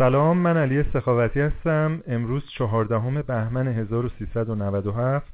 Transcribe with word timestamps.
سلام 0.00 0.38
من 0.38 0.56
علی 0.56 0.82
سخاوتی 0.82 1.40
هستم. 1.40 2.02
امروز 2.06 2.50
چهاردهم 2.58 3.22
بهمن 3.22 3.68
1397 3.68 5.32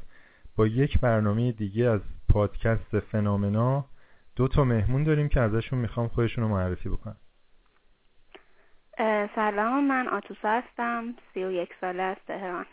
با 0.56 0.66
یک 0.66 1.00
برنامه 1.00 1.52
دیگه 1.52 1.84
از 1.84 2.00
پادکست 2.32 2.98
فنامنا 2.98 3.84
دو 4.36 4.48
تا 4.48 4.64
مهمون 4.64 5.04
داریم 5.04 5.28
که 5.28 5.40
ازشون 5.40 5.78
می‌خوام 5.78 6.08
خودشون 6.08 6.44
رو 6.44 6.50
معرفی 6.50 6.88
بکنم. 6.88 7.16
سلام 9.34 9.88
من 9.88 10.08
آتوسا 10.08 10.48
هستم. 10.48 11.14
سی 11.34 11.44
و 11.44 11.50
یک 11.50 11.70
ساله 11.80 12.02
از 12.02 12.16
تهران. 12.26 12.66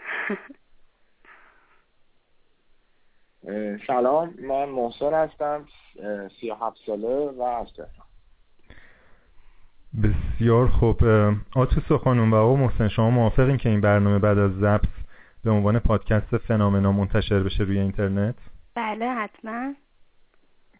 سلام 3.87 4.33
من 4.39 4.69
محسن 4.69 5.13
هستم. 5.13 5.65
سی 6.39 6.51
و 6.51 6.55
هفت 6.55 6.77
ساله 6.85 7.31
و 7.37 7.41
از 7.41 7.67
تهران. 7.73 8.12
بسیار 10.01 10.67
خوب. 10.67 11.03
آتوسا 11.55 11.97
خانم 11.97 12.33
و 12.33 12.35
آقا 12.35 12.55
محسن 12.55 12.87
شما 12.87 13.09
موافقین 13.09 13.57
که 13.57 13.69
این 13.69 13.81
برنامه 13.81 14.19
بعد 14.19 14.37
از 14.37 14.51
ضبط 14.51 14.87
به 15.43 15.51
عنوان 15.51 15.79
پادکست 15.79 16.37
فنامنا 16.37 16.91
منتشر 16.91 17.39
بشه 17.43 17.63
روی 17.63 17.79
اینترنت؟ 17.79 18.35
بله 18.75 19.05
حتما. 19.09 19.73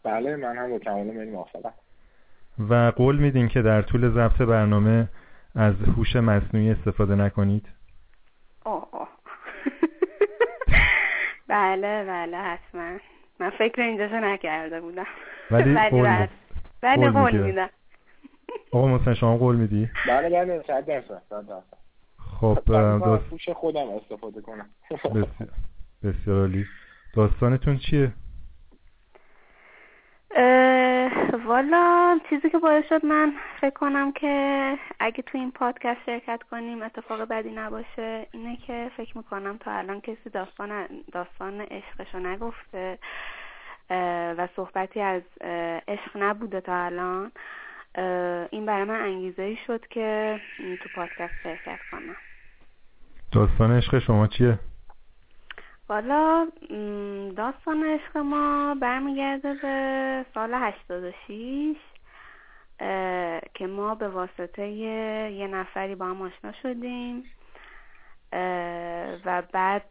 بله 0.03 0.35
من 0.35 0.57
هم 0.57 0.69
با 0.69 0.79
کمال 0.79 1.03
میل 1.03 1.31
موافقم. 1.31 1.73
و 2.69 2.91
قول 2.95 3.15
میدین 3.17 3.47
که 3.47 3.61
در 3.61 3.81
طول 3.81 4.09
ضبط 4.09 4.41
برنامه 4.41 5.07
از 5.55 5.75
هوش 5.97 6.15
مصنوعی 6.15 6.71
استفاده 6.71 7.15
نکنید؟ 7.15 7.65
اوه 8.65 8.87
اوه. 8.93 9.07
بله 11.47 12.03
بله 12.07 12.37
حتما. 12.37 12.97
من 13.39 13.49
فکر 13.49 13.81
اینجاشو 13.81 14.15
نکرده 14.15 14.81
بودم. 14.81 15.05
ولی 15.51 15.75
قول 15.89 16.27
بله. 16.81 16.95
قول 16.95 17.11
قول. 17.11 17.41
میدم. 17.41 17.69
آقا 18.71 18.87
محسن 18.87 19.13
شما 19.13 19.37
قول 19.37 19.55
میدی؟ 19.55 19.89
بله 20.07 20.29
بله 20.29 20.63
صد 20.67 20.85
درصد 20.85 21.21
صد 21.29 21.47
درصد. 21.47 21.77
خب 22.41 22.57
من 22.67 22.99
داست... 22.99 23.29
پوش 23.29 23.49
خودم 23.49 23.89
استفاده 23.89 24.41
کنم. 24.41 24.69
بسیار 24.91 25.27
بسیار 26.03 26.39
عالی. 26.39 26.65
داستانتون 27.15 27.77
چیه؟ 27.77 28.11
اه، 30.35 31.11
والا 31.45 32.19
چیزی 32.29 32.49
که 32.49 32.57
باعث 32.57 32.83
شد 32.89 33.05
من 33.05 33.33
فکر 33.61 33.73
کنم 33.73 34.11
که 34.11 34.77
اگه 34.99 35.23
تو 35.23 35.37
این 35.37 35.51
پادکست 35.51 35.99
شرکت 36.05 36.43
کنیم 36.51 36.81
اتفاق 36.81 37.21
بدی 37.21 37.51
نباشه 37.51 38.27
اینه 38.31 38.57
که 38.57 38.91
فکر 38.97 39.17
می‌کنم 39.17 39.57
تا 39.57 39.71
الان 39.71 40.01
کسی 40.01 40.29
داستان 40.33 40.87
داستان 41.11 41.61
عشقشو 41.61 42.19
نگفته 42.19 42.97
و 44.37 44.47
صحبتی 44.55 45.01
از 45.01 45.21
عشق 45.87 46.11
نبوده 46.15 46.61
تا 46.61 46.75
الان. 46.75 47.25
اه، 47.25 47.31
این 48.51 48.65
برای 48.65 48.83
من 48.83 49.01
انگیزه 49.01 49.43
ای 49.43 49.57
شد 49.67 49.87
که 49.87 50.39
تو 50.57 50.89
پادکست 50.95 51.33
شرکت 51.43 51.79
کنم. 51.91 52.15
داستان 53.31 53.71
عشق 53.71 53.99
شما 53.99 54.27
چیه؟ 54.27 54.59
والا 55.89 56.47
داستان 57.37 57.83
عشق 57.83 58.17
ما 58.17 58.75
برمیگرده 58.81 59.53
به 59.53 60.25
سال 60.33 60.53
86 60.53 61.75
اه، 62.79 63.41
که 63.53 63.67
ما 63.67 63.95
به 63.95 64.07
واسطه 64.07 64.67
یه 64.67 65.47
نفری 65.47 65.95
با 65.95 66.05
هم 66.05 66.21
آشنا 66.21 66.51
شدیم. 66.63 67.23
و 69.25 69.43
بعد 69.51 69.85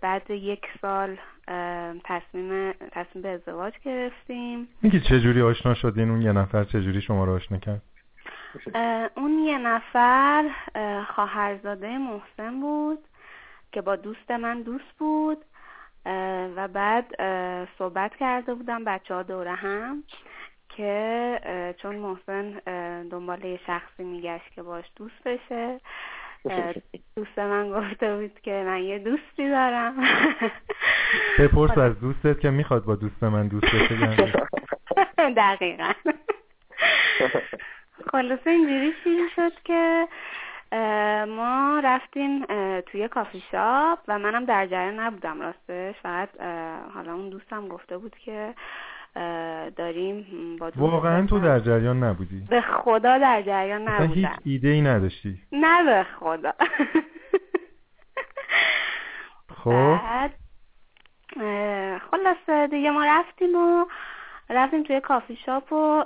بعد 0.00 0.30
یک 0.30 0.62
سال 0.82 1.16
تصمیم 2.04 2.72
تصمیم 2.72 3.22
به 3.22 3.28
ازدواج 3.28 3.74
گرفتیم. 3.84 4.68
میگی 4.82 5.00
چه 5.00 5.20
جوری 5.20 5.42
آشنا 5.42 5.74
شدین؟ 5.74 6.10
اون 6.10 6.22
یه 6.22 6.32
نفر 6.32 6.64
چه 6.64 6.82
جوری 6.82 7.00
شما 7.00 7.24
رو 7.24 7.34
آشنا 7.34 7.58
کرد؟ 7.58 7.82
اون 9.16 9.38
یه 9.38 9.58
نفر 9.58 10.44
اه، 10.74 11.04
خواهرزاده 11.04 11.98
محسن 11.98 12.60
بود 12.60 12.98
که 13.72 13.82
با 13.82 13.96
دوست 13.96 14.30
من 14.30 14.62
دوست 14.62 14.92
بود 14.98 15.44
و 16.56 16.68
بعد 16.68 17.06
صحبت 17.78 18.16
کرده 18.16 18.54
بودم 18.54 18.84
بچه 18.84 19.14
ها 19.14 19.22
دوره 19.22 19.54
هم 19.54 20.04
که 20.68 21.74
چون 21.82 21.96
محسن 21.96 22.50
دنبال 23.10 23.44
یه 23.44 23.60
شخصی 23.66 24.04
میگشت 24.04 24.52
که 24.54 24.62
باش 24.62 24.84
دوست 24.96 25.22
بشه. 25.24 25.80
دوست 27.16 27.38
من 27.38 27.70
گفته 27.70 28.16
بود 28.16 28.40
که 28.40 28.64
من 28.66 28.82
یه 28.82 28.98
دوستی 28.98 29.48
دارم. 29.48 29.94
بپرس 31.38 31.78
از 31.78 32.00
دوستت 32.00 32.40
که 32.40 32.50
می‌خواد 32.50 32.84
با 32.84 32.94
دوست 32.94 33.22
من 33.22 33.48
دوست 33.48 33.66
بشه 33.66 34.00
یعنی. 34.00 34.32
دقیقا. 35.36 35.92
خلاصه 38.12 38.50
اینجوری 38.50 38.92
شیر 39.04 39.28
شد 39.36 39.52
که 39.64 40.08
ما 41.28 41.80
رفتیم 41.84 42.44
توی 42.80 43.08
کافی 43.08 43.42
شاپ 43.52 43.98
و 44.08 44.18
منم 44.18 44.44
در 44.44 44.66
جریان 44.66 45.00
نبودم 45.00 45.40
راستش. 45.40 45.94
فقط 46.02 46.40
حالا 46.94 47.14
اون 47.14 47.28
دوستم 47.28 47.68
گفته 47.68 47.98
بود 47.98 48.16
که 48.18 48.54
داریم 49.76 50.26
با 50.60 50.72
واقعا 50.76 51.26
تو 51.26 51.38
در 51.38 51.60
جریان 51.60 52.04
نبودی. 52.04 52.46
به 52.50 52.60
خدا 52.60 53.18
در 53.18 53.42
جریان 53.42 53.88
اصلا 53.88 54.06
هیچ 54.06 54.24
نبودم. 54.24 54.42
ایده 54.44 54.68
ای 54.68 54.80
نداشتی. 54.80 55.38
نه 55.52 55.84
به 55.84 56.06
خدا. 56.20 56.52
خب. 59.64 59.96
خلاصه 62.10 62.66
دیگه 62.70 62.90
ما 62.90 63.04
رفتیم 63.04 63.54
و 63.54 63.84
رفتیم 64.50 64.82
توی 64.82 65.00
کافی 65.00 65.38
شاپ 65.46 65.72
و 65.72 66.04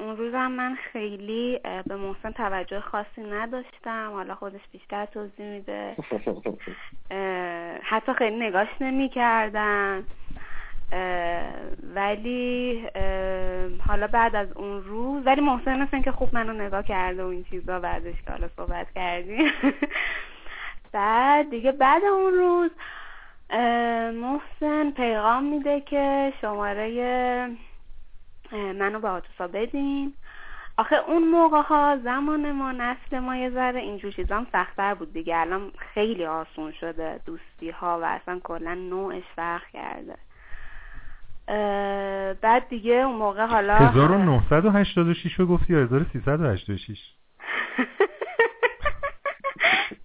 اون 0.00 0.16
روزم 0.16 0.50
من 0.50 0.76
خیلی 0.92 1.60
به 1.86 1.96
محسن 1.96 2.30
توجه 2.30 2.80
خاصی 2.80 3.22
نداشتم. 3.22 4.10
حالا 4.12 4.34
خودش 4.34 4.60
بیشتر 4.72 5.06
توضیح 5.06 5.46
میده. 5.46 5.96
حتی 7.90 8.12
خیلی 8.12 8.36
نگاش 8.36 8.68
نمی 8.80 9.08
کردم 9.08 10.04
ولی 11.94 12.82
حالا 13.86 14.06
بعد 14.06 14.36
از 14.36 14.52
اون 14.52 14.84
روز 14.84 15.26
ولی 15.26 15.40
محسن 15.40 15.82
مثل 15.82 16.02
که 16.02 16.12
خوب 16.12 16.34
منو 16.34 16.52
نگاه 16.52 16.82
کرده 16.82 17.24
و 17.24 17.26
این 17.26 17.44
چیزا 17.44 17.80
بعدش 17.80 18.22
که 18.26 18.30
حالا 18.30 18.48
صحبت 18.56 18.86
کردیم. 18.94 19.52
بعد 20.92 21.50
دیگه 21.50 21.72
بعد 21.72 22.04
اون 22.04 22.32
روز 22.32 22.70
محسن 24.14 24.90
پیغام 24.90 25.44
میده 25.44 25.80
که 25.80 26.32
شماره 26.40 27.50
منو 28.52 29.00
به 29.00 29.08
آتوسا 29.08 29.46
بدین. 29.46 30.14
آخه 30.78 30.96
اون 30.96 31.28
موقع 31.28 31.62
ها 31.62 31.98
زمان 32.04 32.52
ما 32.52 32.72
نسل 32.72 33.18
ما 33.18 33.36
یه 33.36 33.50
ذره 33.50 33.80
اینجور 33.80 34.12
چیزا 34.12 34.36
هم 34.36 34.46
سختتر 34.52 34.94
بود 34.94 35.12
دیگه. 35.12 35.36
الان 35.36 35.72
خیلی 35.94 36.26
آسون 36.26 36.72
شده 36.72 37.20
دوستی 37.26 37.70
ها 37.70 38.00
و 38.00 38.04
اصلا 38.04 38.40
کلا 38.44 38.74
نوعش 38.74 39.24
فرق 39.36 39.66
کرده. 39.72 40.16
بعد 42.42 42.68
دیگه 42.68 42.92
اون 42.92 43.16
موقع 43.16 43.46
حالا 43.46 43.74
1986 43.74 45.34
رو 45.40 45.46
گفتی 45.46 45.72
یا 45.72 45.80
1386 45.82 46.98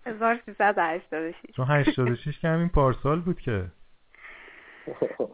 1386 0.05 1.35
چون 1.55 1.67
86 1.67 2.39
که 2.39 2.47
همین 2.47 2.69
پارسال 2.69 3.19
بود 3.19 3.39
که. 3.39 3.65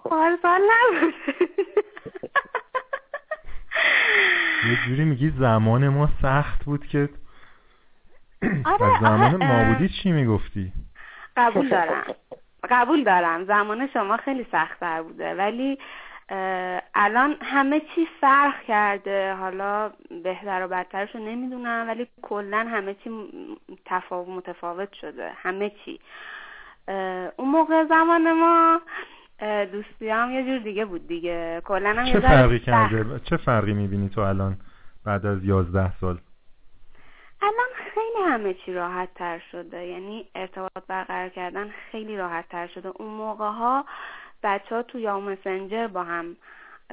پارسال 0.04 0.62
نبود. 0.62 1.14
یه 4.70 4.78
جوری 4.86 5.06
میگی 5.06 5.30
زمان 5.30 5.88
ما 5.88 6.10
سخت 6.22 6.66
بود 6.66 6.88
که 6.88 7.10
آره، 8.66 8.86
از 8.86 9.02
زمان 9.02 9.36
آخه، 9.36 9.38
ما 9.38 9.74
بودی 9.74 9.90
چی 9.90 10.12
می‌گفتی؟ 10.12 10.74
قبول 11.38 11.70
دارم. 11.70 12.04
قبول 12.70 13.04
دارم. 13.04 13.46
زمان 13.46 13.90
شما 13.94 14.18
خیلی 14.18 14.46
سختتر 14.52 15.02
بوده. 15.02 15.36
ولی 15.36 15.78
الان 16.96 17.36
همه 17.42 17.80
چی 17.80 18.08
فرق 18.22 18.64
کرده. 18.64 19.34
حالا 19.34 19.92
بهتر 20.24 20.66
و 20.66 20.68
بدترش 20.68 21.16
رو 21.16 21.22
نمی‌دونم 21.22 21.86
ولی 21.88 22.08
کلا 22.22 22.68
همه 22.70 22.94
چی 22.94 23.10
تفاوت 23.86 24.28
متفاوت 24.30 24.94
شده. 24.94 25.32
همه 25.36 25.72
چی. 25.86 26.00
اون 27.38 27.50
موقع 27.50 27.86
زمان 27.86 28.34
ما 28.34 28.82
اه، 29.40 29.66
دوستی 29.66 30.10
هم 30.10 30.32
یه 30.32 30.44
جور 30.46 30.58
دیگه 30.58 30.86
بود 30.86 31.08
دیگه. 31.08 31.62
کلا 31.66 31.90
هم 31.90 32.06
چه 32.06 32.20
فرقی. 32.20 32.60
کرده؟ 32.60 33.20
چه 33.20 33.38
فرقی 33.38 33.74
می‌بینی 33.74 34.10
تو 34.10 34.22
الان 34.22 34.58
بعد 35.06 35.26
از 35.26 35.44
11 35.46 35.92
سال؟ 36.00 36.18
الان 37.42 37.94
خیلی 37.94 38.24
همه 38.26 38.54
چی 38.54 38.74
راحت 38.74 39.14
تر 39.16 39.42
شده. 39.52 39.86
یعنی 39.86 40.28
ارتباط 40.36 40.72
برقرار 40.88 41.30
کردن 41.30 41.74
خیلی 41.92 42.18
راحت 42.18 42.50
تر 42.50 42.68
شده. 42.68 42.90
اون 42.96 43.08
موقع 43.08 43.50
ها 43.50 43.86
بچه 44.44 44.76
ها 44.76 44.84
تو 44.84 45.00
یا 45.00 45.20
مسنجر 45.20 45.88
با 45.88 46.04
هم 46.04 46.36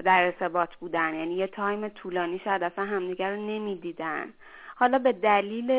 در 0.05 0.23
ارتباط 0.25 0.75
بودن. 0.75 1.14
یعنی 1.14 1.35
یه 1.35 1.46
تایم 1.46 1.88
طولانی 1.88 2.41
شاید 2.44 2.62
اصلا 2.62 2.85
همدیگر 2.85 3.31
رو 3.31 3.37
نمی‌دیدن. 3.37 4.32
حالا 4.76 4.99
به 4.99 5.12
دلیل 5.12 5.70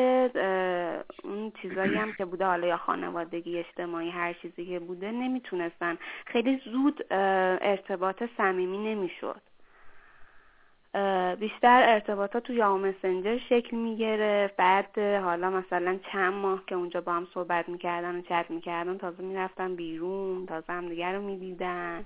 اون 1.24 1.52
چیزایی 1.62 1.94
هم 1.94 2.12
که 2.12 2.24
بوده 2.24 2.44
حالا 2.44 2.66
یا 2.66 2.76
خانوادگی 2.76 3.58
اجتماعی 3.58 4.10
هر 4.10 4.32
چیزی 4.32 4.66
که 4.66 4.78
بوده 4.78 5.10
نمی‌تونستن. 5.10 5.98
خیلی 6.26 6.60
زود 6.64 7.06
ارتباط 7.10 8.22
صمیمی 8.36 8.94
نمی‌شد. 8.94 9.40
بیشتر 11.40 11.82
ارتباطات 11.86 12.42
تو 12.42 12.52
یا 12.52 12.76
مسنجر 12.76 13.38
شکل 13.38 13.76
می‌گرفت. 13.76 14.56
بعد 14.56 14.98
حالا 14.98 15.50
مثلا 15.50 15.98
چند 16.12 16.32
ماه 16.32 16.62
که 16.66 16.74
اونجا 16.74 17.00
با 17.00 17.12
هم 17.12 17.26
صحبت 17.34 17.68
می‌کردن 17.68 18.16
و 18.16 18.22
چت 18.22 18.46
می‌کردن 18.48 18.98
تازه 18.98 19.22
می‌رفتن 19.22 19.74
بیرون 19.76 20.46
تازه 20.46 20.72
هم 20.72 20.88
دیگر 20.88 21.12
رو 21.12 21.22
می‌دیدن. 21.22 22.04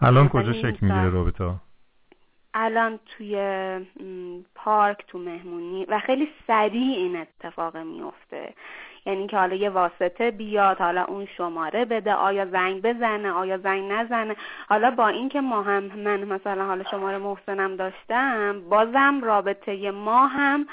الان 0.00 0.28
کجا 0.28 0.52
شکل 0.52 0.78
می‌گیره 0.80 1.10
رابطه؟ 1.10 1.54
الان 2.54 2.98
توی 3.06 3.36
پارک 4.54 5.04
تو 5.06 5.18
مهمونی 5.18 5.84
و 5.84 5.98
خیلی 5.98 6.28
سریع 6.46 6.96
این 6.96 7.16
اتفاق 7.16 7.76
میفته 7.76 8.54
یعنی 9.06 9.26
که 9.26 9.36
حالا 9.36 9.54
یه 9.54 9.70
واسطه 9.70 10.30
بیاد 10.30 10.78
حالا 10.78 11.04
اون 11.04 11.26
شماره 11.36 11.84
بده 11.84 12.14
آیا 12.14 12.46
زنگ 12.46 12.82
بزنه 12.82 13.30
آیا 13.32 13.58
زنگ 13.58 13.92
نزنه. 13.92 14.36
حالا 14.68 14.90
با 14.90 15.08
اینکه 15.08 15.40
ما 15.40 15.62
هم 15.62 15.82
من 15.82 16.24
مثلا 16.24 16.64
حالا 16.64 16.84
شماره 16.90 17.18
محسنم 17.18 17.76
داشتم 17.76 18.60
بازم 18.70 19.20
رابطه 19.24 19.90
ما 19.90 20.26
هم 20.26 20.66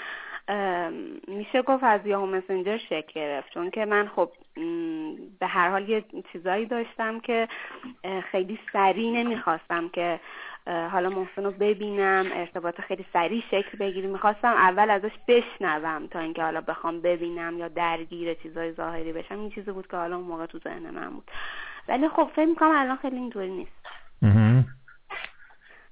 میشه 1.27 1.61
گفت 1.61 1.83
از 1.83 2.05
یاهو 2.05 2.25
مسنجر 2.25 2.77
شکل 2.77 3.11
گرفت. 3.15 3.53
چون 3.53 3.69
که 3.69 3.85
من 3.85 4.07
خب 4.15 4.31
به 5.39 5.47
هر 5.47 5.69
حال 5.69 5.89
یه 5.89 6.03
چیزایی 6.31 6.65
داشتم 6.65 7.19
که 7.19 7.47
خیلی 8.31 8.59
سریع 8.73 9.11
نمی‌خواستم 9.11 9.89
که 9.89 10.19
حالا 10.67 11.09
محسن 11.09 11.43
رو 11.43 11.51
ببینم 11.51 12.29
ارتباط 12.33 12.81
خیلی 12.81 13.05
سریع 13.13 13.43
شکل 13.51 13.77
بگیری 13.77 14.07
می‌خواستم 14.07 14.47
اول 14.47 14.89
ازش 14.89 15.11
بشنوم 15.27 16.07
تا 16.07 16.19
اینکه 16.19 16.43
حالا 16.43 16.61
بخوام 16.61 17.01
ببینم 17.01 17.57
یا 17.57 17.67
درگیر 17.67 18.33
چیزای 18.33 18.73
ظاهری 18.73 19.13
بشم. 19.13 19.39
این 19.39 19.49
چیزی 19.49 19.71
بود 19.71 19.87
که 19.87 19.97
حالا 19.97 20.15
اون 20.15 20.25
موقع 20.25 20.45
تو 20.45 20.59
ذهن 20.59 20.89
من 20.89 21.09
بود. 21.09 21.31
ولی 21.87 22.09
خب 22.09 22.31
فکر 22.35 22.45
می‌کنم 22.45 22.71
الان 22.75 22.97
خیلی 22.97 23.15
اینطوری 23.15 23.51
نیست. 23.51 23.85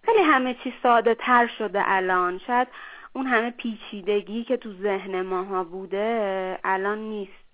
خیلی 0.03 0.21
همه 0.23 0.53
چی 0.53 0.73
ساده 0.83 1.15
تر 1.15 1.47
شده 1.57 1.81
الان. 1.85 2.39
شاید 2.47 2.67
اون 3.13 3.25
همه 3.25 3.51
پیچیدگی 3.51 4.43
که 4.43 4.57
تو 4.57 4.73
ذهن 4.73 5.21
ماها 5.21 5.63
بوده 5.63 6.59
الان 6.63 6.97
نیست. 6.97 7.47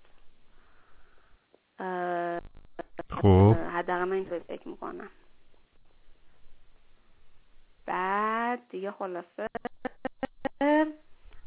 خب. 3.10 3.56
حداقل 3.74 4.04
من 4.04 4.12
اینطوری 4.12 4.40
فکر 4.40 4.68
می‌کنم. 4.68 5.08
بعد 7.86 8.60
دیگه 8.70 8.90
خلاصه 8.90 9.46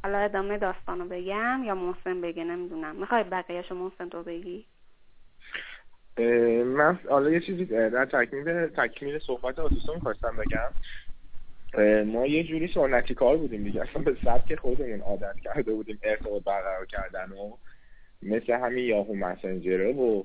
حالا 0.04 0.18
ادامه 0.18 0.58
داستانو 0.58 1.06
بگم 1.06 1.62
یا 1.66 1.76
محسن 1.76 2.22
بگه 2.22 2.44
نمی‌دونم. 2.44 2.96
می‌خوای 2.96 3.24
بقیهشو 3.24 3.76
محسن 3.76 4.10
تو 4.10 4.24
بگی؟ 4.24 4.66
من 6.66 7.00
حالا 7.10 7.30
یه 7.30 7.40
چیزی 7.40 7.66
در 7.66 8.06
تکمیل 8.06 8.68
تکمیل 8.68 9.20
صحبت 9.20 9.60
آتوسو 9.60 9.94
می‌خواستم 9.94 10.38
بگم. 10.38 10.70
ما 12.04 12.26
یه 12.26 12.44
جوری 12.44 12.68
سنتی 12.68 13.16
کار 13.16 13.38
بودیم 13.38 13.64
دیگه. 13.64 13.82
اصلا 13.82 14.02
به 14.02 14.18
سبک 14.24 14.56
خودمون 14.56 15.02
عادت 15.02 15.40
کرده 15.40 15.74
بودیم 15.74 16.00
ارتباط 16.04 16.44
برقرار 16.44 16.86
کردن 16.86 17.32
و 17.32 17.58
مثل 18.22 18.54
همین 18.54 18.86
یاهو 18.86 19.16
مسنجره 19.16 19.94
و 19.94 20.24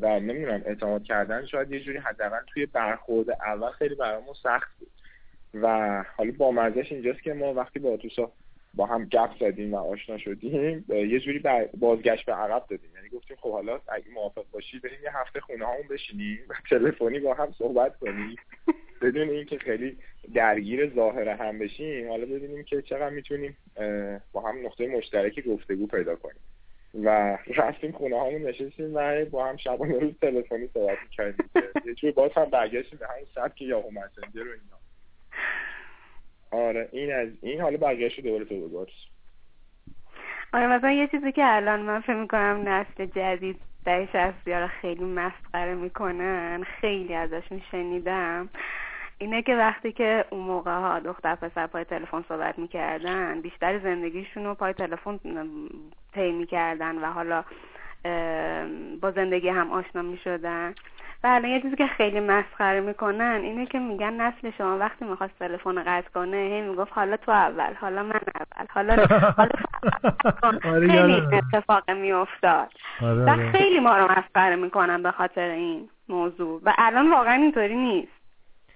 و 0.00 0.20
نمی‌دونم 0.20 0.62
اعتماد 0.66 1.02
کردن. 1.02 1.46
شاید 1.46 1.70
یه 1.70 1.80
جوری 1.80 1.98
حداقل 1.98 2.40
توی 2.46 2.66
برخورد 2.66 3.30
اول 3.30 3.70
خیلی 3.70 3.94
برامون 3.94 4.34
سخت 4.34 4.78
بود. 4.78 4.90
و 5.62 6.04
حالا 6.16 6.32
با 6.38 6.50
مرزش 6.50 6.92
اینجاست 6.92 7.22
که 7.22 7.34
ما 7.34 7.54
وقتی 7.54 7.78
با 7.78 7.88
اتوسا 7.88 8.32
با 8.74 8.86
هم 8.86 9.04
گپ 9.04 9.30
زدیم 9.40 9.74
و 9.74 9.76
آشنا 9.76 10.18
شدیم 10.18 10.84
یه 10.88 11.20
جوری 11.20 11.42
بازگشت 11.78 12.26
به 12.26 12.32
عقب 12.32 12.66
دادیم. 12.70 12.90
یعنی 12.96 13.08
گفتیم 13.08 13.36
خب 13.40 13.52
حالا 13.52 13.80
اگه 13.88 14.10
موافق 14.14 14.44
باشی 14.52 14.78
بریم 14.78 15.02
یه 15.02 15.10
هفته 15.16 15.40
خونه 15.40 15.66
همون 15.66 15.88
بشینیم 15.90 16.38
و 16.48 16.54
تلفنی 16.70 17.20
با 17.20 17.34
هم 17.34 17.52
صحبت 17.58 17.96
کنیم. 17.96 18.36
بدون 19.02 19.30
اینکه 19.30 19.58
خیلی 19.58 19.98
درگیر 20.34 20.94
ظاهر 20.94 21.28
هم 21.28 21.58
بشیم 21.58 22.08
حالا 22.08 22.26
ببینیم 22.26 22.64
که 22.64 22.82
چقدر 22.82 23.10
می‌تونیم 23.10 23.56
با 24.32 24.40
هم 24.40 24.66
نقطه 24.66 24.86
مشترکی 24.86 25.42
گفتگو 25.42 25.86
پیدا 25.86 26.16
کنیم. 26.16 26.40
و 27.04 27.38
رفتیم 27.56 27.92
خونه 27.92 28.20
همون 28.20 28.42
نشستیم 28.42 28.94
و 28.94 29.24
با 29.24 29.46
هم 29.46 29.56
شبانه 29.56 29.98
روز 29.98 30.12
تلفنی 30.20 30.68
صحبت 30.74 30.98
می‌کردیم. 31.04 31.50
یه 31.86 31.94
جوری 31.94 32.12
باز 32.12 32.30
هم 32.36 32.44
برگشتیم 32.44 32.98
به 32.98 33.06
همون 33.06 33.26
سبک 33.34 33.62
یاهو 33.62 33.90
مسنجر 33.90 34.48
و 34.48 34.52
اینا. 34.52 34.75
آره 36.50 36.88
این 36.92 37.14
از 37.14 37.28
این 37.42 37.60
حالا 37.60 37.76
برگشت 37.76 38.20
دوباره 38.20 38.44
تو 38.44 38.68
بگارس 38.68 38.90
آره 40.52 40.66
مثلا 40.66 40.92
یه 40.92 41.06
چیزی 41.06 41.32
که 41.32 41.42
الان 41.44 41.80
من 41.80 42.00
فکر 42.00 42.14
می‌کنم 42.14 42.68
نسل 42.68 43.06
جدید 43.06 43.60
دهه 43.84 44.08
شصتی 44.12 44.52
رو 44.52 44.66
خیلی 44.66 45.04
مسخره 45.04 45.74
می‌کنن 45.74 46.64
خیلی 46.80 47.14
ازش 47.14 47.52
میشنیدم 47.52 48.48
اینه 49.18 49.42
که 49.42 49.56
وقتی 49.56 49.92
که 49.92 50.24
اون 50.30 50.40
موقع 50.40 50.78
ها 50.78 51.00
دختر 51.00 51.34
پسر 51.34 51.66
پای 51.66 51.84
تلفن 51.84 52.24
صحبت 52.28 52.58
می‌کردن 52.58 53.40
بیشتر 53.40 53.78
زندگیشون 53.78 54.44
رو 54.44 54.54
پای 54.54 54.72
تلفن 54.72 55.20
طی 56.14 56.32
می‌کردن 56.32 56.98
و 56.98 57.12
حالا 57.12 57.44
با 59.00 59.10
زندگی 59.10 59.48
هم 59.48 59.70
آشنا 59.70 60.02
می‌شدن. 60.02 60.74
بله 61.22 61.48
یه 61.48 61.60
چیزی 61.60 61.76
که 61.76 61.86
خیلی 61.86 62.20
مسخره 62.20 62.80
می‌کنن 62.80 63.40
اینه 63.42 63.66
که 63.66 63.78
میگن 63.78 64.12
نسل 64.12 64.50
شما 64.58 64.78
وقتی 64.78 65.04
می‌خواست 65.04 65.38
تلفن 65.38 65.82
قطع 65.82 66.08
کنه 66.14 66.36
هی 66.36 66.60
می‌گفت 66.60 66.92
حالا 66.92 67.16
تو 67.16 67.32
اول 67.32 67.74
حالا 67.74 68.02
من 68.02 68.20
اول 68.40 68.66
حالا 68.70 69.06
حالا 70.42 70.60
خیلی 70.90 71.36
اتفاق 71.36 71.90
میافتاد. 71.90 72.68
و 73.02 73.36
خیلی 73.52 73.80
ما 73.80 73.98
رو 73.98 74.12
مسخره 74.18 74.56
می‌کنن 74.56 75.02
به 75.02 75.10
خاطر 75.10 75.48
این 75.48 75.88
موضوع. 76.08 76.60
و 76.64 76.74
الان 76.78 77.10
واقعا 77.10 77.34
اینطوری 77.34 77.76
نیست. 77.76 78.12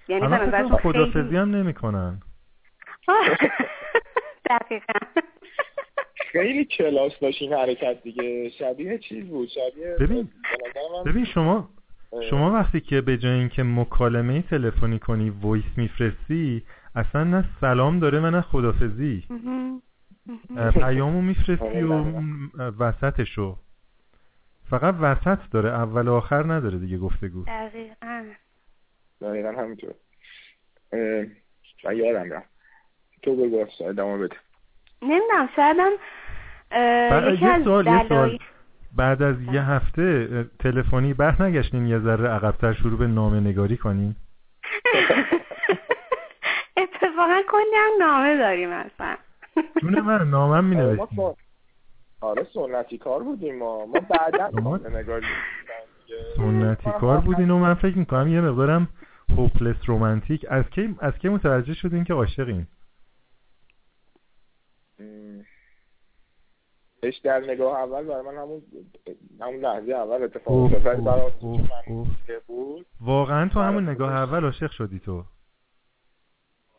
یعنی 0.07 0.27
به 0.27 0.37
نظر 0.37 0.63
خدافزی 0.63 1.37
هم 1.37 1.55
نمی‌کنن. 1.55 2.21
دقیقا. 4.49 4.99
خیلی 6.15 6.65
کلاس 6.65 7.19
داشت 7.19 7.51
حرکت 7.53 8.03
دیگه. 8.03 8.49
شبیه 8.49 8.97
چیز 8.97 9.29
بود؟ 9.29 9.47
شبیه 9.47 9.95
ببین 9.99 10.29
ببین 11.05 11.25
شما 11.25 11.69
شما 12.29 12.51
وقتی 12.51 12.81
که 12.81 13.01
به 13.01 13.17
جای 13.17 13.31
اینکه 13.31 13.63
مکالمه 13.63 14.41
تلفنی 14.41 14.99
کنی 14.99 15.29
وایس 15.29 15.77
میفرستی 15.77 16.63
اصلا 16.95 17.23
نه 17.23 17.45
سلام 17.61 17.99
داره 17.99 18.19
و 18.19 18.29
نه 18.29 18.41
خدافزی. 18.41 19.23
پیامو 20.73 21.21
میفرستی 21.21 21.81
و 21.81 22.03
وسطشو. 22.79 23.57
فقط 24.69 24.95
وسط 24.99 25.39
داره 25.51 25.69
اول 25.69 26.07
و 26.07 26.13
آخر 26.13 26.53
نداره 26.53 26.77
دیگه 26.77 26.97
گفتگو. 26.97 27.43
دقیقا. 27.43 28.25
دقیقا 29.21 29.51
همینطور. 29.51 29.93
یادم 31.93 32.31
رفت. 32.33 32.49
تو 33.21 33.35
بگو 33.35 33.65
ادامه 33.85 34.17
بده. 34.17 34.35
نمی‌دونم 35.01 35.49
شایدم 35.55 35.91
یکی 37.33 37.45
از 37.45 37.63
دلایل 37.63 38.39
بعد 38.95 39.21
از 39.21 39.35
یه 39.41 39.61
هفته 39.61 40.27
تلفنی 40.59 41.13
بر 41.13 41.43
نگشتین 41.43 41.87
یه 41.87 41.99
ذره 41.99 42.29
عقبتر 42.29 42.73
شروع 42.73 42.99
به 42.99 43.07
نامه 43.07 43.39
نگاری 43.39 43.77
کنین؟ 43.77 44.15
اتفاقا 46.77 47.41
کلی 47.51 47.75
هم 47.75 47.91
نامه 47.99 48.37
داریم 48.37 48.69
اصلا. 48.69 49.17
جون 49.81 50.01
من 50.01 50.29
نامه 50.29 50.61
می 50.61 50.75
نوشتیم 50.75 51.19
آره 52.21 52.47
سنتی 52.53 52.97
کار 52.97 53.23
بودیم 53.23 53.57
ما. 53.57 53.85
ما 53.85 53.99
بعدا 53.99 54.49
نامه 54.61 54.89
نگاری 54.89 55.25
سنتی 56.35 56.89
کار 56.99 57.17
بودین 57.19 57.49
و 57.49 57.57
من 57.57 57.73
فکر 57.73 57.97
می‌کنم 57.97 58.27
یه 58.27 58.41
مقدارم 58.41 58.87
هوپلس 59.37 59.75
رومانتیک 59.85 60.45
از 60.49 60.65
کی 60.65 60.95
از 60.99 61.13
کی 61.13 61.29
متوجه 61.29 61.73
شدین 61.73 62.03
که 62.03 62.13
عاشقین؟ 62.13 62.67
اش 67.03 67.17
در 67.17 67.39
نگاه 67.39 67.79
اول 67.79 68.03
برای 68.03 68.25
من 68.25 68.37
همون 68.41 68.61
همون 69.41 69.59
لحظه 69.59 69.91
اول 69.91 70.23
اتفاق 70.23 70.57
افتاد. 70.57 71.03
برای 71.03 71.31
بود. 72.47 72.85
واقعا 73.01 73.49
تو 73.49 73.59
همون 73.59 73.89
نگاه 73.89 74.13
اول 74.13 74.43
عاشق 74.43 74.71
شدی 74.71 74.99
تو. 74.99 75.23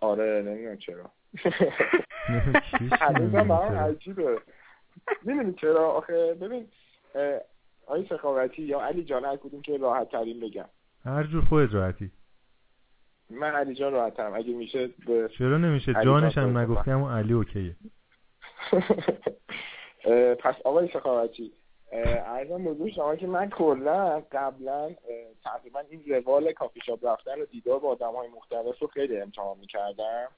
آره 0.00 0.43
نمی‌دونم 0.47 0.76
چرا. 0.76 1.11
هنوزم 3.00 3.49
برام 3.49 3.76
عجیبه. 3.76 4.41
می‌دونی 5.23 5.52
چرا؟ 5.52 5.88
آخه 5.91 6.35
ببین 6.35 6.69
آقای 7.87 8.07
سخاوتی 8.09 8.62
یا 8.62 8.81
علی 8.81 9.05
جان 9.05 9.25
هر 9.25 9.37
کدوم 9.37 9.62
که 9.62 9.76
راحت 9.76 10.11
ترین 10.11 10.41
بگم 10.41 10.69
هر 11.05 11.25
جور 11.25 11.45
خودت 11.45 11.75
راحتی. 11.75 12.11
من 13.31 13.50
علی 13.50 13.75
جان 13.75 13.93
راحتم 13.93 14.33
اگه 14.35 14.55
میشه 14.55 14.91
چرا 15.38 15.59
نمیشه؟ 15.59 15.95
جانش 16.05 16.38
هم 16.38 16.59
نگفتی 16.59 16.91
همون 16.91 17.12
علی 17.12 17.33
اوکیه. 17.33 17.76
پس 20.38 20.54
آقای 20.64 20.88
سخاوتی 20.92 21.52
ارزم 21.92 22.64
بزرگ 22.64 22.92
شما 22.92 23.16
که 23.16 23.26
من 23.26 23.50
کلا 23.50 24.23
قبلا 24.32 24.94
تقریبا 25.44 25.80
این 25.90 26.02
روال 26.06 26.52
کافی 26.52 26.80
شاپ 26.87 27.06
رفتن 27.06 27.40
و 27.40 27.44
دیدار 27.44 27.78
با 27.78 27.88
آدم 27.88 28.12
های 28.12 28.28
مختلف 28.28 28.78
رو 28.78 28.87
خیلی 28.87 29.21
امتحان 29.21 29.59
می‌کردم 29.59 30.28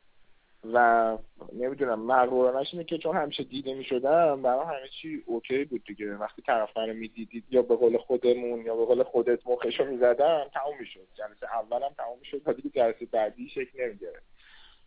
و 0.73 1.19
نمی‌دونم 1.53 2.01
مغرورانش 2.01 2.69
اینه 2.73 2.85
که 2.85 2.99
چون 2.99 3.17
همیشه 3.17 3.45
دیده 3.45 3.75
می‌شدم 3.75 4.43
برای 4.43 4.67
همه 4.67 4.89
چی 5.03 5.23
اوکی 5.27 5.65
بود 5.65 5.85
دیگه. 5.85 6.15
وقتی 6.15 6.43
طرف 6.43 6.77
منو 6.77 6.93
می‌دیدید 6.95 7.45
یا 7.51 7.63
به 7.63 7.77
قول 7.77 7.99
خودمون 7.99 8.67
یا 8.67 8.77
به 8.77 8.85
قول 8.85 9.03
خودت 9.03 9.47
مخشو 9.47 9.85
می‌زدم 9.85 10.51
تموم 10.55 10.79
می‌شد. 10.81 11.07
جلسه 11.15 11.57
اولم 11.57 11.95
تموم 11.99 12.19
می‌شد 12.19 12.43
و 12.47 12.53
دیگه 12.53 12.71
جلسه 12.71 13.07
بعدی 13.07 13.49
شکل 13.49 13.85
نمی‌گرفت. 13.85 14.34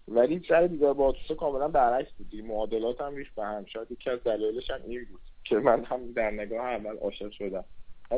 ولی 0.08 0.42
سر 0.50 0.68
دیدار 0.68 0.94
با 0.94 1.08
آتوسا 1.08 1.36
کاملا 1.36 1.68
برعکس 1.68 2.12
بود. 2.12 2.46
معادلات 2.46 3.02
هم 3.02 3.16
ریخت 3.16 3.36
به 3.36 3.44
هم. 3.44 3.66
شاید 3.66 3.92
یکی 3.92 4.10
از 4.10 4.24
دلایلش 4.24 4.70
هم 4.70 4.80
این 4.88 5.06
بود 5.12 5.22
که 5.44 5.56
من 5.56 5.84
هم 5.84 6.12
در 6.12 6.32
نگاه 6.32 6.66
اول 6.66 6.98
عاشق 6.98 7.32
شدم. 7.32 7.66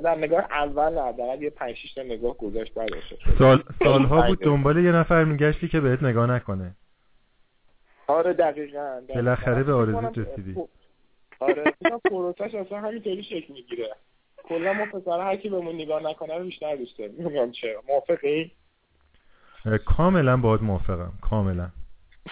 در 0.04 0.16
نگاه 0.16 0.48
اول 0.52 1.00
حداقل 1.00 1.42
یه 1.42 1.50
5 1.50 1.76
6 1.76 1.94
تا 1.94 2.02
نگاه 2.02 2.38
گذاشت 2.38 2.74
بعد 2.74 2.94
عاشق 2.94 3.20
شدم. 3.20 3.36
سال 3.40 3.64
سالها 3.84 4.28
بود 4.28 4.40
دنبال 4.40 4.78
یه 4.78 4.92
نفر 4.92 5.24
میگشتی 5.24 5.68
که 5.68 5.80
بهت 5.80 6.04
نگاه 6.04 6.32
نکنه. 6.32 6.76
آره 8.08 8.34
دقیقاً 8.34 9.02
بالاخره 9.10 9.64
به 9.64 9.74
آرزوت 9.74 10.18
رسیدی. 10.18 10.56
آره 11.40 11.64
پروسش 12.10 12.56
اصلا 12.56 12.80
همینطوری 12.80 13.24
شکل 13.24 13.54
می‌گیره. 13.54 13.96
کلا 14.44 14.74
ما 14.74 14.86
پسر 14.86 15.20
هر 15.20 15.36
کی 15.36 15.50
بهمون 15.50 15.76
نگاه 15.76 16.04
نکنه 16.04 16.38
رو 16.38 16.44
بیشتر 16.44 16.76
دوست 16.76 17.00
داریم. 17.00 17.16
نمی‌دونم 17.20 17.52
چرا. 17.52 17.84
موافقی؟ 17.88 18.52
کاملا 19.86 20.38
باید 20.38 20.62
موافقم. 20.62 21.14
کاملا. 21.22 21.70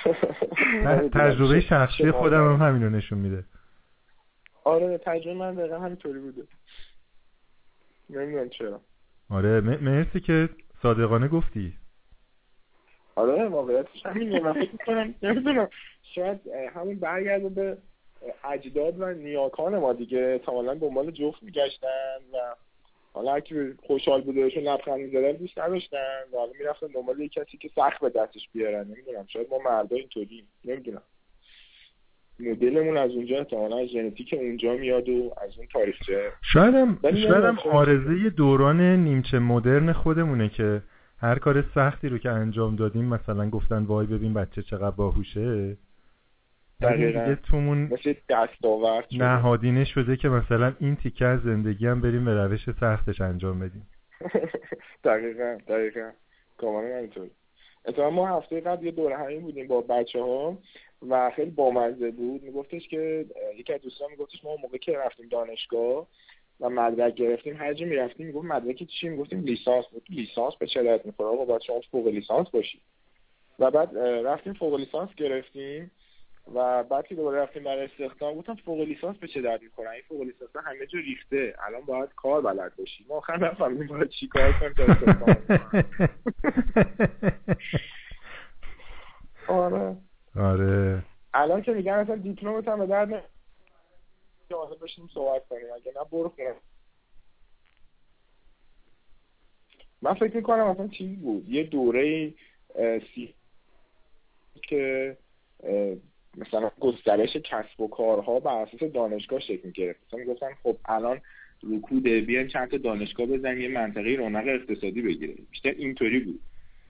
تجربه 1.19 1.61
شخصی 1.61 2.11
خودم 2.11 2.53
هم 2.53 2.67
همین 2.67 2.83
رو 2.83 2.89
نشون 2.89 3.17
میده. 3.17 3.43
آره 4.63 4.97
تجربه 4.97 5.33
من 5.33 5.55
دقیقا 5.55 5.79
همینطوری 5.79 6.19
بوده. 6.19 6.43
نمی‌دونم 8.09 8.49
چرا. 8.49 8.81
آره 9.29 9.61
مرسی 9.61 10.19
که 10.19 10.49
صادقانه 10.81 11.27
گفتی. 11.27 11.73
آره 13.15 13.47
واقعیتش 13.47 14.05
همینه. 14.05 14.39
من 14.39 14.53
فکر 14.53 14.71
می‌کنم 14.71 15.15
نمی‌دونم. 15.23 15.69
شاید 16.15 16.39
همون 16.73 16.99
برگرده 16.99 17.49
به 17.49 17.77
اجداد 18.43 19.01
و 19.01 19.13
نیاکان 19.13 19.77
ما 19.77 19.93
دیگه. 19.93 20.19
احتمالا 20.19 20.73
دنبال 20.73 21.11
جفت 21.11 21.43
میگشتن 21.43 22.17
و 22.33 22.55
حالا 23.17 23.33
هرکی 23.33 23.73
خوشحال 23.87 24.21
بوده 24.21 24.43
بهشون 24.43 24.63
لبخند 24.63 24.99
می‌زدن 24.99 25.31
دوست 25.31 25.59
نداشتن. 25.59 26.23
و 26.33 26.37
حالا 26.37 26.51
می‌رفتن 26.59 26.87
دنبال 26.87 27.19
یه 27.19 27.29
کسی 27.29 27.57
که 27.57 27.69
سخت 27.75 28.01
به 28.01 28.09
دستش 28.09 28.49
بیارن. 28.53 28.83
نمی‌دونم 28.83 29.25
شاید 29.27 29.47
ما 29.51 29.57
مردا 29.65 29.95
اینطوری 29.95 30.43
نمی‌دونم. 30.65 31.01
مدلمون 32.39 32.97
از 32.97 33.11
اونجا 33.11 33.37
احتمالا 33.37 33.77
از 33.77 33.87
ژنتیک 33.87 34.35
اونجا 34.37 34.73
میاد 34.73 35.09
و 35.09 35.33
از 35.41 35.57
اون 35.57 35.67
تاریخچه 35.73 36.31
شایدم 36.53 36.99
شایدم 37.03 37.57
آرزه 37.71 38.29
دوران 38.29 38.81
نیمچه 38.81 39.39
مدرن 39.39 39.93
خودمونه 39.93 40.49
که 40.49 40.81
هر 41.19 41.39
کار 41.39 41.63
سختی 41.75 42.09
رو 42.09 42.17
که 42.17 42.29
انجام 42.29 42.75
دادیم 42.75 43.05
مثلا 43.05 43.49
گفتن 43.49 43.83
وای 43.83 44.07
ببین 44.07 44.33
بچه 44.33 44.61
چقدر 44.61 44.95
باهوشه. 44.95 45.77
دقیقا. 46.81 47.35
تومون 47.35 47.77
مثل 47.77 48.13
دستاورد 48.29 49.07
نهادینه 49.11 49.85
شده 49.85 50.17
که 50.17 50.29
مثلا 50.29 50.73
این 50.79 50.95
تیکه 50.95 51.25
از 51.25 51.41
زندگی 51.41 51.87
هم 51.87 52.01
بریم 52.01 52.25
به 52.25 52.33
روش 52.33 52.69
سختش 52.79 53.21
انجام 53.21 53.59
بدیم. 53.59 53.87
دقیقا 55.03 55.57
دقیقا. 55.67 56.11
کاملا 56.57 56.97
اینطور. 56.97 57.27
اتفاقا 57.85 58.09
ما 58.09 58.37
هفته 58.37 58.61
قبل 58.61 58.85
یه 58.85 58.91
دوره 58.91 59.17
همین 59.17 59.41
بودیم 59.41 59.67
با 59.67 59.81
بچه 59.81 60.21
ها 60.21 60.57
و 61.09 61.31
خیلی 61.35 61.51
بامزه 61.51 62.11
بود. 62.11 62.43
میگفتش 62.43 62.87
که 62.87 63.25
یکی 63.55 63.73
از 63.73 63.81
دوستان 63.81 64.11
میگفتش 64.11 64.43
ما 64.43 64.55
موقع 64.55 64.77
که 64.77 64.97
رفتیم 64.97 65.27
دانشگاه 65.27 66.07
و 66.59 66.69
مدرک 66.69 67.15
گرفتیم 67.15 67.55
هر 67.57 67.73
جا 67.73 67.85
می‌رفتیم 67.85 68.27
می‌گفت 68.27 68.45
مدرک 68.45 68.83
چی؟ 68.83 69.09
می‌گفتیم 69.09 69.41
لیسانس 69.41 69.85
بود. 69.87 70.03
لیسانس 70.09 70.55
به 70.55 70.67
چه 70.67 70.83
درد 70.83 71.05
می‌خوره؟ 71.05 71.29
آقا 71.29 71.45
باید 71.45 71.61
شما 71.61 71.81
فوق 71.91 72.07
لیسانس 72.07 72.49
باشی. 72.49 72.81
و 73.59 73.71
بعد 73.71 73.97
رفتیم 74.25 74.53
فوق 74.53 74.79
لیسانس 74.79 75.09
گرفتیم. 75.17 75.91
و 76.53 76.83
بعد 76.83 77.07
که 77.07 77.15
دوباره 77.15 77.41
رفتیم 77.41 77.63
برای 77.63 77.85
استخدام 77.85 78.35
گفتم 78.35 78.55
فوق 78.55 78.79
لیسانس 78.79 79.17
به 79.17 79.27
چه 79.27 79.41
درد 79.41 79.61
می‌خوره؟ 79.61 79.89
این 79.89 80.01
فوق 80.07 80.21
لیسانس 80.21 80.55
همه 80.65 80.85
جا 80.85 80.99
ریخته. 80.99 81.55
الان 81.67 81.81
باید 81.81 82.09
کار 82.15 82.41
بلد 82.41 82.75
باشی 82.75 83.05
ما 83.09 83.15
آخر 83.15 83.37
نفهمیدیم 83.37 83.87
باید 83.87 84.09
چی 84.09 84.27
کار 84.27 84.53
کنیم 84.59 84.73
تا 84.73 84.83
استخدام 84.83 85.35
آره. 89.47 89.97
آره. 90.35 91.03
الان 91.33 91.61
که 91.61 91.71
میگن 91.71 91.93
اصلا 91.93 92.15
دیپلمت 92.15 92.67
هم 92.67 92.79
به 92.79 92.85
درد 92.85 93.09
نه 93.09 93.21
بشیم 94.81 95.09
صحبت 95.13 95.47
کنیم. 95.47 95.65
اگه 95.75 95.93
نه 95.95 96.03
برو 96.11 96.29
خونه. 96.29 96.55
من 100.01 100.13
فکر 100.13 100.35
می‌کنم 100.35 100.67
اصلا 100.67 100.87
چیز 100.87 101.19
بود؟ 101.19 101.49
یه 101.49 101.63
دوره 101.63 102.33
سی 103.15 103.33
که 104.61 105.17
مثلا 106.37 106.71
گسترش 106.79 107.37
کسب 107.37 107.81
و 107.81 107.87
کارها 107.87 108.39
بر 108.39 108.61
اساس 108.61 108.91
دانشگاه 108.91 109.39
شکل 109.39 109.59
می‌گرفت 109.63 109.99
مثلا 110.07 110.19
می‌گفتن 110.19 110.49
خب 110.63 110.77
الان 110.85 111.21
رکوده 111.63 112.21
بیایم 112.21 112.47
چند 112.47 112.71
تا 112.71 112.77
دانشگاه 112.77 113.25
بزنیم 113.25 113.61
یه 113.61 113.67
منطقه 113.67 114.15
رونق 114.15 114.47
اقتصادی 114.47 115.01
بگیره 115.01 115.33
بیشتر 115.51 115.69
اینطوری 115.69 116.19
بود. 116.19 116.39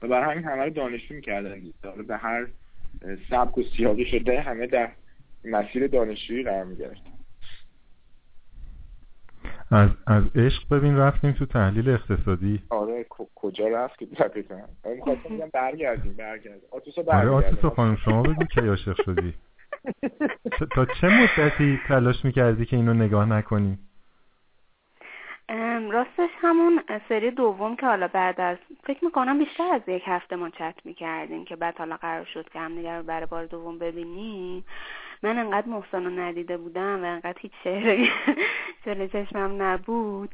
و 0.02 0.08
برای 0.08 0.32
همین 0.32 0.44
همه 0.44 0.64
رو 0.64 0.70
دانشجو 0.70 1.16
می‌کردن. 1.16 1.62
به 2.08 2.18
هر 2.18 2.48
سبک 3.30 3.58
و 3.58 3.64
سیاقی 3.64 4.06
شده 4.06 4.42
همه 4.42 4.68
در 4.68 4.92
مسیر 5.46 5.88
دانشجویی 5.88 6.44
قرار 6.44 6.66
می‌گرفت 6.66 7.17
از 9.72 9.90
از 10.08 10.24
عشق 10.36 10.64
ببین 10.72 10.98
رفتیم 10.98 11.32
تو 11.32 11.46
تحلیل 11.46 11.90
اقتصادی. 11.90 12.62
آره 12.70 13.06
کجا 13.36 13.68
رفت 13.68 14.00
که 14.00 14.06
دقیقا 14.06 14.56
می‌خواستم 14.86 15.30
بگم 15.30 15.50
برگردیم 15.54 16.14
برگردیم. 16.14 16.70
آتوسا 16.72 17.04
آره 17.08 17.30
آتوسا 17.30 17.70
خانم 17.70 17.96
شما 17.96 18.24
بگو 18.24 18.44
کی 18.44 18.68
عاشق 18.68 19.02
شدی؟ 19.06 19.34
تا 20.76 20.86
چه 20.86 21.08
مدتی 21.08 21.80
تلاش 21.88 22.26
می‌کردی 22.26 22.66
که 22.66 22.76
اینو 22.76 22.94
نگاه 22.94 23.26
نکنی؟ 23.26 23.78
راستش 25.92 26.30
همون 26.42 26.84
سری 27.10 27.32
دوم 27.32 27.76
که 27.76 27.86
حالا 27.86 28.08
بعد 28.08 28.42
از 28.42 28.58
فکر 28.84 29.06
می‌کنم 29.06 29.40
بیشتر 29.40 29.74
از 29.74 29.82
یک 29.88 30.04
هفته 30.06 30.36
ما 30.36 30.50
چت 30.50 30.76
می‌کردیم 30.86 31.46
که 31.46 31.56
بعد 31.56 31.78
حالا 31.78 31.98
قرار 31.98 32.26
شد 32.26 32.50
که 32.50 32.60
همدیگر 32.60 32.98
رو 32.98 33.04
برای 33.04 33.26
بار 33.26 33.46
دوم 33.46 33.80
ببینیم. 33.80 34.66
من 35.24 35.38
انقدر 35.38 35.68
محسن 35.68 36.06
رو 36.06 36.10
ندیده 36.10 36.58
بودم 36.58 37.04
و 37.04 37.06
انقدر 37.06 37.38
هیچ 37.40 37.52
شعری 37.64 38.10
جلو 38.86 39.08
چشمم 39.14 39.62
نبود 39.62 40.30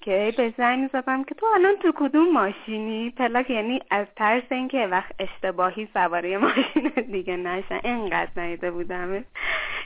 که 0.00 0.34
به 0.36 0.54
زنگ 0.58 0.78
می‌زدم 0.78 1.24
که 1.24 1.34
تو 1.34 1.46
الان 1.46 1.76
تو 1.76 1.92
کدوم 1.96 2.32
ماشینی؟ 2.32 3.10
پلاک 3.10 3.50
یعنی 3.50 3.80
از 3.90 4.06
ترس 4.16 4.42
اینکه 4.50 4.86
وقت 4.86 5.12
اشتباهی 5.18 5.88
سواره 5.94 6.38
ماشین 6.38 6.88
دیگه 7.12 7.36
نشن 7.36 7.80
انقدر 7.84 8.30
ندیده 8.36 8.70
بودم. 8.70 9.24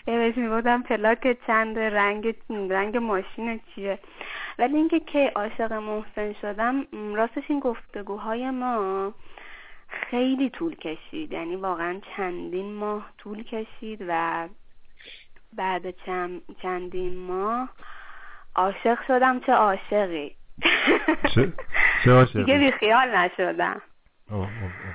بهش 0.07 0.37
میبودم 0.37 0.83
پلاک 0.83 1.37
چند؟ 1.47 1.79
رنگ 1.79 2.35
رنگ 2.51 2.97
ماشین 2.97 3.61
چیه؟ 3.75 3.99
ولی 4.59 4.77
اینکه 4.77 5.01
که 5.01 5.33
عاشق 5.37 5.73
محسن 5.73 6.33
شدم 6.33 6.87
راستش 7.15 7.45
این 7.49 7.61
گفتگوهای 7.61 8.51
ما 8.51 9.13
خیلی 9.93 10.51
طول 10.51 10.75
کشید. 10.75 11.33
یعنی 11.33 11.57
واقعا 11.57 12.01
چندین 12.17 12.73
ماه 12.73 13.13
طول 13.19 13.43
کشید 13.43 14.05
و 14.09 14.49
بعد 15.53 15.91
چند 16.07 16.43
چندین 16.63 17.17
ماه 17.17 17.69
عاشق 18.57 18.99
شدم. 19.07 19.41
چه 19.41 19.53
عاشقی؟ 19.53 20.37
چه 21.35 21.53
چه 22.05 22.11
عاشقی؟ 22.11 22.45
دیگه 22.45 22.59
بیخیال 22.59 23.17
نشدم. 23.17 23.83
اوه 24.31 24.39
اوه 24.39 24.49
اوه. 24.63 24.95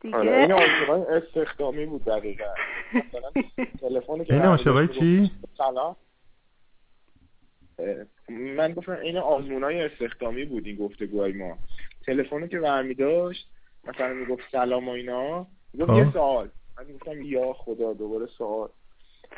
دیگه 0.00 0.16
آره 0.16 0.36
این 0.36 0.52
عاشقای 0.52 1.02
استخدامی 1.02 1.86
بود 1.86 2.04
دقیقا. 2.04 2.54
مثلا 2.94 3.30
این 4.30 4.42
عاشقای 4.42 4.88
چی؟ 4.88 5.30
سلام. 5.58 5.96
من 8.28 8.72
گفتم 8.72 8.92
این 8.92 9.16
آزمونای 9.16 9.84
استخدامی 9.84 10.44
بود 10.44 10.66
این 10.66 10.76
گفتگوهای 10.76 11.32
ما. 11.32 11.58
تلفنی 12.06 12.48
که 12.48 12.60
برمی 12.60 12.94
داشت 12.94 13.50
مثلا 13.86 14.12
می‌گفت 14.12 14.42
سلام 14.52 14.88
و 14.88 14.92
اینا. 14.92 15.46
می‌گفت 15.72 15.90
خب. 15.90 15.96
یه 15.98 16.12
سوال. 16.12 16.48
من 16.78 16.84
گفتم 16.94 17.22
یا 17.22 17.52
خدا 17.52 17.92
دوباره 17.92 18.26
سوال. 18.26 18.68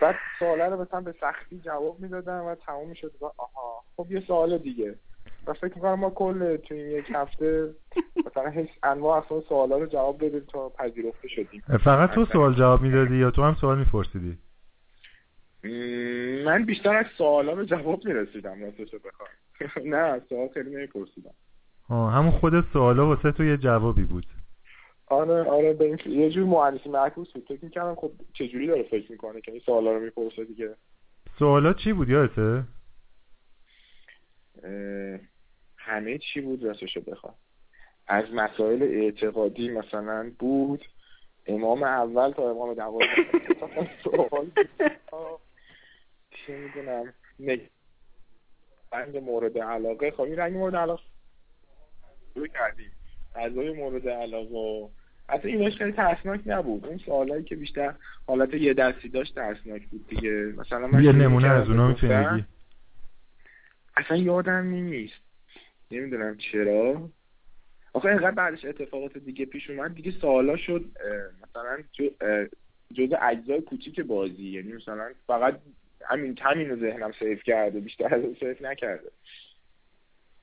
بعد 0.03 0.15
سواله 0.38 0.65
رو 0.65 0.81
مثلا 0.83 1.00
به 1.00 1.15
سختی 1.21 1.59
جواب 1.59 2.00
می‌دادم 2.00 2.45
و 2.45 2.55
تمام 2.55 2.88
می‌شد. 2.88 3.12
و 3.21 3.25
آها 3.25 3.83
خب 3.97 4.12
یه 4.12 4.21
سوال 4.21 4.59
دیگه. 4.59 4.95
و 5.47 5.53
فکر 5.53 5.75
می‌کنم 5.75 5.95
ما 5.95 6.11
کل 6.11 6.57
تو 6.57 6.75
این 6.75 6.91
یک 6.91 7.05
هفته 7.15 7.75
مثلا 8.26 8.50
هیچ 8.50 8.71
انواع 8.83 9.25
اصلا 9.25 9.41
سوالا 9.41 9.79
رو 9.79 9.87
جواب 9.87 10.19
دادیم 10.19 10.41
تا 10.53 10.69
پذیرفته 10.69 11.29
شدیم. 11.29 11.62
فقط 11.85 12.11
تو 12.11 12.25
سوال 12.25 12.55
جواب 12.55 12.83
می‌دادی 12.83 13.17
یا 13.17 13.31
تو 13.31 13.43
هم 13.43 13.55
سوال 13.55 13.79
میپرسیدی؟ 13.79 14.38
من 16.45 16.65
بیشتر 16.65 16.97
از 16.97 17.07
سوالا 17.19 17.55
به 17.55 17.67
جواب 17.67 18.07
می‌رسیدم 18.07 18.62
راستش 18.62 18.95
رو 18.95 18.99
بخوام. 18.99 19.29
نه 19.95 20.21
سوال 20.29 20.49
خیلی 20.55 20.76
نمیپرسیدم. 20.76 21.35
همون 21.88 22.31
خود 22.31 22.53
سوالا 22.73 23.07
واسه 23.07 23.33
تو 23.33 23.45
یه 23.45 23.57
جوابی 23.57 24.03
بود. 24.03 24.26
آره 25.07 25.43
آره 25.51 25.73
به 25.73 25.85
این 25.85 25.99
یه 26.07 26.31
جور 26.31 26.45
مهندسی 26.45 26.89
معکوس 26.89 27.33
بود. 27.33 27.45
فکر 27.49 27.65
می‌کردم 27.65 27.95
خب 27.95 28.13
چجوری 28.33 28.67
داره 28.67 28.83
فکر 28.83 29.13
می‌کنه 29.13 29.41
که 29.41 29.53
این 29.53 29.61
سوالا 29.61 29.93
رو 29.93 30.01
می‌پرسه 30.01 30.45
دیگه. 30.45 30.77
سوالا 31.39 31.73
چی 31.73 31.93
بود 31.93 32.09
یادته؟ 32.09 32.65
همه 35.77 36.19
چی 36.19 36.41
بود 36.41 36.65
راستش 36.65 36.99
بخوام. 36.99 37.35
از 38.07 38.25
مسائل 38.33 38.83
اعتقادی 38.83 39.69
مثلا 39.69 40.33
بود. 40.39 40.85
امام 41.47 41.83
اول 41.83 42.31
تا 42.33 42.51
امام 42.51 42.75
دوازده. 42.75 43.17
سوال 44.05 44.51
چی 46.31 46.53
می‌دونم. 46.53 47.15
نگ- 47.41 47.71
رنگ 48.93 49.17
مورد 49.17 49.59
علاقه. 49.59 50.11
خب 50.11 50.21
این 50.21 50.37
رنگ 50.37 50.57
مورد 50.57 50.77
علاقه. 50.77 51.03
رو 52.35 52.47
کردیم. 52.47 52.96
غذای 53.38 53.73
مورد 53.73 54.09
علاقه 54.09 54.55
و 54.55 54.88
حتی 55.28 55.49
اینش 55.49 55.76
خیلی 55.76 55.93
ترسناک 55.93 56.40
نبود. 56.47 56.87
اون 56.87 56.99
سوالایی 56.99 57.45
که 57.45 57.57
بیشتر 57.57 57.95
حالت 58.26 58.55
یه 58.55 58.75
دستی 58.75 59.09
داشت 59.09 59.35
ترسناک 59.35 59.87
بود 59.87 60.07
دیگه. 60.09 60.55
مثلا 60.57 60.87
من 60.87 61.05
یه 61.05 61.12
نمونه 61.12 61.49
از 61.49 61.69
اونا 61.69 61.88
می‌تونی 61.88 62.45
اصلا 63.97 64.16
یادم 64.16 64.66
نیست. 64.66 65.21
نمی‌دونم 65.90 66.37
چرا. 66.37 67.09
آخه 67.93 68.09
اینقدر 68.09 68.31
بعدش 68.31 68.64
اتفاقات 68.64 69.19
دیگه 69.19 69.45
پیش 69.45 69.71
اومد 69.71 69.95
دیگه 69.95 70.11
سوالا 70.11 70.57
شد 70.57 70.85
مثلا 71.43 71.78
جز 72.95 73.12
اجزای 73.23 73.61
کوچیک 73.61 74.00
بازی 74.00 74.49
یعنی 74.49 74.73
مثلا 74.73 75.11
فقط 75.26 75.61
همین 76.05 76.38
همین 76.43 76.71
رو 76.71 76.76
ذهنم 76.76 77.12
سیف 77.19 77.43
کرده 77.43 77.81
بیشتر 77.81 78.14
از 78.14 78.23
سیف 78.40 78.62
نکرده. 78.62 79.11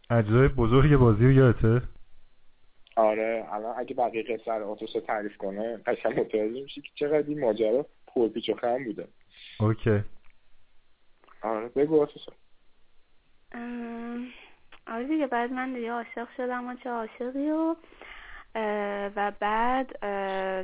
اجزای 0.10 0.48
بزرگ 0.48 0.96
بازی 0.96 1.24
رو 1.24 1.32
یادته؟ 1.32 1.82
آره 2.96 3.48
الان 3.52 3.76
اگه 3.78 3.96
بقیه 3.96 4.24
قصه 4.24 4.54
رو 4.54 4.72
آتوس 4.72 4.94
تعریف 5.08 5.38
کنه 5.38 5.78
قشنگ 5.78 6.20
متوجه 6.20 6.62
میشی 6.62 6.82
که 6.82 6.90
چقدر 6.96 7.28
این 7.28 7.40
ماجرا 7.40 7.86
پرپیچ 8.08 8.50
و 8.50 8.54
خم 8.54 8.84
بوده. 8.84 9.08
اوکی. 9.60 10.04
آره 11.42 11.68
بگو 11.68 12.02
آتوس. 12.02 12.22
آره 14.88 15.08
دیگه 15.08 15.28
بعد 15.28 15.52
من 15.52 15.74
دیگه 15.74 15.92
عاشق 15.92 16.28
شدم 16.38 16.68
و 16.68 16.76
چه 16.76 16.90
عاشقی 16.90 17.50
و 17.50 17.76
و 19.16 19.32
بعد 19.40 20.00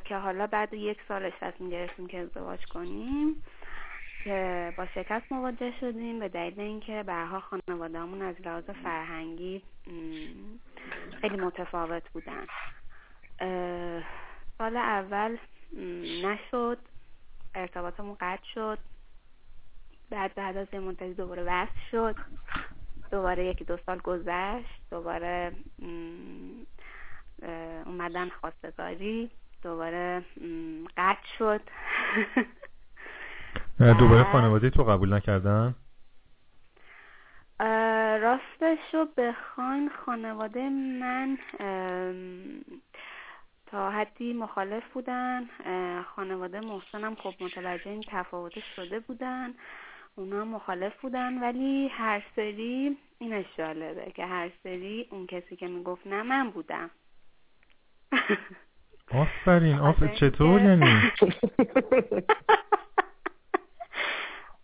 که 0.03 0.15
حالا 0.15 0.47
بعد 0.47 0.73
یک 0.73 0.97
سالش 1.07 1.33
تصمیم 1.41 1.69
گرفتیم 1.69 2.07
که 2.07 2.17
ازدواج 2.17 2.65
کنیم. 2.65 3.43
که 4.23 4.73
با 4.77 4.85
شکست 4.85 5.31
مواجه 5.31 5.73
شدیم 5.79 6.19
به 6.19 6.29
دلیل 6.29 6.59
اینکه 6.59 7.03
برها 7.03 7.39
خانوادهمون 7.39 8.21
از 8.21 8.35
لحاظ 8.41 8.63
فرهنگی 8.63 9.61
خیلی 11.21 11.35
متفاوت 11.35 12.09
بودن. 12.09 12.45
سال 14.57 14.77
اول 14.77 15.37
نشد 16.23 16.77
ارتباطمون 17.55 18.17
قطع 18.19 18.45
شد. 18.53 18.77
بعد 20.09 20.35
بعد 20.35 20.57
از 20.57 20.67
یه 20.73 20.79
مدتی 20.79 21.13
دوباره 21.13 21.43
وصل 21.43 21.79
شد. 21.91 22.15
دوباره 23.11 23.45
یکی 23.45 23.63
دو 23.63 23.77
سال 23.85 23.97
گذشت. 23.97 24.81
دوباره 24.91 25.51
اومدن 27.85 28.29
خواستگاری. 28.29 29.31
دوباره 29.63 30.25
قطع 30.97 31.27
شد. 31.37 31.61
دوباره 33.79 34.23
خانواده 34.23 34.69
تو 34.69 34.83
قبول 34.83 35.13
نکردن؟ 35.13 35.75
راستش 38.21 38.79
رو 38.93 39.07
بخواین 39.17 39.89
خانواده 40.05 40.69
من 40.69 41.37
تا 43.67 43.91
حدی 43.91 44.33
مخالف 44.33 44.83
بودن. 44.93 45.43
خانواده 46.15 46.59
محسنم 46.59 47.15
خب 47.15 47.33
متوجه 47.39 47.89
این 47.89 48.03
تفاوت 48.07 48.59
شده 48.75 48.99
بودن. 48.99 49.53
اونا 50.15 50.45
مخالف 50.45 51.01
بودن 51.01 51.43
ولی 51.43 51.87
هر 51.87 52.23
سری 52.35 52.97
اینش 53.19 53.45
جالبه 53.57 54.11
که 54.11 54.25
هر 54.25 54.49
سری 54.63 55.07
اون 55.11 55.27
کسی 55.27 55.55
که 55.55 55.67
می‌گفت 55.67 56.07
نه 56.07 56.23
من 56.23 56.49
بودم. 56.49 56.89
آفرین 59.11 59.79
آفرین. 59.79 60.15
چطور 60.15 60.61
یعنی 60.61 61.11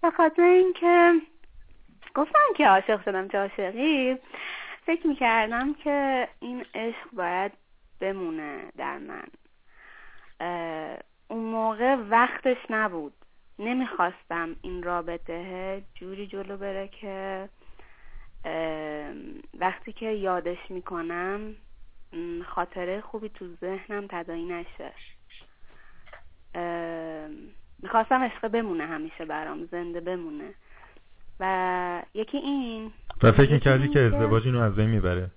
به 0.06 0.12
خاطر 0.12 0.42
اینکه 0.42 1.14
گفتم 2.16 2.54
که 2.58 2.68
عاشق 2.68 3.06
شدم 3.06 3.28
چه 3.28 3.38
عاشقی 3.38 4.18
فکر 4.86 5.08
می‌کردم 5.08 5.74
که 5.74 6.28
این 6.40 6.66
عشق 6.76 7.12
باید 7.14 7.52
بمونه 8.00 8.60
در 8.78 8.98
من. 8.98 9.28
اون 11.28 11.44
موقع 11.44 11.96
وقتش 11.96 12.58
نبود. 12.70 13.14
نمی‌خواستم 13.60 14.56
این 14.62 14.84
رابطه 14.84 15.82
جوری 15.96 16.28
جلو 16.28 16.58
بره 16.58 16.88
که 16.88 17.50
وقتی 19.60 19.94
که 19.94 20.06
یادش 20.06 20.60
می‌کنم 20.70 21.56
خاطره 22.46 23.02
خوبی 23.02 23.30
تو 23.30 23.48
ذهنم 23.62 24.08
تدایی 24.10 24.46
نشه. 24.46 24.92
می‌خواستم 27.86 28.24
عشق 28.24 28.48
بمونه 28.48 28.86
همیشه 28.86 29.26
برام 29.26 29.66
زنده 29.66 30.02
بمونه. 30.02 30.54
و 31.40 32.04
یکی 32.14 32.38
این. 32.38 32.92
و 33.24 33.32
فکر 33.32 33.60
کردی 33.60 33.88
که 33.88 34.00
ازدواج 34.00 34.46
اینو 34.46 34.60
از 34.62 34.76
بین 34.76 34.90
می‌بره؟ 34.90 35.32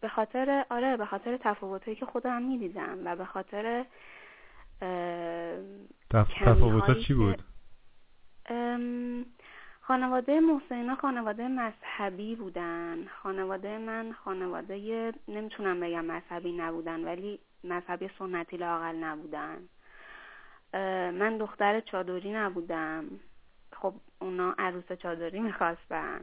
به 0.00 0.08
خاطر 0.08 0.64
آره 0.70 0.96
به 0.96 1.06
خاطر 1.06 1.36
تفاوتایی 1.36 1.96
که 1.96 2.06
خودم 2.06 2.42
می‌دیدم 2.42 2.98
و 3.04 3.16
به 3.16 3.24
خاطر 3.24 3.84
تف... 6.10 6.28
تفاوتا 6.44 6.94
چی 6.94 7.14
بود؟ 7.14 7.42
خانواده 9.80 10.40
محسنینا 10.40 10.94
خانواده 10.94 11.48
مذهبی 11.48 12.36
بودن. 12.36 12.96
خانواده 13.22 13.78
من 13.78 14.12
خانواده 14.24 15.12
نمی‌تونم 15.28 15.80
بگم 15.80 16.04
مذهبی 16.04 16.52
نبودن 16.52 17.04
ولی 17.04 17.38
مذهبی 17.64 18.10
سنتی 18.18 18.56
لاقل 18.56 18.96
نبودن. 18.96 19.58
من 20.72 21.38
دختر 21.38 21.80
چادری 21.80 22.32
نبودم. 22.32 23.04
خب 23.72 23.94
اونا 24.18 24.54
عروس 24.58 24.92
چادری 24.92 25.40
می‌خواستن. 25.40 26.20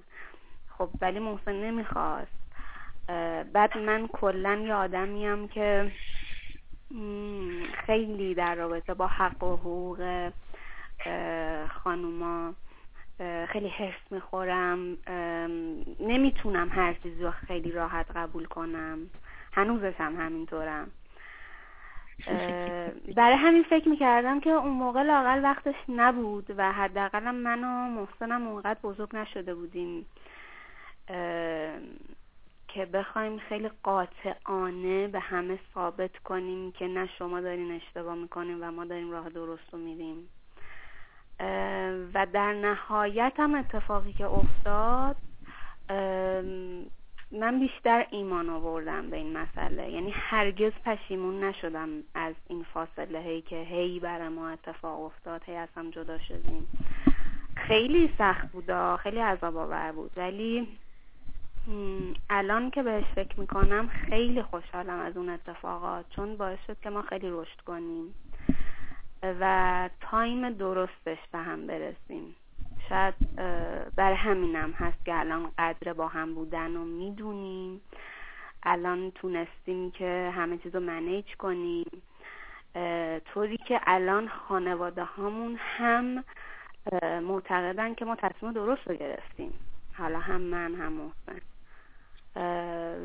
خب 0.77 0.89
ولی 1.01 1.19
محسن 1.19 1.53
نمی‌خواست. 1.55 2.31
بعد 3.53 3.77
من 3.77 4.07
کلا 4.07 4.55
یه 4.55 4.73
آدمیم 4.73 5.47
که 5.47 5.91
خیلی 7.85 8.33
در 8.33 8.55
رابطه 8.55 8.93
با 8.93 9.07
حق 9.07 9.43
و 9.43 9.55
حقوق 9.55 10.31
خانوما 11.83 12.53
خیلی 13.47 13.67
حرس 13.69 14.11
می‌خورم. 14.11 14.97
نمی‌تونم 15.99 16.69
هر 16.69 16.93
چیزی 16.93 17.23
رو 17.23 17.31
خیلی 17.31 17.71
راحت 17.71 18.05
قبول 18.15 18.45
کنم. 18.45 18.99
هنوزش 19.53 19.93
هم 19.97 20.15
همینطورم. 20.15 20.91
برای 23.15 23.37
همین 23.37 23.63
فکر 23.63 23.89
می‌کردم 23.89 24.39
که 24.39 24.49
اون 24.49 24.71
موقع 24.71 25.03
لاقل 25.03 25.43
وقتش 25.43 25.75
نبود 25.89 26.53
و 26.57 26.71
حداقلم 26.71 27.35
من 27.35 27.63
و 27.63 28.01
محسنم 28.01 28.47
اونقدر 28.47 28.79
بزرگ 28.83 29.15
نشده 29.15 29.55
بودیم. 29.55 30.05
که 32.67 32.85
بخوایم 32.85 33.37
خیلی 33.37 33.69
قاطعانه 33.83 35.07
به 35.07 35.19
همه 35.19 35.59
ثابت 35.73 36.17
کنیم 36.17 36.71
که 36.71 36.87
نه 36.87 37.09
شما 37.17 37.41
دارین 37.41 37.71
اشتباه 37.71 38.15
می‌کنیم 38.15 38.57
و 38.61 38.71
ما 38.71 38.85
داریم 38.85 39.11
راه 39.11 39.29
درست 39.29 39.73
رو 39.73 39.79
میریم. 39.79 40.29
و 42.13 42.27
در 42.33 42.53
نهایت 42.53 43.33
هم 43.37 43.55
اتفاقی 43.55 44.13
که 44.13 44.25
افتاد 44.25 45.15
من 47.31 47.59
بیشتر 47.59 48.05
ایمان 48.11 48.49
آوردم 48.49 49.09
به 49.09 49.17
این 49.17 49.37
مسئله. 49.37 49.89
یعنی 49.91 50.11
هرگز 50.11 50.71
پشیمون 50.85 51.43
نشدم 51.43 51.89
از 52.15 52.35
این 52.47 52.65
فاصله 52.73 53.19
هی 53.19 53.41
که 53.41 53.61
هی 53.61 53.99
برای 53.99 54.29
ما 54.29 54.49
اتفاق 54.49 55.01
افتاد 55.01 55.41
هی 55.45 55.55
از 55.55 55.69
هم 55.75 55.89
جدا 55.89 56.19
شدیم. 56.19 56.67
خیلی 57.55 58.13
سخت 58.17 58.51
بود 58.51 58.95
خیلی 58.95 59.19
عذاب 59.19 59.57
آور 59.57 59.91
بود. 59.91 60.11
ولی 60.17 60.67
الان 62.29 62.71
که 62.71 62.83
بهش 62.83 63.05
فکر 63.15 63.39
می‌کنم 63.39 63.87
خیلی 63.87 64.41
خوشحالم 64.41 64.99
از 64.99 65.17
اون 65.17 65.29
اتفاقات 65.29 66.05
چون 66.09 66.37
باعث 66.37 66.59
شد 66.67 66.77
که 66.83 66.89
ما 66.89 67.01
خیلی 67.01 67.27
رشد 67.29 67.61
کنیم 67.61 68.13
و 69.23 69.89
تایم 70.01 70.49
درستش 70.49 71.17
به 71.31 71.37
هم 71.37 71.67
برسیم. 71.67 72.35
شاید 72.89 73.35
بر 73.95 74.13
همینم 74.13 74.71
هست 74.71 75.05
که 75.05 75.19
الان 75.19 75.51
قدر 75.57 75.93
با 75.93 76.07
هم 76.07 76.35
بودن 76.35 76.75
و 76.75 76.85
می‌دونیم. 76.85 77.81
الان 78.63 79.11
تونستیم 79.11 79.91
که 79.91 80.31
همه 80.35 80.57
چیز 80.57 80.75
رو 80.75 80.81
منیج 80.81 81.35
کنیم. 81.35 82.01
طوری 83.25 83.57
که 83.57 83.79
الان 83.83 84.27
خانواده 84.27 85.03
هامون 85.03 85.55
هم 85.59 86.23
معتقدن 87.03 87.93
که 87.93 88.05
ما 88.05 88.15
تصمیم 88.15 88.51
درست 88.51 88.87
رو 88.87 88.95
گرفتیم. 88.95 89.53
حالا 89.97 90.19
هم 90.19 90.41
من 90.41 90.75
هم 90.75 90.93
محسن. 90.93 91.41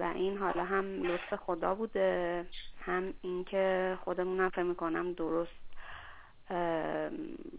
و 0.00 0.12
این 0.14 0.38
حالا 0.38 0.64
هم 0.64 1.02
لطف 1.02 1.34
خدا 1.34 1.74
بوده. 1.74 2.46
هم 2.80 3.14
اینکه 3.22 3.98
خودمونم 4.04 4.48
فکر 4.48 4.62
می‌کنم 4.62 5.12
درست 5.12 5.60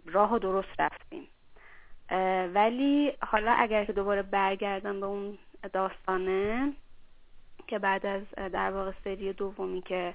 راه 0.05 0.33
و 0.33 0.39
درست 0.39 0.79
رفتیم. 0.79 1.27
ولی 2.53 3.13
حالا 3.21 3.51
اگر 3.51 3.85
که 3.85 3.93
دوباره 3.93 4.21
برگردم 4.21 4.99
به 4.99 5.05
اون 5.05 5.37
داستانه 5.73 6.73
که 7.67 7.79
بعد 7.79 8.05
از 8.05 8.21
در 8.51 8.71
واقع 8.71 8.91
سری 9.03 9.33
دومی 9.33 9.81
که 9.81 10.13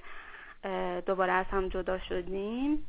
دوباره 1.05 1.31
از 1.31 1.45
هم 1.45 1.67
جدا 1.67 1.99
شدیم 1.99 2.87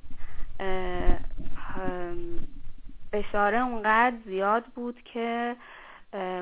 اشاره 3.12 3.58
اونقدر 3.58 4.16
زیاد 4.24 4.64
بود 4.64 5.02
که 5.02 5.56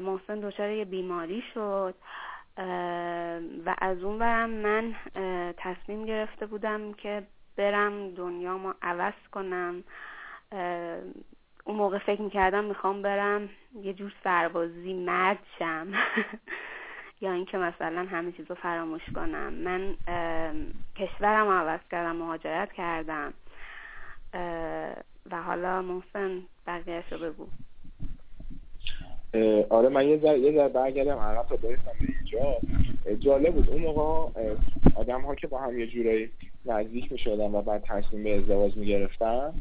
محسن 0.01 0.41
دچار 0.41 0.71
یه 0.71 0.85
بیماری 0.85 1.43
شد. 1.55 1.95
و 3.67 3.75
از 3.79 4.03
اون 4.03 4.19
برم 4.19 4.51
من 4.51 4.95
تصمیم 5.57 6.07
گرفته 6.07 6.47
بودم 6.47 6.93
که 6.93 7.23
برم 7.57 8.11
دنیامو 8.15 8.73
عوض 8.83 9.15
کنم. 9.33 9.85
اون 11.67 11.77
موقع 11.77 11.99
فکر 11.99 12.23
می‌کردم 12.23 12.65
می‌خوام 12.65 13.03
برم 13.03 13.49
یه 13.83 13.93
جور 13.93 14.13
سربازی 14.25 14.95
مرد 14.95 15.39
شم. 15.59 15.87
یا 17.21 17.33
اینکه 17.33 17.59
مثلا 17.59 18.07
همه 18.11 18.33
چیز 18.33 18.47
رو 18.49 18.55
فراموش 18.55 19.03
کنم. 19.15 19.53
من 19.53 19.97
کشورم 20.97 21.49
عوض 21.49 21.81
کردم 21.91 22.17
مهاجرت 22.17 22.73
کردم. 22.73 23.35
و 25.31 25.43
حالا 25.43 25.83
محسن 25.83 26.43
بقیهش 26.67 27.13
رو 27.13 27.19
بگو. 27.19 27.47
آره 29.71 29.89
من 29.89 30.09
یه 30.09 30.19
ذره 30.19 30.39
یه 30.39 30.69
برگردم. 30.69 31.19
عقب 31.19 31.49
تا 31.49 31.57
برسم 31.57 31.93
به 32.01 32.07
اینجا. 32.19 32.57
جالب 33.17 33.55
بود. 33.55 33.71
اون 33.71 33.83
موقع 33.83 34.31
آدم 34.95 35.21
ها 35.21 35.35
که 35.35 35.47
با 35.47 35.61
هم 35.61 35.79
یه 35.79 35.87
جورایی 35.87 36.31
نزدیک 36.67 37.13
می 37.13 37.19
شدن 37.19 37.55
و 37.55 37.63
بعد 37.63 37.83
تصمیم 37.83 38.25
به 38.25 38.39
ازدواج 38.39 38.77
می 38.77 38.87
گرفتن 38.87 39.55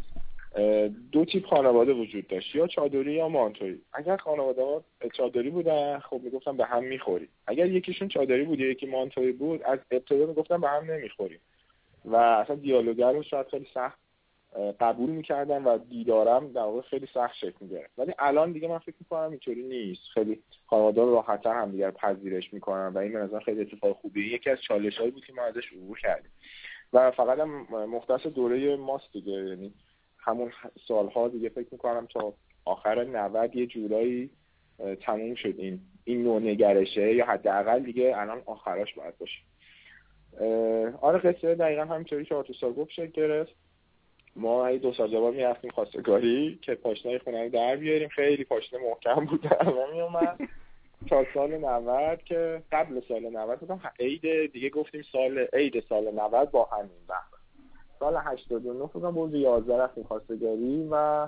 دو 1.11 1.25
تیپ 1.25 1.45
خانواده 1.45 1.93
وجود 1.93 2.27
داشت 2.27 2.55
یا 2.55 2.67
چادری 2.67 3.13
یا 3.13 3.29
مانتوی. 3.29 3.77
اگر 3.93 4.17
خانواده 4.17 4.61
ها 4.63 4.83
چادری 5.13 5.49
بودن 5.49 5.99
خب 5.99 6.21
می‌گفتن 6.23 6.57
به 6.57 6.65
هم 6.65 6.83
می‌خوری 6.83 7.27
اگر 7.47 7.65
یکیشون 7.65 8.07
چادری 8.07 8.43
بود 8.43 8.59
یا 8.59 8.69
یکی 8.69 8.85
مانتوی 8.85 9.31
بود 9.31 9.63
از 9.63 9.79
ابتدا 9.91 10.25
می‌گفتن 10.25 10.61
به 10.61 10.67
هم 10.67 10.91
نمی‌خوریم. 10.91 11.39
و 12.05 12.15
اصلا 12.15 12.55
دیالوگر 12.55 13.11
رو 13.11 13.23
شاید 13.23 13.47
خیلی 13.47 13.67
سخت 13.73 13.99
قبول 14.79 15.09
می‌کردم 15.09 15.67
و 15.67 15.77
دیدارم 15.77 16.51
در 16.51 16.61
واقع 16.61 16.81
خیلی 16.81 17.07
سخت 17.13 17.35
شکل 17.35 17.55
می‌گرفت. 17.59 17.93
ولی 17.97 18.13
الان 18.19 18.51
دیگه 18.51 18.67
من 18.67 18.77
فکر 18.77 18.95
می‌کنم 18.99 19.29
اینطوری 19.29 19.63
نیست. 19.63 20.01
خیلی 20.13 20.39
خانواده 20.67 21.01
راحتتر 21.01 21.53
هم 21.53 21.71
دیگر 21.71 21.91
پذیرش 21.91 22.53
می‌کنن 22.53 22.87
و 22.87 22.97
این 22.97 23.15
نظر 23.15 23.39
خیلی 23.39 23.61
اتفاق 23.61 23.97
خوبیه. 24.01 24.33
یکی 24.33 24.49
از 24.49 24.61
چالش 24.61 24.97
هایی 24.97 25.11
بود 25.11 25.25
که 25.25 25.33
ما 25.33 25.43
ازش 25.43 25.73
عبور 25.73 25.99
کردیم. 25.99 26.31
و 26.93 27.11
فقط 27.11 27.39
هم 27.39 27.67
مختص 27.85 28.27
دوره 28.27 28.75
ماست 28.75 29.13
دیگه 29.13 29.31
یعنی 29.31 29.73
همون 30.25 30.51
سالها 30.88 31.27
دیگه 31.27 31.49
فکر 31.49 31.67
می‌کنم 31.71 32.07
تا 32.13 32.33
آخر 32.65 33.03
90 33.03 33.55
یه 33.55 33.65
جورایی 33.65 34.29
تموم 35.01 35.35
شد 35.35 35.53
این 35.57 35.79
این 36.03 36.23
نوع 36.23 36.39
نگرشه 36.39 37.13
یا 37.13 37.25
حداقل 37.25 37.79
دیگه 37.79 38.13
الان 38.17 38.41
آخراش 38.45 38.93
باید 38.93 39.13
باشه. 39.17 39.38
آره 41.01 41.19
قصه 41.19 41.55
دقیقا 41.55 41.85
همینطوری 41.85 42.25
که 42.25 42.35
آتوسا 42.35 42.71
گفت 42.71 42.91
شکل 42.91 43.11
گرفت. 43.11 43.55
ما 44.35 44.71
دو 44.71 44.93
سال 44.93 45.11
جواب 45.11 45.35
می‌رفتیم 45.35 45.71
خواستگاری 45.71 46.59
که 46.61 46.75
پاشنه 46.75 47.19
خونه 47.19 47.43
رو 47.43 47.49
در 47.49 47.75
بیاریم. 47.75 48.09
خیلی 48.09 48.43
پاشنه 48.43 48.79
محکم 48.79 49.25
بود 49.25 49.41
در 49.41 49.69
اومد 49.69 50.39
تا 51.09 51.25
سال 51.33 51.57
90 51.57 52.23
که 52.23 52.61
قبل 52.71 53.01
سال 53.07 53.29
90 53.29 53.59
بودم 53.59 53.81
عید 53.99 54.51
دیگه 54.51 54.69
گفتیم 54.69 55.01
سال 55.11 55.47
عید 55.53 55.79
سال 55.89 56.11
90 56.11 56.51
با 56.51 56.63
همین 56.63 56.91
وقت. 57.09 57.35
سال 57.99 58.15
89 58.17 58.89
بودم 58.93 59.12
بود 59.12 59.36
11 59.36 59.77
رفتیم 59.77 60.03
خواستگاری 60.03 60.88
و 60.91 61.27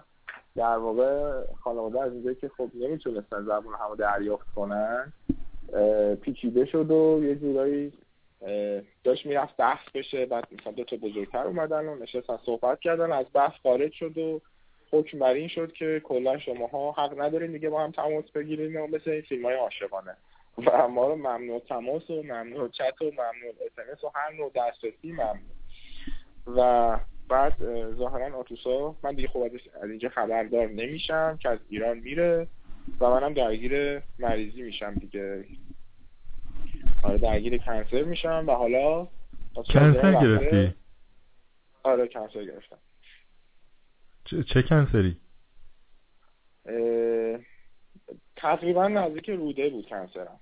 در 0.55 0.77
واقع 0.77 1.43
خانواده 1.63 2.01
از 2.01 2.13
اینجایی 2.13 2.35
که 2.35 2.49
خب 2.57 2.69
نمی‌تونستن 2.73 3.43
زبون 3.43 3.73
همو 3.79 3.95
دریافت 3.95 4.47
کنن 4.55 5.13
پیچیده 6.21 6.65
شد 6.65 6.91
و 6.91 7.19
یه 7.23 7.35
جورایی 7.35 7.93
داشت 9.03 9.25
می‌رفت 9.25 9.57
بحث 9.57 9.89
بشه 9.93 10.25
بعد 10.25 10.47
مثلا 10.59 10.73
دو 10.73 10.83
تا 10.83 10.95
بزرگتر 10.95 11.47
اومدن 11.47 11.85
و 11.85 11.95
نشستن 11.95 12.37
صحبت 12.45 12.79
کردن 12.79 13.11
از 13.11 13.25
بحث 13.33 13.53
خارج 13.63 13.91
شد 13.91 14.17
و 14.17 14.41
حکم 14.91 15.19
بر 15.19 15.33
این 15.33 15.47
شد 15.47 15.71
که 15.73 16.01
کلا 16.03 16.39
شماها 16.39 16.91
حق 16.91 17.21
ندارین 17.21 17.51
دیگه 17.51 17.69
با 17.69 17.83
هم 17.83 17.91
تماس 17.91 18.31
بگیرین 18.31 18.81
و 18.81 18.87
مثل 18.87 19.09
این 19.09 19.21
فیلم 19.21 19.45
های 19.45 19.55
عاشقانه. 19.55 20.17
و 20.57 20.87
ما 20.87 21.07
رو 21.07 21.15
ممنوع 21.15 21.59
تماس 21.59 22.09
و 22.09 22.23
ممنوع 22.23 22.69
چت 22.69 23.01
و 23.01 23.05
ممنوع 23.05 23.53
اسمس 23.65 24.03
و 24.03 24.11
هر 24.15 24.33
نوع 24.33 24.51
دسترسی 24.55 25.11
ممنوع. 25.11 25.56
و 26.55 26.99
بعد 27.29 27.53
ظاهرا 27.95 28.39
آتوسا 28.39 28.95
من 29.03 29.15
دیگه 29.15 29.27
خب 29.27 29.49
از 29.81 29.89
اینجا 29.89 30.09
خبردار 30.09 30.67
نمیشم 30.67 31.37
که 31.41 31.49
از 31.49 31.59
ایران 31.69 31.97
میره 31.97 32.47
و 32.99 33.09
منم 33.09 33.33
درگیر 33.33 34.01
مریضی 34.19 34.61
میشم 34.61 34.93
دیگه. 34.93 35.45
آره 37.03 37.17
درگیر 37.17 37.57
کنسر 37.57 38.03
میشم 38.03 38.43
و 38.47 38.51
حالا 38.51 39.07
کنسر 39.55 40.21
گرفتی؟ 40.21 40.73
آره 41.83 42.07
کنسر 42.07 42.45
گرفتم. 42.45 42.77
چه, 44.25 44.43
چه 44.43 44.61
کنسری؟ 44.61 45.17
تقریبا 48.35 48.87
نزدیک 48.87 49.29
روده 49.29 49.69
بود 49.69 49.85
کنسرم. 49.85 50.39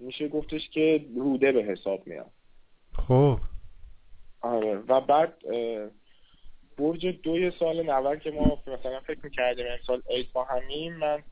میشه 0.00 0.28
گفتش 0.28 0.68
که 0.68 1.04
روده 1.16 1.52
به 1.52 1.62
حساب 1.62 2.06
میاد. 2.06 2.30
خب. 3.08 3.38
آره. 4.46 4.78
و 4.88 5.00
بعد 5.00 5.34
برج 6.78 7.06
دوی 7.06 7.52
سال 7.58 7.82
نول 7.82 8.16
که 8.16 8.30
ما 8.30 8.58
مثلا 8.66 9.00
فکر 9.00 9.18
می‌کردیم 9.22 9.66
امسال 9.66 10.02
همین 10.50 10.96
من 10.96 11.22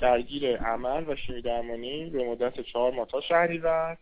درگیر 0.00 0.56
عمل 0.56 1.04
و 1.08 1.16
شیمی 1.16 1.42
درمانی 1.42 2.10
به 2.10 2.24
مدت 2.24 2.60
چهار 2.60 2.92
ماه 2.92 3.06
تا 3.06 3.20
شهریور 3.20 3.96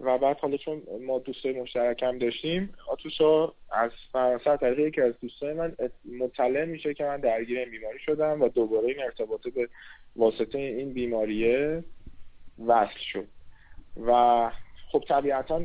و 0.00 0.18
بعد 0.18 0.38
حالا 0.40 0.56
چون 0.56 0.82
ما 1.06 1.18
دوستای 1.18 1.60
مشترک 1.60 2.02
هم 2.02 2.18
داشتیم 2.18 2.74
آتوسا 2.88 3.54
از 3.72 3.90
فرانسه 4.12 4.56
طریق 4.56 4.94
که 4.94 5.02
از 5.02 5.14
دوستای 5.20 5.52
من 5.52 5.76
مطلع 6.20 6.64
میشه 6.64 6.94
که 6.94 7.04
من 7.04 7.20
درگیر 7.20 7.58
این 7.58 7.70
بیماری 7.70 7.98
شدم 7.98 8.42
و 8.42 8.48
دوباره 8.48 8.88
این 8.88 9.02
ارتباطه 9.02 9.50
به 9.50 9.68
واسطه 10.16 10.58
این 10.58 10.92
بیماریه 10.92 11.84
وصل 12.66 12.98
شد. 13.12 13.26
و 14.06 14.50
خب 14.94 15.04
طبیعتا 15.08 15.64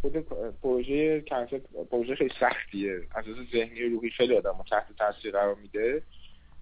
خود 0.00 0.16
پروژه 0.62 1.20
کنسر 1.20 1.60
پروژه 1.90 2.14
خیلی 2.14 2.30
سختیه. 2.40 3.00
از 3.14 3.24
ذهنی 3.52 3.82
و 3.82 3.90
روحی 3.90 4.10
خیلی 4.10 4.36
آدم 4.36 4.64
تحت 4.70 4.86
تاثیر 4.98 5.32
قرار 5.32 5.54
میده. 5.54 6.02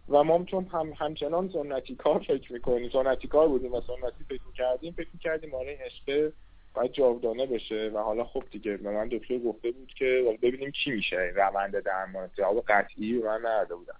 و 0.08 0.24
ما 0.24 0.44
چون 0.44 0.64
هم 0.64 0.92
همچنان 0.96 1.48
سنتی 1.48 1.94
کار 1.94 2.18
فکر 2.18 2.52
می‌کنیم. 2.52 2.90
سنتی 2.90 3.28
کار 3.28 3.48
بودیم 3.48 3.72
و 3.72 3.80
سنتی 3.80 4.24
فکر 4.28 4.40
می‌کردیم 4.46 4.92
فکر 4.92 5.08
می‌کردیم 5.12 5.54
آره 5.54 5.70
این 5.70 5.80
عشقه 5.80 6.32
باید 6.74 6.92
جاودانه 6.92 7.46
بشه. 7.46 7.90
و 7.94 7.98
حالا 7.98 8.24
خب 8.24 8.42
دیگه 8.50 8.76
به 8.76 8.90
من 8.90 9.08
دکتر 9.08 9.38
گفته 9.38 9.70
بود 9.70 9.92
که 9.98 10.38
ببینیم 10.42 10.70
چی 10.70 10.90
میشه. 10.90 11.20
این 11.20 11.34
روند 11.34 11.80
درمان 11.80 12.30
جواب 12.38 12.64
قطعی 12.68 13.18
به 13.18 13.26
من 13.26 13.38
نداده 13.38 13.74
بودن 13.74 13.94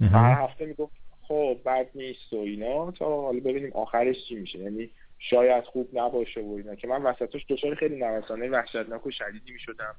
هر 0.00 0.44
هفته 0.44 0.66
می‌گفت 0.66 0.92
خب 1.28 1.58
بد 1.66 1.86
نیست 1.94 2.32
و 2.32 2.36
اینا. 2.36 2.90
تا 2.90 3.22
حالا 3.22 3.40
ببینیم 3.40 3.72
آخرش 3.72 4.16
چی 4.28 4.34
میشه. 4.34 4.58
یعنی 4.58 4.90
شاید 5.18 5.64
خوب 5.64 5.88
نباشه 5.92 6.40
و 6.40 6.52
اینا. 6.52 6.74
که 6.74 6.88
من 6.88 7.02
وسطش 7.02 7.46
دچار 7.48 7.74
خیلی 7.74 7.96
نوسانه 7.96 8.48
وحشتناک 8.48 9.06
و 9.06 9.10
شدیدی 9.10 9.52
می‌شدم. 9.52 9.94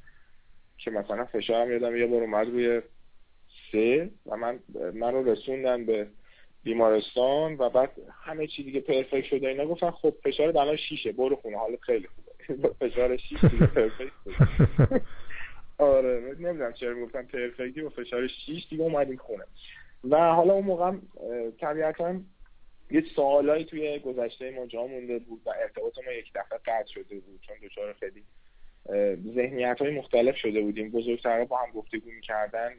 که 0.78 0.92
مثلا 0.92 1.26
فشارم 1.26 1.72
یادم 1.72 1.98
یه 1.98 2.08
بار 2.08 2.22
اومد 2.22 2.48
روی 2.48 2.82
سه 3.72 4.10
و 4.26 4.38
من 4.38 4.60
من 4.94 5.14
رو 5.14 5.32
رسوندن 5.32 5.86
به 5.86 6.08
بیمارستان 6.64 7.56
و 7.58 7.70
بعد 7.70 7.92
همه 8.24 8.48
چی 8.48 8.64
دیگه 8.64 8.80
پرفکت 8.80 9.26
شده 9.26 9.48
اینا 9.48 9.66
گفتن 9.66 9.92
خب 9.92 10.14
فشار 10.24 10.58
الان 10.58 10.76
شیشه 10.76 11.12
برو 11.12 11.36
خونه 11.36 11.58
حالت 11.58 11.82
خیلی 11.82 12.08
خوبه. 12.08 12.70
فشار 12.90 13.18
شیش 13.18 13.44
دیگه 13.44 13.66
پرفکت 13.66 14.12
آره 15.78 16.36
نمی‌دونم 16.40 16.74
چرا 16.74 16.94
می‌گفتن 16.94 17.24
پرفکتی 17.24 17.82
با 17.82 17.90
فشار 17.90 18.28
شیش 18.28 18.68
دیگه 18.70 18.84
اومدیم 18.84 19.18
خونه. 19.18 19.44
و 20.10 20.18
حالا 20.18 20.54
اون 20.54 20.66
موقع 20.66 20.94
طبیعتا 21.60 22.20
یه 22.92 23.04
سوالایی 23.16 23.66
توی 23.66 24.00
گذشته 24.00 24.52
ما 24.52 24.66
جا 24.66 24.88
مونده 24.88 25.20
بود 25.20 25.42
و 25.46 25.50
ارتباط 25.50 25.98
ما 26.06 26.12
یک 26.12 26.32
دفعه 26.36 26.60
قطع 26.66 26.94
شده 26.94 27.20
بود 27.20 27.40
چون 27.42 27.56
دچار 27.64 27.94
خیلی 27.94 28.24
ذهنیت 29.36 29.80
های 29.80 29.92
مختلف 29.92 30.36
شده 30.36 30.62
بودیم. 30.62 30.92
بزرگترها 30.92 31.46
با 31.46 31.58
هم 31.58 31.72
گفتگو 31.72 32.12
می‌کردن. 32.12 32.72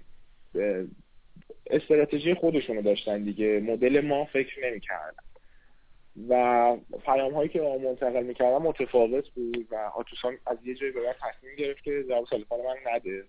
استراتژی 1.70 2.34
خودشونو 2.34 2.82
داشتن 2.82 3.24
دیگه. 3.24 3.60
مدل 3.60 4.00
ما 4.00 4.24
فکر 4.24 4.68
نمی‌کردن. 4.68 5.22
و 6.28 6.76
پیام 7.06 7.34
هایی 7.34 7.48
که 7.48 7.60
منتقل 7.60 8.22
می‌کردن 8.22 8.56
متفاوت 8.56 9.30
بود 9.30 9.66
و 9.70 9.76
آتوسان 9.76 10.38
از 10.46 10.58
یه 10.64 10.74
جایی 10.74 10.92
به 10.92 11.00
تصمیم 11.20 11.56
گرفت 11.56 11.84
که 11.84 12.04
جواب 12.08 12.24
تلفن 12.24 12.56
من 12.56 12.92
نده. 12.94 13.24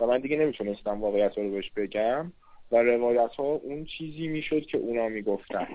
و 0.00 0.06
من 0.06 0.20
دیگه 0.20 0.36
نمی‌تونستم 0.36 1.00
واقعیت 1.00 1.38
رو 1.38 1.50
بهش 1.50 1.70
بگم. 1.76 2.32
و 2.72 2.76
روایت 2.76 3.30
ها 3.30 3.44
اون 3.44 3.84
چیزی 3.84 4.28
می‌شد 4.28 4.66
که 4.66 4.78
اونا 4.78 5.08
می‌گفتن. 5.08 5.68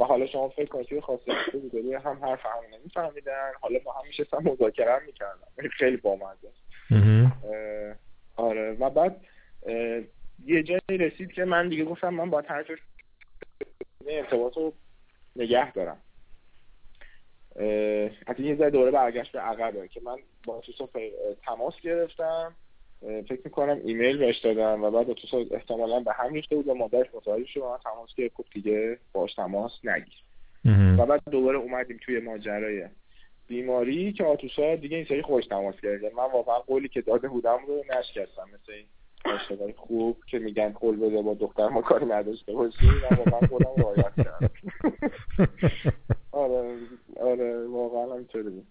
و 0.00 0.04
حالا 0.04 0.26
شما 0.26 0.48
فکر 0.48 0.68
کنید 0.68 0.86
که 0.86 1.00
خاصه 1.00 1.32
بودی 1.52 1.94
هم 1.94 2.18
حرف 2.22 2.46
هم 2.46 2.78
نمیفهمیدن 2.78 3.50
حالا 3.60 3.78
با 3.84 3.92
هم 3.92 4.06
میشستم 4.06 4.42
مذاکره 4.44 4.92
هم 4.92 5.04
می‌کردم 5.06 5.68
خیلی 5.78 5.96
بامزه 5.96 6.48
آره. 8.36 8.72
و 8.72 8.90
بعد 8.90 9.20
یه 10.44 10.62
جایی 10.62 10.98
رسید 10.98 11.32
که 11.32 11.44
من 11.44 11.68
دیگه 11.68 11.84
گفتم 11.84 12.14
من 12.14 12.30
با 12.30 12.42
طرف 12.42 12.66
ارتباط 14.06 14.56
رو 14.56 14.72
نگه 15.36 15.72
دارم. 15.72 15.98
از 18.26 18.40
یه 18.40 18.56
ذره 18.56 18.70
دوره 18.70 18.90
برگشت 18.90 19.32
به 19.32 19.40
عقبه 19.40 19.88
که 19.88 20.00
من 20.00 20.16
با 20.44 20.60
تو 20.60 20.88
تماس 21.42 21.80
گرفتم. 21.80 22.54
فکر 23.00 23.40
می‌کنم 23.44 23.80
ایمیل 23.84 24.18
بهش 24.18 24.38
دادم 24.38 24.84
و 24.84 24.90
بعد 24.90 25.12
تو 25.12 25.46
احتمالا 25.50 26.00
به 26.00 26.12
هم 26.12 26.32
ریخته 26.32 26.56
بود 26.56 26.68
و 26.68 26.74
مادرش 26.74 27.06
متوجه 27.14 27.46
شد 27.46 27.60
و 27.60 27.70
من 27.70 27.78
تماس 27.84 28.14
گرفت 28.16 28.36
دیگه 28.54 28.98
باش 29.12 29.34
تماس 29.34 29.72
نگیر. 29.84 30.22
و 30.98 31.06
بعد 31.06 31.22
دوباره 31.30 31.58
اومدیم 31.58 31.98
توی 32.04 32.20
ماجرای 32.20 32.88
بیماری 33.46 34.12
که 34.12 34.24
آتوسا 34.24 34.76
دیگه 34.76 34.96
این 34.96 35.06
سری 35.06 35.22
خوش 35.22 35.46
تماس 35.46 35.74
کرده 35.82 36.12
من 36.16 36.32
واقعا 36.32 36.58
قولی 36.58 36.88
که 36.88 37.00
داده 37.00 37.28
بودم 37.28 37.58
رو 37.66 37.84
نشکستم. 37.98 38.48
مثل 38.54 38.72
این 38.72 38.86
عاشقای 39.24 39.72
خوب 39.72 40.16
که 40.26 40.38
میگن 40.38 40.68
قول 40.68 40.96
بده 40.96 41.22
با 41.22 41.34
دختر 41.34 41.68
ما 41.68 41.82
کاری 41.82 42.06
نداشته 42.06 42.52
باشی. 42.52 42.86
من 42.86 43.16
واقعا 43.16 43.40
قولم 43.40 43.82
رعایت 43.82 44.12
کردم. 44.16 44.50
آره 46.32 46.76
آره 47.20 47.66
واقعا 47.66 48.16
بود. 48.16 48.66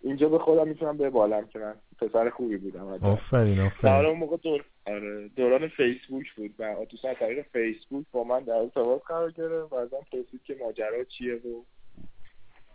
اینجا 0.00 0.28
به 0.28 0.38
خودم 0.38 0.68
می‌تونم 0.68 0.96
ببالم 0.96 1.46
که 1.46 1.58
من 1.58 1.74
پسر 2.00 2.30
خوبی 2.30 2.56
بودم. 2.56 2.86
آفرین 2.86 3.60
آفرین. 3.60 3.70
در 3.82 4.06
اون 4.06 4.18
موقع 4.18 4.36
دور... 4.36 4.64
آره 4.86 5.28
دوران 5.28 5.68
فیسبوک 5.68 6.34
بود. 6.36 6.54
و 6.58 6.62
آتوس 6.62 7.04
از 7.04 7.16
طریق 7.16 7.46
فیسبوک 7.52 8.04
با 8.12 8.24
من 8.24 8.40
در 8.40 8.54
ارتباط 8.54 9.02
قرار 9.02 9.30
گرفت 9.30 9.72
و 9.72 9.74
ازم 9.74 10.06
پرسید 10.12 10.42
که 10.44 10.56
ماجرا 10.60 11.04
چیه 11.04 11.34
و 11.34 11.62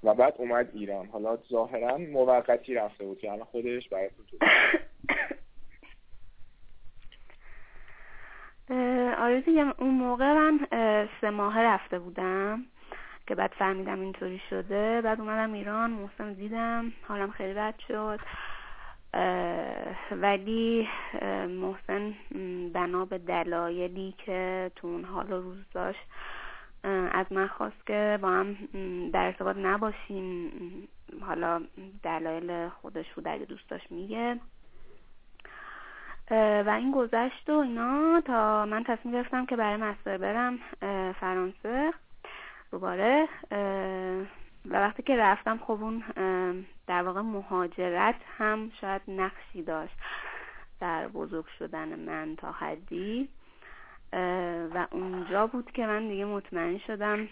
و 0.04 0.14
بعد 0.14 0.34
اومد 0.38 0.70
ایران. 0.74 1.06
حالا 1.08 1.38
ظاهرا 1.50 1.98
موقتی 1.98 2.74
رفته 2.74 3.06
بود 3.06 3.20
که 3.20 3.32
الان 3.32 3.46
خودش 3.46 3.90
براتون 3.90 4.26
تو 4.26 4.38
آره 9.18 9.42
دیگه 9.42 9.82
اون 9.82 9.90
موقع 9.90 10.34
من 10.34 10.60
سه 11.22 11.30
ماه 11.30 11.62
رفته 11.62 12.00
بودم. 12.00 12.66
که 13.28 13.36
بعد 13.36 13.52
فهمیدم 13.60 14.00
اینطوری 14.00 14.42
شده. 14.50 15.02
بعد 15.02 15.22
اومدم 15.22 15.54
ایران 15.54 15.92
محسن 15.92 16.34
دیدم 16.34 16.92
حالم 17.08 17.32
خیلی 17.32 17.54
بد 17.54 17.76
شد. 17.88 18.20
ولی 20.12 20.88
محسن 21.48 22.14
بنا 22.74 23.06
به 23.06 23.18
دلایلی 23.18 24.16
که 24.18 24.72
تو 24.76 24.88
اون 24.88 25.06
حال 25.06 25.28
روز 25.28 25.66
داشت 25.74 26.08
از 27.12 27.26
من 27.32 27.48
خواست 27.48 27.88
که 27.88 28.20
با 28.22 28.30
هم 28.30 28.58
در 29.14 29.26
ارتباط 29.26 29.58
نباشیم. 29.58 30.52
حالا 31.22 31.62
دلایل 32.04 32.70
خودش 32.70 33.14
بود 33.14 33.28
اگه 33.28 33.46
دوست 33.46 33.70
داشت 33.70 33.92
میگه. 33.92 34.40
و 36.32 36.76
این 36.78 36.92
گذشت 36.92 37.50
و 37.50 37.54
اینا 37.54 38.22
تا 38.26 38.66
من 38.66 38.84
تصمیم 38.84 39.14
گرفتم 39.14 39.46
که 39.46 39.56
برای 39.56 39.78
مستر 39.78 40.18
برم 40.18 40.60
فرانسه. 41.14 41.94
دوباره 42.74 43.28
و 44.66 44.74
وقتی 44.74 45.04
که 45.04 45.16
رفتم 45.18 45.58
خب 45.58 45.72
اون 45.72 46.04
در 46.88 47.04
واقع 47.04 47.22
مهاجرت 47.22 48.16
هم 48.38 48.72
شاید 48.82 49.02
نقشی 49.08 49.62
داشت 49.62 49.94
در 50.80 51.08
بزرگ 51.08 51.46
شدن 51.60 52.00
من 52.00 52.36
تا 52.36 52.52
حدی. 52.52 53.30
و 54.74 54.88
اونجا 54.92 55.48
بود 55.48 55.72
که 55.72 55.86
من 55.86 56.08
دیگه 56.08 56.26
مطمئن 56.26 56.78
شدم 56.78 57.28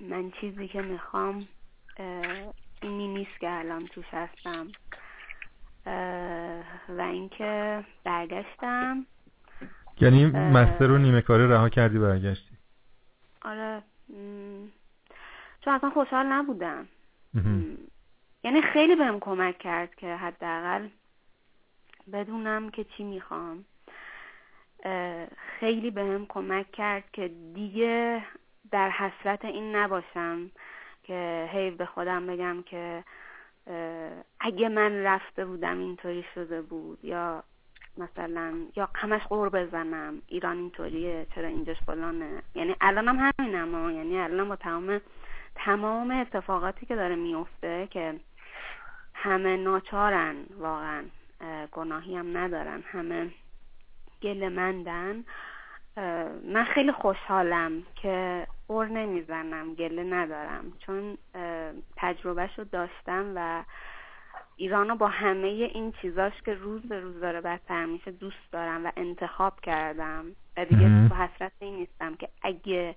من 0.00 0.30
چیزی 0.40 0.68
که 0.68 0.82
می‌خوام 0.82 1.48
اینی 2.82 3.08
نیست 3.08 3.40
که 3.40 3.50
الان 3.50 3.86
توش 3.86 4.06
هستم. 4.12 4.68
و 6.88 7.00
اینکه 7.00 7.84
برگشتم. 8.04 9.06
یعنی 10.00 10.26
مستر 10.26 10.86
رو 10.86 10.98
نیمه 10.98 11.20
کاره 11.20 11.46
رها 11.46 11.68
کردی 11.68 11.98
برگشتی؟ 11.98 12.51
آره 13.44 13.82
چون 15.60 15.72
اصلا 15.74 15.90
خوشحال 15.90 16.26
نبودم. 16.26 16.88
یعنی 18.44 18.62
خیلی 18.62 18.96
بهم 18.96 19.20
کمک 19.20 19.58
کرد 19.58 19.94
که 19.94 20.14
حداقل 20.16 20.88
بدونم 22.12 22.70
که 22.70 22.84
چی 22.84 23.04
می‌خوام. 23.04 23.64
خیلی 25.60 25.90
بهم 25.90 26.26
کمک 26.26 26.72
کرد 26.72 27.04
که 27.12 27.28
دیگه 27.54 28.24
در 28.70 28.90
حسرت 28.90 29.44
این 29.44 29.76
نباشم 29.76 30.50
که 31.02 31.48
هی 31.52 31.70
به 31.70 31.86
خودم 31.86 32.26
بگم 32.26 32.62
که 32.62 33.04
اگه 34.40 34.68
من 34.68 35.02
رفته 35.02 35.44
بودم 35.44 35.78
اینطوری 35.78 36.24
شده 36.34 36.62
بود 36.62 37.04
یا 37.04 37.44
مثلا 37.98 38.54
یا 38.76 38.88
همش 38.94 39.22
قور 39.22 39.48
بزنم 39.48 40.22
ایران 40.26 40.56
اینطوریه 40.58 41.26
چرا 41.34 41.48
اینجاش 41.48 41.76
فلانه. 41.86 42.42
یعنی 42.54 42.76
الانم 42.80 43.32
همینم 43.38 43.90
یعنی 43.90 44.18
الان 44.18 44.48
با 44.48 44.56
تمام 44.56 45.00
تمام 45.54 46.10
اتفاقاتی 46.10 46.86
که 46.86 46.96
داره 46.96 47.14
میفته 47.14 47.88
که 47.90 48.20
همه 49.14 49.56
ناچارن 49.56 50.36
واقعا 50.58 51.04
گناهی 51.72 52.16
هم 52.16 52.36
ندارن 52.36 52.82
همه 52.82 53.30
گل 54.22 54.48
مندن. 54.48 55.24
من 56.44 56.64
خیلی 56.64 56.92
خوشحالم 56.92 57.82
که 57.96 58.46
قر 58.68 58.86
نمی‌زنم 58.86 59.74
گله 59.74 60.02
ندارم. 60.04 60.72
چون 60.78 61.18
تجربهش 61.96 62.58
رو 62.58 62.64
داشتم 62.64 63.32
و 63.36 63.62
ایرانو 64.62 64.96
با 64.96 65.08
همه 65.08 65.46
این 65.46 65.92
چیزاش 65.92 66.32
که 66.44 66.54
روز 66.54 66.82
به 66.82 67.00
روز 67.00 67.20
داره 67.20 67.40
بدتر 67.40 67.84
میشه 67.84 68.10
دوست 68.10 68.52
دارم 68.52 68.86
و 68.86 68.92
انتخاب 68.96 69.60
کردم. 69.60 70.24
و 70.56 70.64
دیگه 70.64 71.08
تو 71.08 71.14
حسرت 71.14 71.52
این 71.58 71.76
نیستم 71.76 72.14
که 72.14 72.28
اگه 72.42 72.94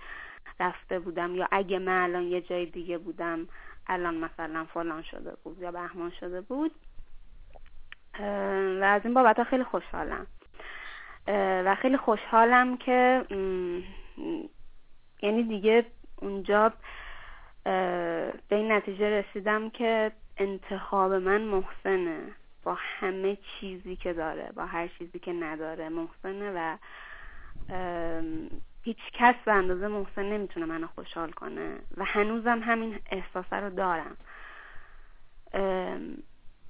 رفته 0.59 0.99
بودم 0.99 1.35
یا 1.35 1.47
اگه 1.51 1.79
من 1.79 2.03
الان 2.03 2.23
یه 2.23 2.41
جای 2.41 2.65
دیگه 2.65 2.97
بودم 2.97 3.47
الان 3.87 4.15
مثلا 4.15 4.65
فلان 4.73 5.01
شده 5.01 5.33
بود 5.43 5.61
یا 5.61 5.71
بهمان 5.71 6.11
شده 6.19 6.41
بود. 6.41 6.71
و 8.79 8.83
از 8.83 9.01
این 9.05 9.13
بابت 9.13 9.43
خیلی 9.43 9.63
خوشحالم. 9.63 10.27
و 11.65 11.75
خیلی 11.81 11.97
خوشحالم 11.97 12.77
که 12.77 13.25
یعنی 15.21 15.43
دیگه 15.43 15.85
اونجا 16.15 16.73
به 17.63 18.55
این 18.55 18.71
نتیجه 18.71 19.09
رسیدم 19.09 19.69
که 19.69 20.11
انتخاب 20.37 21.13
من 21.13 21.41
محسنه. 21.41 22.19
با 22.63 22.77
همه 22.79 23.37
چیزی 23.59 23.95
که 23.95 24.13
داره 24.13 24.51
با 24.55 24.65
هر 24.65 24.87
چیزی 24.87 25.19
که 25.19 25.33
نداره 25.33 25.89
محسنه 25.89 26.51
و 26.55 26.77
هیچ 28.83 28.97
کس 29.13 29.35
به 29.45 29.53
اندازه 29.53 29.87
محسن 29.87 30.23
نمی‌تونه 30.23 30.65
منو 30.65 30.87
خوشحال 30.87 31.31
کنه 31.31 31.79
و 31.97 32.03
هنوزم 32.05 32.59
همین 32.63 32.99
احساسه 33.11 33.55
رو 33.55 33.69
دارم. 33.69 34.17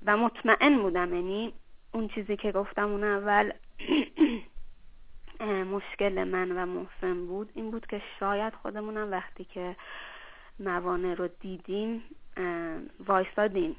و 0.05 0.17
مطمئن 0.17 0.81
بودم 0.81 1.13
یعنی 1.13 1.53
اون 1.91 2.07
چیزی 2.07 2.37
که 2.37 2.51
گفتم 2.51 2.91
اون 2.91 3.03
اول 3.03 3.51
مشکل 5.75 6.23
من 6.23 6.51
و 6.51 6.65
محسن 6.65 7.25
بود. 7.25 7.51
این 7.53 7.71
بود 7.71 7.85
که 7.85 8.01
شاید 8.19 8.53
خودمونم 8.53 9.11
وقتی 9.11 9.43
که 9.43 9.75
موانع 10.59 11.13
رو 11.13 11.27
دیدیم 11.27 12.03
وایستادیم. 13.07 13.75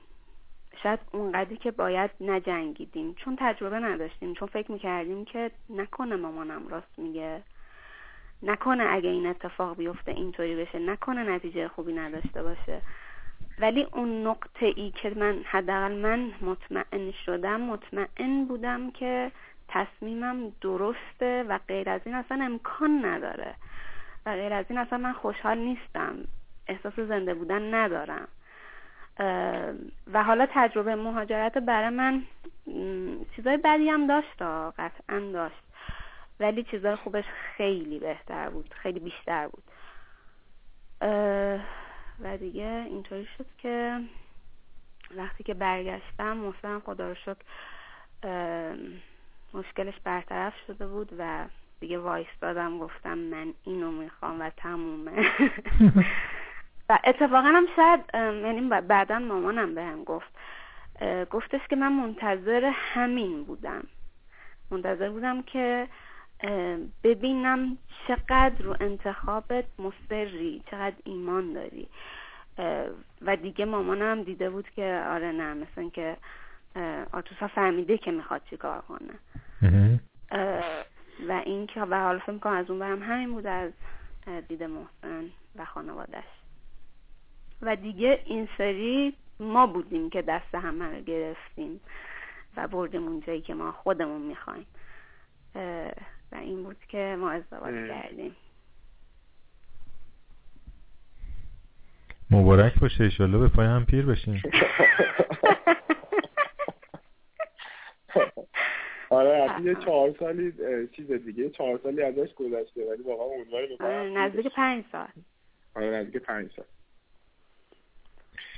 شاید 0.83 1.01
اونقدری 1.13 1.57
که 1.57 1.71
باید 1.71 2.11
نجنگیدیم. 2.21 3.15
چون 3.15 3.37
تجربه 3.41 3.79
نداشتیم. 3.79 4.35
چون 4.35 4.49
فکر 4.49 4.73
می‌کردیم 4.73 5.25
که 5.25 5.51
نکنه 5.71 6.17
مامانم 6.17 6.69
راست 6.69 6.99
میگه. 6.99 7.43
نکنه 8.43 8.87
اگه 8.91 9.09
این 9.09 9.27
اتفاق 9.27 9.77
بیفته 9.77 10.13
اینطوری 10.13 10.57
بشه. 10.57 10.79
نکنه 10.79 11.31
نتیجه 11.31 11.69
خوبی 11.69 11.93
نداشته 11.93 12.43
باشه. 12.43 12.81
ولی 13.59 13.83
اون 13.93 14.27
نقطه 14.27 14.67
ای 14.67 14.91
که 14.91 15.11
من 15.11 15.43
حداقل 15.45 15.93
من 15.93 16.33
مطمئن 16.41 17.11
شدم 17.11 17.61
مطمئن 17.61 18.45
بودم 18.45 18.91
که 18.91 19.33
تصمیمم 19.69 20.53
درسته 20.61 21.45
و 21.49 21.59
غیر 21.69 21.91
از 21.91 22.01
این 22.05 22.15
اصلا 22.15 22.45
امکان 22.45 23.05
نداره. 23.05 23.55
و 24.27 24.33
غیر 24.33 24.53
از 24.53 24.67
این 24.69 24.79
اصلا 24.79 24.99
من 24.99 25.13
خوشحال 25.13 25.59
نیستم. 25.59 26.15
احساس 26.67 27.01
زنده 27.01 27.35
بودن 27.35 27.75
ندارم. 27.75 28.29
و 30.13 30.23
حالا 30.23 30.47
تجربه 30.51 30.97
مهاجرت 30.97 31.59
برای 31.59 31.91
من 31.91 32.23
چیزای 33.37 33.57
بدی 33.57 33.89
هم 33.89 34.07
داشت 34.07 34.43
قطعا 34.79 35.21
داشت. 35.33 35.63
ولی 36.41 36.63
چیزای 36.63 36.97
خوبش 36.97 37.25
خیلی 37.57 37.99
بهتر 37.99 38.51
بود 38.51 38.75
خیلی 38.75 39.01
بیشتر 39.01 39.49
بود. 39.49 39.65
و 42.21 42.37
دیگه 42.37 42.85
اینطوری 42.87 43.29
شد 43.39 43.47
که 43.59 44.01
وقتی 45.17 45.45
که 45.45 45.55
برگشتم 45.55 46.37
محسن 46.37 46.81
خدا 46.81 47.09
رو 47.09 47.15
شکر 47.15 47.45
مشکلش 49.55 49.95
برطرف 50.05 50.55
شده 50.67 50.87
بود 50.87 51.13
و 51.19 51.45
دیگه 51.81 51.99
وایس 51.99 52.27
دادم 52.41 52.79
گفتم 52.79 53.19
من 53.19 53.55
اینو 53.65 53.91
می‌خوام 53.91 54.41
و 54.41 54.51
تمومه. 54.57 55.13
و 56.89 56.99
اتفاقا 57.05 57.49
هم 57.49 57.67
شاید 57.77 58.01
یعنی 58.15 58.61
بعدا 58.69 59.19
مامانم 59.19 59.75
بهم 59.75 60.05
گفت 60.05 60.29
گفتش 61.31 61.61
که 61.71 61.77
من 61.77 61.93
منتظر 61.93 62.71
همین 62.75 63.45
بودم. 63.45 63.85
منتظر 64.71 65.11
بودم 65.11 65.43
که 65.43 65.89
ببینم 67.05 67.79
چقدر 68.09 68.63
رو 68.63 68.77
انتخابت 68.81 69.65
مصری 69.79 70.63
چقدر 70.71 70.97
ایمان 71.05 71.53
داری. 71.53 71.89
و 73.23 73.37
دیگه 73.37 73.65
مامانم 73.65 74.23
دیده 74.23 74.51
بود 74.51 74.71
که 74.71 75.05
آره 75.09 75.33
نه 75.33 75.55
مثلا 75.55 75.91
که 75.91 76.17
آتوسا 77.13 77.49
فهمیده 77.49 77.99
که 77.99 78.11
می‌خواد 78.11 78.43
چی 78.51 78.57
کار 78.57 78.81
کنه 78.81 79.15
و 81.29 81.33
این 81.45 81.67
که 81.67 81.85
به 81.85 81.99
حال 81.99 82.19
فکر 82.19 82.39
کنم 82.39 82.53
از 82.53 82.71
اون 82.71 82.79
برم 82.79 83.03
همین 83.03 83.33
بود 83.33 83.47
از 83.47 83.73
دید 84.49 84.63
محسن 84.63 85.31
و 85.57 85.65
خانوادش 85.65 86.25
و 87.63 87.77
دیگه 87.77 88.21
این 88.25 88.49
سری 88.59 89.17
ما 89.41 89.67
بودیم 89.67 90.11
که 90.11 90.23
دست 90.23 90.55
همه 90.55 90.97
رو 90.97 91.01
گرفتیم 91.01 91.81
و 92.57 92.69
بردیم 92.69 93.09
اونجایی 93.09 93.41
که 93.41 93.55
ما 93.55 93.73
خودمون 93.73 94.23
می‌خوایم. 94.23 94.67
و 96.33 96.37
این 96.37 96.63
بود 96.63 96.77
که 96.89 97.17
ما 97.19 97.31
ازدواج 97.31 97.75
کردیم. 97.75 98.37
مبارک 102.31 102.81
باشه 102.81 103.05
ایشالله 103.05 103.39
به 103.39 103.49
پای 103.49 103.67
هم 103.67 103.85
پیر 103.85 104.07
بشین. 104.07 104.43
آره 109.11 109.63
یه 109.63 109.75
چهار 109.75 110.15
سالی 110.19 110.53
چیز 110.97 111.13
دیگه 111.13 111.51
چهار 111.51 111.81
سالی 111.83 112.03
ازش 112.03 112.35
گذشته 112.35 112.91
ولی 112.91 113.03
واقعا 113.03 113.27
امیدوارم 113.27 113.67
آره 113.81 114.11
نزدیک 114.11 114.47
پنج 114.47 114.85
سال. 114.93 115.09
آره 115.75 115.91
نزدیک 115.91 116.23
پنج 116.23 116.51
سال. 116.57 116.65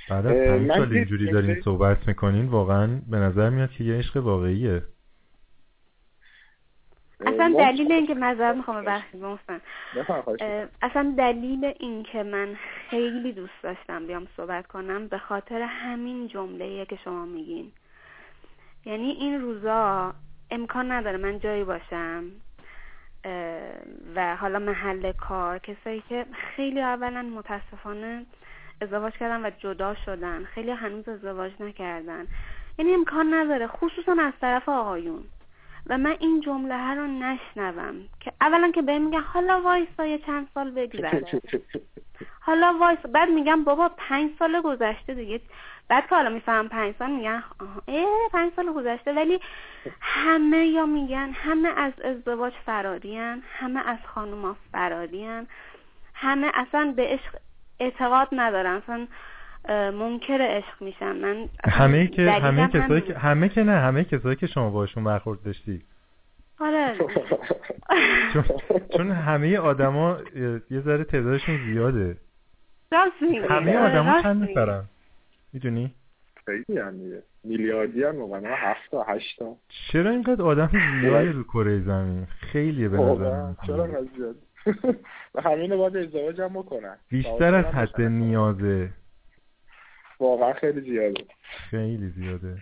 بعد 0.09 0.25
از 0.25 0.33
پنج 0.33 0.67
سال 0.67 0.93
اینجوری 0.93 1.31
دارین 1.31 1.61
صحبت 1.61 2.07
می‌کنین 2.07 2.45
واقعا 2.45 3.01
به 3.09 3.17
نظر 3.17 3.49
میاد 3.49 3.71
که 3.71 3.83
یه 3.83 3.97
عشق 3.97 4.17
واقعیه. 4.17 4.83
اصلا 7.25 7.55
دلیل 7.57 7.91
اینکه 7.91 8.15
مذهب 8.15 8.55
می‌خوام 8.55 8.81
ببخشید 8.81 9.21
محسن 9.21 9.61
اصلا 10.81 11.13
دلیل 11.17 11.73
اینکه 11.79 12.23
من 12.23 12.57
خیلی 12.89 13.33
دوست 13.33 13.63
داشتم 13.63 14.07
بیام 14.07 14.27
صحبت 14.37 14.67
کنم 14.67 15.07
به 15.07 15.17
خاطر 15.17 15.61
همین 15.61 16.27
جمله 16.27 16.85
که 16.85 16.95
شما 17.03 17.25
میگین. 17.25 17.71
یعنی 18.85 19.09
این 19.11 19.41
روزا 19.41 20.13
امکان 20.51 20.91
نداره 20.91 21.17
من 21.17 21.39
جایی 21.39 21.63
باشم 21.63 22.23
و 24.15 24.35
حالا 24.35 24.59
محل 24.59 25.11
کار 25.11 25.59
کسایی 25.59 26.03
که 26.09 26.25
خیلی 26.55 26.81
اولا 26.81 27.21
متاسفانه 27.21 28.25
ازدواج 28.81 29.13
کردن 29.13 29.45
و 29.45 29.49
جدا 29.59 29.95
شدن. 30.05 30.43
خیلی 30.43 30.71
هنوز 30.71 31.09
ازدواج 31.09 31.51
نکردن. 31.59 32.27
یعنی 32.79 32.93
امکان 32.93 33.33
نداره 33.33 33.67
خصوصا 33.67 34.15
از 34.19 34.33
طرف 34.41 34.69
آقایون. 34.69 35.23
و 35.87 35.97
من 35.97 36.15
این 36.19 36.41
جمله 36.41 36.77
ها 36.77 36.93
رو 36.93 37.07
نشنوم 37.07 37.95
که 38.19 38.33
اولا 38.41 38.71
که 38.71 38.81
بهم 38.81 39.01
میگن 39.01 39.19
حالا 39.19 39.61
وایسا 39.61 40.05
یه 40.05 40.17
چند 40.17 40.47
سال 40.53 40.71
بگذره. 40.71 41.25
حالا 42.47 42.77
وایس 42.79 42.99
بعد 42.99 43.29
میگم 43.29 43.63
بابا 43.63 43.91
پنج 43.97 44.31
سال 44.39 44.61
گذشته 44.61 45.13
دیگه. 45.13 45.41
بعد 45.87 46.07
که 46.07 46.15
حالا 46.15 46.29
میفهم 46.29 46.67
پنج 46.67 46.95
سال 46.99 47.11
میگن 47.11 47.43
اه 47.87 48.29
پنج 48.31 48.51
سال 48.55 48.73
گذشته. 48.73 49.13
ولی 49.13 49.39
همه 50.01 50.67
یا 50.67 50.85
میگن 50.85 51.29
همه 51.33 51.69
از 51.69 51.93
ازدواج 52.03 52.53
فرارین 52.65 53.43
همه 53.51 53.87
از 53.87 53.97
خانوما 54.05 54.55
فرارین 54.71 55.47
همه 56.13 56.51
اصلا 56.53 56.93
به 56.95 57.03
عشق 57.03 57.35
اعتقاد 57.79 58.27
ندارن 58.31 58.71
اصلا 58.75 59.07
منکر 59.91 60.37
عشق 60.41 60.81
میشن 60.81 61.11
من 61.11 61.49
همه 61.69 62.07
که 62.07 62.31
همه 62.31 62.67
کسایی 62.67 63.01
که 63.01 63.17
همه 63.17 63.49
که 63.49 63.63
نه 63.63 63.71
همه 63.71 64.03
کسایی 64.03 64.35
که 64.35 64.47
شما 64.47 64.69
باشون 64.69 65.03
برخورد 65.03 65.43
داشتی. 65.43 65.81
آره. 66.59 66.97
چون, 68.33 68.43
چون 68.97 69.11
همه 69.11 69.57
آدما 69.57 70.17
یه 70.69 70.79
ذره 70.79 71.03
تعدادشون 71.03 71.57
زیاده. 71.65 72.17
همه 73.49 73.77
آدما 73.77 74.21
چند 74.21 74.49
نفرن؟ 74.49 74.83
می‌دونی؟ 75.53 75.93
خیلی 76.45 76.79
هم 76.79 76.93
میلیاردی 77.43 78.03
هم 78.03 78.21
واقعا 78.21 78.55
هفت 78.55 78.91
تا 78.91 79.03
هشت 79.03 79.39
تا. 79.39 79.55
چرا 79.91 80.11
اینقدر 80.11 80.41
آدم 80.41 80.69
زیادی 81.01 81.29
رو 81.29 81.43
کره 81.43 81.79
زمین؟ 81.79 82.25
خیلیه 82.25 82.89
به 82.89 82.97
نظر 82.97 83.53
چرا 83.67 83.87
زیاد؟ 83.87 84.35
و 85.35 85.41
همین 85.41 85.77
باید 85.77 85.97
ازدواج 85.97 86.41
هم 86.41 86.53
بکنن. 86.53 86.97
بیشتر 87.09 87.55
از 87.55 87.65
حد 87.65 88.01
نیازه. 88.01 88.89
واقعا 90.19 90.53
خیلی 90.53 90.81
زیاده. 90.81 91.25
خیلی 91.69 92.09
زیاده. 92.09 92.57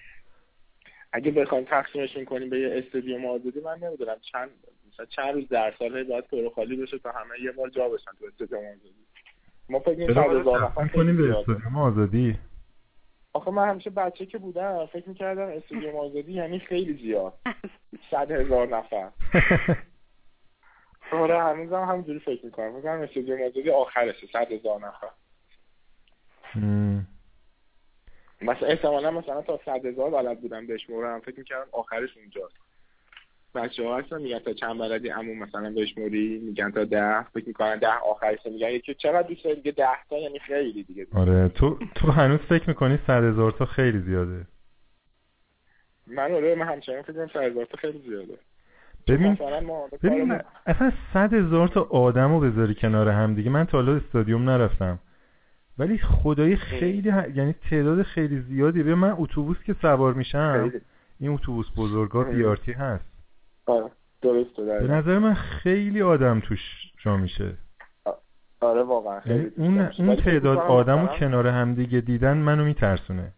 اگه 1.12 1.32
بخوایم 1.32 1.64
تقسیمشون 1.64 2.26
کنیم 2.26 2.50
به 2.50 2.60
یه 2.60 2.84
استادیوم 2.84 3.26
آزادی 3.26 3.60
من 3.60 3.78
نمی‌دونم 3.82 4.18
چند 4.32 4.50
مثلا 4.94 5.06
چند 5.06 5.34
روز 5.34 5.48
در 5.50 5.74
سال 5.80 6.04
باید 6.04 6.28
پر 6.28 6.50
خالی 6.56 6.76
بشه 6.76 7.00
تا 7.00 7.12
همه 7.12 7.42
یه 7.44 7.52
بار 7.52 7.70
جا 7.70 7.90
بشن 7.90 8.12
تو 8.20 8.26
استادیوم 8.26 8.66
آزادی 8.66 9.06
ما 9.70 9.80
فکر 9.80 9.98
می‌کنیم 10.84 11.18
به 11.18 11.38
استادیوم 11.38 11.78
آزادی 11.78 12.38
آخه 13.34 13.52
من 13.52 13.70
همیشه 13.70 13.90
بچه 13.90 14.26
که 14.26 14.38
بودم 14.38 14.86
فکر 14.86 15.10
می‌کردم 15.10 15.48
استادیوم 15.48 15.96
آزادی 15.96 16.34
یعنی 16.34 16.60
خیلی 16.60 16.94
زیاد. 17.04 17.34
صد 18.12 18.32
هزار 18.32 18.68
نفر. 18.68 19.10
آره 21.12 21.44
هنوز 21.44 21.74
هم 21.74 21.96
همجوری 21.96 22.20
فکر 22.20 22.46
می‌کنم. 22.46 22.82
کنم 22.82 23.02
استادیوم 23.02 23.42
آزادی 23.42 23.70
آخرشه 23.70 24.28
صد 24.34 24.52
هزار 24.52 24.80
نفر. 24.80 25.08
مثلا 28.42 28.68
احتمالا 28.68 29.12
مثلا 29.12 29.42
تا 29.42 29.60
صد 29.66 29.86
هزار 29.86 30.10
بلد 30.10 30.42
بودم 30.42 30.68
بشمورم 30.68 31.20
فکر 31.20 31.40
می‌کردم 31.40 31.68
آخرش 31.72 32.18
اونجاست. 32.18 32.56
بچه 33.56 33.84
ها 33.84 33.98
هستن 34.00 34.22
میگن 34.22 34.40
تا 34.40 34.54
چند 34.54 34.80
بلدی 34.80 35.12
امون 35.12 35.38
مثلا 35.38 35.74
بشموری 35.78 36.40
میگن 36.40 36.72
تا 36.72 36.84
ده. 36.84 37.24
فکر 37.24 37.48
می‌کنن 37.48 37.80
ده 37.80 37.94
آخرش 37.94 38.40
میگن. 38.46 38.70
یکی 38.70 38.94
چقدر 38.94 39.28
دوست 39.28 39.44
داری 39.44 39.56
دیگه 39.56 39.72
ده 39.72 40.04
تا؟ 40.10 40.18
یعنی 40.18 40.40
خیلی 40.40 40.84
دیگه. 40.84 41.08
آره 41.16 41.50
تو 41.50 41.80
تو 41.96 42.12
هنوز 42.12 42.40
فکر 42.40 42.68
می‌کنی 42.68 43.00
صد 43.08 43.24
هزار 43.24 43.52
تا 43.52 43.66
خیلی 43.66 44.00
زیاده؟ 44.00 44.48
من 46.08 46.32
آره 46.34 46.56
من 46.56 46.68
همچنان 46.68 47.02
فکر 47.02 47.14
کنم 47.14 47.28
صد 47.28 47.44
هزار 47.44 47.66
تا 47.66 47.78
خیلی 47.78 48.00
زیاده. 48.00 48.38
ببین 49.08 49.38
ببین 50.04 50.40
اصلا 50.66 50.92
صد 51.14 51.34
هزار 51.34 51.68
تا 51.68 51.82
آدم 51.82 52.32
رو 52.32 52.40
بذاری 52.40 52.76
کنار 52.76 53.10
هم 53.10 53.34
دیگه. 53.34 53.50
من 53.50 53.66
تا 53.66 53.78
حالا 53.78 53.96
استادیوم 53.96 54.50
نرفتم. 54.50 55.00
ولی 55.78 55.98
خدایی 55.98 56.56
خیلی. 56.56 57.10
یعنی 57.36 57.56
تعداد 57.70 58.04
خیلی 58.04 58.40
زیادی. 58.42 58.84
به 58.84 58.96
من 58.96 59.16
اتوبوس 59.18 59.64
که 59.64 59.76
سوار 59.82 60.14
میشم 60.14 60.72
این 61.20 61.32
اتوبوس 61.34 61.68
بزرگا 61.78 62.24
بیارتی 62.24 62.72
هست. 62.72 63.06
آره 63.66 63.92
درسته 64.22 64.64
به 64.64 64.88
نظر 64.88 65.20
من 65.20 65.34
خیلی 65.34 66.02
آدم 66.02 66.40
توش 66.40 66.60
جا 66.98 67.18
میشه. 67.18 67.54
آره 68.62 68.84
واقعا 68.84 69.20
خیلی 69.20 69.52
یعنی 69.58 69.80
اون 69.80 69.90
اون 70.00 70.16
تعداد 70.16 70.58
آدم 70.58 71.02
رو 71.02 71.08
کنار 71.08 71.48
همدیگه 71.48 72.02
دیدن 72.02 72.38
منو 72.38 72.66
میترسونه. 72.66 73.34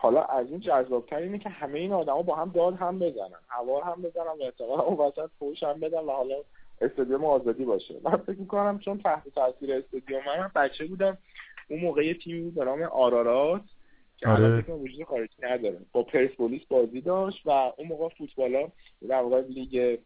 حالا 0.00 0.22
از 0.22 0.50
این 0.50 0.60
جذابتر 0.60 1.16
اینه 1.16 1.38
که 1.38 1.48
همه 1.48 1.78
این 1.78 1.92
آدما 1.92 2.22
با 2.22 2.34
هم 2.34 2.50
داد 2.54 2.74
هم 2.74 2.98
بزنن 2.98 3.40
هوا 3.48 3.84
هم 3.84 4.02
بزنن 4.02 4.38
و 4.40 4.42
احتمالا 4.42 4.82
اون 4.82 5.06
وسط 5.06 5.30
فوش 5.38 5.62
هم 5.62 5.80
بدن 5.80 5.98
و 5.98 6.10
حالا 6.10 6.34
استادیوم 6.80 7.24
آزادی 7.24 7.64
باشه. 7.64 7.94
من 8.02 8.16
فکر 8.16 8.38
می‌کنم 8.38 8.78
چون 8.78 8.98
تحت 8.98 9.28
تاثیر 9.34 9.72
استادیوم 9.72 10.20
من 10.26 10.50
بچه 10.54 10.86
بودم 10.86 11.18
اون 11.70 11.80
موقع 11.80 12.12
تیمی 12.12 12.40
بود 12.40 12.54
به 12.54 12.64
نام 12.64 12.82
آرارات 12.82 13.62
که 14.16 14.28
آره. 14.28 14.60
وجود 14.60 15.04
خارجی 15.04 15.34
نداره. 15.42 15.78
با 15.92 16.02
پرسپولیس 16.02 16.62
بازی 16.68 17.00
داشت 17.00 17.46
و 17.46 17.50
اون 17.50 17.88
موقع 17.88 18.08
فوتبالا 18.08 18.68
در 19.08 19.22
واقع 19.22 19.40
لیگ 19.40 19.98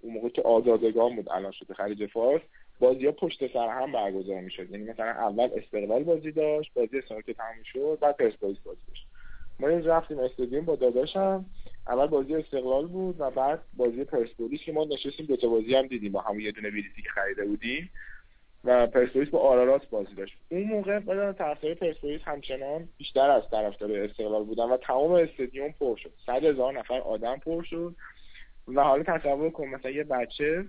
اون 0.00 0.14
موقع 0.14 0.28
که 0.28 0.42
آزادگان 0.42 1.16
بود 1.16 1.30
الان 1.30 1.52
شده 1.52 1.74
خلیج 1.74 2.06
فارس 2.06 2.40
بازی 2.80 3.06
ها 3.06 3.12
پشت 3.12 3.52
سر 3.52 3.68
هم 3.68 3.92
برگزار 3.92 4.40
می‌شد. 4.40 4.70
یعنی 4.70 4.90
مثلا 4.90 5.06
اول 5.06 5.48
استقلال 5.56 6.04
بازی 6.04 6.32
داشت 6.32 6.74
بازی 6.74 6.98
استقلال 6.98 7.22
که 7.22 7.34
تموم 7.34 7.62
شد 7.72 7.98
بعد 8.00 8.16
پرسپولیس 8.16 8.58
بازی 8.58 8.80
داشت. 8.88 9.06
ما 9.62 9.70
یه 9.70 9.78
رفتیم 9.78 10.18
استادیوم 10.18 10.64
با 10.64 10.76
داداشم. 10.76 11.46
اول 11.86 12.06
بازی 12.06 12.34
استقلال 12.34 12.86
بود 12.86 13.16
و 13.18 13.30
بعد 13.30 13.60
بازی 13.76 14.04
پرسپولیس 14.04 14.60
که 14.60 14.72
ما 14.72 14.84
نشستیم. 14.84 15.26
دو 15.26 15.36
تا 15.36 15.48
بازی 15.48 15.74
هم 15.74 15.86
دیدیم 15.86 16.12
با 16.12 16.20
همون 16.20 16.40
یه 16.40 16.52
دونه 16.52 16.70
بلیتی 16.70 17.02
که 17.02 17.08
خریده 17.08 17.44
بودیم. 17.44 17.90
و 18.64 18.86
پرسپولیس 18.86 19.28
با 19.28 19.38
آرارات 19.38 19.90
بازی 19.90 20.14
داشت. 20.14 20.36
اون 20.48 20.62
موقع 20.62 20.98
بدن 20.98 21.32
طرفدار 21.32 21.74
پرسپولیس 21.74 22.20
همچنان 22.24 22.88
بیشتر 22.98 23.30
از 23.30 23.42
طرفدار 23.50 23.92
استقلال 23.92 24.44
بودن 24.44 24.64
و 24.64 24.76
تمام 24.76 25.12
استادیوم 25.12 25.72
پر 25.72 25.96
شد. 25.96 26.12
صد 26.26 26.44
هزار 26.44 26.78
نفر 26.78 27.00
آدم 27.00 27.36
پر 27.36 27.62
شد. 27.62 27.94
و 28.68 28.82
حالا 28.82 29.02
تصور 29.02 29.50
کن 29.50 29.68
مثلا 29.68 29.90
یه 29.90 30.04
بچه 30.04 30.64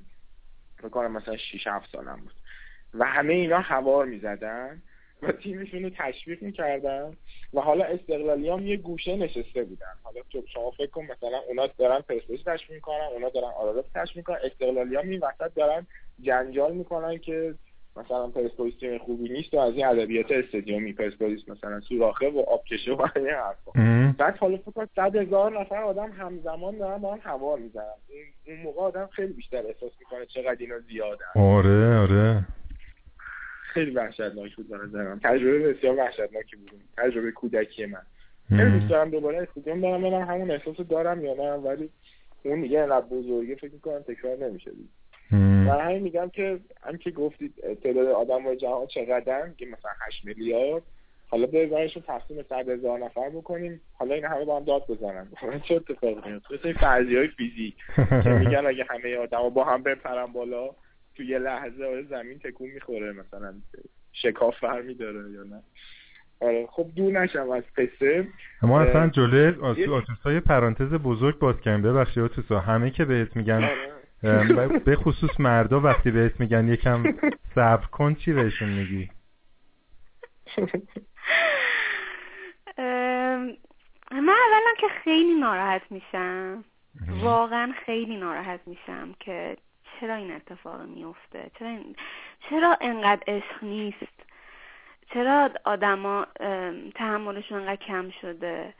بکنم 0.84 1.12
مثلا 1.12 1.38
6 1.38 1.68
7 1.68 1.92
سالم 1.92 2.20
بود. 2.24 2.34
و 2.94 3.06
همه 3.06 3.34
اینا 3.34 3.60
هوار 3.60 4.06
می‌زدن. 4.06 4.82
و 5.24 5.32
تیمشون 5.32 5.84
رو 5.84 5.90
تشویق 5.98 6.44
می‌کردن 6.44 7.18
و 7.54 7.62
حالا 7.62 7.86
استقلالی 7.86 8.50
هم 8.50 8.68
یه 8.68 8.78
گوشه 8.78 9.16
نشسته 9.16 9.64
بودن. 9.64 9.86
حالا 10.04 10.22
شما 10.54 10.72
فکر 10.72 10.88
کن 10.88 11.04
مثلا 11.04 11.38
اونا 11.48 11.68
دارن 11.78 12.00
پرسپولیس 12.00 12.44
تشویق 12.46 12.72
می‌کنن 12.72 13.10
اونا 13.14 13.30
دارن 13.30 13.52
آرارات 13.58 13.86
تشویق 13.96 14.18
می‌کنن 14.18 14.38
استقلالی 14.44 14.96
هم 14.96 15.10
این 15.10 15.20
وسط 15.20 15.54
دارن 15.56 15.88
جنجال 16.22 16.74
می‌کنن 16.74 17.18
که 17.18 17.56
مثلا 17.96 18.28
پرسپولیس 18.28 18.74
تیم 18.80 18.98
خوبی 18.98 19.30
نیست 19.30 19.54
و 19.54 19.60
از 19.60 19.74
این 19.74 19.86
ادبیات 19.86 20.32
استادیومی 20.32 20.94
پرسپولیس 20.94 21.50
مثلا 21.50 21.80
سوراخه 21.80 22.30
و 22.30 22.40
آبکشه 22.40 22.92
و 22.92 23.08
این 23.16 23.28
حرفا. 23.28 23.72
بعد 24.18 24.38
حالا 24.38 24.58
فکر 24.58 24.88
صد 24.96 25.16
هزار 25.16 25.60
نفر 25.60 25.84
آدم 25.84 26.12
همزمان 26.12 26.78
دارن 26.78 26.98
با 26.98 27.14
هم 27.14 27.20
هوا 27.24 27.56
می‌زنن. 27.56 27.84
اون 28.48 28.62
موقع 28.62 28.82
آدم 28.82 29.10
خیلی 29.12 29.34
بیشتر 29.34 29.58
احساس 29.58 29.92
می‌کنه 30.00 30.26
چقدر 30.26 30.58
اینا 30.60 30.80
زیادن. 30.80 31.26
آره 31.36 31.98
آره. 31.98 32.46
خیلی 33.74 33.92
وحشتناک 33.92 34.56
بود 34.56 34.70
به 34.70 34.78
تجربه 35.24 35.74
بسیار 35.74 35.96
وحشتناکی 35.96 36.56
بود. 36.56 36.82
تجربه 36.98 37.32
کودکی 37.32 37.86
من. 37.86 38.02
خیلی 38.50 38.80
دوست 38.80 38.90
دارم 38.90 39.10
دوباره 39.10 39.42
استادیوم 39.42 39.82
برم 39.82 40.02
ببینم 40.02 40.22
همون 40.22 40.52
احساس 40.52 40.78
دارم 40.78 41.26
یا 41.26 41.34
نه 41.34 41.52
ولی 41.52 41.90
اون 42.44 42.62
دیگه 42.62 42.80
انقدر 42.80 43.06
بزرگی 43.06 43.56
فکر 43.56 43.74
می‌کنم 43.74 44.00
تکرار 44.00 44.38
نمیشه 44.38 44.72
دید. 44.72 44.90
برای 45.68 45.82
همین 45.82 46.04
میگم 46.04 46.30
که 46.30 46.60
هم 46.84 46.98
که 46.98 47.12
گفتید 47.12 47.54
تعداد 47.84 48.08
آدم 48.08 48.56
جهان 48.56 48.88
چقدر 48.88 49.50
که 49.58 49.66
مثلا 49.66 49.92
8 50.08 50.26
میلیارد. 50.26 50.84
حالا 51.28 51.46
بزنشون 51.46 52.04
تقسیم 52.04 52.44
صد 52.50 52.70
هزار 52.70 53.00
نفر 53.00 53.30
بکنیم. 53.30 53.82
حالا 53.94 54.16
این 54.16 54.26
همه 54.26 54.46
با 54.46 54.58
هم 54.58 54.64
داد 54.64 54.88
بزنن. 54.88 55.28
چه 55.68 55.76
اتفاقی 55.76 56.32
میفته 56.32 56.56
مثل 56.56 56.74
فرضی 56.74 57.16
های 57.18 57.28
فیزیک. 57.28 57.76
که 58.24 58.30
میگن 58.30 58.66
اگه 58.66 58.86
همه 58.90 59.18
آدم 59.18 59.50
با 59.50 59.64
هم 59.64 59.84
بپرن 59.84 60.26
بالا 60.26 60.70
تو 61.16 61.24
یه 61.24 61.40
لحظه 61.40 61.86
آره 61.86 62.04
زمین 62.04 62.40
تکون 62.40 62.70
می‌خوره 62.70 63.12
مثلا 63.12 63.54
شکاف 64.12 64.60
فرمی 64.60 64.94
داره 64.94 65.32
یا 65.32 65.44
نه. 65.44 65.64
آره 66.42 66.68
خب 66.70 66.88
دور 66.96 67.12
نشم 67.12 67.50
از 67.52 67.64
قصه. 67.78 68.28
ما 68.62 68.82
اصلا 68.82 69.10
جلوی 69.10 69.60
آتوسا 69.94 70.32
یه 70.32 70.40
پرانتز 70.40 70.94
بزرگ 70.94 71.40
باز 71.40 71.62
کردیم. 71.62 71.82
ببخشید 71.82 72.24
آتوسا 72.24 72.60
همه 72.60 72.92
که 72.92 73.06
بهت 73.06 73.36
میگن 73.36 73.70
آره. 74.24 74.80
به 74.80 74.96
خصوص 74.96 75.40
مردا 75.40 75.80
وقتی 75.80 76.12
بهت 76.12 76.40
میگن 76.40 76.68
یکم 76.68 77.04
صبر 77.56 77.86
کن 77.86 78.16
چی 78.16 78.34
بهشون 78.34 78.70
میگی؟ 78.70 79.10
من 84.12 84.30
اولا 84.30 84.74
که 84.80 84.88
خیلی 85.04 85.40
ناراحت 85.40 85.82
میشم. 85.90 86.64
واقعا 87.10 87.72
خیلی 87.86 88.18
ناراحت 88.18 88.60
میشم 88.66 89.16
که 89.20 89.58
چرا 90.00 90.16
این 90.16 90.36
اتفاق 90.36 90.82
میفته 90.82 91.52
چرا 91.60 91.68
این... 91.68 91.96
چرا 92.50 92.78
انقدر 92.82 93.24
عشق 93.28 93.64
نیست؟ 93.64 94.14
چرا 95.14 95.50
آدما 95.66 96.26
تحملشون 96.96 97.58
انقدر 97.58 97.76
کم 97.76 98.10
شده؟ 98.22 98.74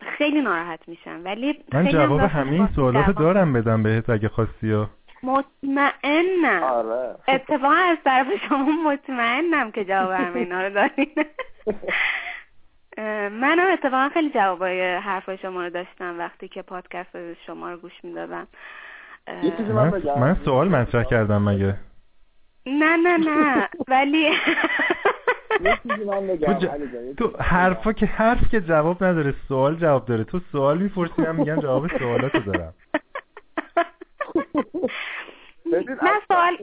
خیلی 0.00 0.40
ناراحت 0.40 0.88
میشم 0.88 1.20
ولی 1.24 1.64
من 1.72 1.88
جواب 1.88 2.20
همه 2.20 2.52
این 2.52 2.68
سوالات 2.76 3.18
دارم 3.18 3.52
بدم 3.52 3.82
بهت 3.82 4.10
اگه 4.10 4.28
خواستی 4.28 4.70
ها 4.72 4.90
مطمئنم. 5.22 6.62
آره. 6.62 7.16
اتفاقا 7.28 7.74
از 7.74 7.98
طرف 8.04 8.26
شما 8.48 8.90
مطمئنم 8.90 9.70
که 9.70 9.84
جواب 9.84 10.10
همه 10.10 10.36
اینا 10.36 10.62
رو 10.62 10.70
دارین 10.70 11.14
منم 13.30 13.72
اتفاقا 13.72 14.08
خیلی 14.08 14.30
جوابای 14.30 14.94
حرفای 14.94 15.38
شما 15.38 15.62
رو 15.64 15.70
داشتم 15.70 16.18
وقتی 16.18 16.48
که 16.48 16.62
پادکست 16.62 17.34
شما 17.46 17.70
رو 17.70 17.76
گوش 17.76 17.92
می‌دادم. 18.02 18.46
من, 19.74 20.02
من 20.20 20.36
سوال 20.44 20.68
مطرح 20.68 21.04
کردم 21.04 21.42
مگه. 21.48 21.76
نه 22.66 22.96
نه 22.96 23.16
نه. 23.16 23.68
ولی 23.88 24.30
تو 27.18 27.36
حرفا 27.38 27.92
که 27.92 28.06
حرف 28.06 28.50
که 28.50 28.60
جواب 28.60 29.04
نداره 29.04 29.34
سوال 29.48 29.76
جواب 29.76 30.04
داره. 30.04 30.24
تو 30.24 30.40
سوال 30.52 30.78
می‌پرسی 30.78 31.22
هم 31.22 31.36
میگن 31.36 31.60
جواب 31.60 31.98
سوالاتو 31.98 32.40
دارم. 32.40 32.74
من 36.02 36.20
سوال 36.28 36.56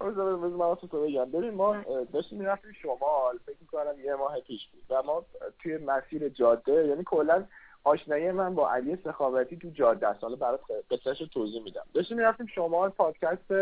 من 0.00 1.30
ببین 1.32 1.54
ما 1.54 1.76
داشتیم 2.12 2.38
می‌رفتیم 2.38 2.72
شمال. 2.82 3.38
فکر 3.46 3.56
می‌کنم 3.60 4.04
یه 4.04 4.14
ماه 4.14 4.40
پیش 4.40 4.68
بود. 4.68 4.82
و 4.90 5.02
ما 5.02 5.24
توی 5.62 5.78
مسیر 5.78 6.28
جاده 6.28 6.86
یعنی 6.86 7.02
کلا 7.04 7.44
آشنایی 7.84 8.32
من 8.32 8.54
با 8.54 8.70
علی 8.70 8.98
سخاوتی 9.04 9.56
تو 9.56 9.68
جاده 9.70 10.08
است. 10.08 10.22
حالا 10.22 10.36
برات 10.36 10.60
قصهش 10.90 11.20
رو 11.20 11.26
توضیح 11.26 11.62
میدم. 11.62 11.84
داشتیم 11.94 12.16
می‌رفتیم 12.16 12.46
شمال 12.46 12.88
پادکست 12.88 13.54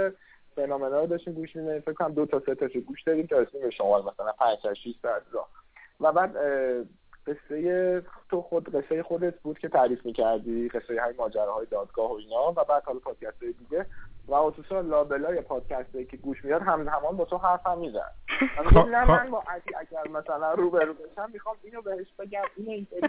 فنومنا 0.57 1.01
رو 1.01 1.07
داشتیم 1.07 1.35
گوش 1.35 1.57
میدیم 1.57 1.81
فکر 1.81 1.93
کنم 1.93 2.15
دو 2.15 2.27
تا 2.27 2.43
سه 2.47 2.55
تاشو 2.55 2.81
گوش 2.81 3.03
دادیم 3.03 3.27
تا 3.27 3.39
رسیدیم 3.39 3.61
به 3.61 3.71
شمال 3.71 4.03
مثلا 4.03 4.33
5 4.33 4.59
تا 4.63 4.75
6 4.75 4.95
ساعت 5.03 5.23
راه. 5.33 5.49
و 6.01 6.13
بعد 6.13 6.37
قصه 7.27 8.03
تو 8.31 8.43
خود 8.43 8.75
قصه 8.75 9.03
خودت 9.03 9.41
بود 9.41 9.59
که 9.59 9.69
تعریف 9.69 10.07
می‌کردی 10.07 10.69
قصه 10.69 11.03
های 11.03 11.15
ماجراهای 11.19 11.67
دادگاه 11.67 12.11
و 12.11 12.15
اینا. 12.15 12.53
و 12.53 12.65
بعد 12.69 12.83
حالا 12.85 12.99
پادکست 12.99 13.41
دیگه. 13.41 13.87
و 14.31 14.51
خصوصا 14.51 14.81
لابلای 14.81 15.41
پادکست 15.41 15.93
که 16.11 16.17
گوش 16.17 16.45
میاد 16.45 16.63
هم 16.63 16.89
همان 16.89 17.17
با 17.17 17.25
تو 17.25 17.37
حرف 17.37 17.67
هم 17.67 17.79
میزن 17.79 18.11
خب، 18.71 18.89
من 18.89 19.25
خب. 19.25 19.31
با 19.31 19.43
علی 19.49 19.77
اگر 19.79 20.11
مثلا 20.21 20.55
رو 20.55 20.71
به 20.71 20.85
رو 20.85 20.95
بشم 20.95 21.31
می‌خوام 21.33 21.57
اینو 21.63 21.83
بهش 21.83 22.07
بگم 22.19 22.43
اینو 22.57 22.71
اینطوری 22.71 23.09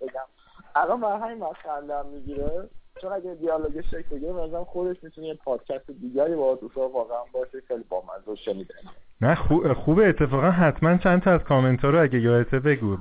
بگم 0.00 0.26
الان 0.74 1.00
من 1.00 1.20
همین 1.20 1.38
مسئله 1.38 2.02
می‌گیره. 2.02 2.68
چون 3.00 3.12
اگه 3.12 3.34
دیالوگ 3.34 3.80
شکل 3.80 4.08
بگیره 4.10 4.32
مثلا 4.32 4.64
خودش 4.64 4.96
می‌تونه 5.02 5.26
یه 5.26 5.34
پادکست 5.34 5.90
دیگری 5.90 6.36
با 6.36 6.52
آتوسا 6.52 6.88
واقعا 6.88 7.24
باشه 7.32 7.60
خیلی 7.68 7.84
بامزه 7.88 8.34
شنیدن 8.44 8.74
نه 9.20 9.34
خوب 9.34 9.72
خوبه 9.72 10.08
اتفاقا 10.08 10.50
حتما 10.50 10.96
چند 10.96 11.22
تا 11.22 11.30
از 11.30 11.40
کامنت 11.40 11.84
رو 11.84 12.02
اگه 12.02 12.20
یادته 12.20 12.58
بگو 12.58 12.96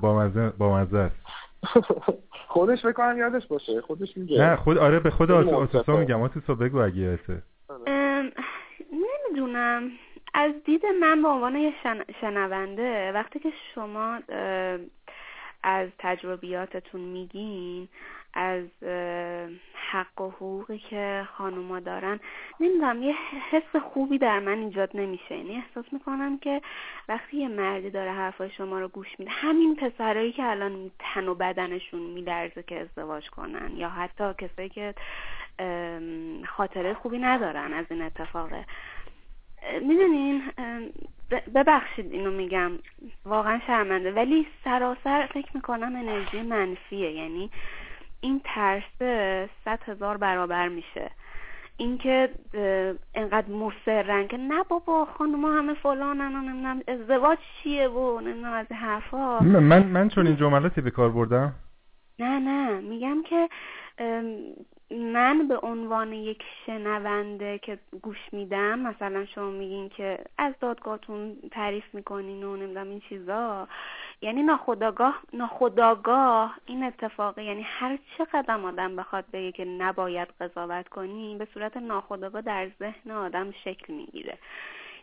با 0.58 0.74
مزه 0.74 0.98
است. 0.98 1.16
خودش 2.48 2.86
بکنم 2.86 3.18
یادش 3.18 3.48
باشه. 3.48 3.82
خودش 3.82 4.18
میگه. 4.18 4.42
نه 4.42 4.56
خود 4.56 4.78
آره 4.78 5.00
به 5.00 5.10
خود 5.10 5.32
آتوسا 5.32 5.98
میگم. 5.98 6.22
آتوسا 6.22 6.56
بگو 6.56 6.78
اگه 6.78 6.98
یادته. 6.98 7.42
نمی‌دونم. 8.92 9.92
از 10.34 10.52
دید 10.66 10.86
من 10.86 11.22
به 11.22 11.28
عنوان 11.28 11.56
یه 11.56 11.74
شنونده 12.22 13.12
وقتی 13.12 13.40
که 13.40 13.50
شما 13.76 14.20
از 15.64 15.90
تجربیاتتون 16.00 17.02
میگین 17.02 17.88
از 18.34 18.64
حق 19.92 20.22
و 20.22 20.30
حقوقی 20.30 20.78
که 20.78 21.28
خانوما 21.38 21.80
دارن. 21.80 22.20
نمی‌دونم 22.60 23.04
یه 23.04 23.16
حس 23.52 23.76
خوبی 23.76 24.18
در 24.18 24.40
من 24.40 24.58
ایجاد 24.58 24.90
نمیشه. 24.94 25.38
یعنی 25.38 25.56
احساس 25.56 25.94
می‌کنم 25.94 26.38
که 26.38 26.62
وقتی 27.10 27.38
یه 27.38 27.48
مردی 27.48 27.90
داره 27.90 28.12
حرفای 28.12 28.50
شما 28.50 28.80
رو 28.80 28.88
گوش 28.88 29.08
میده 29.20 29.32
همین 29.32 29.76
پسرایی 29.76 30.32
که 30.32 30.44
الان 30.44 30.92
تن 31.00 31.28
و 31.28 31.36
بدنشون 31.36 32.00
میلرزه 32.02 32.64
که 32.64 32.80
ازدواج 32.80 33.30
کنن 33.30 33.72
یا 33.78 33.90
حتی 33.90 34.34
کسایی 34.38 34.70
که 34.70 34.94
خاطره 36.46 36.94
خوبی 36.94 37.18
ندارن 37.18 37.74
از 37.74 37.86
این 37.90 38.02
اتفاقه. 38.02 38.66
می‌دونین 39.82 40.44
ببخشید 41.56 42.12
اینو 42.12 42.32
میگم 42.32 42.72
واقعا 43.26 43.60
شرمنده 43.68 44.12
ولی 44.12 44.48
سراسر 44.64 45.26
فکر 45.34 45.50
می‌کنم 45.54 45.96
انرژی 45.96 46.42
منفیه. 46.42 47.12
یعنی 47.12 47.52
این 48.22 48.42
ترسه 48.44 49.50
صد 49.66 49.80
هزار 49.86 50.18
برابر 50.18 50.68
میشه. 50.68 51.12
اینکه 51.78 52.30
انقدر 53.16 53.48
مصرن 53.48 54.28
که 54.28 54.38
نه 54.38 54.64
بابا 54.64 55.06
خانم 55.06 55.46
همه 55.46 55.74
فلانن 55.74 56.36
و 56.36 56.42
نمی‌دونم 56.42 56.82
ازدواج 56.88 57.38
چیه 57.64 57.88
و 57.88 58.22
نمی‌دونم 58.22 58.54
از 58.54 58.72
حرفا. 58.72 59.40
من 59.40 59.84
من 59.84 60.10
چون 60.10 60.28
این 60.28 60.36
جملاتی 60.36 60.82
به 60.82 60.92
کار 60.92 61.10
بردم؟ 61.10 61.54
نه 62.20 62.40
نه. 62.40 62.80
میگم 62.80 63.24
که 63.24 63.50
من 64.92 65.48
به 65.48 65.58
عنوان 65.58 66.14
یک 66.14 66.44
شنونده 66.66 67.60
که 67.60 67.80
گوش 68.02 68.18
میدم 68.32 68.80
مثلا 68.80 69.26
شما 69.26 69.50
میگین 69.50 69.90
که 69.90 70.20
از 70.38 70.54
دادگاهتون 70.62 71.38
تعریف 71.52 71.84
می‌کنین 71.94 72.44
و 72.44 72.56
نمی‌دونم 72.56 72.90
این 72.90 73.02
چیزا 73.10 73.68
یعنی 74.22 74.44
ناخداگاه 74.44 75.20
ناخداگاه 75.34 76.56
این 76.66 76.84
اتفاق 76.84 77.40
یعنی 77.40 77.62
هر 77.62 78.00
چه 78.18 78.26
قدم 78.34 78.66
آدم 78.66 78.96
بخواد 78.96 79.26
بگه 79.34 79.52
که 79.52 79.66
نباید 79.66 80.28
قضاوت 80.42 80.90
کنی 80.90 81.36
به 81.36 81.48
صورت 81.54 81.78
ناخداگاه 81.78 82.42
در 82.42 82.70
ذهن 82.80 83.12
آدم 83.12 83.52
شکل 83.52 83.94
می‌گیره. 83.94 84.38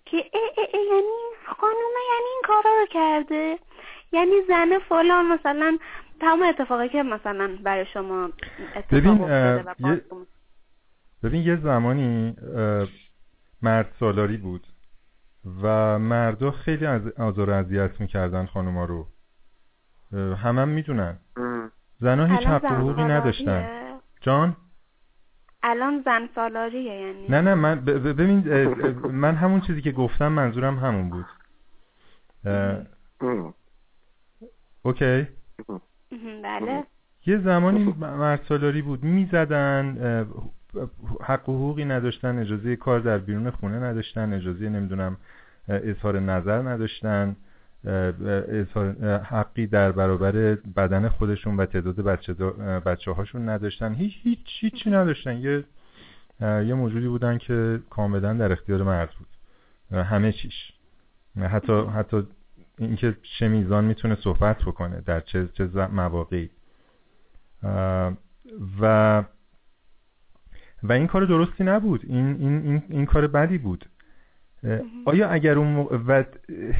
که 0.06 0.16
ای 0.16 0.50
ای 0.56 0.66
ای 0.72 0.86
یعنی 0.86 1.16
خانومه 1.46 2.00
یعنی 2.12 2.28
این 2.34 2.42
کارا 2.44 2.76
رو 2.80 2.86
کرده؟ 2.86 3.58
یعنی 4.12 4.42
زن 4.48 4.78
فلان 4.78 5.26
مثلا 5.26 5.78
تمام 6.20 6.42
اتفاقی 6.42 6.88
که 6.88 7.02
مثلا 7.02 7.58
برای 7.64 7.86
شما 7.86 8.30
اتفاق 8.76 9.00
ببین 9.00 9.20
یه... 9.78 10.02
ببین 11.22 11.42
یه 11.42 11.56
زمانی 11.56 12.36
مرد 13.62 13.92
سالاری 14.00 14.36
بود 14.36 14.66
و 15.62 15.98
مردا 15.98 16.50
خیلی 16.50 16.86
از 16.86 17.08
آزار 17.08 17.50
اذیت 17.50 18.00
می‌کردن 18.00 18.46
خانوما 18.46 18.84
رو. 18.84 19.06
همه 20.12 20.60
هم 20.60 20.68
می‌دونن. 20.68 21.18
زنها 22.00 22.26
هیچ 22.26 22.46
حق 22.46 22.64
حقوقی 22.64 23.04
نداشتن. 23.04 23.68
جان؟ 24.20 24.56
الان 25.62 26.02
زن 26.04 26.28
سالاریه 26.34 27.00
یعنی؟ 27.00 27.28
نه 27.28 27.40
نه 27.40 27.54
من 27.54 27.80
ببین 27.84 28.66
من 29.06 29.34
همون 29.34 29.60
چیزی 29.60 29.82
که 29.82 29.92
گفتم 29.92 30.28
منظورم 30.28 30.78
همون 30.78 31.10
بود. 31.10 31.26
اوکی. 34.82 35.26
بله. 36.44 36.84
یه 37.26 37.38
زمانی 37.38 37.94
مرد 38.00 38.40
سالاری 38.48 38.82
بود 38.82 39.04
می‌زدن 39.04 39.96
حق 41.22 41.48
و 41.48 41.52
حقوقی 41.52 41.84
نداشتن 41.84 42.38
اجازه 42.38 42.76
کار 42.76 43.00
در 43.00 43.18
بیرون 43.18 43.50
خونه 43.50 43.78
نداشتن 43.80 44.32
اجازه 44.32 44.68
نمی‌دونم 44.68 45.16
اظهار 45.68 46.20
نظر 46.20 46.62
نداشتن 46.62 47.36
حقی 49.24 49.66
در 49.66 49.92
برابر 49.92 50.32
بدن 50.54 51.08
خودشون 51.08 51.56
و 51.56 51.66
تعداد 51.66 52.00
بچه, 52.00 52.34
بچه 52.86 53.12
هاشون 53.12 53.48
نداشتن. 53.48 53.94
هیچ 53.94 54.14
هیچ 54.22 54.58
هیچی 54.60 54.90
نداشتن. 54.90 55.36
یه 55.36 55.64
یه 56.40 56.74
موجودی 56.74 57.08
بودن 57.08 57.38
که 57.38 57.80
کاملا 57.90 58.34
در 58.34 58.52
اختیار 58.52 58.82
مرد 58.82 59.10
بود. 59.18 59.28
همه 60.04 60.32
چیش. 60.32 60.72
حتی 61.40 61.72
حتی 61.72 62.26
اینکه 62.78 63.16
چه 63.38 63.48
میزان 63.48 63.84
می‌تونه 63.84 64.14
صحبت 64.14 64.58
بکنه 64.58 65.00
در 65.00 65.20
چه 65.20 65.48
چه 65.48 65.66
مواقعی. 65.86 66.50
و 68.80 69.24
و 70.82 70.92
این 70.92 71.06
کار 71.06 71.24
درستی 71.24 71.64
نبود. 71.64 72.00
این, 72.08 72.26
این, 72.40 72.62
این, 72.62 72.82
این 72.88 73.06
کار 73.06 73.26
بدی 73.26 73.58
بود. 73.58 73.86
آیا 75.04 75.28
اگر 75.28 75.58
اون 75.58 75.76
و 76.08 76.24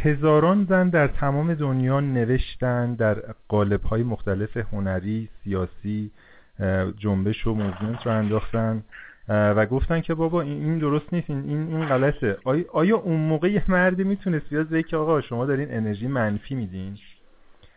هزاران 0.02 0.66
زن 0.68 0.88
در 0.88 1.08
تمام 1.08 1.54
دنیا 1.54 2.00
نوشتن 2.00 2.94
در 2.94 3.14
قالب 3.48 3.82
های 3.82 4.02
مختلف 4.02 4.56
هنری 4.56 5.28
سیاسی 5.44 6.10
جنبش 6.96 7.46
و 7.46 7.54
موومنت 7.54 8.06
رو 8.06 8.12
انداختن. 8.12 8.84
و 9.28 9.66
گفتن 9.66 10.00
که 10.00 10.14
بابا 10.14 10.42
این 10.42 10.78
درست 10.78 11.14
نیست 11.14 11.30
این 11.30 11.48
این 11.48 11.86
غلطه. 11.86 12.36
آیا 12.72 12.96
اون 12.96 13.20
موقع 13.20 13.50
یه 13.50 13.62
مردی 13.68 14.04
می‌تونست 14.04 14.50
بیاد 14.50 14.68
بگه 14.68 14.82
که 14.82 14.96
آقا 14.96 15.20
شما 15.20 15.46
دارین 15.46 15.68
انرژی 15.70 16.06
منفی 16.06 16.54
میدین؟ 16.54 16.98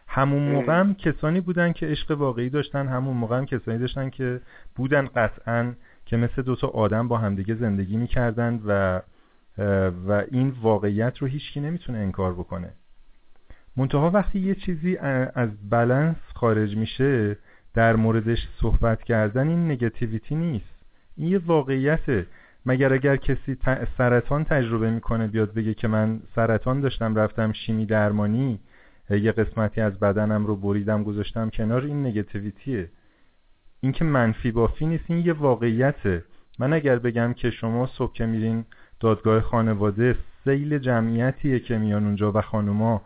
همون 0.07 0.51
موقع 0.51 0.79
هم 0.79 0.93
کسانی 0.95 1.41
بودن 1.41 1.71
که 1.71 1.87
عشق 1.87 2.11
واقعی 2.11 2.49
داشتن 2.49 2.87
همون 2.87 3.17
موقع 3.17 3.37
هم 3.37 3.45
کسانی 3.45 3.77
داشتن 3.77 4.09
که 4.09 4.41
بودن 4.75 5.05
قطعا 5.05 5.73
که 6.05 6.17
مثل 6.17 6.41
دوتا 6.41 6.67
آدم 6.67 7.07
با 7.07 7.17
همدیگه 7.17 7.55
زندگی 7.55 7.97
می‌کردن 7.97 8.59
و 8.65 9.01
و 10.07 10.23
این 10.31 10.53
واقعیت 10.61 11.17
رو 11.17 11.27
هیچکی 11.27 11.59
نمی‌تونه 11.59 11.97
انکار 11.97 12.33
بکنه. 12.33 12.73
منتها 13.77 14.09
وقتی 14.09 14.39
یه 14.39 14.55
چیزی 14.55 14.97
از 15.35 15.69
بلنس 15.69 16.15
خارج 16.35 16.75
میشه 16.75 17.37
در 17.73 17.95
موردش 17.95 18.47
صحبت 18.61 19.03
کردن 19.03 19.47
این 19.47 19.71
نگتیویتی 19.71 20.35
نیست. 20.35 20.80
این 21.17 21.27
یه 21.27 21.37
واقعیته 21.37 22.25
مگر 22.65 22.93
اگر 22.93 23.15
کسی 23.15 23.57
سرطان 23.97 24.43
تجربه 24.43 24.91
می‌کنه 24.91 25.27
بیاد 25.27 25.53
بگه 25.53 25.73
که 25.73 25.87
من 25.87 26.21
سرطان 26.35 26.81
داشتم 26.81 27.15
رفتم 27.15 27.51
شیمی 27.51 27.85
درمانی 27.85 28.59
یه 29.09 29.31
قسمتی 29.31 29.81
از 29.81 29.99
بدنم 29.99 30.45
رو 30.45 30.55
بریدم 30.55 31.03
گذاشتم 31.03 31.49
کنار 31.49 31.83
این 31.83 32.05
نگتیویتیه 32.05 32.89
این 33.79 33.91
که 33.91 34.05
منفی 34.05 34.51
بافی 34.51 34.85
نیست 34.85 35.03
این 35.07 35.25
یه 35.25 35.33
واقعیته. 35.33 36.23
من 36.59 36.73
اگر 36.73 36.99
بگم 36.99 37.33
که 37.33 37.49
شما 37.49 37.87
صبح 37.87 38.13
که 38.13 38.25
میرین 38.25 38.65
دادگاه 38.99 39.41
خانواده 39.41 40.15
سیل 40.43 40.77
جمعیتیه 40.77 41.59
که 41.59 41.77
میان 41.77 42.05
اونجا 42.05 42.31
و 42.31 42.41
خانوما 42.41 43.01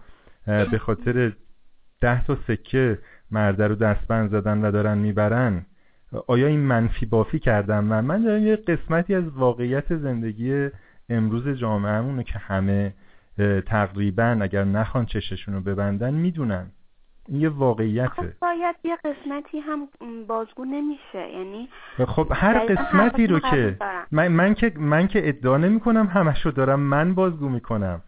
به 0.45 0.77
خاطر 0.77 1.33
ده 2.01 2.25
تا 2.25 2.37
سکه 2.47 2.99
مرده 3.31 3.67
رو 3.67 3.75
دستبند 3.75 4.31
زدن 4.31 4.65
و 4.65 4.71
دارن 4.71 4.97
می‌برن. 4.97 5.65
آیا 6.27 6.47
این 6.47 6.59
منفی 6.59 7.05
بافی 7.05 7.39
کردم؟ 7.39 7.91
و 7.91 8.01
من 8.01 8.23
دارم 8.23 8.43
یه 8.43 8.55
قسمتی 8.55 9.15
از 9.15 9.29
واقعیت 9.29 9.95
زندگی 9.95 10.69
امروز 11.09 11.47
جامعهمونه 11.47 12.23
که 12.23 12.39
همه 12.39 12.93
تقریبا 13.65 14.37
اگر 14.41 14.63
نخوان 14.63 15.05
چششون 15.05 15.53
رو 15.53 15.61
ببندن 15.61 16.13
می‌دونن. 16.13 16.71
این 17.27 17.41
یه 17.41 17.49
واقعیته. 17.49 18.09
خب 18.09 18.25
باید 18.41 18.75
یه 18.83 18.97
قسمتی 19.05 19.59
هم 19.59 19.87
بازگو 20.27 20.65
نمیشه 20.65 21.29
یعنی 21.33 21.69
خب 22.07 22.27
هر 22.31 22.59
قسمتی 22.59 23.27
رو 23.27 23.39
که 23.39 23.77
من, 24.11 24.27
من 24.27 24.53
که 24.53 24.71
من 24.75 25.07
که 25.07 25.29
ادعا 25.29 25.57
نمی 25.57 25.79
کنم 25.79 26.07
همشو 26.07 26.49
دارم 26.49 26.79
من 26.79 27.13
بازگو 27.13 27.49
می‌کنم. 27.49 28.01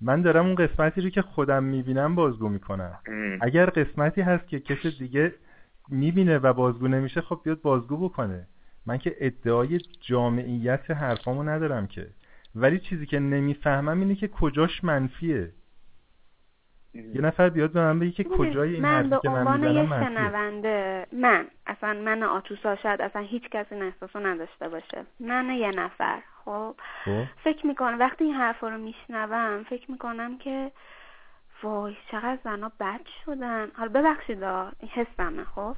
من 0.00 0.22
دارم 0.22 0.46
اون 0.46 0.54
قسمتی 0.54 1.00
رو 1.00 1.10
که 1.10 1.22
خودم 1.22 1.64
می‌بینم 1.64 2.14
بازگو 2.14 2.48
می‌کنم. 2.48 2.98
اگر 3.40 3.66
قسمتی 3.66 4.20
هست 4.20 4.48
که 4.48 4.60
کسی 4.60 4.90
دیگه 4.98 5.32
می‌بینه 5.92 6.38
و 6.38 6.52
بازگو 6.52 6.88
نمیشه 6.88 7.20
خب 7.20 7.40
بیاد 7.44 7.60
بازگو 7.60 8.08
بکنه. 8.08 8.46
من 8.86 8.98
که 8.98 9.16
ادعای 9.20 9.80
جامعیت 10.00 10.90
حرفامو 10.90 11.42
ندارم 11.42 11.86
که. 11.86 12.06
ولی 12.54 12.78
چیزی 12.78 13.06
که 13.06 13.18
نمی‌فهمم 13.18 14.00
اینه 14.00 14.14
که 14.14 14.28
کجاش 14.28 14.84
منفیه. 14.84 15.52
یه 16.94 17.20
نفر 17.20 17.48
بیاد 17.48 17.72
به 17.72 17.80
من 17.80 17.98
بگه 17.98 18.10
که 18.10 18.24
کجای 18.24 18.74
این 18.74 18.82
من 18.82 18.88
حرفی 18.88 19.16
که 19.22 19.28
من 19.28 19.60
می‌زنم 19.60 19.86
منفیه. 19.86 20.08
شنونده 20.08 21.06
من 21.12 21.46
اصلا 21.66 21.92
من 21.92 22.22
آتوسا 22.22 22.76
شاید 22.76 23.00
اصلا 23.00 23.22
هیچ 23.22 23.42
کسی 23.50 23.74
این 23.74 23.84
احساسو 23.84 24.18
نداشته 24.18 24.68
باشه. 24.68 25.04
من 25.20 25.50
یه 25.50 25.70
نفر 25.70 26.22
خب, 26.44 26.74
خب. 27.04 27.24
فکر 27.44 27.66
می‌کنم 27.66 27.98
وقتی 27.98 28.24
این 28.24 28.34
حرفا 28.34 28.68
رو 28.68 28.78
میشنوم 28.78 29.64
فکر 29.70 29.90
می‌کنم 29.90 30.38
که 30.38 30.72
وای 31.62 31.96
چقدر 32.10 32.38
زنا 32.44 32.72
بد 32.80 33.00
شدن. 33.24 33.68
حالا 33.76 33.92
ببخشید 33.92 34.42
این 34.44 34.90
حسمه 34.90 35.44
خب؟ 35.44 35.76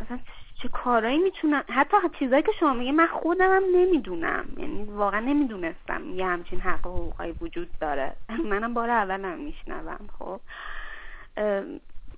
مثلا 0.00 0.18
چه 0.62 0.68
کارایی 0.68 1.18
می‌تونن؟ 1.18 1.62
حتی 1.68 1.96
چیزایی 2.18 2.42
که 2.42 2.52
شما 2.60 2.72
میگه 2.72 2.92
من 2.92 3.06
خودم 3.06 3.62
نمی‌دونم. 3.74 4.44
یعنی 4.56 4.84
واقعا 4.84 5.20
نمی‌دونستم 5.20 6.10
یه 6.14 6.26
همچین 6.26 6.60
حق 6.60 6.86
و 6.86 6.90
حقوقایی 6.90 7.34
وجود 7.40 7.68
داره. 7.80 8.12
منم 8.50 8.74
بار 8.74 8.90
اولم 8.90 9.38
میشنوم 9.38 10.08
خب؟ 10.18 10.40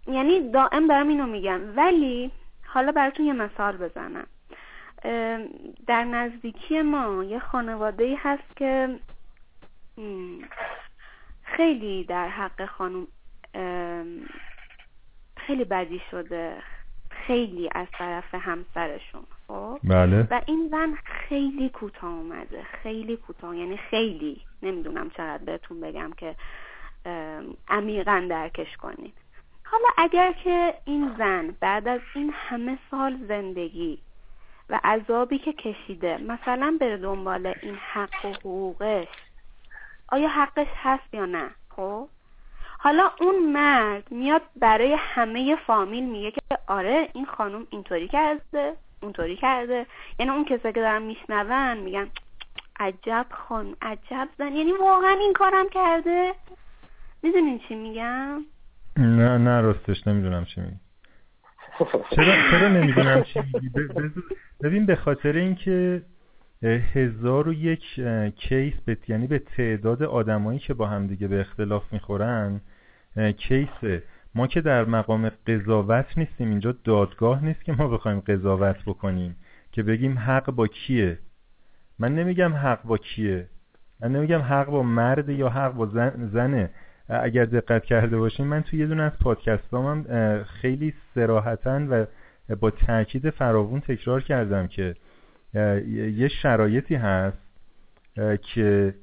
یعنی 0.07 0.51
دائم 0.51 0.87
دارم 0.87 1.09
اینو 1.09 1.27
میگم. 1.27 1.77
ولی 1.77 2.31
حالا 2.67 2.93
براتون 2.93 3.27
یه 3.27 3.33
مثال 3.33 3.77
بزنم. 3.77 4.27
در 5.87 6.05
نزدیکی 6.05 6.83
ما 6.83 7.25
یه 7.25 7.39
خانواده 7.39 8.05
ای 8.05 8.15
هست 8.15 8.57
که 8.57 8.99
خیلی 11.57 12.05
در 12.05 12.29
حق 12.29 12.67
خانم 12.67 13.07
خیلی 15.37 15.65
بدی 15.65 16.03
شده. 16.11 16.57
خیلی 17.11 17.69
از 17.73 17.87
طرف 17.93 18.35
همسرشون 18.35 19.23
خب؟ 19.49 19.79
بله. 19.85 20.29
و 20.31 20.41
این 20.47 20.69
زن 20.71 20.95
خیلی 21.05 21.69
کوتاه 21.69 22.13
اومده. 22.13 22.63
خیلی 22.83 23.17
کوتاه. 23.17 23.57
یعنی 23.57 23.77
خیلی. 23.77 24.41
نمی‌دونم 24.63 25.11
چقدر 25.11 25.45
بهتون 25.45 25.81
بگم 25.81 26.11
که 26.17 26.37
عمیقا 27.69 28.27
درکش 28.31 28.77
کنید 28.77 29.15
حالا 29.65 29.89
اگر 29.97 30.33
که 30.33 30.75
این 30.85 31.15
زن 31.19 31.55
بعد 31.61 31.89
از 31.89 32.01
این 32.15 32.33
همه 32.35 32.79
سال 32.91 33.19
زندگی 33.29 33.99
و 34.71 34.81
عذابی 34.85 35.39
که 35.39 35.53
کشیده 35.53 36.17
مثلا 36.17 36.77
بره 36.81 36.97
دنبال 36.97 37.55
این 37.63 37.75
حق 37.75 38.25
و 38.25 38.29
حقوقش 38.29 39.09
آیا 40.09 40.29
حقش 40.29 40.67
هست 40.77 41.15
یا 41.15 41.27
نه؟ 41.27 41.51
خب. 41.69 42.09
حالا 42.79 43.11
اون 43.21 43.53
مرد 43.53 44.11
میاد 44.11 44.43
برای 44.57 44.97
همه 44.99 45.57
فامیل 45.67 46.05
میگه 46.05 46.31
که 46.31 46.41
آره 46.67 47.09
این 47.13 47.27
خانم 47.27 47.67
اینطوری 47.71 48.09
کرده 48.09 48.77
اونطوری 49.03 49.37
کرده. 49.37 49.87
یعنی 50.19 50.33
اون 50.33 50.45
کسایی 50.45 50.75
که 50.75 50.81
دارن 50.81 51.03
میشنون 51.03 51.77
میگن 51.77 52.09
عجب 52.81 53.27
خانم 53.31 53.77
عجب 53.83 54.29
زن. 54.39 54.53
یعنی 54.53 54.73
واقعا 54.73 55.17
این 55.21 55.33
کارم 55.33 55.69
کرده؟ 55.69 56.35
می‌دونین 57.23 57.61
چی 57.69 57.75
میگم؟ 57.75 58.45
نه 58.97 59.39
نه 59.39 59.61
راستش 59.61 60.07
نمی‌دونم 60.07 60.45
چی 60.45 60.61
میگی. 60.61 60.77
چرا, 62.11 62.35
چرا 62.51 62.69
نمی‌دونم 62.69 63.23
چی 63.23 63.41
میگی؟ 63.41 63.71
ببین 64.63 64.87
به 64.87 64.97
خاطر 64.97 65.33
اینکه 65.33 66.03
هزار 66.63 67.49
و 67.49 67.53
یک 67.53 68.01
کیس 68.37 68.75
به 68.85 68.97
یعنی 69.09 69.27
به 69.27 69.39
تعداد 69.39 70.03
آدمایی 70.03 70.59
که 70.59 70.75
با 70.75 70.87
همدیگه 70.87 71.29
به 71.29 71.41
اختلاف 71.41 71.93
می‌خورن 71.93 72.61
کیسه. 73.37 74.03
ما 74.35 74.47
که 74.47 74.61
در 74.61 74.85
مقام 74.85 75.31
قضاوت 75.47 76.19
نیستیم 76.19 76.49
اینجا 76.51 76.75
دادگاه 76.85 77.45
نیست 77.45 77.65
که 77.65 77.73
ما 77.73 77.89
بخوایم 77.89 78.21
قضاوت 78.21 78.77
بکنیم 78.87 79.37
که 79.73 79.83
بگیم 79.83 80.19
حق 80.19 80.51
با 80.51 80.67
کیه. 80.67 81.19
من 81.99 82.15
نمیگم 82.15 82.53
حق 82.53 82.83
با 82.83 82.99
کیه. 82.99 83.49
من 84.01 84.13
نمیگم 84.13 84.41
حق 84.41 84.67
با 84.67 84.83
مرد 84.83 85.29
یا 85.29 85.49
حق 85.49 85.73
با 85.73 85.87
زن 85.87 86.31
زنه. 86.33 86.71
اگر 87.09 87.45
دقت 87.45 87.85
کرده 87.85 88.19
باشین 88.19 88.47
من 88.47 88.63
تو 88.63 88.77
یه 88.77 88.87
دونه 88.87 89.03
از 89.03 89.19
پادکست 89.19 89.75
هم 89.75 90.05
خیلی 90.45 90.95
سراحتا 91.15 91.87
و 91.91 92.07
با 92.61 92.71
تاکید 92.71 93.31
فراوون 93.31 93.81
تکرار 93.81 94.23
کردم 94.23 94.67
که 94.67 94.95
یه 96.17 96.29
شرایطی 96.29 96.95
هست 96.95 97.39
که 98.43 98.95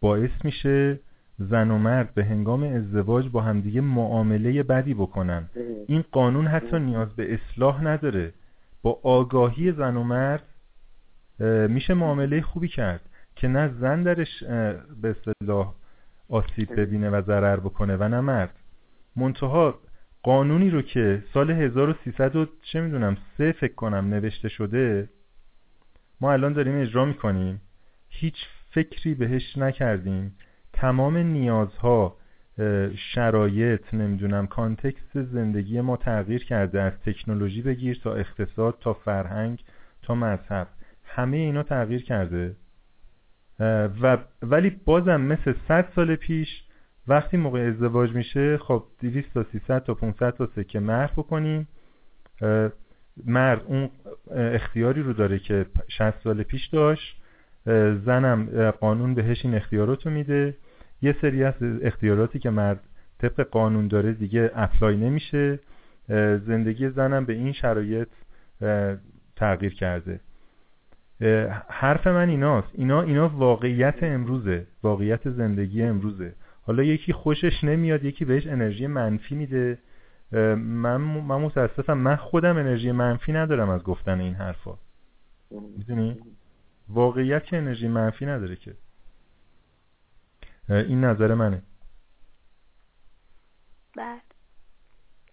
باعث 0.00 0.30
میشه 0.44 0.98
زن 1.38 1.70
و 1.70 1.78
مرد 1.78 2.14
به 2.14 2.24
هنگام 2.24 2.62
ازدواج 2.62 3.28
با 3.28 3.40
همدیگه 3.40 3.80
معامله 3.80 4.62
بدی 4.62 4.94
بکنن. 4.94 5.48
این 5.86 6.04
قانون 6.12 6.46
حتی 6.46 6.78
نیاز 6.78 7.16
به 7.16 7.34
اصلاح 7.34 7.84
نداره. 7.84 8.32
با 8.82 9.00
آگاهی 9.02 9.72
زن 9.72 9.96
و 9.96 10.02
مرد 10.02 10.42
میشه 11.68 11.94
معامله 11.94 12.40
خوبی 12.40 12.68
کرد 12.68 13.00
که 13.36 13.48
نه 13.48 13.68
زن 13.80 14.02
درش 14.02 14.42
به 15.02 15.10
اصطلاح 15.10 15.74
آسیب 16.28 16.80
ببینه 16.80 17.10
و 17.10 17.22
ضرر 17.22 17.56
بکنه 17.56 17.96
و 17.96 18.08
نه 18.08 18.20
مرد. 18.20 18.54
منتها 19.16 19.78
قانونی 20.22 20.70
رو 20.70 20.82
که 20.82 21.22
سال 21.34 21.50
1300 21.50 22.48
چه 22.62 22.80
می‌دونم 22.80 23.16
سه 23.38 23.52
فکر 23.52 23.74
کنم 23.74 24.08
نوشته 24.08 24.48
شده 24.48 25.08
ما 26.20 26.32
الان 26.32 26.52
داریم 26.52 26.80
اجرا 26.80 27.04
می‌کنیم. 27.04 27.60
هیچ 28.08 28.36
فکری 28.70 29.14
بهش 29.14 29.58
نکردیم. 29.58 30.36
تمام 30.72 31.16
نیازها 31.16 32.16
شرایط 33.14 33.94
نمی‌دونم 33.94 34.46
کانتکست 34.46 35.22
زندگی 35.22 35.80
ما 35.80 35.96
تغییر 35.96 36.44
کرده 36.44 36.82
از 36.82 36.92
تکنولوژی 37.06 37.62
بگیر 37.62 38.00
تا 38.04 38.14
اقتصاد 38.14 38.78
تا 38.80 38.92
فرهنگ 38.92 39.64
تا 40.02 40.14
مذهب. 40.14 40.68
همه 41.04 41.36
اینا 41.36 41.62
تغییر 41.62 42.04
کرده. 42.04 42.56
و 44.02 44.18
ولی 44.42 44.70
بازم 44.70 45.20
مثل 45.20 45.54
100 45.68 45.88
سال 45.96 46.16
پیش 46.16 46.62
وقتی 47.08 47.36
موقع 47.36 47.60
ازدواج 47.60 48.10
میشه 48.14 48.58
خب 48.58 48.84
200 49.00 49.34
تا 49.34 49.42
300 49.52 49.84
تا 49.84 49.94
500 49.94 50.30
تا 50.30 50.46
سکه 50.56 50.80
مهر 50.80 51.10
بکنیم. 51.16 51.68
مرد 53.24 53.62
اون 53.66 53.90
اختیاری 54.30 55.02
رو 55.02 55.12
داره 55.12 55.38
که 55.38 55.66
60 55.88 56.10
سال 56.10 56.42
پیش 56.42 56.66
داشت 56.66 57.22
زنم 58.04 58.70
قانون 58.70 59.14
بهش 59.14 59.44
این 59.44 59.54
اختیارات 59.54 60.06
رو 60.06 60.12
میده. 60.12 60.54
یه 61.02 61.16
سری 61.20 61.44
از 61.44 61.54
اختیاراتی 61.82 62.38
که 62.38 62.50
مرد 62.50 62.80
طبق 63.18 63.40
قانون 63.40 63.88
داره 63.88 64.12
دیگه 64.12 64.50
اپلای 64.54 64.96
نمیشه. 64.96 65.58
زندگی 66.46 66.88
زنم 66.88 67.24
به 67.24 67.32
این 67.32 67.52
شرایط 67.52 68.08
تغییر 69.36 69.74
کرده. 69.74 70.20
حرف 71.68 72.06
من 72.06 72.28
ایناست. 72.28 72.68
اینا 72.74 73.02
اینا 73.02 73.28
واقعیت 73.28 74.02
امروزه. 74.02 74.66
واقعیت 74.82 75.30
زندگی 75.30 75.82
امروزه. 75.82 76.32
حالا 76.62 76.82
یکی 76.82 77.12
خوشش 77.12 77.64
نمیاد 77.64 78.04
یکی 78.04 78.24
بهش 78.24 78.46
انرژی 78.46 78.86
منفی 78.86 79.34
میده. 79.34 79.78
من 80.32 80.96
من 80.96 81.36
متاسفم. 81.36 81.98
من 81.98 82.16
خودم 82.16 82.56
انرژی 82.56 82.92
منفی 82.92 83.32
ندارم 83.32 83.70
از 83.70 83.82
گفتن 83.82 84.20
این 84.20 84.34
حرفا. 84.34 84.78
می‌دونی؟ 85.50 86.20
واقعیت 86.88 87.44
که 87.44 87.56
انرژی 87.56 87.88
منفی 87.88 88.26
نداره 88.26 88.56
که. 88.56 88.76
این 90.68 91.04
نظر 91.04 91.34
منه. 91.34 91.62
بعد. 93.96 94.22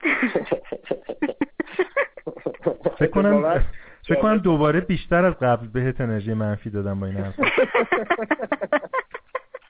فکر 2.99 3.11
کنم 3.11 3.65
فکر 4.07 4.21
کنم 4.21 4.37
دوباره 4.37 4.81
بیشتر 4.81 5.25
از 5.25 5.33
قبل 5.33 5.67
بهت 5.67 6.01
انرژی 6.01 6.33
منفی 6.33 6.69
دادم 6.69 6.99
با 6.99 7.07
این 7.07 7.17
حرف. 7.17 7.39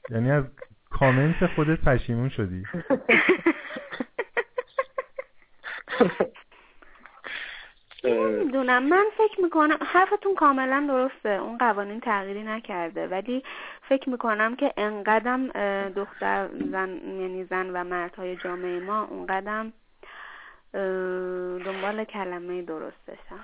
یعنی 0.10 0.32
از 0.32 0.44
کامنت 0.90 1.46
خودت 1.56 1.82
پشیمون 1.82 2.30
شدی. 2.30 2.64
نمی‌دونم. 8.04 8.84
من 8.84 9.06
فکر 9.18 9.41
می‌کنم 9.41 9.78
حرفتون 9.86 10.36
کاملا 10.36 10.86
درسته. 10.88 11.30
اون 11.30 11.58
قوانین 11.58 12.00
تغییری 12.00 12.44
نکرده. 12.44 13.08
ولی 13.08 13.44
فکر 13.89 14.10
می‌کنم 14.10 14.56
که 14.56 14.74
انقدم 14.78 15.48
دختر 15.89 16.50
زن 16.72 16.89
یعنی 16.89 17.44
زن 17.44 17.70
و 17.70 17.84
مردهای 17.84 18.36
جامعه 18.36 18.80
ما 18.80 19.04
اونقدم 19.04 19.74
دنبال 21.66 22.04
کلمه 22.04 22.62
درستشن. 22.62 23.39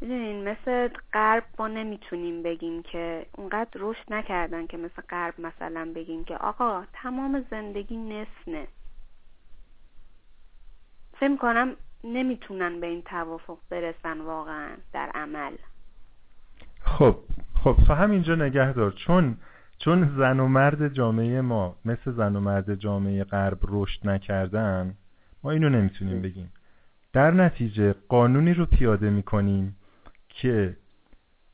می‌دونین 0.00 0.48
مثل 0.48 0.88
غرب 1.12 1.44
ما 1.58 1.68
نمی‌تونیم 1.68 2.42
بگیم 2.42 2.82
که 2.82 3.26
اونقدر 3.38 3.70
رشد 3.74 4.12
نکردن 4.12 4.66
که 4.66 4.76
مثل 4.76 5.02
غرب 5.08 5.34
مثلا 5.40 5.92
بگیم 5.94 6.24
که 6.24 6.36
آقا 6.36 6.84
تمام 6.92 7.46
زندگی 7.50 7.96
نصف 7.96 8.48
نه 8.48 8.66
فکر 11.22 11.30
می‌کنم 11.30 11.72
نمی‌تونن 12.04 12.80
به 12.80 12.86
این 12.86 13.02
توافق 13.02 13.58
برسن 13.70 14.20
واقعا 14.20 14.68
در 14.92 15.10
عمل. 15.14 15.52
خب 16.80 17.16
خب 17.54 17.76
تو 17.86 17.94
همینجا 17.94 18.34
نگه 18.34 18.72
دار. 18.72 18.92
چون 18.92 19.36
چون 19.78 20.16
زن 20.16 20.40
و 20.40 20.48
مرد 20.48 20.94
جامعه 20.94 21.40
ما 21.40 21.76
مثل 21.84 22.12
زن 22.12 22.36
و 22.36 22.40
مرد 22.40 22.74
جامعه 22.74 23.24
غرب 23.24 23.58
رشد 23.62 24.08
نکردن 24.08 24.94
ما 25.44 25.50
اینو 25.50 25.68
نمی‌تونیم 25.68 26.22
بگیم. 26.22 26.52
در 27.12 27.30
نتیجه 27.30 27.94
قانونی 28.08 28.54
رو 28.54 28.66
پیاده 28.66 29.10
می‌کنیم 29.10 29.76
که 30.28 30.76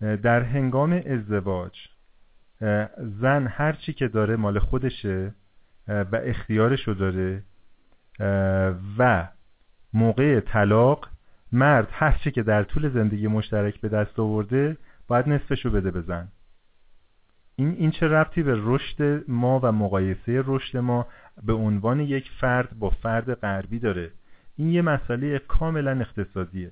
در 0.01 0.43
هنگام 0.43 0.93
ازدواج 1.07 1.89
زن 3.21 3.47
هر 3.47 3.73
چی 3.73 3.93
که 3.93 4.09
داره 4.09 4.37
مال 4.37 4.59
خودشه 4.59 5.35
و 5.89 6.21
اختیارشو 6.25 6.93
داره 6.93 7.43
و 8.99 9.29
موقع 9.95 10.41
طلاق 10.41 11.09
مرد 11.53 11.89
هر 11.93 12.13
چی 12.25 12.31
که 12.31 12.43
در 12.43 12.63
طول 12.63 12.89
زندگی 12.89 13.27
مشترک 13.27 13.81
به 13.81 13.89
دست 13.89 14.19
آورده 14.19 14.77
باید 15.09 15.29
نصفشو 15.29 15.71
بده 15.71 15.91
به 15.91 16.01
زن. 16.01 16.29
این 17.57 17.69
این 17.69 17.91
چه 17.91 18.07
ربطی 18.09 18.43
به 18.43 18.55
رشد 18.57 19.25
ما 19.31 19.61
و 19.63 19.73
مقایسه 19.73 20.43
رشد 20.47 20.77
ما 20.79 21.07
به 21.43 21.53
عنوان 21.53 22.01
یک 22.01 22.31
فرد 22.41 22.79
با 22.79 22.91
فرد 22.91 23.35
غربی 23.35 23.79
داره؟ 23.79 24.11
این 24.57 24.69
یه 24.69 24.83
مسئله 24.83 25.39
کاملا 25.39 26.01
اقتصادیه. 26.01 26.71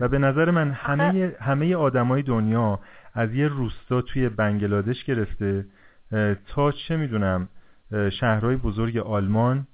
و 0.00 0.08
به 0.08 0.18
نظر 0.18 0.50
من 0.50 0.70
همه 0.70 1.32
همه 1.40 1.76
آدمای 1.76 2.22
دنیا 2.22 2.80
از 3.14 3.34
یه 3.34 3.48
روستا 3.48 4.02
توی 4.02 4.28
بنگلادش 4.28 5.04
گرفته 5.04 5.66
تا 6.46 6.72
چه 6.72 6.96
می‌دونم 6.96 7.48
شهرهای 8.20 8.56
بزرگ 8.56 8.96
آلمان 8.96 9.66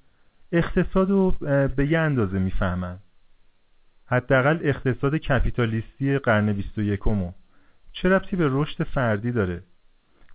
اقتصاد 0.53 1.11
رو 1.11 1.31
به 1.77 1.87
یه 1.87 1.99
اندازه 1.99 2.39
می‌فهمن. 2.39 2.99
حداقل 4.07 4.59
اقتصاد 4.63 5.15
کپیتالیستی 5.15 6.19
قرن 6.19 6.53
21 6.53 7.01
چه 7.93 8.09
ربطی 8.09 8.37
به 8.37 8.49
رشد 8.51 8.83
فردی 8.83 9.33
داره؟ 9.33 9.63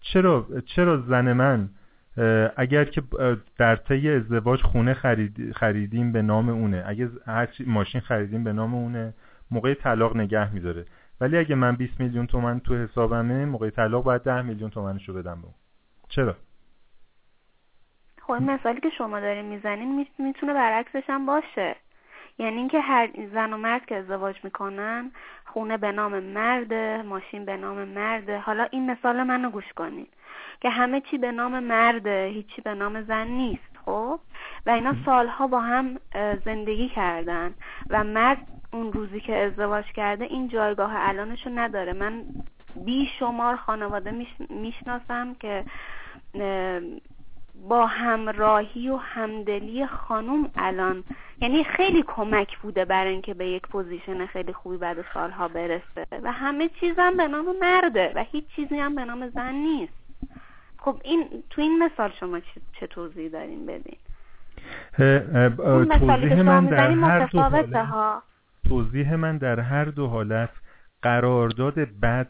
چرا 0.01 0.47
چرا 0.65 0.97
زن 0.97 1.33
من 1.33 1.69
اگر 2.55 2.85
که 2.85 3.03
در 3.57 3.75
طی 3.75 4.09
ازدواج 4.09 4.61
خونه 4.61 4.93
خرید 4.93 5.51
خریدیم 5.51 6.11
به 6.11 6.21
نام 6.21 6.49
اونه 6.49 6.83
اگه 6.85 7.09
هر 7.25 7.49
ماشین 7.65 8.01
خریدیم 8.01 8.43
به 8.43 8.53
نام 8.53 8.73
اونه 8.73 9.13
موقع 9.51 9.73
طلاق 9.73 10.17
نگه 10.17 10.53
میداره. 10.53 10.85
ولی 11.21 11.37
اگه 11.37 11.55
من 11.55 11.75
20 11.75 11.99
میلیون 11.99 12.27
تومن 12.27 12.59
تو 12.59 12.75
حسابمه 12.75 13.45
موقع 13.45 13.69
طلاق 13.69 14.03
باید 14.03 14.23
10 14.23 14.41
میلیون 14.41 14.69
تومنشو 14.69 15.13
بدم 15.13 15.41
به 15.41 15.47
چرا؟ 16.09 16.35
خب 18.27 18.33
مثالی 18.33 18.81
که 18.81 18.89
شما 18.89 19.19
دارین 19.19 19.45
می‌زنین 19.45 20.07
می‌تونه 20.17 20.53
برعکسش 20.53 21.03
هم 21.07 21.25
باشه. 21.25 21.75
یعنی 22.37 22.57
اینکه 22.57 22.79
هر 22.79 23.09
زن 23.33 23.53
و 23.53 23.57
مرد 23.57 23.85
که 23.85 23.95
ازدواج 23.95 24.35
می‌کنن 24.43 25.11
خونه 25.45 25.77
به 25.77 25.91
نام 25.91 26.19
مرد 26.19 26.73
ماشین 27.05 27.45
به 27.45 27.57
نام 27.57 27.77
مرد 27.77 28.29
حالا 28.29 28.67
این 28.71 28.91
مثال 28.91 29.23
منو 29.23 29.49
گوش 29.49 29.73
کنین. 29.73 30.07
که 30.61 30.69
همه 30.69 31.01
چی 31.01 31.17
به 31.17 31.31
نام 31.31 31.59
مرده 31.59 32.31
هیچی 32.33 32.61
به 32.61 32.73
نام 32.73 33.01
زن 33.01 33.27
نیست 33.27 33.77
خب؟ 33.85 34.19
و 34.65 34.69
اینا 34.69 34.95
سالها 35.05 35.47
با 35.47 35.59
هم 35.59 35.99
زندگی 36.45 36.89
کردن. 36.89 37.53
و 37.89 38.03
مرد 38.03 38.47
اون 38.73 38.93
روزی 38.93 39.19
که 39.19 39.37
ازدواج 39.37 39.85
کرده 39.85 40.25
این 40.25 40.47
جایگاه 40.47 40.91
الانشو 40.95 41.49
نداره. 41.49 41.93
من 41.93 42.23
بی 42.85 43.09
شمار 43.19 43.55
خانواده 43.55 44.27
می‌شناسم 44.49 45.35
که 45.39 45.63
با 47.69 47.85
همراهی 47.85 48.89
و 48.89 48.95
همدلی 48.95 49.87
خانم 49.87 50.51
الان. 50.55 51.03
یعنی 51.41 51.63
خیلی 51.63 52.03
کمک 52.07 52.57
بوده 52.57 52.85
برای 52.85 53.11
اینکه 53.11 53.33
به 53.33 53.47
یک 53.47 53.67
position 53.67 54.25
خیلی 54.25 54.53
خوبی 54.53 54.77
بعد 54.77 55.05
سالها 55.13 55.47
برسه. 55.47 56.05
و 56.23 56.31
همه 56.31 56.69
چیزم 56.79 57.17
به 57.17 57.27
نام 57.27 57.45
مرده 57.61 58.11
و 58.15 58.23
هیچ 58.31 58.45
چیزی 58.55 58.75
هم 58.75 58.95
به 58.95 59.05
نام 59.05 59.29
زن 59.29 59.53
نیست. 59.53 59.93
خب 60.77 61.01
این 61.03 61.43
تو 61.49 61.61
این 61.61 61.83
مثال 61.83 62.11
شما 62.19 62.39
چه 62.79 62.87
توضیح 62.87 63.29
دارین 63.29 63.65
بدین؟ 63.65 63.97
توضیح 65.99 66.41
من 66.41 66.65
در 66.65 66.91
هر 66.91 67.25
دو 67.25 67.39
حالت 67.39 67.69
توضیح 68.69 69.15
من 69.15 69.37
در 69.37 69.59
هر 69.59 69.85
دو 69.85 70.07
حالت 70.07 70.49
قرارداد 71.01 71.73
بد 71.79 72.27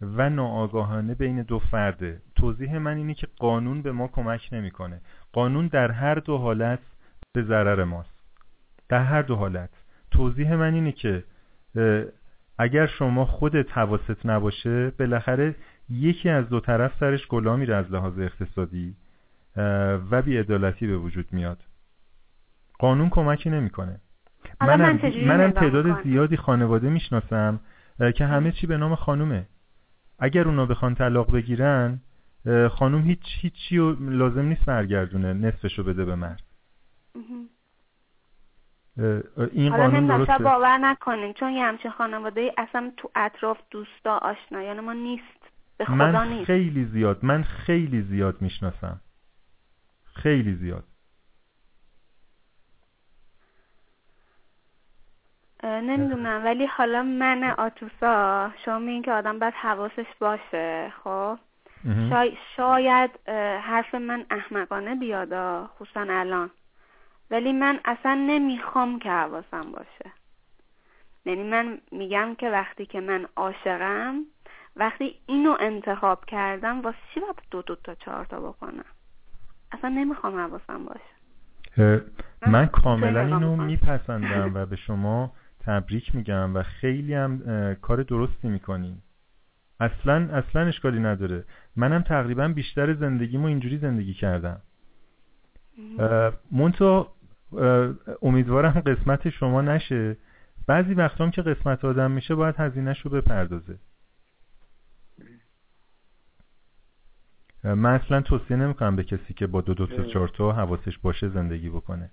و 0.00 0.30
ناآگاهانه 0.30 1.14
بین 1.14 1.42
دو 1.42 1.58
فرده 1.58 2.22
توضیح 2.34 2.78
من 2.78 2.96
اینه 2.96 3.14
که 3.14 3.26
قانون 3.38 3.82
به 3.82 3.92
ما 3.92 4.08
کمک 4.08 4.48
نمی‌کنه. 4.52 5.00
قانون 5.32 5.66
در 5.66 5.90
هر 5.90 6.14
دو 6.14 6.38
حالت 6.38 6.78
به 7.32 7.42
ضرر 7.42 7.84
ماست. 7.84 8.16
در 8.88 9.02
هر 9.02 9.22
دو 9.22 9.36
حالت. 9.36 9.70
توضیح 10.10 10.54
من 10.54 10.74
اینه 10.74 10.92
که 10.92 11.24
اگر 12.58 12.86
شما 12.86 13.24
خودت 13.24 13.78
حواست 13.78 14.26
نباشه 14.26 14.90
بالاخره 14.90 15.54
یکی 15.88 16.28
از 16.28 16.48
دو 16.48 16.60
طرف 16.60 16.92
سرش 17.00 17.26
گلا 17.26 17.56
میره 17.56 17.76
از 17.76 17.92
لحاظ 17.92 18.18
اقتصادی 18.18 18.96
و 20.10 20.22
بیعدالتی 20.22 20.86
به 20.86 20.96
وجود 20.96 21.26
میاد. 21.32 21.62
قانون 22.78 23.10
کمکی 23.10 23.50
نمی‌کنه. 23.50 24.00
منم, 24.60 25.00
منم 25.26 25.50
تعداد 25.50 26.02
زیادی 26.02 26.36
خانواده 26.36 26.88
می‌شناسم 26.88 27.60
که 28.14 28.26
همه 28.26 28.52
چی 28.52 28.66
به 28.66 28.76
نام 28.76 28.94
خانومه. 28.94 29.46
اگر 30.18 30.48
اونا 30.48 30.66
بخوان 30.66 30.94
طلاق 30.94 31.32
بگیرن 31.32 32.00
خانوم 32.70 33.02
هیچ 33.02 33.22
هیچی 33.40 33.96
لازم 34.00 34.44
نیست 34.44 34.64
برگردونه 34.64 35.32
نصفشو 35.32 35.82
بده 35.82 36.04
به 36.04 36.14
مرد. 36.14 36.42
این 39.52 39.76
قانون 39.76 40.06
درسته؟ 40.06 40.44
باور 40.44 40.78
نکنین 40.78 41.32
چون 41.32 41.52
یه 41.52 41.64
همچین 41.64 41.90
خانواده 41.90 42.52
اصلا 42.58 42.92
تو 42.96 43.10
اطراف 43.14 43.58
دوستا 43.70 44.18
آشنایان 44.18 44.80
ما 44.80 44.92
نیست 44.92 45.52
به 45.78 45.84
خدا 45.84 45.94
من 45.94 46.28
نیست. 46.28 46.44
خیلی 46.44 46.84
زیاد 46.84 47.18
من 47.24 47.42
خیلی 47.42 48.02
زیاد 48.02 48.42
می‌شناسم. 48.42 49.00
خیلی 50.14 50.54
زیاد. 50.54 50.84
نمی‌دونم 55.64 56.44
ولی 56.44 56.66
حالا 56.66 57.02
من 57.02 57.44
آتوسا 57.44 58.50
شما 58.64 58.78
میگین 58.78 59.02
که 59.02 59.12
آدم 59.12 59.38
باید 59.38 59.54
حواسش 59.54 60.06
باشه 60.20 60.92
خب؟ 61.04 61.38
شاید 62.56 63.10
حرف 63.62 63.94
من 63.94 64.26
احمقانه 64.30 64.94
بیادا 64.94 65.70
خصوصا 65.78 66.06
الان. 66.10 66.50
ولی 67.30 67.52
من 67.52 67.80
اصلا 67.84 68.14
نمی‌خوام 68.14 68.98
که 68.98 69.10
حواسم 69.10 69.72
باشه. 69.72 70.12
یعنی 71.24 71.42
من 71.42 71.78
میگم 71.92 72.34
که 72.34 72.50
وقتی 72.50 72.86
که 72.86 73.00
من 73.00 73.26
عاشقم 73.36 74.14
وقتی 74.76 75.14
اینو 75.26 75.56
انتخاب 75.60 76.24
کردم 76.24 76.80
واسه 76.80 76.98
چی 77.14 77.20
باید 77.20 77.36
دو 77.50 77.62
دو 77.62 77.76
تا 77.76 77.94
چهار 77.94 78.24
تا 78.24 78.40
بکنم؟ 78.40 78.84
اصلا 79.72 79.90
نمی‌خوام 79.90 80.38
حواسم 80.38 80.84
باشه. 80.84 81.16
من 82.46 82.66
کاملا 82.66 83.20
اینو 83.20 83.56
میپسندم 83.56 84.54
و 84.54 84.66
به 84.66 84.76
شما 84.76 85.32
تبریک 85.66 86.14
میگم 86.14 86.56
و 86.56 86.62
خیلی 86.62 87.14
هم 87.14 87.74
کار 87.74 88.02
درستی 88.02 88.48
می‌کنین 88.48 88.98
اصلا 89.80 90.28
اصلا 90.32 90.62
اشکالی 90.62 91.00
نداره. 91.00 91.44
منم 91.76 92.02
تقریبا 92.02 92.48
بیشتر 92.48 92.94
زندگیمو 92.94 93.46
اینجوری 93.46 93.78
زندگی 93.78 94.14
کردم. 94.14 94.60
مونتو 96.50 97.08
امیدوارم 98.22 98.80
قسمت 98.80 99.28
شما 99.28 99.62
نشه. 99.62 100.16
بعضی 100.66 100.94
وقتا 100.94 101.30
که 101.30 101.42
قسمت 101.42 101.84
آدم 101.84 102.10
میشه 102.10 102.34
باید 102.34 102.54
هزینهش 102.58 103.00
رو 103.00 103.10
بپردازه. 103.10 103.78
من 107.64 107.94
اصلا 107.94 108.20
توصیه 108.20 108.56
نمی‌کنم 108.56 108.96
به 108.96 109.04
کسی 109.04 109.34
که 109.34 109.46
با 109.46 109.60
دو 109.60 109.74
دو 109.74 109.86
تا 109.86 110.02
چهار 110.02 110.28
تا 110.28 110.52
حواسش 110.52 110.98
باشه 110.98 111.28
زندگی 111.28 111.68
بکنه. 111.68 112.10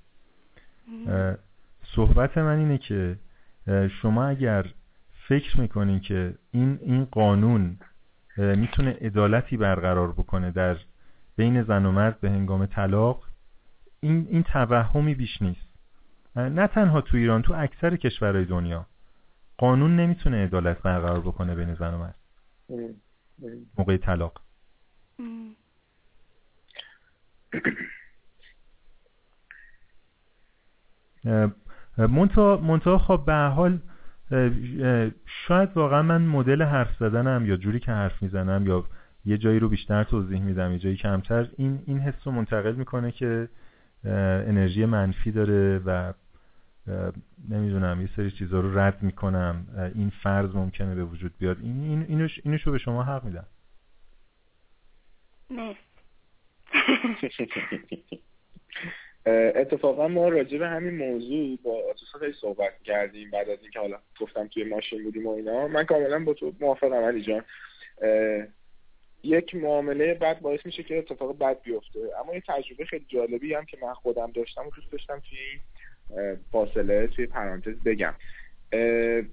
صحبت 1.83 2.37
من 2.37 2.57
اینه 2.57 2.77
که 2.77 3.17
شما 4.01 4.25
اگر 4.25 4.65
فکر 5.27 5.61
می‌کنین 5.61 5.99
که 5.99 6.35
این 6.51 6.79
این 6.81 7.05
قانون 7.05 7.77
می‌تونه 8.37 8.97
عدالتی 9.01 9.57
برقرار 9.57 10.11
بکنه 10.11 10.51
در 10.51 10.77
بین 11.35 11.63
زن 11.63 11.85
و 11.85 11.91
مرد 11.91 12.19
به 12.19 12.29
هنگام 12.29 12.65
طلاق 12.65 13.23
این 13.99 14.27
این 14.29 14.43
توهمی 14.43 15.15
بیش 15.15 15.41
نیست. 15.41 15.67
نه 16.35 16.67
تنها 16.67 17.01
تو 17.01 17.17
ایران 17.17 17.41
تو 17.41 17.53
اکثر 17.57 17.95
کشورهای 17.95 18.45
دنیا 18.45 18.85
قانون 19.57 19.95
نمی‌تونه 19.95 20.43
عدالت 20.43 20.81
برقرار 20.81 21.21
بکنه 21.21 21.55
بین 21.55 21.75
زن 21.75 21.93
و 21.93 21.97
مرد. 21.97 22.15
موقع 23.77 23.97
طلاق. 23.97 24.41
منتها 31.97 32.57
منتها 32.57 32.97
خب 32.97 33.23
به 33.25 33.33
حال 33.33 33.79
شاید 35.25 35.69
واقعا 35.75 36.01
من 36.01 36.21
مدل 36.21 36.63
حرف 36.63 36.97
زدنم 36.99 37.45
یا 37.45 37.57
جوری 37.57 37.79
که 37.79 37.91
حرف 37.91 38.21
می‌زنم 38.21 38.67
یا 38.67 38.85
یه 39.25 39.37
جایی 39.37 39.59
رو 39.59 39.69
بیشتر 39.69 40.03
توضیح 40.03 40.41
میدم 40.41 40.71
یه 40.71 40.79
جایی 40.79 40.95
کمتر 40.95 41.47
این 41.57 41.83
این 41.85 41.99
حس 41.99 42.13
رو 42.25 42.31
منتقل 42.31 42.75
می‌کنه 42.75 43.11
که 43.11 43.49
انرژی 44.05 44.85
منفی 44.85 45.31
داره 45.31 45.81
و 45.85 46.13
نمی‌دونم 47.49 48.01
یه 48.01 48.09
سری 48.15 48.31
چیزها 48.31 48.59
رو 48.59 48.79
رد 48.79 49.03
می‌کنم 49.03 49.65
این 49.95 50.11
فرض 50.23 50.55
ممکنه 50.55 50.95
به 50.95 51.03
وجود 51.03 51.33
بیاد. 51.39 51.57
این 51.61 51.83
این 51.83 52.05
اینوش 52.07 52.39
اینوشو 52.43 52.71
به 52.71 52.77
شما 52.77 53.03
حق 53.03 53.23
میدم. 53.23 53.45
اتفاقا 59.25 60.07
ما 60.07 60.29
راجع 60.29 60.57
به 60.57 60.67
همین 60.67 60.97
موضوع 60.97 61.57
با 61.63 61.89
آتوسا 61.89 62.19
خیلی 62.19 62.33
صحبت 62.33 62.83
کردیم 62.83 63.31
بعد 63.31 63.49
از 63.49 63.59
اینکه 63.61 63.79
حالا 63.79 63.97
گفتم 64.19 64.47
توی 64.47 64.63
ماشین 64.63 65.03
بودیم 65.03 65.27
و 65.27 65.29
اینا. 65.29 65.67
من 65.67 65.83
کاملا 65.83 66.19
با 66.19 66.33
تو 66.33 66.53
موافقم 66.59 67.03
علی 67.03 67.21
جان. 67.21 67.43
یک 69.23 69.55
معامله 69.55 70.13
بد 70.13 70.39
باعث 70.39 70.65
میشه 70.65 70.83
که 70.83 70.97
اتفاق 70.97 71.37
بد 71.37 71.61
بیفته. 71.61 71.99
اما 72.19 72.33
یه 72.33 72.43
تجربه 72.47 72.85
خیلی 72.85 73.05
جالبی 73.07 73.53
هم 73.53 73.65
که 73.65 73.77
من 73.81 73.93
خودم 73.93 74.31
داشتم 74.31 74.67
و 74.67 74.69
دوست 74.75 74.91
داشتم 74.91 75.21
توی 75.29 75.59
فاصله 76.51 77.07
توی 77.07 77.25
پرانتز 77.25 77.75
بگم. 77.85 78.15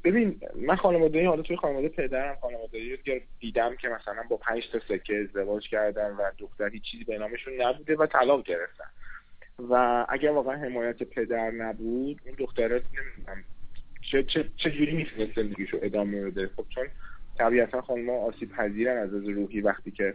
ببین 0.05 0.41
من 0.55 0.77
خانواده 0.77 1.29
حالا 1.29 1.43
توی 1.43 1.57
خانواده 1.57 1.89
پدرم 1.89 2.37
خانواده 2.41 2.99
دیدم 3.41 3.77
که 3.77 3.89
مثلا 3.89 4.23
با 4.31 4.37
پنج 4.37 4.71
تا 4.73 4.79
سکه 4.89 5.17
ازدواج 5.17 5.69
کردن 5.69 6.11
و 6.11 6.31
دختر 6.39 6.69
هیچ 6.69 6.83
چیزی 6.83 7.05
به 7.05 7.19
نامشون 7.19 7.63
نبوده 7.63 7.97
و 7.97 8.07
طلاق 8.07 8.43
گرفتن. 8.43 8.85
و 9.71 10.07
اگر 10.09 10.31
واقعا 10.31 10.57
حمایت 10.57 11.03
پدر 11.03 11.51
نبود 11.51 12.21
اون 12.27 12.35
دختره 12.39 12.75
نمی‌دونم 12.75 13.45
چه 14.11 14.23
چه 14.23 14.45
چه 14.57 14.71
جوری 14.71 14.97
می‌تونه 14.97 15.33
زندگیشو 15.37 15.79
ادامه 15.83 16.25
بده؟ 16.25 16.51
خب 16.57 16.65
چون 16.69 16.85
طبیعتا 17.39 17.81
خانم 17.81 18.11
آسیب 18.11 18.51
پذیرن 18.53 18.97
از 18.97 19.15
از 19.15 19.29
روحی 19.29 19.61
وقتی 19.61 19.91
که 19.91 20.15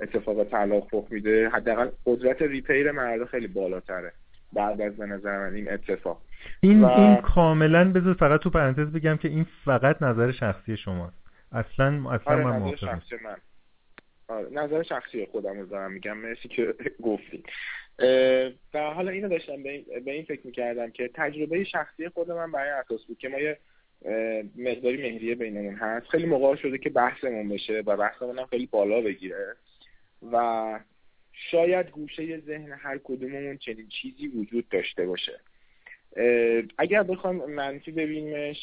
اتفاق 0.00 0.44
طلاق 0.44 0.88
رخ 0.92 1.04
میده 1.10 1.48
حداقل 1.48 1.88
قدرت 2.06 2.42
ریپیر 2.42 2.92
مرد 2.92 3.24
خیلی 3.24 3.46
بالاتره 3.46 4.12
بعد 4.52 4.80
از 4.80 4.96
به 4.96 5.06
نظر 5.06 5.38
من 5.38 5.54
این 5.54 5.72
اتفاق. 5.72 6.22
این 6.60 6.84
و... 6.84 6.86
این 6.86 7.16
کاملا 7.16 7.92
بذار 7.92 8.14
فقط 8.14 8.40
تو 8.40 8.50
پرانتز 8.50 8.92
بگم 8.92 9.16
که 9.16 9.28
این 9.28 9.46
فقط 9.64 10.02
نظر 10.02 10.32
شخصی 10.32 10.76
شماست. 10.76 11.16
اصلا 11.52 12.10
اصلا 12.10 12.34
آره 12.34 12.44
من 12.44 12.62
نظر 12.62 12.76
شخصی 12.76 13.14
من. 13.24 13.36
آره 14.28 14.48
نظر 14.52 14.82
شخصی 14.82 15.26
خودم 15.32 15.60
رو 15.60 15.66
دارم 15.66 15.92
میگم. 15.92 16.16
مرسی 16.16 16.48
که 16.48 16.74
گفتی. 17.02 17.42
و 18.74 18.90
حالا 18.94 19.10
اینو 19.10 19.28
داشتم 19.28 19.62
به 19.62 19.70
این, 19.70 19.84
به 20.04 20.12
این 20.12 20.24
فکر 20.24 20.46
می‌کردم 20.46 20.90
که 20.90 21.10
تجربه 21.14 21.64
شخصی 21.64 22.08
خود 22.08 22.30
من 22.30 22.52
برای 22.52 22.70
اساس 22.70 23.04
بود 23.04 23.18
که 23.18 23.28
ما 23.28 23.38
یه 23.38 23.58
مقداری 24.56 24.96
مهریه 24.96 25.34
بینمون 25.34 25.74
هست. 25.74 26.06
خیلی 26.06 26.26
موقع 26.26 26.56
شده 26.56 26.78
که 26.78 26.90
بحثمون 26.90 27.48
بشه 27.48 27.82
و 27.86 27.96
بحثمون 27.96 28.38
هم 28.38 28.46
خیلی 28.46 28.66
بالا 28.66 29.00
بگیره. 29.00 29.56
و 30.32 30.80
شاید 31.32 31.90
گوشه 31.90 32.40
ذهن 32.40 32.72
هر 32.72 32.98
کدوممون 33.04 33.56
چنین 33.56 33.88
چیزی 33.88 34.26
وجود 34.26 34.68
داشته 34.68 35.06
باشه. 35.06 35.40
اگر 36.78 37.02
بخوام 37.02 37.50
منفی 37.50 37.92
ببینیمش 37.92 38.56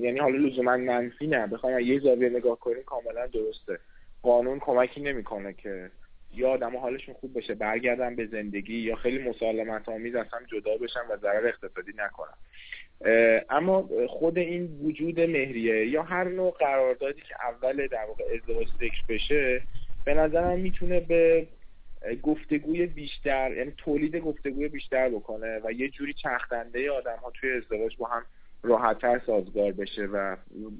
یعنی 0.00 0.18
حالا 0.18 0.36
لزوما 0.36 0.76
منفی 0.76 1.26
نه. 1.26 1.46
بخوام 1.46 1.80
یه 1.80 2.00
زاویه 2.00 2.28
نگاه 2.28 2.58
کنیم 2.58 2.82
کاملا 2.82 3.26
درسته. 3.26 3.78
قانون 4.22 4.58
کمکی 4.58 5.00
نمی‌کنه 5.00 5.52
که 5.52 5.90
یا 6.34 6.50
آدم 6.50 6.76
حالشون 6.76 7.14
خوب 7.14 7.38
بشه 7.38 7.54
برگردن 7.54 8.16
به 8.16 8.26
زندگی 8.26 8.76
یا 8.76 8.96
خیلی 8.96 9.28
مسالمت 9.28 9.88
آمیز 9.88 10.14
از 10.14 10.26
هم 10.32 10.44
جدا 10.46 10.76
بشن 10.76 11.00
و 11.10 11.16
ضرر 11.16 11.46
اقتصادی 11.46 11.92
نکنن. 11.96 12.34
اما 13.50 13.88
خود 14.08 14.38
این 14.38 14.80
وجود 14.82 15.20
مهریه 15.20 15.86
یا 15.86 16.02
هر 16.02 16.24
نوع 16.24 16.56
قراردادی 16.58 17.20
که 17.20 17.34
اول 17.44 17.86
در 17.86 18.04
واقع 18.04 18.24
ازدواج 18.34 18.66
ذکر 18.80 19.02
بشه 19.08 19.62
به 20.04 20.14
نظرم 20.14 20.58
می‌تونه 20.58 21.00
به 21.00 21.46
گفتگوی 22.22 22.86
بیشتر 22.86 23.52
یعنی 23.56 23.72
تولید 23.76 24.16
گفتگوی 24.16 24.68
بیشتر 24.68 25.08
بکنه 25.08 25.60
و 25.64 25.72
یه 25.72 25.88
جوری 25.88 26.12
چرخنده 26.12 26.90
آدم 26.90 27.16
ها 27.16 27.30
توی 27.30 27.52
ازدواج 27.52 27.96
با 27.96 28.06
هم 28.06 28.22
راحتتر 28.62 29.20
سازگار 29.26 29.72
بشه 29.72 30.02
و 30.02 30.36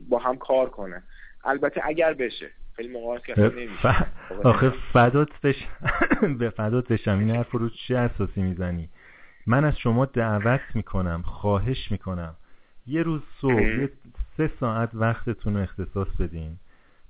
با 0.09 0.19
هم 0.19 0.39
کار 0.39 0.71
کنه. 0.71 1.03
البته 1.45 1.81
اگر 1.85 2.15
بشه. 2.15 2.51
خیلی 2.81 2.93
موقع 2.93 3.19
که 3.19 3.69
ف... 3.83 3.87
آخه 4.45 4.73
فدات 4.93 5.41
بشم 5.43 5.69
به 6.39 6.51
فدات 6.51 6.93
بشم. 6.93 7.19
این 7.19 7.31
حرف 7.31 7.51
رو 7.51 7.69
چه 7.69 7.97
اساسی 7.97 8.43
می‌زنی؟ 8.43 8.89
من 9.47 9.65
از 9.65 9.79
شما 9.79 10.05
دعوت 10.05 10.61
می‌کنم 10.75 11.23
خواهش 11.23 11.91
می‌کنم. 11.91 12.35
یه 12.87 13.03
روز 13.03 13.23
صبح 13.41 13.87
سه 14.37 14.51
ساعت 14.61 14.91
وقتتون 14.95 15.57
رو 15.57 15.63
اختصاص 15.63 16.09
بدین. 16.21 16.57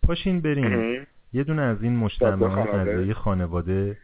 پاشین 0.02 0.40
بریم 0.40 1.06
یه 1.32 1.44
دونه 1.44 1.62
از 1.62 1.82
این 1.82 1.96
مجتمعات 1.96 2.68
غذایی 2.68 3.14
خانواده 3.14 3.98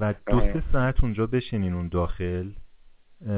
و 0.00 0.14
دو 0.26 0.40
سه 0.40 0.62
ساعت 0.72 1.04
اونجا 1.04 1.26
بشینین 1.26 1.74
اون 1.74 1.88
داخل. 1.88 2.50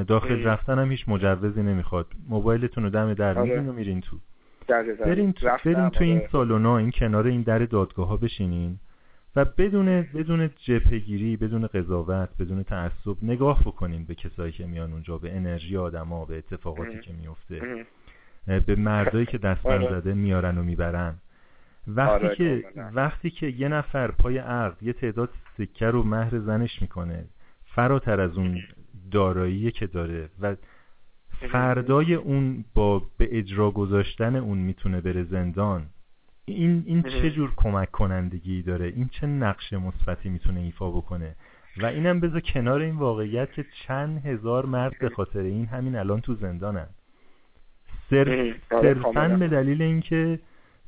داخل 0.07 0.45
رفتن 0.45 0.78
هم 0.78 0.91
هیچ 0.91 1.09
مجوزی 1.09 1.62
نمی‌خواد. 1.62 2.07
موبایلتون 2.28 2.84
رو 2.84 2.91
دم 2.91 3.14
در 3.14 3.43
میزین 3.43 3.68
و 3.68 3.72
میرین 3.72 4.01
تو. 4.01 4.16
برین 5.05 5.33
تو, 5.33 5.49
برین 5.64 5.89
تو 5.89 6.05
این 6.05 6.23
سالونا 6.33 6.79
این 6.79 6.91
کنار 6.91 7.27
این 7.27 7.43
در 7.43 7.59
دادگاه 7.59 8.09
ها 8.09 8.17
بشینین 8.17 8.79
و 9.37 9.45
بدون 9.45 10.03
بدون 10.03 10.51
جبهگیری 10.57 11.37
بدون 11.37 11.67
قضاوت 11.67 12.29
بدون 12.39 12.62
تعصب 12.62 13.17
نگاه 13.23 13.61
بکنین 13.61 14.05
به 14.05 14.14
کسایی 14.14 14.53
که 14.53 14.67
میان 14.67 14.93
اونجا 14.93 15.19
به 15.19 15.37
انرژی 15.37 15.77
آدما 15.77 16.25
به 16.25 16.39
اتفاقاتی 16.39 17.01
که 17.01 17.12
میفته 17.12 17.87
به 18.67 18.77
مردایی 18.77 19.27
که 19.27 19.39
دستم 19.39 19.89
زده 19.91 20.14
میارن 20.14 20.59
و 20.59 20.62
می‌برن. 20.62 21.14
وقتی 21.89 22.27
آره، 22.27 22.37
که 22.37 22.64
وقتی 22.95 23.31
که 23.31 23.47
یه 23.47 23.69
نفر 23.69 24.11
پای 24.11 24.39
عقد 24.39 24.83
یه 24.83 24.93
تعداد 24.93 25.31
سکه 25.59 25.87
رو 25.87 26.03
مهر 26.03 26.39
زنش 26.39 26.83
می‌کنه 26.83 27.25
فراتر 27.64 28.21
از 28.21 28.39
اون 28.39 28.62
دارایی 29.11 29.71
که 29.71 29.87
داره 29.87 30.29
و 30.41 30.57
فردای 31.41 32.14
اون 32.14 32.64
با 32.74 33.03
به 33.18 33.39
اجرا 33.39 33.70
گذاشتن 33.70 34.37
اون 34.37 34.59
می‌تونه 34.59 35.01
بره 35.01 35.24
زندان. 35.24 35.87
این 36.45 36.82
این 36.87 37.03
چه 37.03 37.30
جور 37.30 37.53
کمک 37.57 37.91
کنندگی 37.91 38.62
داره؟ 38.62 38.87
این 38.87 39.09
چه 39.09 39.26
نقش 39.26 39.72
مثبتی 39.72 40.28
می‌تونه 40.28 40.61
ایفا 40.61 40.91
بکنه؟ 40.91 41.37
و 41.76 41.87
اینم 41.87 42.20
بذار 42.20 42.41
کنار 42.41 42.80
این 42.80 42.97
واقعیت 42.97 43.53
که 43.53 43.64
چند 43.87 44.26
هزار 44.26 44.66
مرد 44.66 44.99
به 44.99 45.09
خاطر 45.09 45.41
این 45.41 45.66
همین 45.66 45.97
الان 45.97 46.20
تو 46.20 46.34
زندانن. 46.34 46.87
صرف 48.11 48.57
صرفا 48.70 49.28
به 49.28 49.49
دلیل 49.49 49.82
اینکه 49.82 50.39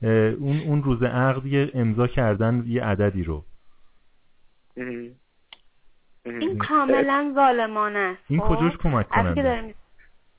اون 0.03 0.61
اون 0.61 0.82
روز 0.82 1.03
عقد 1.03 1.46
یه 1.46 1.70
امضا 1.74 2.07
کردن 2.07 2.64
یه 2.66 2.84
عددی 2.84 3.24
رو. 3.24 3.44
این 6.24 6.59
کاملا 6.59 7.32
ظالمانه 7.34 7.99
است. 7.99 8.22
این 8.28 8.40
خب؟ 8.40 8.57
کجاش 8.57 8.76
کمک 8.76 9.09
کننده؟ 9.09 9.42
داریم 9.42 9.74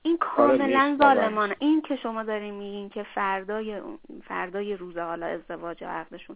این 0.09 0.17
آره، 0.37 0.57
کاملا. 0.57 0.97
ظالمانه 1.01 1.55
این 1.59 1.81
که 1.81 1.95
شما 1.95 2.23
دارین 2.23 2.53
میگین 2.53 2.89
که 2.89 3.05
فردای 3.15 3.81
فردای 4.27 4.77
روز 4.77 4.97
حالا 4.97 5.25
ازدواج 5.25 5.83
و 5.83 5.85
عقدشون 5.85 6.35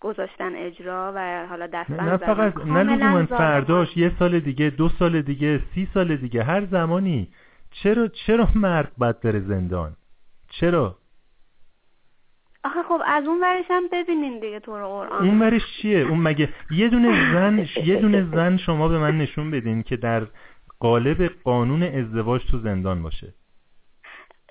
گذاشتن 0.00 0.54
اجرا 0.54 1.12
و 1.16 1.46
حالا 1.46 1.66
دستبند 1.66 2.00
نه. 2.00 2.16
فقط 2.16 2.56
نه 2.56 2.84
ظالمانه. 2.84 3.26
فرداش 3.26 3.96
یه 3.96 4.12
سال 4.18 4.40
دیگه 4.40 4.70
دو 4.70 4.88
سال 4.88 5.22
دیگه 5.22 5.60
سی 5.74 5.88
سال 5.94 6.16
دیگه 6.16 6.42
هر 6.42 6.66
زمانی 6.66 7.28
چرا 7.70 8.08
چرا 8.08 8.48
مرد 8.54 8.92
باید 8.98 9.20
بره 9.20 9.40
زندان 9.40 9.96
چرا 10.50 10.96
آخه 12.64 12.82
خب 12.82 13.00
از 13.06 13.24
اون 13.24 13.40
ورش 13.40 13.64
هم 13.70 13.82
ببینین 13.92 14.40
دیگه 14.40 14.60
تو 14.60 14.78
رو 14.78 14.88
قرآن 14.88 15.28
اون 15.28 15.42
ورش 15.42 15.62
چیه 15.76 15.98
اون 15.98 16.18
مگه 16.20 16.48
یه 16.70 16.88
دونه 16.88 17.32
زن 17.32 17.66
یه 17.84 17.96
دونه 17.96 18.26
زن 18.34 18.56
شما 18.56 18.88
به 18.88 18.98
من 18.98 19.18
نشون 19.18 19.50
بدین 19.50 19.82
که 19.82 19.96
در 19.96 20.26
قالب 20.80 21.30
قانون 21.44 21.82
ازدواج 21.82 22.42
تو 22.50 22.58
زندان 22.58 23.02
باشه. 23.02 23.34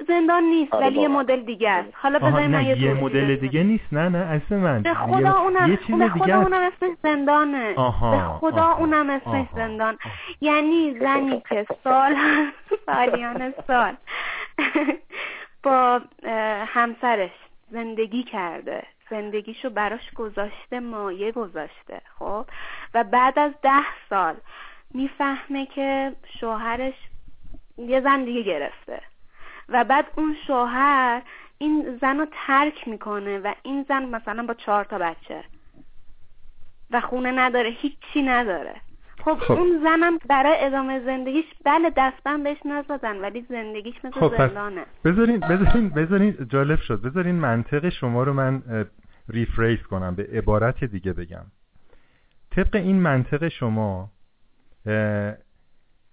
زندان 0.07 0.43
نیست 0.43 0.73
آره 0.73 0.85
ولی 0.85 1.01
یه. 1.01 1.07
مدل 1.07 1.41
دیگه 1.41 1.69
است. 1.69 1.89
حالا 1.93 2.19
آها 2.19 2.27
بذارین 2.29 2.51
من 2.51 2.57
نه 2.57 2.79
یه 2.79 2.93
مدل. 2.93 3.35
دیگه 3.35 3.63
نیست 3.63 3.93
نه 3.93 4.09
نه 4.09 4.17
اصلا 4.17 4.57
من. 4.57 4.81
به 4.81 4.89
یه, 4.89 4.95
خدا 4.95 5.33
اونم 5.33 5.71
یه 5.71 5.77
چیز 5.77 5.95
به 5.95 6.09
دیگه 6.09 6.25
خدا. 6.25 6.41
اونم 6.41 6.71
اسمش 6.73 6.97
زندانه. 7.03 7.73
آها، 7.75 8.11
به 8.11 8.33
خدا 8.33 8.61
آها، 8.61 8.77
اونم 8.77 9.09
اسمش 9.09 9.47
زندان. 9.55 9.97
آها. 10.05 10.13
یعنی 10.41 10.99
زنی 10.99 11.43
که 11.49 11.65
سال 11.83 12.15
سالیان 12.85 13.53
سال. 13.67 13.93
با 15.63 16.01
همسرش 16.67 17.31
زندگی 17.71 18.23
کرده. 18.23 18.83
زندگیشو 19.09 19.69
براش 19.69 20.11
گذاشته 20.15 20.79
مایه 20.79 21.31
گذاشته 21.31 22.01
خب؟ 22.19 22.45
و 22.93 23.03
بعد 23.03 23.39
از 23.39 23.51
ده 23.61 23.85
سال 24.09 24.35
می‌فهمه 24.95 25.65
که 25.65 26.15
شوهرش 26.39 26.93
یه 27.77 28.01
زن 28.01 28.23
دیگه 28.23 28.41
گرفته. 28.41 29.01
و 29.69 29.83
بعد 29.83 30.05
اون 30.17 30.35
شوهر 30.47 31.21
این 31.57 31.97
زن 32.01 32.17
رو 32.17 32.27
ترک 32.47 32.87
می‌کنه 32.87 33.39
و 33.39 33.53
این 33.63 33.85
زن 33.89 34.05
مثلا 34.05 34.45
با 34.45 34.53
چهار 34.53 34.83
تا 34.83 34.97
بچه 34.97 35.43
و 36.91 37.01
خونه 37.01 37.31
نداره 37.31 37.69
هیچی 37.69 38.21
نداره. 38.21 38.75
خب, 39.23 39.39
خب. 39.39 39.51
اون 39.51 39.83
زنم 39.83 40.17
برای 40.17 40.55
ادامه 40.59 41.05
زندگیش 41.05 41.45
بله 41.65 41.91
دستبند 41.97 42.43
بهش 42.43 42.57
نزدن 42.65 43.21
ولی 43.21 43.45
زندگیش 43.49 43.95
مثل 44.03 44.19
خب 44.19 44.37
زندانه. 44.37 44.85
بذارین 45.05 45.39
بذارین 45.39 45.89
بذارین 45.89 46.47
جالب 46.49 46.79
شد. 46.79 47.01
بذارین 47.01 47.35
منطق 47.35 47.89
شما 47.89 48.23
رو 48.23 48.33
من 48.33 48.63
ریفریز 49.29 49.83
کنم 49.83 50.15
به 50.15 50.27
عبارت 50.33 50.83
دیگه 50.83 51.13
بگم. 51.13 51.45
طبق 52.51 52.75
این 52.75 52.99
منطق 52.99 53.47
شما 53.47 54.11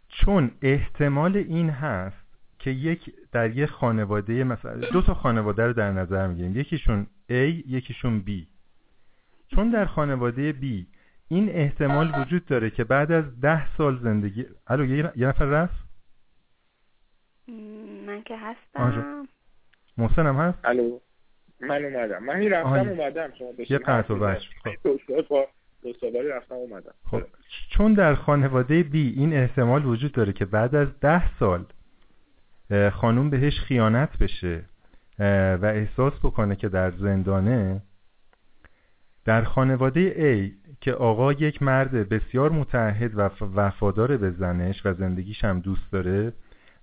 چون 0.08 0.50
احتمال 0.62 1.36
این 1.36 1.70
هست 1.70 2.16
که 2.58 2.70
یک 2.70 3.14
در 3.32 3.50
یک 3.50 3.70
خانواده 3.70 4.44
مثلا 4.44 4.74
دو 4.74 5.02
تا 5.02 5.14
خانواده 5.14 5.66
رو 5.66 5.72
در 5.72 5.92
نظر 5.92 6.26
می‌گیریم. 6.26 6.56
یکیشون 6.56 7.06
A 7.30 7.32
یکیشون 7.66 8.24
B. 8.26 8.30
چون 9.54 9.70
در 9.70 9.84
خانواده 9.84 10.52
B 10.52 10.64
این 11.28 11.48
احتمال 11.48 12.12
وجود 12.20 12.44
داره 12.46 12.70
که 12.70 12.84
بعد 12.84 13.12
از 13.12 13.40
ده 13.40 13.76
سال 13.76 13.98
زندگی 13.98 14.46
الو 14.66 14.84
یه 14.84 15.12
نفر 15.16 15.44
رفت؟ 15.44 15.74
م، 17.48 17.52
من 18.06 18.22
که. 18.22 18.36
هستم. 18.36 19.28
محسن 19.98 20.26
هم 20.26 20.36
هست؟ 20.36 20.58
الو. 20.64 20.98
من 21.60 21.84
اومدم. 21.84 22.24
من 22.24 22.36
این 22.36 22.50
رفتم. 22.50 22.88
اومدم. 22.88 23.32
شما 23.38 23.48
یه 23.68 23.78
قطع 23.78 24.14
و. 24.14 24.34
دو 25.82 26.10
باری 26.10 26.28
رفتم 26.28 26.54
اومدم. 26.54 26.94
خب 27.10 27.22
چون 27.70 27.94
در 27.94 28.14
خانواده 28.14 28.82
بی 28.82 29.14
این 29.16 29.34
احتمال 29.34 29.86
وجود 29.86 30.12
داره 30.12 30.32
که 30.32 30.44
بعد 30.44 30.74
از 30.74 30.88
ده 31.00 31.38
سال 31.38 31.64
خانوم 32.92 33.30
بهش 33.30 33.60
خیانت 33.60 34.18
بشه 34.18 34.64
و 35.62 35.64
احساس 35.64 36.12
بکنه 36.12 36.56
که 36.56 36.68
در 36.68 36.90
زندانه 36.90 37.82
در 39.24 39.44
خانواده 39.44 40.10
A 40.10 40.52
که 40.80 40.92
آقا 40.92 41.32
یک 41.32 41.62
مرد 41.62 42.08
بسیار 42.08 42.50
متعهد 42.50 43.18
و 43.18 43.30
وفادار 43.54 44.16
به 44.16 44.30
زنش 44.30 44.86
و 44.86 44.94
زندگیش 44.94 45.44
هم 45.44 45.60
دوست 45.60 45.92
داره 45.92 46.32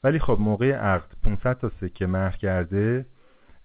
ولی 0.04 0.20
خب 0.20 0.38
موقع 0.40 0.72
عقد 0.72 1.12
500 1.24 1.58
تا 1.58 1.72
سکه 1.82 2.08
مهر 2.08 2.38
کرده 2.38 3.06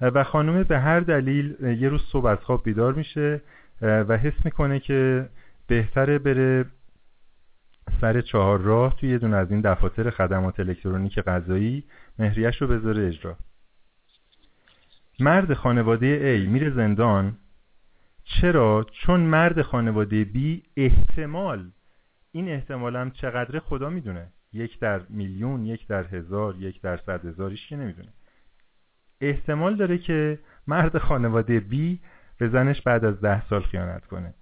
و 0.00 0.24
خانومه 0.24 0.64
به 0.64 0.78
هر 0.78 1.00
دلیل 1.00 1.56
یه 1.80 1.88
روز 1.88 2.02
صبح 2.12 2.26
از 2.26 2.38
خواب 2.38 2.64
بیدار 2.64 2.92
میشه 2.92 3.40
و 3.82 4.16
حس 4.16 4.44
می‌کنه 4.44 4.80
که 4.80 5.28
بهتره 5.66 6.18
بره 6.18 6.64
سر 8.00 8.20
چهار 8.20 8.60
راه 8.60 8.96
توی 8.96 9.08
یه 9.08 9.18
دونه 9.18 9.36
از 9.36 9.50
این 9.50 9.60
دفاتر 9.60 10.10
خدمات 10.10 10.60
الکترونیک 10.60 11.18
قضایی 11.18 11.84
مهریش 12.18 12.62
رو 12.62 12.68
بذاره 12.68 13.06
اجرا. 13.06 13.36
مرد 15.20 15.54
خانواده 15.54 16.38
A 16.38 16.48
میره 16.48 16.70
زندان. 16.70 17.36
چرا؟ 18.24 18.86
چون 18.92 19.20
مرد 19.20 19.62
خانواده 19.62 20.24
B 20.24 20.38
احتمال 20.76 21.70
این 22.32 22.48
احتمال 22.48 22.96
هم 22.96 23.10
چقدره 23.10 23.60
خدا 23.60 23.90
می‌دونه. 23.90 24.26
یک 24.52 24.78
در 24.78 25.00
میلیون 25.08 25.66
یک 25.66 25.86
در 25.86 26.04
هزار 26.04 26.56
یک 26.56 26.80
در 26.80 26.96
صد 26.96 27.24
هزار 27.24 27.54
کی 27.54 27.76
نمی‌دونه. 27.76 28.08
احتمال 29.20 29.76
داره 29.76 29.98
که 29.98 30.38
مرد 30.66 30.98
خانواده 30.98 31.60
B 31.60 31.74
به 32.38 32.48
زنش 32.48 32.82
بعد 32.82 33.04
از 33.04 33.20
ده 33.20 33.46
سال 33.48 33.60
خیانت 33.62 34.06
کنه. 34.06 34.34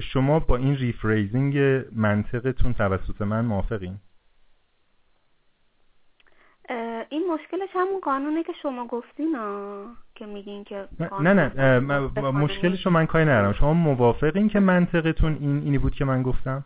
شما 0.00 0.38
با 0.38 0.56
این 0.56 0.76
ریفریزینگ 0.76 1.58
منطقتون 1.92 2.72
توسط 2.74 3.22
من 3.22 3.44
موافقین؟ 3.44 3.98
این 7.08 7.32
مشکلش 7.32 7.68
همون 7.74 8.00
قانونه 8.00 8.42
که 8.42 8.52
شما 8.62 8.86
گفتین 8.86 9.36
که 10.14 10.26
میگین 10.26 10.64
که 10.64 10.88
نه 11.20 11.32
نه 11.32 11.52
اه، 11.56 11.78
م- 11.78 12.08
به 12.08 12.20
قانون 12.20 12.42
مشکلشو 12.42 12.90
من 12.90 13.06
کاری 13.06 13.24
ندارم. 13.24 13.52
شما 13.52 13.72
موافقین 13.74 14.48
که 14.48 14.60
منطقتون 14.60 15.36
این 15.40 15.62
اینی 15.62 15.78
بود 15.78 15.94
که 15.94 16.04
من 16.04 16.22
گفتم؟ 16.22 16.64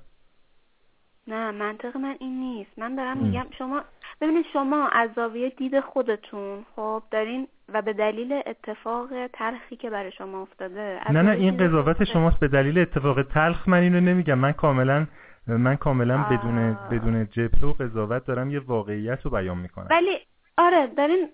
نه 1.26 1.50
منطق 1.50 1.96
من 1.96 2.16
این 2.20 2.40
نیست. 2.40 2.78
من 2.78 2.94
دارم 2.94 3.18
ام. 3.18 3.24
میگم 3.24 3.46
شما 3.58 3.82
ببینید 4.20 4.46
شما 4.52 4.88
از 4.88 5.10
زاویه 5.16 5.50
دید 5.50 5.80
خودتون 5.80 6.64
خب 6.76 7.02
دارین 7.10 7.48
و 7.72 7.82
به 7.82 7.92
دلیل 7.92 8.42
اتفاق 8.46 9.08
تلخی 9.32 9.76
که 9.76 9.90
برای 9.90 10.12
شما 10.12 10.42
افتاده 10.42 11.00
نه 11.10 11.22
نه 11.22 11.30
این 11.30 11.56
قضاوت 11.56 12.04
شماست. 12.04 12.40
به 12.40 12.48
دلیل 12.48 12.78
اتفاق 12.78 13.22
تلخ 13.22 13.68
من 13.68 13.78
اینو 13.80 14.00
نمیگم. 14.00 14.38
من 14.38 14.52
کاملا 14.52 15.06
من 15.46 15.76
کاملا 15.76 16.18
آه. 16.18 16.30
بدون 16.30 16.76
بدون 16.90 17.26
جبهه 17.26 17.64
و 17.64 17.72
قضاوت 17.72 18.26
دارم 18.26 18.50
یه 18.50 18.58
واقعیت 18.58 19.22
رو 19.22 19.30
بیان 19.30 19.58
می‌کنم. 19.58 19.86
ولی 19.90 20.18
آره 20.58 20.86
دارین 20.96 21.28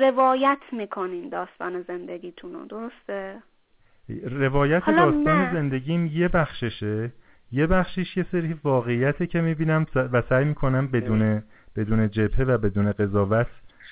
روایت 0.00 0.58
می‌کنین 0.72 1.28
داستان 1.28 1.82
زندگیتون 1.82 2.52
رو. 2.52 2.64
درسته؟ 2.66 3.42
روایت 4.30 4.86
داستان 4.86 5.52
زندگیم 5.52 6.06
یه 6.06 6.28
بخششه. 6.28 7.12
یه 7.52 7.66
بخشش 7.66 8.16
یه 8.16 8.26
سری 8.32 8.56
واقعیته 8.64 9.26
که 9.26 9.40
می‌بینم 9.40 9.86
و 9.94 10.22
سعی 10.28 10.44
می‌کنم 10.44 10.86
بدون 10.86 11.42
بدون 11.76 12.10
جبهه 12.10 12.44
و 12.44 12.58
بدون 12.58 12.92
قضاوت 12.92 13.46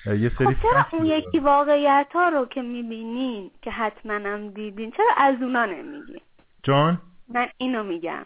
یه 0.05 0.31
سری 0.37 0.47
خب 0.47 0.61
چرا 0.61 0.85
اون. 0.91 1.05
یکی 1.05 1.39
واقعیت 1.39 2.07
ها 2.13 2.29
رو 2.29 2.45
که 2.45 2.61
می‌بینین 2.61 3.51
که 3.61 3.71
حتما 3.71 4.13
هم 4.13 4.49
دیدین 4.49 4.91
چرا 4.91 5.11
از 5.17 5.35
اونا 5.41 5.65
نمیگین 5.65 6.21
جان؟ 6.63 7.01
من 7.33 7.47
اینو 7.57 7.83
میگم. 7.83 8.25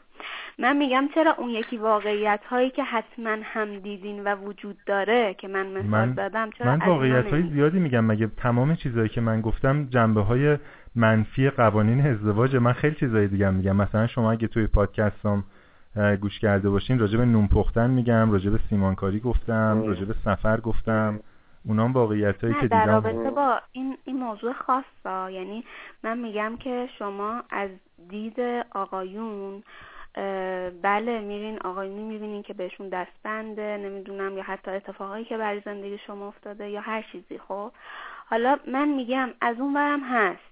من 0.57 0.77
میگم 0.77 1.09
چرا 1.15 1.35
اون 1.37 1.49
یکی 1.49 1.77
واقعیت 1.77 2.39
هایی 2.49 2.69
که 2.69 2.83
حتما 2.83 3.37
هم 3.43 3.79
دیدین 3.79 4.23
و 4.23 4.35
وجود 4.35 4.77
داره 4.85 5.33
که 5.33 5.47
من 5.47 5.67
مثال 5.67 5.83
من 5.83 6.13
زدم 6.13 6.49
چرا 6.49 6.67
من 6.67 6.87
واقعیت 6.87 7.33
های؟ 7.33 7.49
زیادی 7.53 7.79
میگم. 7.79 8.05
مگه 8.05 8.27
تمام 8.37 8.75
چیزهایی 8.75 9.09
که 9.09 9.21
من 9.21 9.41
گفتم 9.41 9.85
جنبه 9.85 10.21
های 10.21 10.57
منفی 10.95 11.49
قوانین 11.49 12.07
ازدواج 12.07 12.55
من 12.55 12.73
خیلی 12.73 12.95
چیزهای 12.95 13.27
دیگه 13.27 13.47
هم 13.47 13.53
میگم. 13.53 13.75
مثلا 13.75 14.07
شما 14.07 14.31
اگه 14.31 14.47
توی 14.47 14.67
پادکستم 14.67 15.43
گوش 16.21 16.39
کرده 16.39 16.69
باشین 16.69 16.99
راجع 16.99 17.17
به 17.17 17.25
نون 17.25 17.47
پختن 17.47 17.89
میگم 17.89 18.31
راجع 18.31 18.49
به 18.49 18.59
سیمانکاری 18.69 19.19
گفتم. 19.19 19.83
راجع 19.87 20.05
به 20.05 20.15
سفر 20.25 20.59
گفتم. 20.59 21.19
اونام 21.67 21.93
واقعیت 21.93 22.43
هایی 22.43 22.55
که 22.61 22.67
در 22.67 22.79
دیدم. 22.79 22.91
رابطه 22.91 23.31
با 23.31 23.61
این 23.71 23.97
این 24.05 24.15
موضوع 24.15 24.53
خاصه 24.53 25.33
یعنی 25.33 25.63
من 26.03 26.17
میگم 26.17 26.57
که 26.57 26.89
شما 26.99 27.43
از 27.49 27.69
دید 28.09 28.39
آقایون 28.71 29.63
بله 30.81 31.19
میرین 31.19 31.59
آقایونی 31.59 32.03
می‌بینین 32.03 32.43
که 32.43 32.53
بهشون 32.53 32.89
دستبنده 32.89 33.77
نمی‌دونم 33.77 34.37
یا 34.37 34.43
حتی 34.43 34.71
اتفاقایی 34.71 35.25
که 35.25 35.37
برای 35.37 35.61
زندگی 35.65 35.97
شما 35.97 36.27
افتاده 36.27 36.69
یا 36.69 36.81
هر 36.81 37.05
چیزی 37.11 37.37
خب؟ 37.37 37.71
حالا 38.29 38.59
من 38.67 38.87
میگم 38.87 39.29
از 39.41 39.59
اون 39.59 39.73
برم 39.73 40.03
هست. 40.03 40.48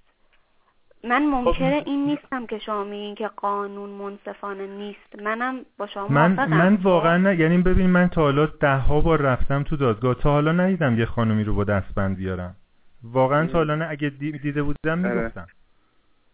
من 1.04 1.26
منکر 1.26 1.82
این 1.86 2.06
نیستم 2.06 2.46
که 2.46 2.58
شما 2.60 2.84
میگین 2.84 3.16
که 3.16 3.28
قانون 3.28 3.90
منصفانه 3.90 4.68
نیست. 4.68 5.22
منم 5.24 5.66
با 5.78 5.88
شما 5.88 6.08
من 6.08 6.32
موافقم. 6.32 6.58
من 6.58 6.78
خب؟ 6.78 6.86
واقعا 6.86 7.18
نه 7.18 7.40
یعنی 7.40 7.58
ببین 7.58 7.90
من 7.90 8.08
تا 8.08 8.22
حالا 8.22 8.46
ده 8.46 8.76
ها 8.78 9.02
بار 9.02 9.22
رفتم 9.22 9.64
تو 9.64 9.76
دادگاه. 9.78 10.16
تا 10.16 10.32
حالا 10.32 10.52
ندیدم 10.52 11.00
یه 11.00 11.06
خانومی 11.06 11.44
رو 11.44 11.56
با 11.56 11.64
دستبند 11.64 12.18
بیارم 12.18 12.56
واقعا 13.04 13.48
تا 13.48 13.54
حالا 13.58 13.76
نه 13.76 13.88
اگه 13.90 14.10
دی- 14.10 14.32
دیده 14.40 14.64
بودم 14.64 15.06
آره. 15.06 15.14
می‌گفتم. 15.22 15.48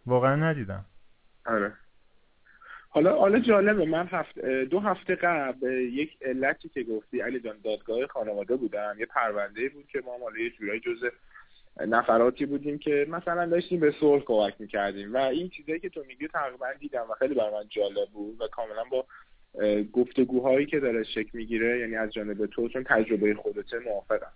واقعا 0.05 0.36
ندیدم. 0.36 0.86
آره. 1.45 1.72
حالا 2.89 3.16
حالا 3.20 3.39
جالبه 3.39 3.86
من 3.86 4.07
هفت 4.11 4.39
دو 4.45 4.80
هفته 4.80 5.16
قبل 5.16 5.68
یک 5.72 6.18
علتی 6.22 6.70
که 6.70 6.84
گفتی 6.84 7.22
علی 7.22 7.39
جان 7.39 7.55
دادگاه 7.64 8.07
خانواده 8.07 8.55
بودم. 8.55 8.95
یه 8.99 9.05
پرونده 9.05 9.70
بود 9.70 9.88
که 9.88 10.01
ما 10.05 10.18
مال 10.18 10.38
یه 10.38 10.49
جورایی 10.49 10.80
جز 10.80 11.05
نفراتی 11.80 12.45
بودیم 12.45 12.80
که 12.80 13.05
مثلا 13.09 13.45
داشتیم 13.45 13.80
به 13.80 13.93
صلح 13.99 14.24
کمک 14.24 14.53
می‌کردیم. 14.59 15.13
و 15.13 15.17
این 15.17 15.49
چیزایی 15.49 15.80
که 15.80 15.89
تو 15.89 16.03
میگی 16.07 16.28
تقریبا 16.28 16.67
دیدم 16.80 17.05
و 17.09 17.13
خیلی 17.13 17.34
برای 17.34 17.53
من 17.53 17.69
جالب 17.69 18.09
بود 18.13 18.41
و 18.41 18.47
کاملا 18.47 18.84
با 18.91 19.05
گفتگوهایی 19.93 20.65
که 20.65 20.80
داره 20.80 21.03
شکل 21.03 21.30
می‌گیره 21.34 21.80
یعنی 21.80 21.95
از 21.95 22.13
جانب 22.13 22.45
تو 22.45 22.69
چون 22.69 22.84
تجربه 22.84 23.34
خودته 23.34 23.80
موافقم. 23.80 24.32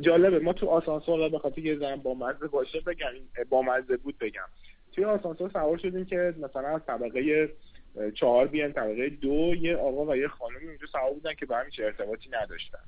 جالبه 0.00 0.38
ما 0.38 0.52
تو 0.52 0.66
آسانسور 0.66 1.28
به 1.28 1.38
خاطر 1.38 1.58
یه 1.58 1.78
زن 1.78 1.96
با 1.96 2.14
مزه 2.14 2.46
باشه 2.46 2.80
بگم 2.80 3.10
با 3.48 3.62
مزه 3.62 3.96
بود 3.96 4.18
بگم. 4.18 4.48
توی 4.92 5.04
آسانسور 5.04 5.50
سوار 5.50 5.78
شدیم 5.78 6.04
که 6.04 6.34
مثلا 6.38 6.68
از 6.68 6.80
طبقه 6.86 7.52
چهار 8.14 8.46
بیان 8.46 8.72
طبقه 8.72 9.08
دو 9.08 9.54
یه 9.54 9.76
آقا 9.76 10.06
و 10.06 10.16
یه 10.16 10.28
خانم 10.28 10.56
اونجا 10.66 10.86
سوار 10.86 11.12
بودن 11.12 11.34
که 11.34 11.46
به 11.46 11.56
همیش 11.56 11.80
ارتباطی 11.80 12.30
نداشتن. 12.30 12.78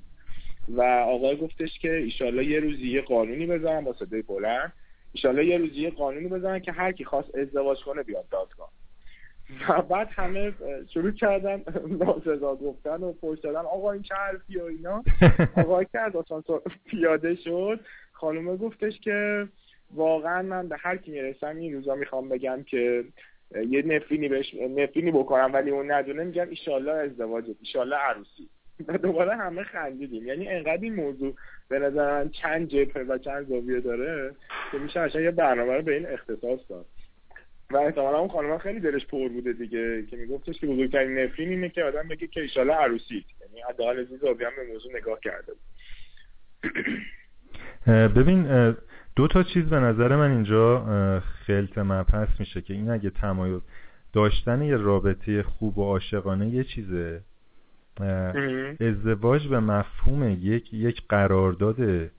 و 0.69 0.81
آقای 0.81 1.37
گفتش 1.37 1.79
که 1.79 1.95
ایشالله 1.95 2.45
یه 2.45 2.59
روزی 2.59 2.87
یه 2.87 3.01
قانونی 3.01 3.45
بزنن 3.45 3.83
با 3.83 3.93
صدای 3.93 4.21
بلند. 4.21 4.73
ایشالله 5.13 5.45
یه 5.45 5.57
روزی 5.57 5.81
یه 5.81 5.89
قانونی 5.89 6.27
بزنن 6.27 6.59
که 6.59 6.71
هر 6.71 6.91
کی 6.91 7.05
خواست 7.05 7.35
ازدواج 7.35 7.83
کنه 7.83 8.03
بیاد 8.03 8.25
دادگاه. 8.29 8.71
و 9.69 9.81
بعد 9.81 10.07
همه 10.11 10.53
شروع 10.93 11.11
کردن 11.11 11.63
ناسزا 11.99 12.55
گفتن 12.55 13.03
و 13.03 13.13
پشت 13.13 13.43
دادن. 13.43 13.59
آقا 13.59 13.91
این 13.91 14.01
چه 14.01 14.15
حرفی 14.15 14.57
و 14.57 14.63
اینا. 14.63 15.03
آقای 15.65 15.85
که 15.91 15.99
از 15.99 16.15
آسانسور 16.15 16.61
پیاده 16.85 17.35
شد. 17.35 17.79
خانومه 18.11 18.57
گفتش 18.57 18.99
که 18.99 19.47
واقعا 19.93 20.41
من 20.41 20.67
به 20.67 20.77
هر 20.79 20.97
کی 20.97 21.11
می‌رسم 21.11 21.55
این 21.55 21.73
روزا 21.73 21.95
می‌خوام 21.95 22.29
بگم 22.29 22.63
که 22.63 23.03
یه 23.69 23.81
نفرینی 23.81 24.27
بهش 24.27 24.53
نفرینی 24.53 25.11
بکنم 25.11 25.53
ولی 25.53 25.71
اون 25.71 25.91
ندونه. 25.91 26.23
میگم 26.23 26.49
ایشالله 26.49 26.91
ازدواج 26.91 27.45
ایشالله 27.61 27.95
عروسی. 27.95 28.49
و 28.87 28.97
دوباره 28.97 29.35
همه 29.35 29.63
خندیدیم. 29.63 30.27
یعنی 30.27 30.47
انقدر 30.47 30.81
این 30.81 30.95
موضوع 30.95 31.35
به 31.69 31.79
نظر 31.79 32.23
من 32.23 32.29
چند 32.29 32.67
جبهه 32.67 33.03
و 33.03 33.17
چند 33.17 33.47
زاویه 33.47 33.79
داره 33.79 34.35
که 34.71 34.77
میشه 34.77 34.99
اصلا 34.99 35.21
یه 35.21 35.31
برنامه 35.31 35.73
رو 35.73 35.81
به 35.81 35.95
این 35.95 36.05
اختصاص 36.05 36.59
داد. 36.69 36.85
و 37.71 37.77
احتمالا 37.77 38.17
اون 38.17 38.29
خانم 38.29 38.57
خیلی 38.57 38.79
دلش 38.79 39.05
پر 39.05 39.29
بوده 39.29 39.53
دیگه 39.53 40.05
که 40.05 40.17
میگفتش 40.17 40.59
که 40.59 40.67
بزرگترین 40.67 41.19
نفرین 41.19 41.49
اینه 41.49 41.69
که 41.69 41.83
آدم 41.83 42.07
بگه 42.07 42.27
که 42.27 42.41
ایشالله 42.41 42.73
عروسی 42.73 43.25
یعنی 43.41 43.61
حداقل 43.69 43.99
از 43.99 44.09
این 44.09 44.17
زاویه 44.17 44.47
هم 44.47 44.53
به 44.55 44.73
موضوع 44.73 44.97
نگاه 44.97 45.19
کرده 45.19 45.53
بود. 45.53 45.61
ببین 47.87 48.75
دو 49.15 49.27
تا 49.27 49.43
چیز 49.43 49.65
به 49.65 49.79
نظر 49.79 50.15
من 50.15 50.31
اینجا 50.31 50.85
خلط 51.47 51.77
مبحث 51.77 52.39
میشه 52.39 52.61
که 52.61 52.73
این 52.73 52.89
اگه 52.89 53.09
تمایز 53.09 53.61
داشتن 54.13 54.61
یه 54.61 54.77
رابطه 54.77 55.43
خوب 55.43 55.77
و 55.77 55.83
عاشقانه 55.83 56.47
یه 56.47 56.63
چیزه. 56.63 57.21
ازدواج 58.79 59.47
به 59.47 59.59
مفهوم 59.59 60.29
یک 60.29 60.73
یک 60.73 61.01
قرارداد 61.09 62.09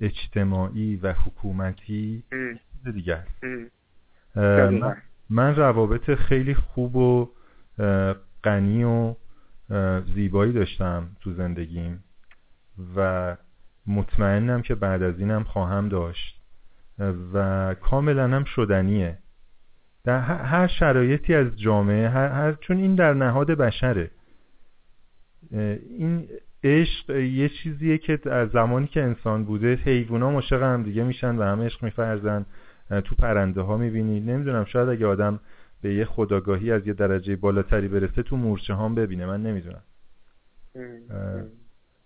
اجتماعی 0.00 0.96
و 0.96 1.12
حکومتی 1.12 2.22
چیز 2.30 2.94
دیگه 2.94 3.14
است. 3.16 3.44
من, 4.36 4.96
من 5.30 5.56
روابط 5.56 6.14
خیلی 6.14 6.54
خوب 6.54 6.96
و 6.96 7.30
غنی 8.44 8.84
و 8.84 9.14
زیبایی 10.14 10.52
داشتم 10.52 11.08
تو 11.20 11.32
زندگیم 11.32 12.04
و 12.96 13.36
مطمئنم 13.86 14.62
که 14.62 14.74
بعد 14.74 15.02
از 15.02 15.18
اینم 15.18 15.44
خواهم 15.44 15.88
داشت 15.88 16.40
و 17.34 17.74
کاملا 17.74 18.28
هم 18.28 18.44
شدنیه. 18.44 19.18
در 20.04 20.20
هر 20.20 20.66
شرایطی 20.66 21.34
از 21.34 21.60
جامعه 21.60 22.08
هر, 22.08 22.28
هر 22.28 22.52
چون 22.52 22.76
این 22.76 22.94
در 22.94 23.14
نهاد 23.14 23.50
بشره. 23.50 24.10
این 25.52 26.28
عشق 26.64 27.10
یه 27.10 27.48
چیزیه 27.48 27.98
که 27.98 28.18
از 28.30 28.48
زمانی 28.50 28.86
که 28.86 29.02
انسان 29.02 29.44
بوده 29.44 29.74
حیوونا 29.74 30.30
مشق 30.30 30.62
هم 30.62 30.82
دیگه 30.82 31.04
میشن 31.04 31.36
و 31.36 31.42
هم 31.42 31.60
عشق 31.60 31.84
میفرزن. 31.84 32.46
تو 33.04 33.14
پرنده 33.14 33.60
ها 33.60 33.76
می‌بینی. 33.76 34.20
نمی‌دونم 34.20 34.64
شاید 34.64 34.88
اگه 34.88 35.06
آدم 35.06 35.40
به 35.82 35.94
یه 35.94 36.04
خداگاهی 36.04 36.72
از 36.72 36.86
یه 36.86 36.92
درجه 36.92 37.36
بالاتری 37.36 37.88
برسه 37.88 38.22
تو 38.22 38.36
مورچه 38.36 38.74
هم 38.74 38.94
ببینه. 38.94 39.26
من 39.26 39.42
نمی‌دونم. 39.42 39.82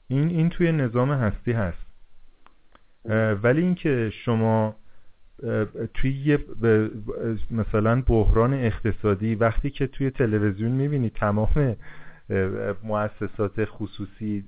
این 0.08 0.28
این 0.28 0.48
توی 0.48 0.72
نظام 0.72 1.12
هستی 1.12 1.52
هست. 1.52 1.86
ولی 3.42 3.62
اینکه 3.62 4.10
شما 4.24 4.76
توی 5.94 6.10
یه 6.10 6.38
مثلا 7.50 8.02
بحران 8.02 8.54
اقتصادی 8.54 9.34
وقتی 9.34 9.70
که 9.70 9.86
توی 9.86 10.10
تلویزیون 10.10 10.70
می‌بینی 10.72 11.10
تمام 11.10 11.76
مؤسسات 12.82 13.64
خصوصی 13.64 14.44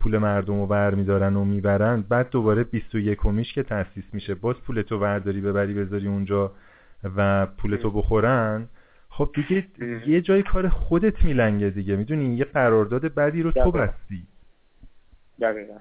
پول 0.00 0.18
مردم 0.18 0.60
رو 0.60 0.66
برمیدارن 0.66 1.36
و 1.36 1.44
می‌برن. 1.44 2.04
بعد 2.08 2.30
دوباره 2.30 2.64
21 2.64 3.26
میش 3.26 3.52
که 3.52 3.62
تأسیس 3.62 4.04
میشه. 4.12 4.34
باز 4.34 4.56
پولتو 4.66 4.98
برداری 4.98 5.40
ببری 5.40 5.74
بذاری 5.74 6.06
اونجا 6.06 6.52
و 7.16 7.46
پولتو 7.46 7.90
بخورن. 7.90 8.68
خب 9.08 9.30
دیگه 9.34 9.66
یه 10.06 10.20
جای 10.20 10.42
کار 10.42 10.68
خودت 10.68 11.24
میلنگه 11.24 11.70
دیگه. 11.70 11.96
می‌دونی؟ 11.96 12.36
یه 12.36 12.44
قرارداد 12.44 13.04
بدی 13.14 13.42
رو 13.42 13.50
تو 13.50 13.70
بستی. 13.70 14.26
دقیقا. 15.40 15.74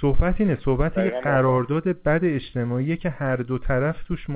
صحبت 0.00 0.40
اینه. 0.40 0.58
صحبت 0.64 0.98
یه 0.98 1.20
قرارداد 1.20 2.02
بد 2.02 2.20
اجتماعیه 2.22 2.96
که 2.96 3.10
هر 3.10 3.36
دو 3.36 3.58
طرف 3.58 4.02
توش 4.02 4.26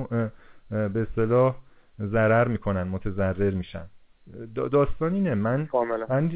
به 0.69 1.01
اصطلاح 1.01 1.55
ضرر 2.01 2.47
می‌کنن 2.47 2.83
متضرر 2.83 3.53
میشن. 3.53 3.85
داستان 4.55 5.13
اینه. 5.13 5.33
من, 5.33 5.67
من 6.09 6.31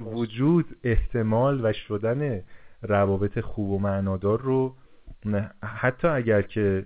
وجود 0.00 0.76
احتمال 0.84 1.64
و 1.64 1.72
شدن 1.72 2.42
روابط 2.82 3.40
خوب 3.40 3.70
و 3.70 3.78
معنادار 3.78 4.40
رو 4.40 4.74
حتی 5.62 6.08
اگر 6.08 6.42
که 6.42 6.84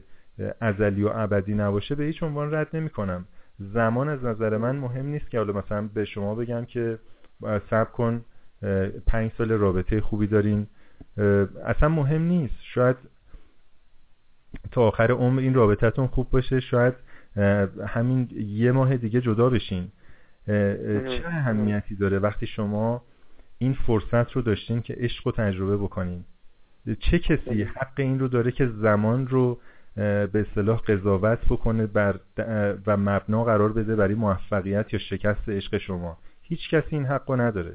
ازلی 0.61 1.03
و 1.03 1.11
ابدی 1.15 1.55
نباشه 1.55 1.95
به 1.95 2.05
هیچ 2.05 2.23
عنوان 2.23 2.55
رد 2.55 2.69
نمی 2.77 2.91
کنم 2.91 3.25
زمان 3.59 4.09
از 4.09 4.25
نظر 4.25 4.57
من 4.57 4.77
مهم 4.77 5.07
نیست 5.07 5.31
که 5.31 5.39
حالا 5.39 5.53
مثلا 5.53 5.89
به 5.95 6.05
شما 6.05 6.35
بگم 6.35 6.65
که 6.65 6.99
صبر 7.43 7.85
کن 7.85 8.25
پنج 9.07 9.31
سال 9.39 9.53
رابطه 9.53 10.01
خوبی 10.01 10.27
دارین. 10.27 10.67
اصلا 11.65 11.89
مهم 11.89 12.23
نیست. 12.23 12.55
شاید 12.75 12.97
تا 14.73 14.83
آخر 14.83 15.13
عمر 15.13 15.41
این 15.41 15.55
رابطتون 15.55 16.07
خوب 16.07 16.31
باشه. 16.31 16.61
شاید 16.61 16.95
همین 17.87 18.29
یه 18.47 18.73
ماه 18.73 18.97
دیگه 18.97 19.21
جدا 19.21 19.51
بشین. 19.51 19.89
چه 20.47 21.23
اهمیتی 21.27 21.95
داره 21.95 22.19
وقتی 22.19 22.47
شما 22.47 23.03
این 23.59 23.73
فرصت 23.73 24.33
رو 24.33 24.43
داشتین 24.43 24.83
که 24.83 24.95
عشق 24.99 25.27
رو 25.27 25.33
تجربه 25.33 25.77
بکنین؟ 25.77 26.25
چه 27.01 27.19
کسی 27.19 27.63
حق 27.63 27.93
این 27.97 28.19
رو 28.19 28.29
داره 28.29 28.53
که 28.53 28.67
زمان 28.67 29.27
رو 29.27 29.59
به 29.97 30.47
اصطلاح 30.51 30.81
قضاوت 30.81 31.39
بکنه 31.51 31.87
بر 31.87 32.21
و 32.87 32.97
مبنا 32.97 33.45
قرار 33.45 33.73
بده 33.73 33.97
برای 33.97 34.15
موفقیت 34.15 34.93
یا 34.93 34.99
شکست 34.99 35.49
عشق 35.49 35.79
شما؟ 35.79 36.19
هیچ 36.43 36.71
کسی 36.71 36.97
این 36.97 37.05
حق 37.05 37.31
رو 37.31 37.37
نداره. 37.37 37.75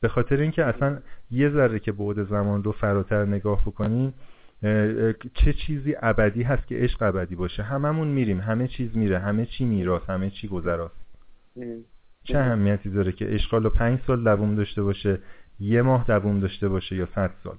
به 0.00 0.08
خاطر 0.08 0.36
اینکه 0.36 0.64
اصلا 0.64 0.98
یه 1.30 1.50
ذره 1.50 1.78
که 1.78 1.92
بعد 1.92 2.24
زمان 2.24 2.64
رو 2.64 2.72
فراتر 2.72 3.24
نگاه 3.24 3.62
بکنین 3.66 4.12
چه 5.34 5.52
چیزی 5.52 5.94
ابدی 6.02 6.42
هست 6.42 6.66
که 6.66 6.76
عشق 6.76 7.02
ابدی 7.02 7.34
باشه؟ 7.34 7.62
هممون 7.62 8.08
میریم. 8.08 8.40
همه 8.40 8.68
چیز 8.68 8.96
میره. 8.96 9.18
همه 9.18 9.46
چی 9.46 9.64
میراث. 9.64 10.10
همه 10.10 10.30
چی 10.30 10.48
گذراست. 10.48 11.06
چه 12.28 12.38
اهمیتی 12.38 12.90
داره 12.90 13.12
که 13.12 13.26
عشق 13.26 13.50
حالا 13.50 13.70
پنج 13.70 14.00
سال 14.06 14.24
دووم 14.24 14.54
داشته 14.54 14.82
باشه 14.82 15.18
یه 15.60 15.82
ماه 15.82 16.06
دووم 16.06 16.40
داشته 16.40 16.68
باشه 16.68 16.96
یا 16.96 17.08
صد 17.14 17.30
سال؟ 17.44 17.56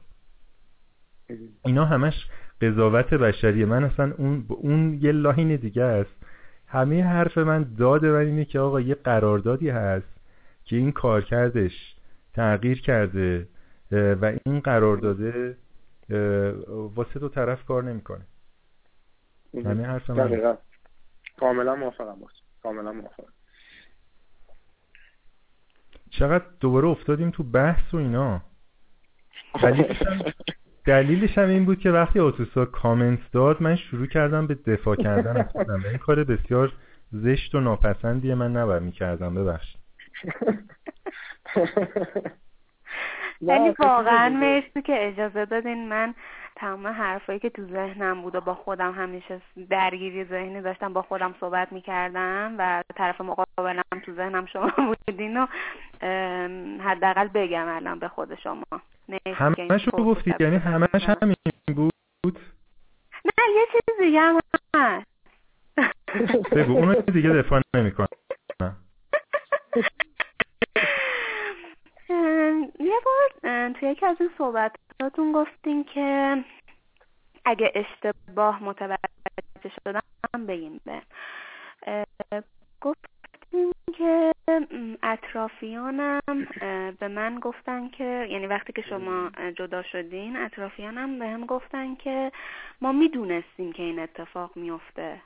اینا 1.65 1.85
همش 1.85 2.27
قضاوت 2.61 3.13
بشریه. 3.13 3.65
من 3.65 3.83
اصلا 3.83 4.13
اون 4.17 4.45
اون 4.49 4.99
یه 5.01 5.11
لاین 5.11 5.55
دیگه 5.55 5.83
است. 5.83 6.25
همه 6.67 7.03
حرف 7.03 7.37
من 7.37 7.63
داد 7.77 8.05
من 8.05 8.25
اینه 8.25 8.45
که 8.45 8.59
آقا 8.59 8.81
یه 8.81 8.95
قراردادی 8.95 9.69
هست 9.69 10.19
که 10.63 10.75
این 10.75 10.91
کار 10.91 11.21
کردش 11.21 11.95
تغییر 12.33 12.81
کرده 12.81 13.47
و 13.91 14.33
این 14.45 14.59
قرارداده 14.59 15.57
واسه 16.95 17.19
دو 17.19 17.29
طرف 17.29 17.65
کار 17.65 17.83
نمی‌کنه. 17.83 18.25
همه 19.65 19.85
حرف 19.85 20.09
من 20.09 20.57
کاملا 21.39 21.75
موافقم 21.75 22.19
باش. 22.19 22.31
کاملا 22.63 22.91
موافقم. 22.91 23.33
چقدر 26.09 26.45
دوباره 26.59 26.87
افتادیم 26.87 27.29
تو 27.29 27.43
بحث 27.43 27.93
و 27.93 27.97
اینا. 27.97 28.41
دلیلش 30.85 31.37
هم 31.37 31.49
این 31.49 31.65
بود 31.65 31.79
که 31.79 31.91
وقتی 31.91 32.19
آتوسا 32.19 32.65
کامنت 32.65 33.19
داد 33.31 33.61
من 33.61 33.75
شروع 33.75 34.07
کردم 34.07 34.47
به 34.47 34.55
دفاع 34.55 34.95
کردن 34.95 35.37
از 35.37 35.45
خودم. 35.51 35.83
این 35.89 35.97
کار 35.97 36.23
بسیار 36.23 36.71
زشت 37.11 37.55
و 37.55 37.59
ناپسندیه 37.59 38.35
من 38.35 38.51
نباید 38.51 38.83
می‌کردم. 38.83 39.35
ببخشید. 39.35 39.79
ولی 43.41 43.73
واقعا 43.79 44.29
مرسی 44.29 44.81
که 44.81 45.07
اجازه 45.07 45.45
دادین. 45.45 45.89
من 45.89 46.13
تمام 46.59 46.87
حرفایی 46.87 47.39
که 47.39 47.49
تو 47.49 47.67
ذهنم 47.67 48.21
بود 48.21 48.35
و 48.35 48.41
با 48.41 48.55
خودم 48.55 48.91
همیشه 48.91 49.41
درگیری 49.69 50.25
ذهنی 50.25 50.61
داشتم 50.61 50.93
با 50.93 51.01
خودم 51.01 51.35
صحبت 51.39 51.71
می‌کردم 51.71 52.55
و 52.57 52.83
طرف 52.95 53.21
مقابلم 53.21 53.81
تو 54.05 54.13
ذهنم 54.13 54.45
شما 54.45 54.71
بودین 55.07 55.37
و 55.37 55.47
حداقل 56.79 57.27
بگم 57.27 57.67
الان 57.67 57.99
به 57.99 58.07
خود 58.07 58.35
شما. 58.35 58.63
همش 59.35 59.87
رو 59.87 60.05
گفتی 60.05 60.33
یعنی 60.39 60.55
همش 60.55 61.09
همین 61.21 61.35
بود؟ 61.75 62.39
نه 63.25 63.55
یه 63.55 63.65
چیز 63.71 64.05
دیگه 64.05 64.19
هم 64.19 64.39
هست. 64.75 65.09
بگو 66.51 66.71
اونو 66.71 66.93
دیگه 67.01 67.29
دفاع 67.29 67.61
نمی 67.75 67.91
کنم 67.91 68.07
یه 72.79 72.95
بار 73.05 73.69
توی 73.69 73.89
یکی 73.89 74.05
از 74.05 74.17
این 74.19 74.29
صحبتاتون 75.01 75.31
گفتین 75.31 75.83
که 75.83 76.37
اگه 77.45 77.71
اشتباه 77.75 78.63
متوجه 78.63 78.97
شدم 79.83 80.45
بگیم 80.47 80.81
به. 80.85 81.01
گفتین 82.81 83.71
که 83.97 84.31
اطرافیانم 85.03 86.21
به 86.99 87.07
من 87.07 87.39
گفتن 87.39 87.89
که 87.89 88.27
یعنی 88.29 88.47
وقتی 88.47 88.73
که 88.73 88.81
شما 88.81 89.31
جدا 89.57 89.83
شدین 89.83 90.35
اطرافیانم 90.35 91.19
به 91.19 91.27
هم 91.27 91.45
گفتن 91.45 91.95
که 91.95 92.31
ما 92.81 92.91
می‌دونستیم 92.91 93.71
که 93.71 93.83
این 93.83 93.99
اتفاق 93.99 94.51
میفته 94.55 95.21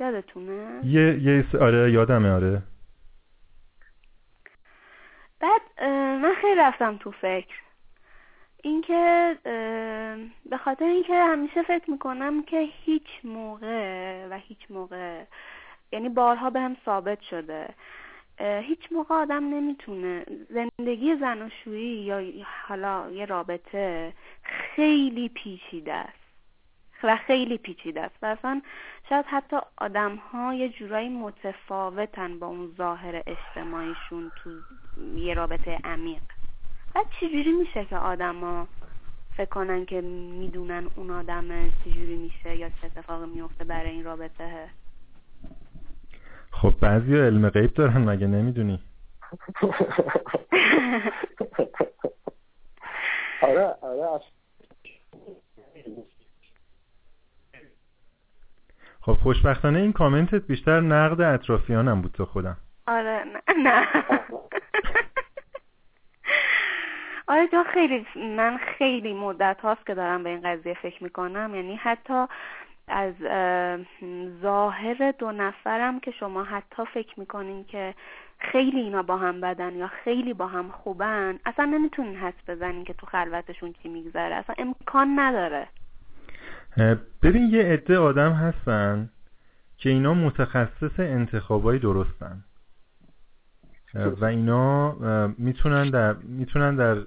یادتونه؟ 0.00 0.80
یه 0.84 1.18
یه 1.22 1.44
آره 1.60 1.92
یادمه 1.92 2.30
آره. 2.30 2.62
بعد 5.42 5.84
من 6.22 6.34
خیلی 6.40 6.54
رفتم 6.54 6.96
تو 6.96 7.10
فکر. 7.10 7.54
اینکه 8.62 9.36
به 10.50 10.56
خاطر 10.64 10.84
اینکه 10.84 11.14
همیشه 11.14 11.62
فکر 11.62 11.90
می‌کنم 11.90 12.42
که 12.42 12.68
هیچ 12.84 13.08
موقع 13.24 14.26
و 14.30 14.38
هیچ 14.38 14.58
موقع 14.70 15.22
یعنی 15.92 16.08
بارها 16.08 16.50
به 16.50 16.60
هم 16.60 16.76
ثابت 16.84 17.20
شده. 17.20 17.68
هیچ 18.40 18.92
موقع 18.92 19.14
آدم 19.14 19.44
نمی‌تونه 19.44 20.24
زندگی 20.50 21.16
زناشویی 21.16 21.96
یا 21.96 22.44
حالا 22.68 23.10
یه 23.10 23.24
رابطه 23.24 24.12
خیلی 24.42 25.28
پیچیده 25.28 25.94
است. 25.94 26.21
و 27.04 27.16
خیلی 27.16 27.58
پیچیده 27.58 28.00
است. 28.00 28.14
و 28.22 28.26
اصلا 28.26 28.62
شاید 29.08 29.24
حتی 29.28 29.56
آدم 29.76 30.16
ها 30.16 30.54
یه 30.54 30.68
جورایی 30.68 31.08
متفاوتن 31.08 32.38
با 32.38 32.46
اون 32.46 32.74
ظاهر 32.78 33.22
اجتماعیشون 33.26 34.32
تو 34.36 34.50
یه 35.16 35.34
رابطه 35.34 35.78
عمیق. 35.84 36.22
بعد 36.94 37.06
چجوری 37.20 37.52
میشه 37.52 37.84
که 37.84 37.96
آدما 37.96 38.68
فکر 39.36 39.48
کنن 39.48 39.84
که 39.84 40.00
می‌دونن 40.40 40.86
اون 40.96 41.10
آدم 41.10 41.70
چجوری 41.84 42.16
میشه 42.16 42.56
یا 42.56 42.68
چه 42.68 42.86
اتفاقی 42.86 43.26
میفته 43.26 43.64
برای 43.64 43.90
این 43.90 44.04
رابطه؟ 44.04 44.68
خب 46.50 46.72
بعضی 46.80 47.16
علم 47.16 47.48
غیب 47.48 47.74
دارن 47.74 48.10
مگه 48.10 48.26
نمی‌دونی؟ 48.26 48.82
آره 53.42 53.74
آره 53.82 54.20
خب 59.04 59.12
خوشبختانه 59.12 59.78
این 59.78 59.92
کامنتت 59.92 60.46
بیشتر 60.46 60.80
نقد 60.80 61.20
اطرافیانم 61.20 62.02
بود 62.02 62.12
تو 62.12 62.24
خودم. 62.24 62.56
آره 62.86 63.24
نه 63.58 63.86
آره 67.28 67.46
تو 67.46 67.64
خیلی 67.74 68.06
من 68.16 68.58
خیلی 68.78 69.14
مدت 69.14 69.60
هاست 69.62 69.86
که 69.86 69.94
دارم 69.94 70.22
به 70.22 70.30
این 70.30 70.40
قضیه 70.40 70.74
فکر 70.74 71.04
می‌کنم. 71.04 71.54
یعنی 71.54 71.76
حتی 71.76 72.26
از 72.88 73.14
ظاهر 74.42 75.14
دو 75.18 75.32
نفرم 75.32 76.00
که 76.00 76.10
شما 76.10 76.44
حتی 76.44 76.82
فکر 76.94 77.20
می‌کنین 77.20 77.64
که 77.64 77.94
خیلی 78.38 78.80
اینا 78.80 79.02
با 79.02 79.16
هم 79.16 79.40
بدن 79.40 79.72
یا 79.72 79.86
خیلی 79.86 80.34
با 80.34 80.46
هم 80.46 80.68
خوبن 80.68 81.38
اصلا 81.46 81.64
نمی‌تونین 81.64 82.16
حس 82.16 82.34
بزنین 82.48 82.84
که 82.84 82.92
تو 82.92 83.06
خلوتشون 83.06 83.74
چی 83.82 83.88
میگذره. 83.88 84.34
اصلا 84.34 84.54
امکان 84.58 85.20
نداره. 85.20 85.68
ببین 87.22 87.50
یه 87.50 87.62
عده 87.62 87.98
آدم 87.98 88.32
هستن 88.32 89.10
که 89.76 89.90
اینا 89.90 90.14
متخصص 90.14 91.00
انتخابایی 91.00 91.80
درستن. 91.80 92.44
و 93.94 94.24
اینا 94.24 94.92
می‌تونن 95.38 95.90
در 95.90 96.12
می‌تونن 96.12 96.76
در 96.76 97.02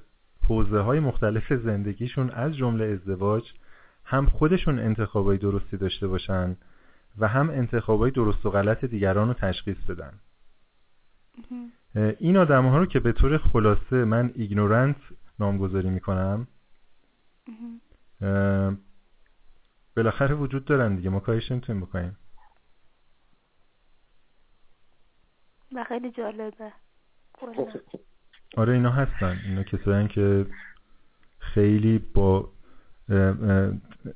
حوزه 0.47 0.79
های 0.79 0.99
مختلف 0.99 1.53
زندگیشون 1.53 2.29
از 2.29 2.57
جمله 2.57 2.85
ازدواج 2.85 3.51
هم 4.05 4.25
خودشون 4.25 4.79
انتخابای 4.79 5.37
درستی 5.37 5.77
داشته 5.77 6.07
باشن 6.07 6.57
و 7.17 7.27
هم 7.27 7.49
انتخابای 7.49 8.11
درست 8.11 8.45
و 8.45 8.49
غلط 8.49 8.85
دیگران 8.85 9.27
رو 9.27 9.33
تشخیص 9.33 9.77
بدن. 9.77 10.13
این 12.19 12.37
آدم 12.37 12.65
ها 12.65 12.77
رو 12.77 12.85
که 12.85 12.99
به 12.99 13.11
طور 13.11 13.37
خلاصه 13.37 14.05
من 14.05 14.31
ایگنورنت 14.35 14.95
نامگذاری 15.39 15.89
می‌کنم 15.89 16.47
بالاخره 19.95 20.35
وجود 20.35 20.65
دارن 20.65 20.95
دیگه. 20.95 21.09
ما 21.09 21.19
کارش 21.19 21.51
نمی‌تونیم 21.51 21.81
بکنیم. 21.81 22.17
و 25.75 25.83
خیلی 25.83 26.11
جالبه. 26.11 26.71
آره 28.57 28.73
اینا 28.73 28.91
هستن. 28.91 29.39
اینا 29.45 29.63
کسایی 29.63 30.07
که 30.07 30.45
خیلی 31.39 31.99
با 31.99 32.51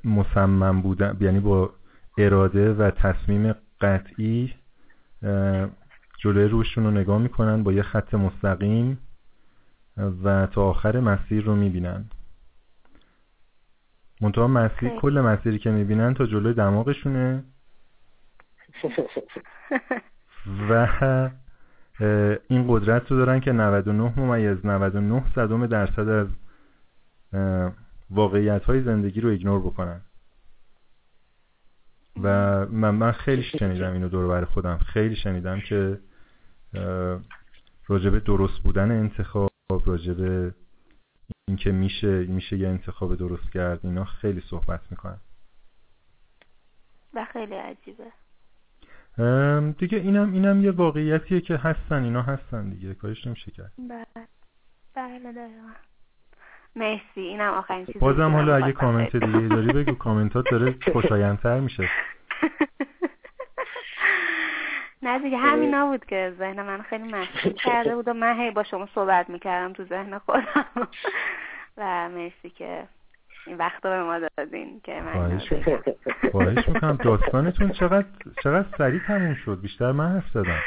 مصمم 0.03 0.81
بودن 0.81 1.17
یعنی 1.21 1.39
با 1.39 1.73
اراده 2.17 2.73
و 2.73 2.91
تصمیم 2.91 3.53
قطعی 3.81 4.53
جلوی 6.17 6.47
روشون 6.47 6.83
رو 6.83 6.91
نگاه 6.91 7.17
می‌کنن 7.17 7.63
با 7.63 7.73
یه 7.73 7.81
خط 7.81 8.13
مستقیم 8.13 8.97
و 10.23 10.47
تا 10.47 10.63
آخر 10.69 10.99
مسیر 10.99 11.43
رو 11.43 11.55
می‌بینن. 11.55 12.09
منتها 14.21 14.47
مسیر 14.47 14.89
کل 14.89 15.21
مسیری 15.21 15.59
که 15.59 15.71
می‌بینن 15.71 16.13
تا 16.13 16.25
جلوی 16.25 16.53
دماغشونه. 16.53 17.43
و 20.69 20.87
این 22.47 22.65
قدرت 22.67 23.11
رو 23.11 23.17
دارن 23.17 23.39
که 23.39 23.51
99 23.51 24.19
ممیز 24.19 24.65
99 24.65 25.23
صدم 25.35 25.67
درصد 25.67 26.09
از 26.09 26.27
واقعیت 28.09 28.63
های 28.63 28.81
زندگی 28.81 29.21
رو 29.21 29.29
ایگنور 29.29 29.59
بکنن. 29.59 30.01
و 32.23 32.29
من, 32.65 32.89
من 32.89 33.11
خیلی 33.11 33.43
شنیدم 33.43 33.93
اینو 33.93 34.09
دور 34.09 34.27
بر 34.27 34.45
خودم. 34.45 34.77
خیلی 34.77 35.15
شنیدم 35.15 35.59
که 35.59 35.99
راجب 37.87 38.19
درست 38.19 38.59
بودن 38.59 38.91
انتخاب 38.91 39.49
راجب 39.85 40.51
اینکه 41.47 41.71
میشه 41.71 42.23
میشه 42.23 42.57
یه 42.57 42.67
انتخاب 42.67 43.15
درست 43.15 43.51
کرد 43.51 43.79
اینا 43.83 44.05
خیلی 44.05 44.41
صحبت 44.41 44.81
می‌کنن. 44.91 45.19
و 47.13 47.25
خیلی 47.33 47.55
عجیبه. 47.55 48.11
دیگه 49.79 49.97
اینم 49.97 50.33
اینم 50.33 50.63
یه 50.63 50.71
واقعیتیه 50.71 51.41
که 51.41 51.57
هستن 51.57 52.03
اینا 52.03 52.21
هستن 52.21 52.69
دیگه 52.69 52.93
کارش 52.93 53.27
نمیشه 53.27 53.51
کرد. 53.51 53.71
بله 53.77 54.05
بله 54.95 55.49
مرسی 56.75 57.21
اینم 57.21 57.53
آخرین 57.53 57.85
چیزی 57.85 57.99
بازم 57.99 58.31
حالا 58.33 58.55
اگه 58.55 58.71
کامنت 58.71 59.15
دیگه 59.15 59.47
داری 59.47 59.73
بگو 59.73 59.95
کامنتات 59.95 60.45
داره 60.51 60.75
خوشایندتر 60.93 61.59
میشه. 61.59 61.89
نه 65.01 65.19
دیگه 65.19 65.37
همینا 65.37 65.85
بود 65.85 66.05
که 66.05 66.33
ذهن 66.37 66.61
من 66.61 66.81
خیلی 66.81 67.03
مشغول 67.03 67.53
کرده 67.53 67.95
بود 67.95 68.07
و 68.07 68.13
من 68.13 68.39
هی 68.39 68.51
با 68.51 68.63
شما 68.63 68.87
صحبت 68.95 69.29
می‌کردم 69.29 69.73
تو 69.73 69.83
ذهن 69.85 70.17
خودم. 70.17 70.65
و 71.77 72.09
مرسی 72.09 72.49
که 72.49 72.83
این 73.47 73.57
وقت 73.57 73.85
رو 73.85 73.91
به 73.91 74.03
ما 74.03 74.19
دادین 74.37 74.81
که 74.83 75.01
من 75.01 75.39
خواهش 76.31 76.67
می‌کنم. 76.67 76.97
داستانتون 77.03 77.71
چقدر 77.71 78.07
چقدر 78.43 78.67
سریع 78.77 78.99
تموم 79.07 79.35
شد؟ 79.35 79.61
بیشتر 79.61 79.91
من 79.91 80.11
حرف 80.11 80.29
زدم. 80.33 80.61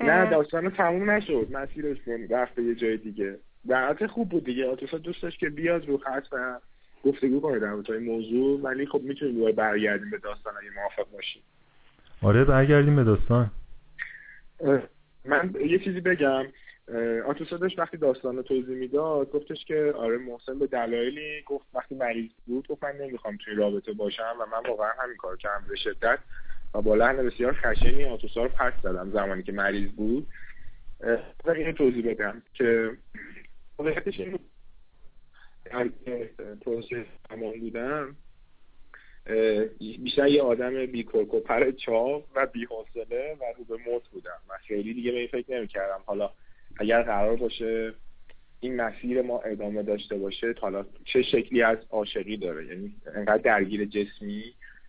نه 0.00 0.30
داستان 0.30 0.70
تموم 0.70 1.10
نشد. 1.10 1.48
مسیرش 1.52 1.98
رفت 2.30 2.54
به 2.54 2.62
یه 2.62 2.74
جای 2.74 2.96
دیگه. 2.96 3.38
در 3.68 4.06
خوب 4.06 4.28
بود 4.28 4.44
دیگه. 4.44 4.70
آتوسا 4.70 4.98
دوست 4.98 5.22
داشت 5.22 5.38
که 5.38 5.50
بیاد 5.50 5.88
رو 5.88 5.98
خط 5.98 6.26
و 6.32 6.58
گفتگو 7.04 7.40
کنه 7.40 7.58
در 7.58 7.98
موضوع. 7.98 8.60
ولی 8.60 8.86
خب 8.86 9.00
می‌تونیم 9.02 9.34
دوباره 9.34 9.52
برگردیم 9.52 10.10
به 10.10 10.18
داستان 10.18 10.54
اگه 10.60 10.70
موافق 10.76 11.12
باشیم. 11.12 11.42
آره 12.22 12.44
برگردیم 12.44 12.96
به 12.96 13.04
داستان. 13.04 13.50
من 15.24 15.54
یه 15.66 15.78
چیزی 15.78 16.00
بگم. 16.00 16.46
آتوسا 17.26 17.56
داشت 17.56 17.78
وقتی 17.78 17.96
داستان 17.96 18.36
رو 18.36 18.42
توضیح 18.42 18.76
می‌داد 18.76 19.30
گفتش 19.30 19.64
که 19.64 19.92
آره 19.96 20.18
محسن 20.18 20.58
به 20.58 20.66
دلایلی 20.66 21.42
گفت 21.46 21.66
وقتی 21.74 21.94
مریض 21.94 22.30
بود 22.46 22.68
گفت 22.68 22.84
من 22.84 22.96
نمی‌خوام 23.00 23.38
توی 23.44 23.54
رابطه 23.54 23.92
باشم 23.92 24.34
و 24.40 24.46
من 24.46 24.68
واقعا 24.68 24.90
همین 25.02 25.16
کار 25.16 25.36
کردم 25.36 25.64
به 25.68 25.76
شدت 25.76 26.18
و 26.74 26.82
با 26.82 26.94
لحن 26.94 27.16
بسیار 27.16 27.52
خشنی 27.52 28.04
آتوسا 28.04 28.42
رو 28.42 28.48
پس 28.48 28.72
دادم 28.82 29.10
زمانی 29.10 29.42
که 29.42 29.52
مریض 29.52 29.90
بود. 29.90 30.26
و 31.44 31.50
اینو 31.50 31.72
توضیح 31.72 32.10
بدم 32.10 32.42
که 32.54 32.90
واقعیتش 33.78 34.20
این 34.20 34.38
پروسه 36.60 37.06
زمان 37.30 37.60
بودم 37.60 38.16
بیشتر 39.78 40.28
یه 40.28 40.42
آدم 40.42 40.86
بیکوکو 40.86 41.40
پر 41.40 41.70
چاق 41.70 42.24
و 42.36 42.46
بیحوصله 42.46 43.36
و 43.40 43.44
رو 43.58 43.64
به 43.64 43.76
موت 43.90 44.08
بودم. 44.08 44.40
و 44.48 44.52
خیلی 44.66 44.94
دیگه 44.94 45.12
به 45.12 45.18
این 45.18 45.28
فکر 45.28 45.54
نمی‌کردم. 45.54 46.00
حالا 46.06 46.30
اگر 46.76 47.02
قرار 47.02 47.36
باشه 47.36 47.92
این 48.60 48.76
مسیر 48.76 49.22
ما 49.22 49.40
ادامه 49.40 49.82
داشته 49.82 50.16
باشه 50.16 50.54
حالا 50.60 50.86
چه 51.04 51.22
شکلی 51.22 51.62
از 51.62 51.78
عاشقی 51.90 52.36
داره؟ 52.36 52.66
یعنی 52.66 52.94
انقدر 53.14 53.42
درگیر 53.42 53.84
جسمی 53.84 54.42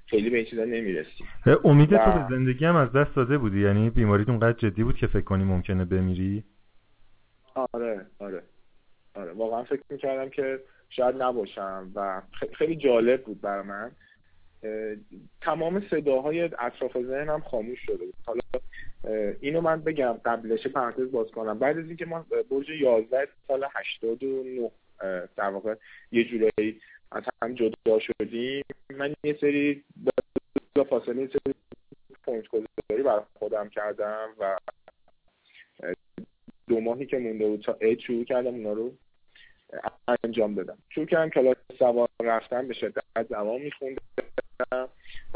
خیلی 0.06 0.30
به 0.30 0.38
این 0.38 0.46
چیزا 0.46 0.64
نمی‌رسی. 0.64 1.24
امید 1.64 1.90
تو 1.90 2.12
به 2.12 2.26
زندگی 2.30 2.66
هم 2.66 2.76
از 2.76 2.92
دست 2.92 3.16
داده 3.16 3.38
بودی؟ 3.38 3.62
یعنی 3.62 3.90
بیماریت 3.90 4.30
اونقدر 4.30 4.70
جدی 4.70 4.84
بود 4.84 4.98
که 4.98 5.08
فکر 5.08 5.22
کنی 5.22 5.44
ممکنه 5.44 5.86
بمیری؟ 5.86 6.44
آره 7.74 8.06
آره 8.20 8.44
آره. 9.16 9.32
واقعا 9.32 9.64
فکر 9.64 9.82
می‌کردم 9.90 10.30
که 10.30 10.60
شاید 10.90 11.22
نباشم 11.22 11.92
و 11.96 12.22
خیلی 12.58 12.76
جالب 12.76 13.24
بود 13.24 13.42
برای 13.42 13.68
من. 13.68 13.92
تمام 15.42 15.88
صداهای 15.92 16.42
اطراف 16.42 16.98
ذهنم 16.98 17.40
خاموش 17.40 17.80
شده 17.86 18.06
حالا 18.26 18.42
اینو 19.42 19.62
من 19.62 19.82
بگم 19.82 20.14
قبلش 20.26 20.68
پرانتز 20.68 21.12
باز 21.12 21.32
کنم. 21.32 21.60
بعد 21.60 21.78
از 21.78 21.88
اینکه 21.88 22.06
ما 22.06 22.26
برج 22.50 22.70
11 22.70 23.28
سال 23.48 23.68
89 23.76 24.72
در 25.36 25.50
واقع 25.50 25.76
یه 26.12 26.24
جورایی 26.24 26.82
از 27.12 27.24
هم 27.42 27.54
جدا 27.54 28.00
شدیم 28.00 28.64
من 28.90 29.14
یه 29.24 29.38
سری 29.42 29.84
با 30.76 30.84
فاصله 30.84 31.22
یه 31.22 31.28
سری 31.28 31.54
پوینت 32.24 32.48
گذاری 32.48 33.04
برای 33.04 33.22
خودم 33.34 33.70
کردم 33.70 34.30
و 34.40 34.58
دو 36.68 36.80
ماهی 36.80 37.06
که 37.06 37.18
مونده 37.18 37.48
بود 37.48 37.62
تا 37.62 37.78
عید 37.82 38.00
شروع 38.00 38.24
کردم 38.24 38.54
اونا 38.54 38.74
رو 38.74 38.94
انجام 40.24 40.56
دادم. 40.56 40.78
شروع 40.90 41.06
کردم 41.06 41.30
کلاس 41.30 41.58
سوار 41.80 42.10
رفتم 42.24 42.68
به 42.68 42.74
شدت 42.74 43.28
زمان 43.30 43.62
میخوندم. 43.62 44.04
و 44.72 44.88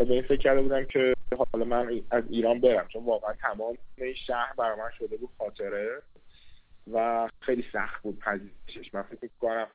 به 0.06 0.14
این 0.14 0.22
فکر 0.22 0.38
کرده 0.38 0.62
بودم 0.62 0.86
که 0.86 1.14
حالا 1.54 1.66
من 1.66 2.02
از 2.12 2.24
ایران 2.30 2.62
برم 2.62 2.88
چون 2.88 3.06
واقعا 3.06 3.34
تمام 3.34 3.78
این 3.98 4.14
شهر 4.14 4.54
برای 4.58 4.80
من 4.80 4.90
شده 4.98 5.18
بود 5.18 5.30
خاطره 5.38 6.02
و 6.92 7.30
خیلی 7.42 7.66
سخت 7.74 8.04
بود 8.04 8.20
پذیرشش. 8.20 8.94
من 8.94 9.02
فکر 9.02 9.30
کنم 9.40 9.68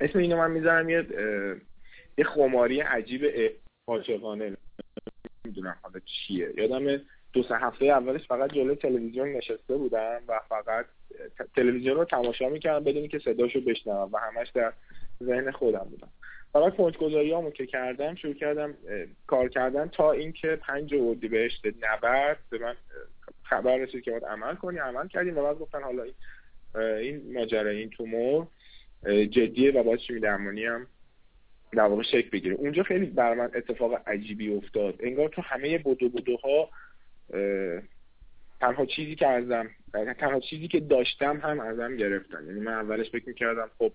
اسم 0.00 0.18
اینو 0.18 0.36
من 0.36 0.50
می‌ذارم 0.50 0.88
یه 0.88 1.06
یه 2.18 2.24
خماری 2.24 2.80
عجیب 2.80 3.52
عاشقانه. 3.86 4.56
نمی‌دونم 5.44 5.76
حالا 5.82 6.00
چیه. 6.00 6.52
یادم 6.56 7.02
دو 7.32 7.42
سه 7.42 7.56
هفته 7.56 7.84
اولش 7.84 8.26
فقط 8.26 8.52
جلوی 8.52 8.76
تلویزیون 8.76 9.28
نشسته 9.28 9.76
بودم 9.76 10.20
و 10.28 10.40
فقط 10.48 10.86
تلویزیون 11.56 11.96
رو 11.96 12.04
تماشا 12.04 12.48
می‌کردم 12.48 12.84
بدونی 12.84 13.08
که 13.08 13.18
صداشو 13.18 13.60
بشنوم 13.60 14.12
و 14.12 14.18
همش 14.18 14.48
در 14.48 14.72
ذهن 15.22 15.50
خودم 15.50 15.86
بودم. 15.90 16.08
فقط 16.52 16.76
گذاری 16.96 17.32
که 17.50 17.66
کردم 17.66 18.14
شروع 18.14 18.34
کردم 18.34 18.74
کار 19.26 19.48
کردن 19.48 19.88
تا 19.88 20.12
اینکه 20.12 20.56
پنج 20.56 20.94
بهشت 21.28 21.66
نبرد 21.66 22.38
به 22.50 22.58
من 22.58 22.74
خبر 23.42 23.76
رسید 23.76 24.04
که 24.04 24.10
باید 24.10 24.24
عمل 24.24 24.54
کنی. 24.54 24.78
عمل 24.78 25.08
کردیم 25.08 25.38
و 25.38 25.42
بعد 25.42 25.58
گفتن 25.58 25.82
حالا 25.82 26.02
این 26.74 27.36
این 27.38 27.66
این 27.66 27.90
تومور 27.90 28.46
جدیه 29.30 29.72
و 29.72 29.82
باید 29.82 29.98
چی 29.98 30.20
درمانی 30.20 30.64
هم 30.64 30.86
در 31.72 31.82
واقع 31.82 32.02
شکل 32.02 32.30
بگیره. 32.30 32.54
اونجا 32.54 32.82
خیلی 32.82 33.06
بر 33.06 33.34
من 33.34 33.50
اتفاق 33.54 34.02
عجیبی 34.06 34.54
افتاد. 34.54 34.94
انگار 35.00 35.28
تو 35.28 35.42
همه 35.42 35.78
بودو 35.78 36.08
بودوها 36.08 36.68
تنها 38.60 38.86
چیزی 38.86 39.14
که 39.14 39.26
ازم 39.26 39.70
تنها 39.92 40.40
چیزی 40.40 40.68
که 40.68 40.80
داشتم 40.80 41.36
هم 41.36 41.60
ازم 41.60 41.96
گرفتن. 41.96 42.46
یعنی 42.46 42.60
من 42.60 42.72
اولش 42.72 43.10
فکر 43.10 43.28
می‌کردم 43.28 43.70
خب 43.78 43.92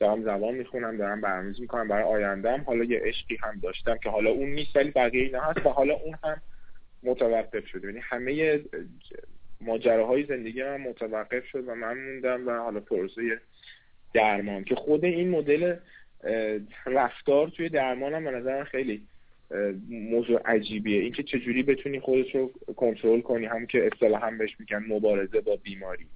دارم 0.00 0.22
زبان 0.24 0.54
می‌خونم 0.54 0.96
دارم 0.96 1.20
برنامه‌ریزی 1.20 1.60
می‌کنم 1.60 1.88
برای 1.88 2.04
آیندهم 2.04 2.60
حالا 2.60 2.84
یه 2.84 3.00
عشقی 3.04 3.38
هم 3.42 3.60
داشتم 3.62 3.96
که 3.96 4.10
حالا 4.10 4.30
اون 4.30 4.48
نیست 4.48 4.76
ولی 4.76 4.90
بقیه 4.90 5.22
اینا 5.22 5.40
هست 5.40 5.66
و 5.66 5.68
حالا 5.68 5.94
اون 5.94 6.14
هم 6.24 6.42
متوقف 7.02 7.66
شد 7.66 7.84
یعنی 7.84 7.98
همه 8.02 8.60
ماجراهای 9.60 10.24
زندگی 10.24 10.62
من 10.62 10.76
متوقف 10.76 11.46
شد 11.46 11.68
و 11.68 11.74
من 11.74 11.98
موندم 12.04 12.48
و 12.48 12.50
حالا 12.50 12.80
پروسه 12.80 13.40
درمان 14.14 14.64
که 14.64 14.74
خود 14.74 15.04
این 15.04 15.30
مدل 15.30 15.76
رفتار 16.86 17.48
توی 17.48 17.68
درمان 17.68 18.14
هم 18.14 18.24
به 18.24 18.30
نظر 18.30 18.64
خیلی 18.64 19.02
موضوع 19.90 20.40
عجیبیه. 20.44 21.00
اینکه 21.00 21.22
چجوری 21.22 21.62
بتونی 21.62 22.00
خودت 22.00 22.34
رو 22.34 22.52
کنترل 22.76 23.20
کنی 23.20 23.46
هم 23.46 23.66
که 23.66 23.86
اصطلاحا 23.92 24.30
بهش 24.30 24.56
میگن 24.60 24.84
مبارزه 24.88 25.40
با 25.40 25.56
بیماری. 25.56 26.06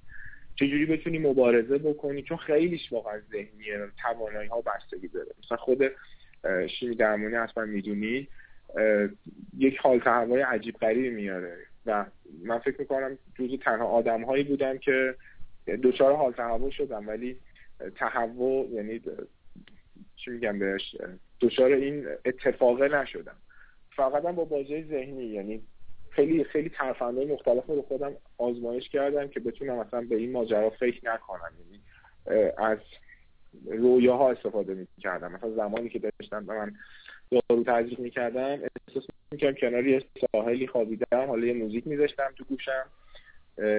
چجوری 0.55 0.85
بتونی 0.85 1.19
مبارزه 1.19 1.77
بکنی؟ 1.77 2.21
چون 2.21 2.37
خیلیش 2.37 2.91
واقعا 2.91 3.19
ذهنیه. 3.31 3.87
توانایی 4.01 4.49
ها 4.49 4.61
بستگی 4.61 5.07
داره. 5.07 5.31
مثلا 5.43 5.57
خود 5.57 5.91
شیمی 6.67 6.95
درمانی 6.95 7.35
اصلا 7.35 7.65
می‌دونی 7.65 8.27
یک 9.57 9.77
حال 9.77 9.99
تهوای 9.99 10.41
عجیب 10.41 10.75
غریبی 10.75 11.09
میاره. 11.09 11.57
و 11.85 12.05
من 12.43 12.59
فکر 12.59 12.75
می‌کنم 12.79 13.17
جز 13.39 13.59
تنها 13.59 13.85
آدم 13.85 14.23
هایی 14.23 14.43
بودم 14.43 14.77
که 14.77 15.15
دوچار 15.81 16.15
حال 16.15 16.31
تهوع 16.31 16.71
شدم. 16.71 17.07
ولی 17.07 17.37
تهوع 17.95 18.67
یعنی 18.69 19.01
چی 20.15 20.31
میگم 20.31 20.59
بهش 20.59 20.95
دچار 21.41 21.71
این 21.71 22.07
اتفاقه 22.25 22.87
نشدم. 22.87 23.35
فقط 23.95 24.23
با 24.23 24.45
بازی 24.45 24.83
ذهنی 24.83 25.25
یعنی 25.25 25.61
خیلی 26.15 26.43
خیلی 26.43 26.69
ترفندهای 26.69 27.25
مختلف 27.25 27.65
رو 27.67 27.81
خودم 27.81 28.13
آزمایش 28.37 28.89
کردم 28.89 29.27
که 29.27 29.39
بتونم 29.39 29.77
مثلا 29.77 30.01
به 30.01 30.15
این 30.15 30.31
ماجرا 30.31 30.69
فکر 30.69 31.13
نکنم. 31.13 31.51
یعنی 31.59 31.81
از 32.57 32.77
رویاها 33.65 34.31
استفاده 34.31 34.73
می‌کردم. 34.73 35.31
مثلا 35.31 35.49
زمانی 35.49 35.89
که 35.89 35.99
داشتم 35.99 36.45
به 36.45 36.53
من 36.53 36.73
دارو 37.31 37.63
تزریق 37.63 37.99
می‌کردم 37.99 38.59
احساس 38.87 39.07
می‌کردم 39.31 39.55
کنار 39.55 39.87
یه 39.87 40.03
ساحلی 40.31 40.67
خوابیدم. 40.67 41.25
حالا 41.27 41.47
یه 41.47 41.53
موزیک 41.53 41.87
میذاشتم 41.87 42.33
تو 42.35 42.43
گوشم. 42.43 42.85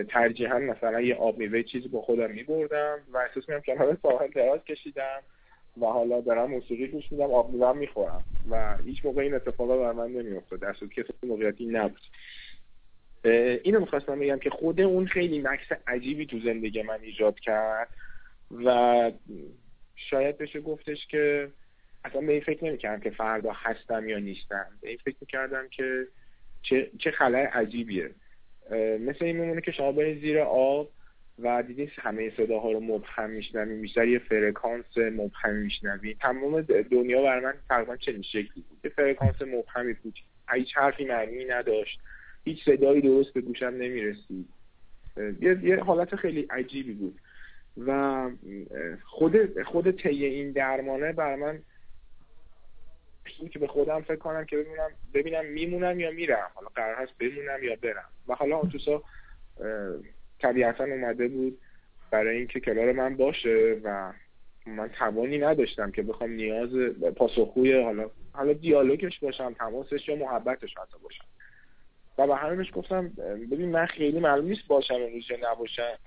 ترجیحا 0.08 0.58
مثلا 0.58 1.00
یه 1.00 1.14
آب 1.14 1.38
میوه 1.38 1.62
چیزی 1.62 1.88
با 1.88 2.02
خودم 2.02 2.30
میبردم 2.30 2.98
و 3.12 3.18
احساس 3.18 3.48
می‌کنم 3.48 3.60
کنار 3.60 3.96
ساحل 4.02 4.30
دراز 4.30 4.64
کشیدم. 4.64 5.22
و 5.80 5.86
حالا 5.86 6.20
دارم 6.20 6.50
موسیقی 6.50 6.86
گوش 6.86 7.12
میدم 7.12 7.30
آب 7.30 7.52
میوه 7.52 7.72
می‌خورم. 7.72 8.24
و 8.50 8.76
هیچ 8.76 9.04
موقع 9.04 9.22
این 9.22 9.34
اتفاقا 9.34 9.76
بر 9.78 9.92
من 9.92 10.12
نمیافتاد. 10.12 10.60
در 10.60 10.72
صورتی 10.72 10.94
که 10.94 11.04
موقعیتی 11.22 11.66
نبود. 11.66 12.00
اینو 13.64 13.80
می‌خواستم 13.80 14.18
بگم 14.18 14.38
که 14.38 14.50
خود 14.50 14.80
اون 14.80 15.06
خیلی 15.06 15.38
مکس 15.38 15.66
عجیبی 15.86 16.26
تو 16.26 16.38
زندگی 16.38 16.82
من 16.82 17.00
ایجاد 17.02 17.40
کرد 17.40 17.88
و 18.64 19.12
شاید 19.96 20.38
بشه 20.38 20.60
گفتش 20.60 21.06
که 21.06 21.48
اصلا 22.04 22.20
به 22.20 22.32
این 22.32 22.40
فکر 22.40 22.64
نمی‌کردم 22.64 23.00
که 23.00 23.10
فردا 23.10 23.52
هستم 23.54 24.08
یا 24.08 24.18
نیستم. 24.18 24.66
به 24.80 24.88
این 24.88 24.98
فکر 25.04 25.16
می‌کردم 25.20 25.68
که 25.68 26.06
چه, 26.62 26.90
چه 26.98 27.10
خلای 27.10 27.42
عجیبیه. 27.42 28.10
مثل 29.00 29.24
این 29.24 29.36
میمونه 29.36 29.60
که 29.60 29.72
شما 29.72 29.92
برید 29.92 30.20
زیر 30.20 30.38
آب 30.40 30.90
و 31.38 31.62
دیدین 31.62 31.90
همه 31.98 32.32
صداها 32.36 32.72
رو 32.72 32.80
مبهم 32.80 33.30
میشنویم 33.30 33.80
بیشتر 33.80 34.08
یه 34.08 34.18
فرکانس 34.18 34.98
مبهم 34.98 35.54
میشنویم 35.54 36.16
تمام 36.20 36.60
دنیا 36.62 37.22
بر 37.22 37.40
من 37.40 37.54
تقریبا 37.68 37.96
چنین 37.96 38.22
شکلی 38.22 38.64
بود. 38.68 38.78
یه 38.84 38.90
فرکانس 38.90 39.42
مبهمی 39.42 39.92
بود. 39.92 40.18
هیچ 40.54 40.76
حرفی 40.76 41.04
معنی 41.04 41.44
نداشت. 41.44 42.00
هیچ 42.44 42.64
صدایی 42.64 43.00
درست 43.00 43.32
به 43.32 43.40
گوشم 43.40 43.66
نمی‌رسید. 43.66 44.48
یه،, 45.40 45.58
یه 45.62 45.82
حالت 45.82 46.16
خیلی 46.16 46.46
عجیبی 46.50 46.92
بود. 46.92 47.20
و 47.86 48.30
خود 49.04 49.62
خود 49.62 49.90
طی 49.90 50.24
این 50.24 50.52
درمانه 50.52 51.12
بر 51.12 51.36
من 51.36 51.58
که 53.50 53.58
به 53.58 53.66
خودم 53.66 54.00
فکر 54.00 54.16
کنم 54.16 54.44
که 54.44 54.56
ببینم 54.56 54.88
ببینم 55.14 55.46
میمونم 55.46 56.00
یا 56.00 56.10
میرم. 56.10 56.50
حالا 56.54 56.68
قرار 56.74 56.94
هست 56.94 57.12
بمونم 57.18 57.62
یا 57.62 57.76
برم. 57.82 58.08
و 58.28 58.34
حالا 58.34 58.60
تو 58.60 59.02
طبیعتا 60.38 60.84
اومده 60.84 61.28
بود 61.28 61.60
برای 62.10 62.38
اینکه 62.38 62.60
کنار 62.60 62.92
من 62.92 63.16
باشه 63.16 63.80
و 63.84 64.12
من 64.66 64.88
توانی 64.88 65.38
نداشتم 65.38 65.90
که 65.90 66.02
بخوام 66.02 66.30
نیاز 66.30 66.70
پاسخگوی 67.16 67.82
حالا 67.82 68.10
حالا 68.32 68.52
دیالوگش 68.52 69.18
باشم 69.20 69.52
تماسش 69.52 70.08
یا 70.08 70.16
محبتش 70.16 70.78
حتی 70.78 70.98
باشم. 71.02 71.24
و 72.18 72.26
به 72.26 72.36
همینش 72.36 72.70
گفتم 72.74 73.08
ببین 73.50 73.70
من 73.70 73.86
خیلی 73.86 74.20
معلوم 74.20 74.46
نیست 74.46 74.66
باشم 74.68 74.94
امروز 74.94 75.30
یا 75.30 75.52
نباشم. 75.52 75.98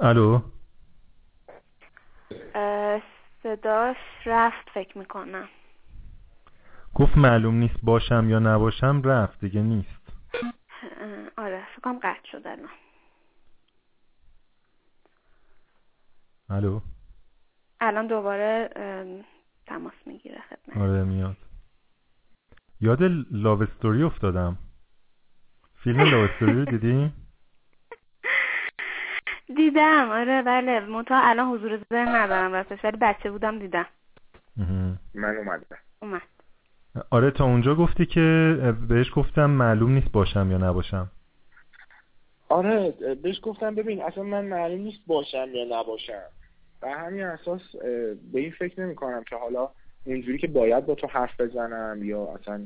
الو؟ 0.00 0.40
صداش 3.42 3.96
رفت 4.26 4.70
فکر 4.74 4.98
می‌کنم. 4.98 5.48
گفت 6.98 7.18
معلوم 7.18 7.54
نیست 7.54 7.78
باشم 7.82 8.26
یا 8.30 8.38
نباشم 8.38 9.02
رفت 9.04 9.40
دیگه 9.40 9.60
نیست. 9.60 10.12
آره 11.36 11.66
فکرم 11.76 11.98
قطع 11.98 12.28
شده 12.32 12.50
الان. 12.50 12.68
الو؟ 16.50 16.80
الان 17.80 18.06
دوباره 18.06 18.70
تماس 19.66 19.92
می‌گیره 20.06 20.40
خدمت. 20.40 20.76
آره 20.76 21.04
میاد. 21.04 21.36
یاد 22.80 22.98
لاو 23.30 23.62
استوری 23.62 24.02
افتادم. 24.02 24.58
فیلم 25.74 26.00
لاستوری 26.00 26.52
رو 26.52 26.64
دیدی؟ 26.64 27.12
دیدم 29.56 30.10
آره 30.10 30.42
بله. 30.42 30.80
منتها 30.80 31.28
الان 31.28 31.48
حضور 31.48 31.76
ذهن 31.76 32.08
ندارم 32.08 32.52
راستش 32.52 32.84
ولی 32.84 32.96
بچه 32.96 33.30
بودم 33.30 33.58
دیدم. 33.58 33.86
من 35.14 35.36
اومدم. 35.36 35.76
اومد. 36.02 36.22
آره 37.10 37.30
تا 37.30 37.44
اونجا 37.44 37.74
گفتی 37.74 38.06
که 38.06 38.56
بهش 38.88 39.06
گفتم 39.14 39.50
معلوم 39.50 39.92
نیست 39.92 40.12
باشم 40.12 40.48
یا 40.50 40.58
نباشم. 40.58 41.10
آره 42.48 42.90
بهش 43.22 43.40
گفتم 43.42 43.74
ببین 43.74 44.02
اصلا 44.02 44.22
من 44.22 44.44
معلوم 44.44 44.80
نیست 44.80 45.00
باشم 45.06 45.48
یا 45.54 45.80
نباشم. 45.80 46.22
و 46.82 46.88
همین 46.88 47.22
اساس 47.22 47.76
به 48.32 48.40
این 48.40 48.50
فکر 48.50 48.80
نمی 48.80 48.94
کنم 48.94 49.24
که 49.24 49.36
حالا 49.36 49.68
اونجوری 50.06 50.38
که 50.38 50.46
باید 50.46 50.86
با 50.86 50.94
تو 50.94 51.06
حرف 51.06 51.40
بزنم 51.40 52.00
یا 52.02 52.24
اصلا 52.40 52.60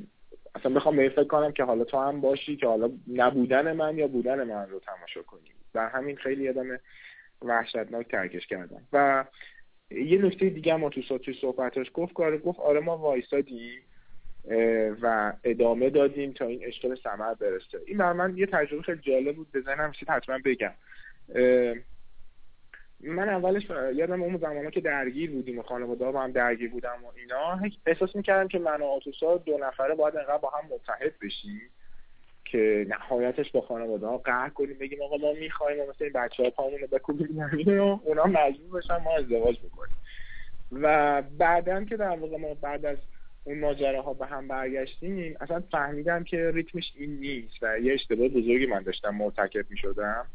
اصلا 0.55 0.75
بخوام 0.75 0.97
به 0.97 1.09
فکر 1.09 1.25
کنم 1.25 1.53
که 1.53 1.65
حالا 1.65 1.85
تو 1.85 1.99
هم 1.99 2.21
باشی 2.21 2.57
که 2.57 2.67
حالا 2.67 2.91
نبودن 3.13 3.73
من 3.73 3.99
یا 3.99 4.09
بودن 4.09 4.45
من 4.45 4.69
رو 4.69 4.81
تماشا 4.81 5.23
کنیم 5.23 5.53
و 5.75 5.89
همین 5.89 6.17
خیلی 6.17 6.49
آدم 6.49 6.67
وحشتناک 7.43 8.09
ترکش 8.09 8.47
کردم. 8.47 8.83
و 8.93 9.25
یه 9.91 10.25
نکته 10.25 10.51
دیگه 10.51 10.77
ما 10.77 10.91
تو 10.91 11.19
توی 11.19 11.35
صحبتاش 11.41 11.87
گفت 11.95 12.13
کار 12.13 12.39
گفت 12.39 12.61
آره 12.61 12.81
ما 12.81 12.99
وایسادیم. 12.99 13.83
و 15.03 15.33
ادامه 15.45 15.91
دادیم 15.91 16.33
تا 16.33 16.47
این 16.47 16.73
به 16.83 16.95
ثمر 17.03 17.35
برسه. 17.35 17.79
این 17.87 17.99
بر 17.99 18.13
من 18.13 18.37
یه 18.37 18.47
تجربه 18.47 18.83
خیلی 18.83 19.01
جالب 19.03 19.37
بود 19.37 19.53
بزنم 19.55 19.93
چیز 19.93 20.09
حتما 20.09 20.39
بگم. 20.45 20.73
من 23.01 23.29
اولش 23.29 23.63
یادم 23.95 24.23
اون 24.23 24.37
زمانا 24.37 24.71
که 24.71 24.81
درگیر 24.81 25.31
بودیم 25.31 25.59
و 25.59 25.63
خانواده 25.63 26.11
با 26.11 26.23
هم 26.23 26.33
درگیر 26.33 26.71
بودم 26.71 27.05
و 27.05 27.09
اینا 27.17 27.61
احساس 27.87 28.17
می‌کردم 28.17 28.49
که 28.49 28.59
من 28.59 28.81
و 28.81 28.85
آتوسا 28.85 29.37
دو 29.37 29.59
نفره 29.59 29.95
باید 29.95 30.17
انقدر 30.17 30.39
با 30.39 30.51
هم 30.51 30.69
متحد 30.75 31.13
بشیم 31.23 31.61
که 32.45 32.87
نهایتش 32.89 33.51
با 33.51 33.61
خانواده 33.61 34.07
ها 34.07 34.19
قهر 34.19 34.49
کنیم 34.49 34.79
بگیم 34.79 35.03
آقا 35.03 35.17
ما 35.17 35.33
می‌خوایم 35.33 35.81
و 35.81 35.83
مثل 35.91 36.05
این 36.05 36.13
بچه 36.13 36.43
ها 36.43 36.51
پامون 36.51 36.81
رو 36.81 36.87
بکوبیم 36.87 37.39
و 37.39 37.99
اونا 38.05 38.25
مجبور 38.25 38.81
بشن 38.81 38.97
ما 38.97 39.17
ازدواج 39.17 39.59
بکنیم. 39.59 39.97
و 40.73 41.23
بعدا 41.39 41.85
که 41.85 41.97
در 41.97 42.17
واقع 42.17 42.37
ما 42.37 42.55
بعد 42.55 42.87
از 42.87 42.99
اون 43.45 43.59
ماجراها 43.59 44.15
به 44.15 44.27
هم 44.27 44.49
برگشتیم. 44.49 45.37
اصلا 45.41 45.63
فهمیدم 45.71 46.25
که 46.25 46.51
ریتمش 46.55 46.93
این 46.97 47.11
نیست 47.11 47.63
و 47.63 47.79
یه 47.79 47.93
اشتباه 47.95 48.29
بزرگی 48.29 48.67
من 48.67 48.83
داشتم 48.83 49.15
مرتکب 49.15 49.71
می 49.71 49.77
شدم 49.77 50.27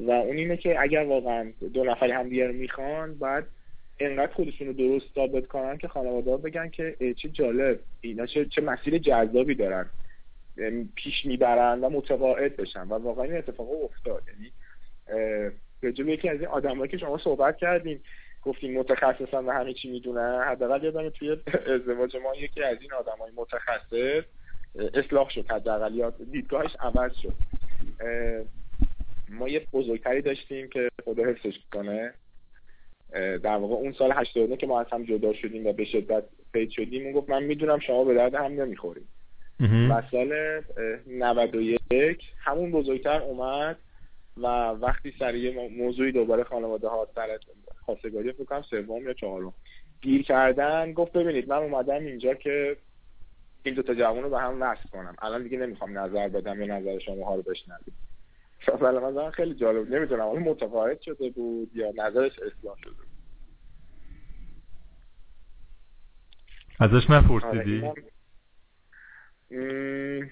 و 0.00 0.10
اون 0.10 0.36
اینه 0.36 0.56
که 0.56 0.80
اگر 0.80 1.04
واقعا 1.04 1.52
دو 1.74 1.84
نفری 1.84 2.12
هم 2.12 2.28
دیگر 2.28 2.50
می‌خوان 2.50 3.18
باید 3.18 3.44
انقدر 4.00 4.32
خودشون 4.32 4.66
رو 4.66 4.72
درست 4.72 5.14
ثابت 5.14 5.46
کنن 5.46 5.78
که 5.78 5.88
خانواده 5.88 6.36
بگن 6.36 6.68
که 6.68 6.96
چه 7.16 7.28
جالب 7.28 7.80
اینا 8.00 8.26
چه, 8.26 8.44
چه 8.44 8.62
مسیر 8.62 8.98
جذابی 8.98 9.54
دارن. 9.54 9.86
پیش 10.94 11.24
می‌برن 11.24 11.80
و 11.80 11.88
متقاعد 11.90 12.56
بشن. 12.56 12.80
و 12.80 12.94
واقعا 12.94 13.24
این 13.24 13.36
اتفاق 13.36 13.84
افتاد. 13.84 14.22
یعنی 14.28 14.50
به 15.80 16.12
یکی 16.12 16.28
از 16.28 16.40
این 16.40 16.48
آدمایی 16.48 16.90
که 16.90 16.98
شما 16.98 17.18
صحبت 17.18 17.56
کردیم 17.56 18.00
گفتیم 18.42 18.78
متخصصن 18.78 19.44
و 19.44 19.50
همه 19.50 19.74
چی 19.74 19.90
می‌دونن. 19.90 20.44
حداقل 20.46 20.84
یادم 20.84 21.08
توی 21.08 21.36
ازدواج 21.66 22.16
ما 22.16 22.34
یکی 22.34 22.62
از 22.62 22.78
این 22.80 22.92
آدمای 22.92 23.30
متخصص 23.36 24.24
اصلاح 24.94 25.30
شد 25.30 25.50
حداقل 25.50 25.94
یا 25.94 26.10
دیدگاهش 26.10 26.76
عوض 26.80 27.12
شد. 27.22 27.34
ما 29.28 29.48
یه 29.48 29.66
بزرگتری 29.72 30.22
داشتیم 30.22 30.68
که 30.68 30.88
خدا 31.04 31.24
حفظش 31.24 31.58
کنه. 31.72 32.14
در 33.12 33.56
واقع 33.56 33.74
اون 33.74 33.92
سال 33.92 34.12
89 34.12 34.56
که 34.56 34.66
ما 34.66 34.80
از 34.80 34.86
هم 34.92 35.04
جدا 35.04 35.32
شدیم 35.32 35.66
و 35.66 35.72
به 35.72 35.84
شدت 35.84 36.24
پید 36.52 36.70
شدیم 36.70 37.04
اون 37.04 37.12
گفت 37.12 37.30
من 37.30 37.42
می‌دونم 37.42 37.78
شما 37.78 38.04
به 38.04 38.14
درد 38.14 38.34
هم 38.34 38.62
نمی‌خوریم 38.62 39.08
و 39.90 40.02
سال 40.10 40.62
91 41.06 42.22
همون 42.38 42.70
بزرگتر 42.70 43.20
اومد 43.20 43.76
و 44.36 44.46
وقتی 44.70 45.14
سر 45.18 45.34
یه 45.34 45.68
موضوعی 45.68 46.12
دوباره 46.12 46.44
خانواده 46.44 46.88
ها 46.88 47.08
سر 47.14 47.38
خواستگاری 47.88 48.32
فکر 48.32 48.44
کنم 48.44 48.62
سوم 48.62 49.02
یا 49.02 49.12
چهارم. 49.12 49.54
گیر 50.00 50.22
کردن 50.22 50.92
گفت 50.92 51.12
ببینید 51.12 51.48
من 51.48 51.56
اومدم 51.56 52.04
اینجا 52.04 52.34
که 52.34 52.76
این 53.62 53.74
دو 53.74 53.82
تا 53.82 53.94
جوان 53.94 54.22
رو 54.22 54.30
به 54.30 54.38
هم 54.38 54.62
وصل 54.62 54.88
کنم. 54.88 55.16
الان 55.22 55.42
دیگه 55.42 55.58
نمی‌خوام 55.58 55.98
نظر 55.98 56.28
بدم 56.28 56.62
یا 56.62 56.78
نظر 56.78 56.98
شما 56.98 57.26
ها 57.26 57.34
رو 57.34 57.42
بشنوید. 57.42 57.94
بله 58.82 59.00
من 59.00 59.30
خیلی 59.30 59.54
جالب 59.54 59.94
نمی‌دونم 59.94 60.22
حالا 60.22 60.40
متقاعد 60.40 61.00
شده 61.00 61.30
بود 61.30 61.70
یا 61.74 61.92
نظرش 61.96 62.38
اصلاح 62.38 62.76
شده 62.78 62.90
بود. 62.90 63.08
ازش 66.80 67.10
نپرسیدی؟ 67.10 67.82
آره، 69.50 70.30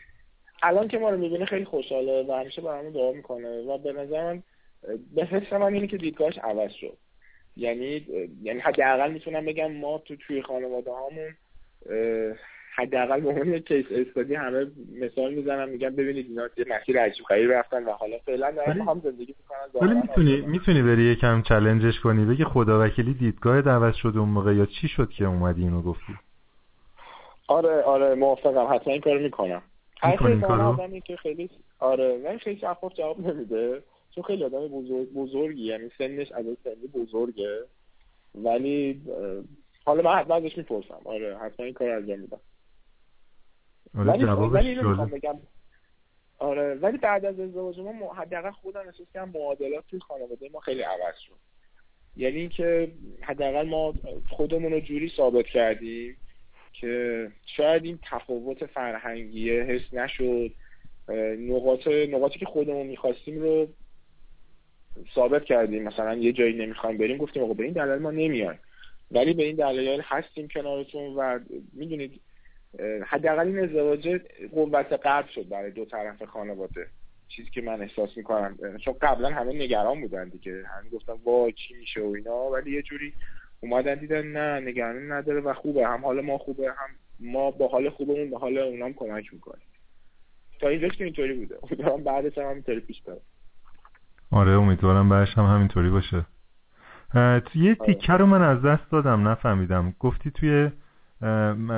الان 0.62 0.88
که 0.88 0.98
ما 0.98 1.10
رو 1.10 1.18
می‌بینه 1.18 1.44
خیلی 1.44 1.64
خوشحاله 1.64 2.26
و 2.28 2.32
همیشه 2.32 2.62
برامون 2.62 2.92
دعا 2.92 3.12
می‌کنه 3.12 3.62
و 3.62 3.78
به 3.78 3.92
نظر 3.92 4.32
من 4.32 4.42
به 5.14 5.24
حس 5.24 5.52
من 5.52 5.74
اینه 5.74 5.86
که 5.86 5.96
دیدگاهش 5.96 6.38
عوض 6.38 6.72
شد. 6.72 6.98
یعنی 7.56 8.06
یعنی 8.42 8.60
حداقل 8.60 9.12
می‌تونم 9.12 9.44
بگم 9.44 9.72
ما 9.72 9.98
تو 9.98 10.16
توی 10.16 10.42
خانواده 10.42 10.90
هامون 10.90 11.34
حداقل 12.76 13.20
به 13.20 13.28
عنوان 13.28 13.58
کیس 13.58 13.86
استادی 13.90 14.34
همه 14.34 14.66
مثال 15.00 15.34
می‌زنم 15.34 15.68
میگن 15.68 15.90
ببینید 15.90 16.26
اینا 16.28 16.48
یه 16.56 16.64
مسیر 16.68 17.00
عجیب 17.00 17.24
غریبی 17.24 17.52
رفتن 17.52 17.84
و 17.84 17.90
حالا 17.90 18.18
فعلا 18.26 18.50
دارن 18.50 18.80
هم 18.80 19.00
زندگی 19.04 19.34
می‌کنن 19.38 19.88
ولی 19.88 20.00
می‌تونی 20.00 20.40
می‌تونی 20.40 20.82
بری 20.82 21.02
یکم 21.02 21.42
چالنجش 21.42 22.00
کنی 22.00 22.24
بگی 22.24 22.44
خدا 22.44 22.84
وکیلی 22.84 23.14
دیدگاه 23.14 23.68
عوض 23.68 23.94
شد 23.94 24.12
اون 24.16 24.28
موقع 24.28 24.54
یا 24.54 24.66
چی 24.66 24.88
شد 24.88 25.10
که 25.10 25.24
اومدی 25.24 25.62
اینو 25.62 25.82
گفتی؟ 25.82 26.12
آره 27.48 27.82
آره 27.82 28.14
موافقم 28.14 28.74
حتما 28.74 28.92
این 28.92 29.02
کارو 29.02 29.20
می‌کنم. 29.20 29.62
می‌کنی 30.04 30.40
کارو؟ 30.40 31.00
که 31.00 31.16
خیلی 31.16 31.50
آره 31.78 32.18
ولی 32.24 32.38
خیلی 32.38 32.60
جواب 32.96 33.20
نمیده. 33.20 33.82
چون 34.16 34.24
خیلی 34.24 34.44
آدم 34.44 34.68
بزرگ 34.68 35.12
بزرگی 35.12 35.62
یعنی 35.62 35.90
سنش 35.98 36.32
از 36.32 36.44
سنی 36.64 36.86
بزرگه. 36.94 37.64
ولی 38.34 39.02
حالا 39.84 40.02
من 40.02 40.18
حتما 40.18 40.34
ازش 40.34 40.58
می‌پرسم. 40.58 41.00
آره 41.04 41.38
حتما 41.38 41.66
این 41.66 41.74
کار 41.74 41.90
انجام 41.90 42.18
میدم. 42.18 42.40
آره 43.94 44.06
ولی 44.06 44.24
ولی 44.24 44.74
بگم. 45.12 45.38
آره 46.38 46.74
ولی 46.74 46.98
بعد 46.98 47.24
از 47.24 47.40
ازدواج 47.40 47.78
ما 47.78 48.14
حداقل 48.14 48.50
خودم 48.50 48.80
احساس 48.80 49.06
کردم 49.14 49.32
معادلات 49.34 49.84
توی 49.90 50.00
خانواده 50.00 50.48
ما 50.48 50.60
خیلی 50.60 50.82
عوض 50.82 51.18
شد. 51.26 51.36
یعنی 52.16 52.36
اینکه 52.36 52.92
حداقل 53.20 53.68
ما 53.68 53.94
خودمون 54.30 54.72
رو 54.72 54.80
جوری 54.80 55.12
ثابت 55.16 55.46
کردیم 55.46 56.16
که 56.72 57.28
شاید 57.56 57.84
این 57.84 57.98
تفاوت 58.02 58.66
فرهنگیه 58.66 59.62
حس 59.62 59.94
نشد. 59.94 60.52
نقاط 61.38 61.86
نقاطی 61.86 62.38
که 62.38 62.46
خودمون 62.46 62.86
می‌خواستیم 62.86 63.42
رو 63.42 63.68
ثابت 65.14 65.44
کردیم. 65.44 65.82
مثلا 65.82 66.14
یه 66.14 66.32
جایی 66.32 66.56
نمی‌خوایم 66.56 66.98
بریم 66.98 67.16
گفتیم 67.16 67.42
آقا 67.42 67.54
به 67.54 67.64
این 67.64 67.72
دلیل 67.72 68.02
ما 68.02 68.10
نمیایم. 68.10 68.58
ولی 69.10 69.34
به 69.34 69.44
این 69.44 69.56
دلایل 69.56 70.00
هستیم 70.04 70.48
کنارتون 70.48 71.14
و 71.16 71.38
می‌دونید 71.72 72.20
حداقل 73.06 73.46
این 73.46 73.58
ازدواج 73.58 74.20
قوت 74.52 74.92
قلب 74.92 75.28
شد 75.28 75.48
برای 75.48 75.70
دو 75.70 75.84
طرف 75.84 76.22
خانواده. 76.22 76.86
چیزی 77.28 77.50
که 77.50 77.60
من 77.60 77.82
احساس 77.82 78.16
می‌کنم 78.16 78.58
چون 78.84 78.94
قبلا 79.00 79.28
همه 79.28 79.52
نگران 79.52 80.00
بودن 80.00 80.28
دیگه. 80.28 80.52
همه 80.52 80.90
گفتم 80.90 81.18
وای 81.24 81.52
چی 81.52 81.74
میشه 81.74 82.00
و 82.00 82.12
اینا 82.16 82.50
ولی 82.50 82.72
یه 82.72 82.82
جوری 82.82 83.12
اومدن 83.60 83.94
دیدن 83.94 84.26
نه 84.26 84.60
نگرانی 84.60 85.08
نداره 85.08 85.40
و 85.40 85.54
خوبه. 85.54 85.86
هم 85.86 86.04
حال 86.04 86.20
ما 86.20 86.38
خوبه 86.38 86.68
هم 86.68 86.88
ما 87.20 87.50
با 87.50 87.68
حال 87.68 87.90
خوبمون 87.90 88.30
به 88.30 88.38
حال 88.38 88.58
اونام 88.58 88.92
کمک 88.92 89.34
می‌کنیم. 89.34 89.66
تا 90.60 90.68
اینجاش 90.68 90.96
که 90.96 91.04
اینطوری 91.04 91.34
بوده. 91.34 91.58
امیدوارم 91.62 92.04
بعدش 92.04 92.38
هم 92.38 92.50
همینطوری 92.50 92.80
پیش 92.80 93.02
بره. 93.02 93.20
آره 94.30 94.52
امیدوارم 94.52 95.08
بعدش 95.08 95.38
هم 95.38 95.44
همینطوری 95.44 95.90
باشه. 95.90 96.26
یه 97.14 97.22
آره. 97.54 97.74
تیکه 97.74 98.12
رو 98.12 98.26
من 98.26 98.42
از 98.42 98.62
دست 98.62 98.90
دادم 98.90 99.28
نفهمیدم. 99.28 99.94
گفتی 100.00 100.30
توی 100.30 100.70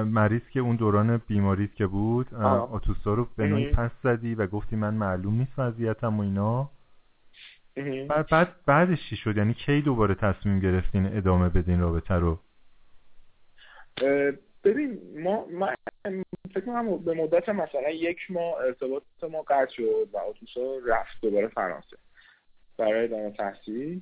مریض 0.04 0.42
که 0.52 0.60
اون 0.60 0.76
دوران 0.76 1.16
بیماریت 1.16 1.74
که 1.74 1.86
بود 1.86 2.34
آتوسا 2.34 3.14
رو 3.14 3.28
به 3.36 3.46
نوعی 3.46 3.70
پس 3.70 3.90
زدی 4.02 4.34
و 4.34 4.46
گفتی 4.46 4.76
من 4.76 4.94
معلوم 4.94 5.34
نیست 5.34 5.58
وضعیتم 5.58 6.20
و 6.20 6.22
اینا. 6.22 6.70
بعد 8.30 8.48
بعدش 8.66 9.08
چی 9.10 9.16
شد؟ 9.16 9.36
یعنی 9.36 9.54
کی 9.54 9.80
دوباره 9.80 10.14
تصمیم 10.14 10.60
گرفتین 10.60 11.16
ادامه 11.16 11.48
بدین 11.48 11.80
رابطه 11.80 12.14
رو؟ 12.14 12.38
ببین 14.64 14.98
ما 15.22 15.46
من 15.46 15.74
فکر 16.54 16.64
کنم 16.64 16.98
به 16.98 17.14
مدت 17.14 17.48
مثلا 17.48 17.90
یک 17.90 18.18
ماه 18.30 18.54
ارتباط 18.66 19.02
ما 19.32 19.42
قطع 19.42 19.74
شد 19.74 20.08
و 20.12 20.18
آتوسا 20.18 20.60
رفت 20.86 21.20
دوباره 21.22 21.48
فرانسه. 21.48 21.96
برای 22.78 23.04
ادامه 23.04 23.30
تحصیل. 23.30 24.00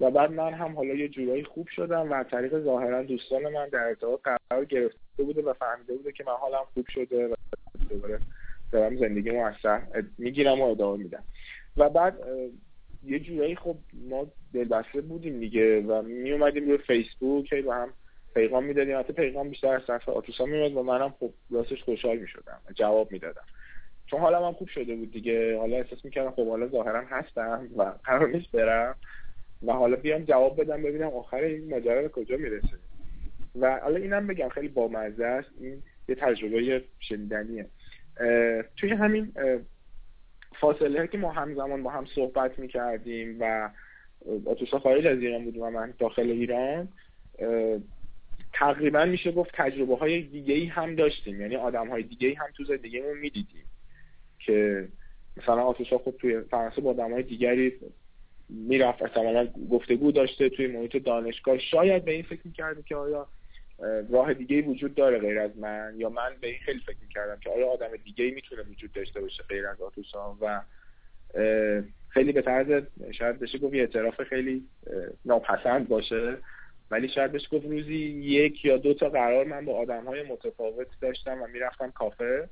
و 0.00 0.10
بعد 0.10 0.32
من 0.32 0.54
هم 0.54 0.76
حالا 0.76 0.94
یه 0.94 1.08
جورایی 1.08 1.44
خوب 1.44 1.68
شدم 1.68 2.12
و 2.12 2.24
طریق 2.24 2.60
ظاهرا 2.60 3.02
دوستان 3.02 3.42
من 3.42 3.68
در 3.68 3.84
ارتباط 3.84 4.20
قرار 4.22 4.64
گرفته 4.64 4.98
بوده 5.16 5.42
و 5.42 5.52
فهمیده 5.52 5.94
بوده 5.94 6.12
که 6.12 6.24
من 6.24 6.32
حالم 6.32 6.64
خوب 6.74 6.86
شده 6.88 7.28
و 7.28 7.34
دوباره 7.90 8.18
دارم 8.72 8.96
زندگی 8.96 9.30
موثر 9.30 9.82
می‌گیرم 10.18 10.60
و 10.60 10.64
ادامه 10.64 11.02
میدم. 11.02 11.24
و 11.76 11.88
بعد 11.88 12.18
یه 13.04 13.18
جورایی 13.18 13.56
خب 13.56 13.76
ما 13.92 14.26
دلبسته 14.54 15.00
بودیم 15.00 15.40
دیگه 15.40 15.80
و 15.80 16.02
می 16.02 16.32
اومدیم 16.32 16.68
روی 16.68 16.78
فیسبوک 16.78 17.64
و 17.66 17.72
هم 17.72 17.92
پیغام 18.34 18.64
می‌دادیم. 18.64 18.98
حتی 18.98 19.12
پیغام 19.12 19.48
بیشتر 19.48 19.74
از 19.74 19.86
طرف 19.86 20.08
آتوسا 20.08 20.44
میومد 20.44 20.76
و 20.76 20.82
منم 20.82 21.14
خب 21.20 21.30
راستش 21.50 21.82
خوشحال 21.82 22.18
می‌شدم 22.18 22.60
جواب 22.74 23.12
می‌دادم. 23.12 23.44
چون 24.10 24.20
حالا 24.20 24.42
من 24.42 24.52
خوب 24.52 24.68
شده 24.68 24.96
بود 24.96 25.12
دیگه. 25.12 25.58
حالا 25.58 25.76
احساس 25.76 26.04
می‌کردم 26.04 26.30
خب 26.30 26.48
حالا 26.48 26.68
ظاهرا 26.68 27.02
هستم 27.06 27.68
و 27.76 27.92
قرار 28.04 28.28
نیست 28.28 28.52
برم. 28.52 28.96
و 29.62 29.72
حالا 29.72 29.96
بیام 29.96 30.24
جواب 30.24 30.60
بدم 30.60 30.82
ببینم 30.82 31.08
آخر 31.08 31.36
این 31.36 31.70
ماجرا 31.70 32.02
به 32.02 32.08
کجا 32.08 32.36
می‌رسه. 32.36 32.78
و 33.60 33.80
حالا 33.80 33.96
اینم 33.96 34.26
بگم 34.26 34.48
خیلی 34.48 34.68
بامزه 34.68 35.24
است. 35.24 35.50
این 35.60 35.82
یه 36.08 36.14
تجربه 36.14 36.84
شنیدنیه. 37.00 37.66
توی 38.76 38.90
همین 38.90 39.32
فاصله 40.60 41.06
که 41.06 41.18
ما 41.18 41.32
همزمان 41.32 41.82
با 41.82 41.90
هم 41.90 42.06
صحبت 42.14 42.58
می‌کردیم 42.58 43.36
و 43.40 43.70
آتوسا 44.46 44.78
خارج 44.78 45.06
از 45.06 45.18
ایران 45.18 45.44
بودیم 45.44 45.62
و 45.62 45.70
من 45.70 45.94
داخل 45.98 46.30
ایران 46.30 46.88
تقریبا 48.52 49.04
میشه 49.04 49.32
گفت 49.32 49.50
تجربه 49.54 49.96
های 49.96 50.22
دیگه 50.22 50.54
ای 50.54 50.66
هم 50.66 50.94
داشتیم. 50.94 51.40
یعنی 51.40 51.56
آدم 51.56 51.88
های 51.88 52.02
دیگه 52.02 52.28
ای 52.28 52.34
هم 52.34 52.46
تو 52.56 52.64
زندگیمون 52.64 53.18
می‌دیدیم. 53.18 53.64
که 54.38 54.88
مثلا 55.36 55.62
آتوسا 55.62 55.98
خود 55.98 56.16
توی 56.16 56.40
فرانسه 56.40 56.80
با 56.80 56.90
آدم 56.90 57.12
های 57.12 57.22
دیگری 57.22 57.72
می‌رفت 58.48 59.02
احتمالا 59.02 59.48
گفتگو 59.70 60.12
داشته 60.12 60.48
توی 60.48 60.66
محیط 60.66 60.96
دانشگاه. 60.96 61.58
شاید 61.58 62.04
به 62.04 62.12
این 62.12 62.22
فکر 62.22 62.40
می‌کرده 62.44 62.82
که 62.82 62.96
آیا 62.96 63.28
راه 64.10 64.34
دیگه 64.34 64.62
وجود 64.62 64.94
داره 64.94 65.18
غیر 65.18 65.38
از 65.38 65.58
من؟ 65.58 65.94
یا 65.96 66.08
من 66.08 66.30
به 66.40 66.46
این 66.46 66.58
خیلی 66.58 66.80
فکر 66.80 66.96
می‌کردم 67.02 67.40
که 67.40 67.50
آیا 67.50 67.68
آدم 67.68 67.96
دیگه 68.04 68.30
می‌تونه 68.30 68.62
وجود 68.62 68.92
داشته 68.92 69.20
باشه 69.20 69.42
غیر 69.48 69.66
از 69.66 69.80
آتوسان 69.80 70.36
و 70.40 70.60
خیلی 72.08 72.32
به 72.32 72.42
طرز 72.42 72.82
شاید 73.10 73.38
بشه 73.38 73.58
گفت 73.58 73.74
اعتراف 73.74 74.22
خیلی 74.22 74.64
ناپسند 75.24 75.88
باشه. 75.88 76.36
ولی 76.90 77.08
شاید 77.08 77.32
بشه 77.32 77.48
گفت 77.48 77.66
روزی 77.66 77.94
یک 78.22 78.64
یا 78.64 78.76
دو 78.76 78.94
تا 78.94 79.08
قرار 79.08 79.44
من 79.44 79.64
با 79.64 79.78
آدم 79.78 80.04
های 80.04 80.22
متفاوت 80.22 80.86
داشتم 81.00 81.42
و 81.42 81.46
می‌رفتم 81.46 81.90
کافه. 81.90 82.48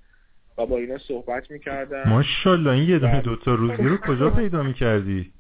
و 0.59 0.67
با 0.67 0.77
اینا 0.77 0.99
صحبت 0.99 1.51
می‌کردم. 1.51 2.09
ماشاءالله 2.09 2.71
این 2.71 2.89
یه 2.89 2.99
دونه 2.99 3.21
دو 3.21 3.37
تا 3.37 3.55
روزی 3.55 3.83
رو 3.83 3.97
کجا 3.97 4.31
پیدا 4.31 4.63
می‌کردی؟ 4.63 5.33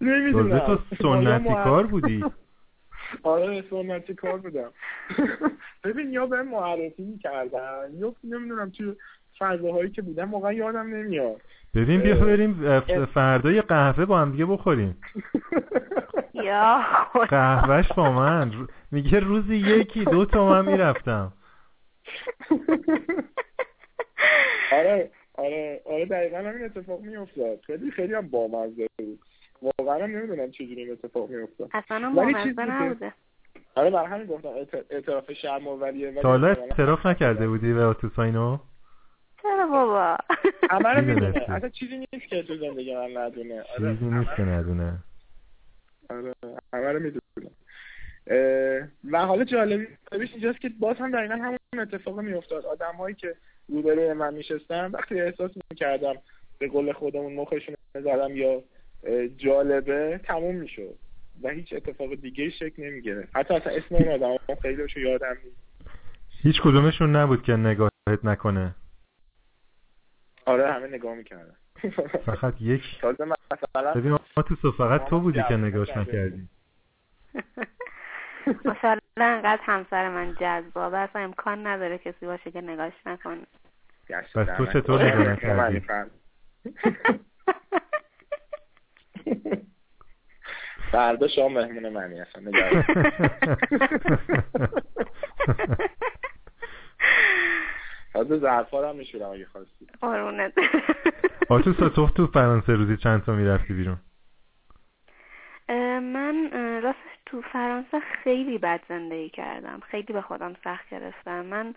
نمی‌دونم. 0.00 0.58
تو 0.58 0.78
سنتی 1.02 1.54
کار 1.54 1.86
بودی. 1.86 2.24
آره 3.22 3.64
سنتی 3.70 4.14
کار 4.14 4.38
بودم. 4.38 4.70
ببین 5.84 6.12
یا 6.12 6.26
به 6.26 6.42
معرفی 6.42 7.02
می‌کردن 7.04 7.90
یا 7.98 8.14
نمی‌دونم 8.24 8.70
تو 8.70 8.94
فضاهایی 9.38 9.90
که 9.90 10.02
بودم 10.02 10.34
واقعا 10.34 10.52
یادم 10.52 10.86
نمیاد. 10.94 11.40
ببین 11.74 12.00
بیا 12.00 12.14
بریم 12.14 12.80
فردای 13.04 13.62
قهوه 13.62 14.04
با 14.04 14.20
هم 14.20 14.30
دیگه 14.30 14.46
بخوریم. 14.46 14.96
یا 16.44 16.80
قهوهش 17.28 17.92
با 17.92 18.12
من. 18.12 18.68
میگه 18.90 19.20
روزی 19.20 19.56
یکی 19.56 20.04
دو 20.04 20.24
تا 20.24 20.48
من 20.48 20.72
می‌رفتم. 20.72 21.32
آره 24.78 25.10
آره 25.34 25.80
آره 25.84 26.06
دقیقا 26.06 26.38
همین 26.38 26.64
اتفاق 26.64 27.00
میافتاد. 27.00 27.60
خیلی 27.60 27.90
خیلی 27.90 28.14
هم 28.14 28.28
بامزه 28.28 28.86
بود. 28.98 29.20
واقعا 29.78 30.06
نمی‌دونم 30.06 30.50
چجوری 30.50 30.82
این 30.82 30.92
اتفاق 30.92 31.30
میافتاد. 31.30 31.70
اصلا 31.72 32.10
بامزه 32.10 32.64
نبوده 32.64 33.12
آره 33.74 33.90
من 33.90 34.06
همین 34.06 34.26
گفتم 34.26 34.48
اعتراف 34.90 35.32
شرم 35.32 35.68
آوریه 35.68 36.12
تا 36.12 36.28
حالا 36.28 36.48
اعتراف 36.48 37.06
نکرده 37.06 37.48
بودی 37.48 37.72
به 37.72 37.84
آتوساینو 37.84 38.58
چرا 39.42 39.66
بابا؟ 39.66 40.16
همه 40.70 40.88
رو 40.88 41.04
می‌دونه. 41.04 41.50
اصلا 41.50 41.68
چیزی 41.68 41.96
نیست 41.96 42.28
که 42.28 42.42
تو 42.42 42.56
زندگی 42.56 42.94
من 42.94 43.16
ندونه. 43.16 43.62
آره 43.78 43.92
چیزی 43.94 44.04
نیست 44.04 44.30
که 44.36 44.42
ندونه. 44.42 44.98
آره 46.10 46.32
همه 46.72 46.92
رو 46.92 47.00
می‌دونه. 47.00 47.20
و 49.10 49.18
حالا 49.26 49.44
جالبیش 49.44 50.32
اینجاست 50.32 50.60
که 50.60 50.70
باز 50.80 50.96
هم 50.96 51.10
دقیقا 51.10 51.34
همون 51.34 51.58
اتفاق 51.78 52.20
میافتاد. 52.20 52.66
آدم 52.66 52.92
هایی 52.98 53.14
که 53.14 53.34
روبروی 53.68 54.12
من 54.12 54.34
میشستن 54.34 54.90
وقتی 54.90 55.20
احساس 55.20 55.50
می‌کردم 55.70 56.14
به 56.58 56.68
قول 56.68 56.92
خودمون 56.92 57.34
مخشون 57.34 57.74
زدم 57.94 58.36
یا 58.36 58.62
جالبه 59.36 60.20
تموم 60.24 60.54
می‌شد 60.54 60.94
و 61.42 61.48
هیچ 61.48 61.72
اتفاق 61.72 62.14
دیگه 62.14 62.50
شکل 62.50 62.82
نمی‌گیره 62.84 63.28
حتی 63.34 63.54
اصلا 63.54 63.72
اسم 63.72 63.94
اون 63.94 64.08
آدم 64.08 64.36
هم 64.48 64.56
خیلی 64.62 64.82
یادم 64.96 65.36
نیست. 65.44 65.56
هیچ 66.42 66.60
کدومشون 66.62 67.16
نبود 67.16 67.42
که 67.42 67.52
نگاهت 67.52 68.24
نکنه. 68.24 68.74
آره 70.46 70.72
همه 70.72 70.86
نگاه 70.86 71.14
می‌کردن. 71.14 71.56
فقط 72.26 72.54
یک. 72.60 72.82
تازه 73.00 73.24
مثلا 73.24 73.92
ببین 73.94 74.12
ما 74.12 74.42
تو 74.42 74.72
فقط 74.72 75.04
تو 75.04 75.20
بودی 75.20 75.42
که 75.48 75.56
نگاهش 75.56 75.96
نکردی. 75.96 76.48
ماشاءالله 78.64 79.00
انقدر 79.18 79.60
همسر 79.62 80.08
من 80.08 80.34
جذابه 80.40 80.98
اصلا 80.98 81.22
امکان 81.22 81.66
نداره 81.66 81.98
کسی 81.98 82.26
باشه 82.26 82.50
که 82.50 82.60
نگاهش 82.60 83.06
نکنه. 83.06 83.46
پس 84.34 84.46
تو 84.56 84.66
چطور 84.66 85.04
نگاه 85.04 85.28
نکردی؟ 85.32 85.82
فردا 90.92 91.28
شام 91.28 91.52
مهمون 91.52 91.88
منی 91.88 92.20
اصلا 92.20 92.42
نگاه 92.42 92.70
تازه 98.12 98.38
ظرفا 98.38 98.88
هم 98.90 98.96
میشورم 98.96 99.30
اگه 99.30 99.44
خواستی. 99.44 99.86
قربونت. 100.00 100.52
آتوسا 101.48 101.88
تو 101.88 102.08
تو 102.08 102.26
فرانسه 102.26 102.72
روزی 102.72 102.96
چند 102.96 103.24
تا 103.24 103.32
می‌رفتی 103.32 103.74
بیرون؟ 103.74 103.98
من 106.00 106.50
راستش 106.82 107.13
تو 107.34 107.42
فرانسه 107.42 108.00
خیلی 108.00 108.58
بد 108.58 108.80
زندگی 108.88 109.28
کردم. 109.28 109.80
خیلی 109.90 110.12
به 110.12 110.20
خودم 110.20 110.56
سخت 110.64 110.90
گرفتم. 110.90 111.44
من 111.44 111.74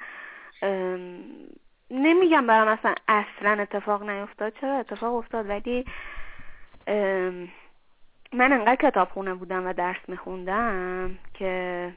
نمیگم 1.91 2.47
برام 2.47 2.67
اصلا 2.67 2.95
اصلا 3.07 3.61
اتفاق 3.61 4.09
نیفتاد. 4.09 4.53
چرا 4.61 4.77
اتفاق 4.77 5.15
افتاد؟ 5.15 5.49
ولی 5.49 5.85
من 8.33 8.53
انقدر 8.53 8.75
کتابخونه 8.75 9.33
بودم 9.33 9.67
و 9.67 9.73
درس 9.73 9.99
میخوندم 10.07 11.17
که 11.33 11.93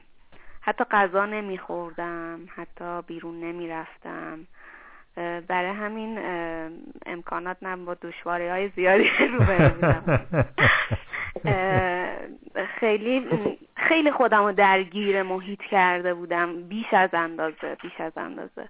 حتی 0.61 0.83
غذا 0.83 1.25
نمیخوردم 1.25 2.39
حتی 2.55 3.01
بیرون 3.07 3.39
نمی‌رفتم. 3.39 4.47
برای 5.47 5.69
همین 5.69 6.19
امکانات 7.05 7.57
نم 7.61 7.85
با 7.85 7.93
دشواری 7.93 8.47
های 8.47 8.69
زیادی 8.75 9.09
رو 9.33 9.69
بودم 9.69 10.27
خیلی 12.79 13.27
خیلی 13.75 14.11
خودم 14.11 14.43
رو 14.43 14.51
درگیر 14.51 15.23
محیط 15.23 15.61
کرده 15.61 16.13
بودم. 16.13 16.63
بیش 16.63 16.93
از 16.93 17.09
اندازه 17.13 17.77
بیش 17.81 18.01
از 18.01 18.11
اندازه. 18.17 18.69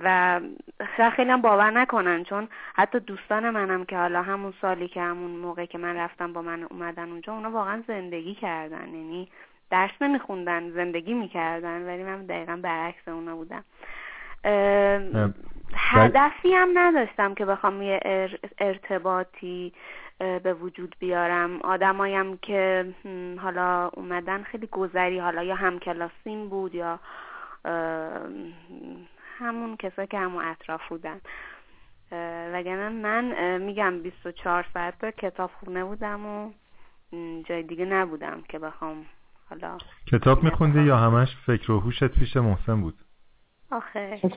و 0.00 0.40
خیلی 1.16 1.30
هم 1.30 1.42
باور 1.42 1.70
نکنن 1.70 2.24
چون 2.24 2.48
حتی 2.74 3.00
دوستان 3.00 3.50
منم 3.50 3.84
که 3.84 3.96
حالا 3.96 4.22
همون 4.22 4.54
سالی 4.60 4.88
که 4.88 5.00
همون 5.00 5.30
موقع 5.30 5.64
که 5.64 5.78
من 5.78 5.96
رفتم 5.96 6.32
با 6.32 6.42
من 6.42 6.62
اومدن 6.62 7.10
اونجا 7.10 7.32
اونا 7.34 7.50
واقعا 7.50 7.82
زندگی 7.88 8.34
کردن. 8.34 8.88
یعنی 8.88 9.28
درس 9.70 9.90
نمیخوندن 10.00 10.70
زندگی 10.70 11.14
می‌کردن 11.14 11.86
ولی 11.86 12.02
من 12.02 12.26
دقیقا 12.26 12.56
برعکس 12.62 13.08
اونا 13.08 13.36
بودم. 13.36 13.64
هدفی 15.74 16.52
هم 16.52 16.68
نداشتم 16.74 17.34
که 17.34 17.44
بخوام 17.44 17.82
یه 17.82 18.00
ارتباطی 18.58 19.72
به 20.18 20.54
وجود 20.54 20.96
بیارم. 20.98 21.60
آدمایم 21.62 22.36
که 22.36 22.94
حالا 23.42 23.90
اومدن 23.94 24.42
خیلی 24.42 24.66
گذری 24.66 25.18
حالا 25.18 25.42
یا 25.42 25.54
هم 25.54 25.78
کلاسین 25.78 26.48
بود 26.48 26.74
یا 26.74 27.00
همون 29.38 29.76
کسایی 29.76 30.08
که 30.08 30.18
همون 30.18 30.44
اطراف 30.44 30.88
بودن. 30.88 31.20
وگرنه 32.52 32.88
من 32.88 33.58
میگم 33.58 34.02
24 34.02 34.66
ساعت 34.74 35.16
کتاب 35.16 35.50
خونه 35.60 35.84
بودم 35.84 36.26
و 36.26 36.50
جای 37.44 37.62
دیگه 37.62 37.84
نبودم 37.84 38.42
که 38.48 38.58
بخوام 38.58 39.06
حالا 39.50 39.78
کتاب 40.12 40.42
میخوندی 40.42 40.82
یا 40.82 40.96
همش 40.96 41.36
فکر 41.46 41.72
و 41.72 41.80
هوشت 41.80 42.06
پیش 42.06 42.36
محسن 42.36 42.80
بود؟ 42.80 42.94
آخه. 43.70 44.20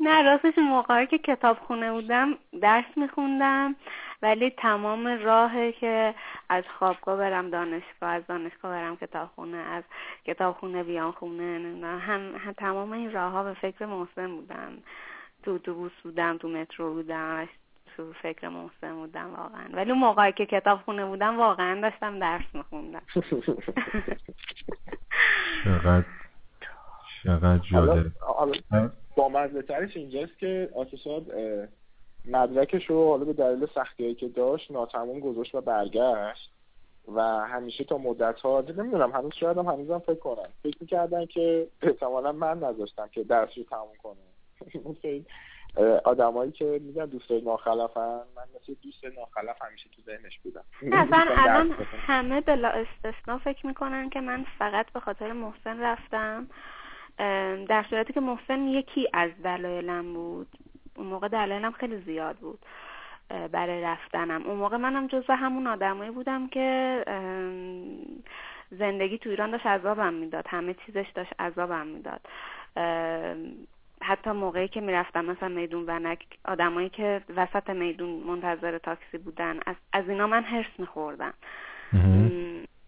نه 0.00 0.22
راستش 0.22 0.58
موقعی 0.58 1.06
که 1.06 1.18
کتاب 1.18 1.58
خونه 1.58 1.92
بودم 1.92 2.38
درس 2.60 2.84
میخوندم 2.96 3.76
ولی 4.22 4.50
تمام 4.50 5.06
راه 5.06 5.72
که 5.72 6.14
از 6.48 6.64
خوابگاه 6.78 7.16
برم 7.16 7.50
دانشگاه 7.50 8.10
از 8.10 8.26
دانشگاه 8.26 8.70
برم 8.70 8.96
کتابخونه 8.96 9.56
از 9.56 9.84
کتابخونه 10.24 10.84
بیام 10.84 11.12
خونه 11.12 11.78
هم, 11.86 12.34
هم 12.36 12.52
تمام 12.52 12.92
این 12.92 13.12
راه 13.12 13.32
ها 13.32 13.42
به 13.42 13.54
فکر 13.54 13.86
محسن 13.86 14.36
بودم 14.36 14.72
تو 15.42 15.50
اتوبوس 15.50 15.92
بودم 16.02 16.38
تو 16.38 16.48
مترو 16.48 16.94
بودم. 16.94 17.48
تو 17.98 18.12
فکر 18.12 18.48
محسن 18.48 18.94
بودم 18.94 19.34
واقعا. 19.34 19.68
ولی 19.72 19.92
موقعی 19.92 20.32
که 20.32 20.46
کتاب 20.46 20.78
خونه 20.84 21.06
بودم 21.06 21.38
واقعا 21.38 21.80
داشتم 21.80 22.18
درس 22.18 22.54
میخوندم. 22.54 23.02
چقدر 25.64 26.04
چقدر 27.22 27.58
جالب. 27.58 28.12
با 29.16 29.28
مزه 29.28 29.62
ترش 29.62 29.96
اینجاست 29.96 30.38
که 30.38 30.70
آسوساد 30.74 31.26
مدرکش 32.24 32.86
رو 32.86 33.08
حالا 33.08 33.24
به 33.24 33.32
دلیل 33.32 33.66
سختی 33.74 34.14
که 34.14 34.28
داشت 34.28 34.70
ناتموم 34.70 35.20
گذاشت 35.20 35.54
و 35.54 35.60
برگشت 35.60 36.50
و 37.14 37.20
همیشه 37.22 37.84
تا 37.84 37.98
مدت 37.98 38.40
ها 38.40 38.64
نمی‌دونم 38.76 39.12
هنوز 39.12 39.34
شاید 39.34 39.58
هم 39.58 39.66
هنوزم 39.66 39.98
فکر 39.98 40.18
کنم. 40.18 40.48
فکر 40.62 40.76
می‌کردن 40.80 41.26
که 41.26 41.68
احتمالا 41.82 42.32
من 42.32 42.58
نذاشتم 42.58 43.08
که 43.12 43.24
درس 43.24 43.58
رو 43.58 43.64
تموم 43.64 43.96
کنه. 44.02 44.16
آدمایی 46.04 46.52
که 46.52 46.80
میگن 46.82 47.06
دوست 47.06 47.30
ناخلفن 47.30 48.20
من 48.36 48.42
مثل 48.56 48.74
دوست 48.82 49.04
ناخلف 49.04 49.62
همیشه 49.62 49.90
تو 49.96 50.02
ذهنش 50.02 50.38
بودم. 50.38 50.64
اصلا 50.92 51.24
الان 51.36 51.74
همه 52.06 52.40
بلا 52.40 52.68
استثنا 52.68 53.38
فکر 53.38 53.66
می‌کنن 53.66 54.10
که 54.10 54.20
من 54.20 54.46
فقط 54.58 54.92
به 54.92 55.00
خاطر 55.00 55.32
محسن 55.32 55.80
رفتم 55.80 56.48
در 57.68 57.84
صورتی 57.90 58.12
که 58.12 58.20
محسن 58.20 58.60
یکی 58.60 59.08
از 59.12 59.30
دلایلم 59.44 60.14
بود. 60.14 60.48
اون 60.96 61.06
موقع 61.06 61.28
دلایلم 61.28 61.72
خیلی 61.72 62.02
زیاد 62.02 62.36
بود 62.36 62.58
برای 63.52 63.82
رفتنم. 63.82 64.46
اون 64.46 64.56
موقع 64.56 64.76
منم 64.76 65.06
جزو 65.06 65.32
همون 65.32 65.66
آدمایی 65.66 66.10
بودم 66.10 66.48
که 66.48 67.04
زندگی 68.70 69.18
تو 69.18 69.30
ایران 69.30 69.50
داشت 69.50 69.66
عذابم 69.66 70.14
می‌داد. 70.14 70.44
همه 70.48 70.74
چیزش 70.86 71.06
داشت 71.14 71.32
عذابم 71.40 71.86
می‌داد. 71.86 72.20
حتی 74.02 74.30
موقعی 74.30 74.68
که 74.68 74.80
می‌رفتم 74.80 75.24
مثلا 75.24 75.48
میدون 75.48 75.84
ونک 75.86 76.24
آدمایی 76.44 76.88
که 76.88 77.22
وسط 77.36 77.70
میدون 77.70 78.08
منتظر 78.10 78.78
تاکسی 78.78 79.18
بودن 79.18 79.60
از, 79.66 79.76
از 79.92 80.08
اینا 80.08 80.26
من 80.26 80.42
هرس 80.42 80.78
میخوردم. 80.78 81.34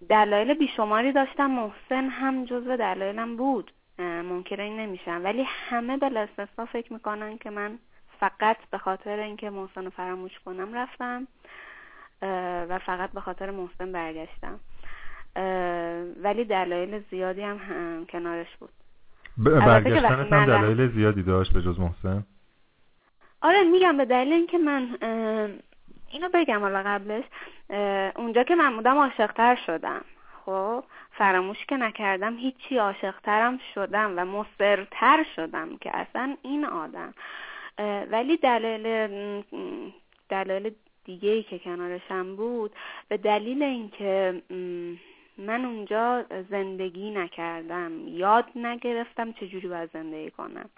دلایل 0.09 0.55
بیشماری 0.55 1.13
داشتم 1.13 1.51
محسن 1.51 2.09
هم 2.09 2.45
جزو 2.45 2.77
دلایلم 2.77 3.37
بود. 3.37 3.73
منکر 3.99 4.61
این 4.61 4.81
نمیشم. 4.81 5.21
ولی 5.25 5.43
همه 5.49 5.97
به 5.97 6.21
استثنا 6.21 6.65
فکر 6.65 6.93
می‌کنن 6.93 7.39
که 7.39 7.51
من 7.51 7.79
فقط 8.21 8.57
به 8.71 8.79
خاطر 8.79 9.19
اینکه 9.19 9.51
محسن 9.51 9.85
رو 9.85 9.91
فراموش 9.91 10.39
کنم 10.39 10.75
رفتم 10.75 11.29
و 12.69 12.79
فقط 12.79 13.11
به 13.13 13.21
خاطر 13.21 13.51
محسن 13.51 13.93
برگشتم. 13.93 14.61
ولی 16.23 16.45
دلایل 16.45 17.03
زیادی 17.11 17.43
هم, 17.43 17.59
هم 17.59 18.07
کنارش 18.07 18.57
بود. 18.57 18.73
برگشتن 19.45 20.33
هم 20.33 20.47
دلایل 20.47 20.93
زیادی 20.93 21.23
داشت 21.23 21.53
به 21.53 21.63
جز 21.63 21.81
محسن. 21.81 22.27
آره 23.43 23.63
میگم 23.63 23.97
به 23.97 24.05
دلیل 24.05 24.33
اینکه 24.33 24.59
من 24.59 24.89
اینو 26.11 26.29
بگم 26.35 26.61
حالا 26.61 26.83
قبلش 26.83 27.25
اونجا 28.17 28.43
که 28.43 28.55
من 28.55 28.77
بودم 28.77 28.97
عاشقتر 28.97 29.59
شدم. 29.67 30.05
خب 30.47 30.85
فراموش 31.13 31.67
که 31.67 31.77
نکردم 31.77 32.37
هیچی 32.37 32.77
عاشقترم 32.77 33.59
شدم 33.75 34.13
و 34.17 34.25
مصرتر 34.25 35.27
شدم 35.37 35.77
که 35.81 35.97
اصلا 35.97 36.37
این 36.43 36.65
آدم. 36.65 37.15
ولی 38.11 38.37
دلیل 38.37 39.43
دلیل 40.29 40.71
دیگه 41.05 41.31
ای 41.31 41.43
که 41.43 41.59
کنارشم 41.59 42.37
بود 42.37 42.73
به 43.09 43.17
دلیل 43.17 43.63
اینکه 43.63 44.43
من 45.39 45.65
اونجا 45.65 46.25
زندگی 46.51 47.11
نکردم. 47.11 48.09
یاد 48.09 48.45
نگرفتم 48.55 49.33
چجوری 49.33 49.69
باید 49.69 49.91
زندگی 49.93 50.31
کنم. 50.31 50.71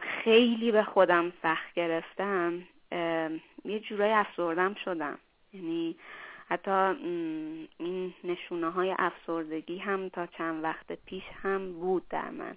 خیلی 0.00 0.72
به 0.72 0.82
خودم 0.82 1.32
سخت 1.42 1.74
گرفتم. 1.74 2.62
یه 3.64 3.80
جورای 3.88 4.12
افسردم 4.12 4.74
شدم. 4.74 5.18
یعنی 5.52 5.96
حتی 6.48 6.70
این 7.78 8.14
نشونه 8.24 8.70
های 8.70 8.94
افسردگی 8.98 9.78
هم 9.78 10.08
تا 10.08 10.26
چند 10.26 10.64
وقت 10.64 10.92
پیش 10.92 11.24
هم 11.42 11.72
بود 11.72 12.08
در 12.08 12.30
من. 12.30 12.56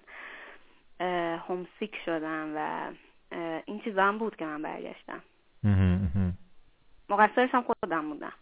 همسیک 1.38 1.96
شدم 2.04 2.52
و 2.56 2.90
این 3.66 3.80
چیزا 3.80 4.02
هم 4.04 4.18
بود 4.18 4.36
که 4.36 4.44
من 4.44 4.62
برگشتم. 4.62 5.22
مقصرش 7.08 7.50
هم 7.52 7.62
خودم 7.62 8.08
بودم. 8.08 8.32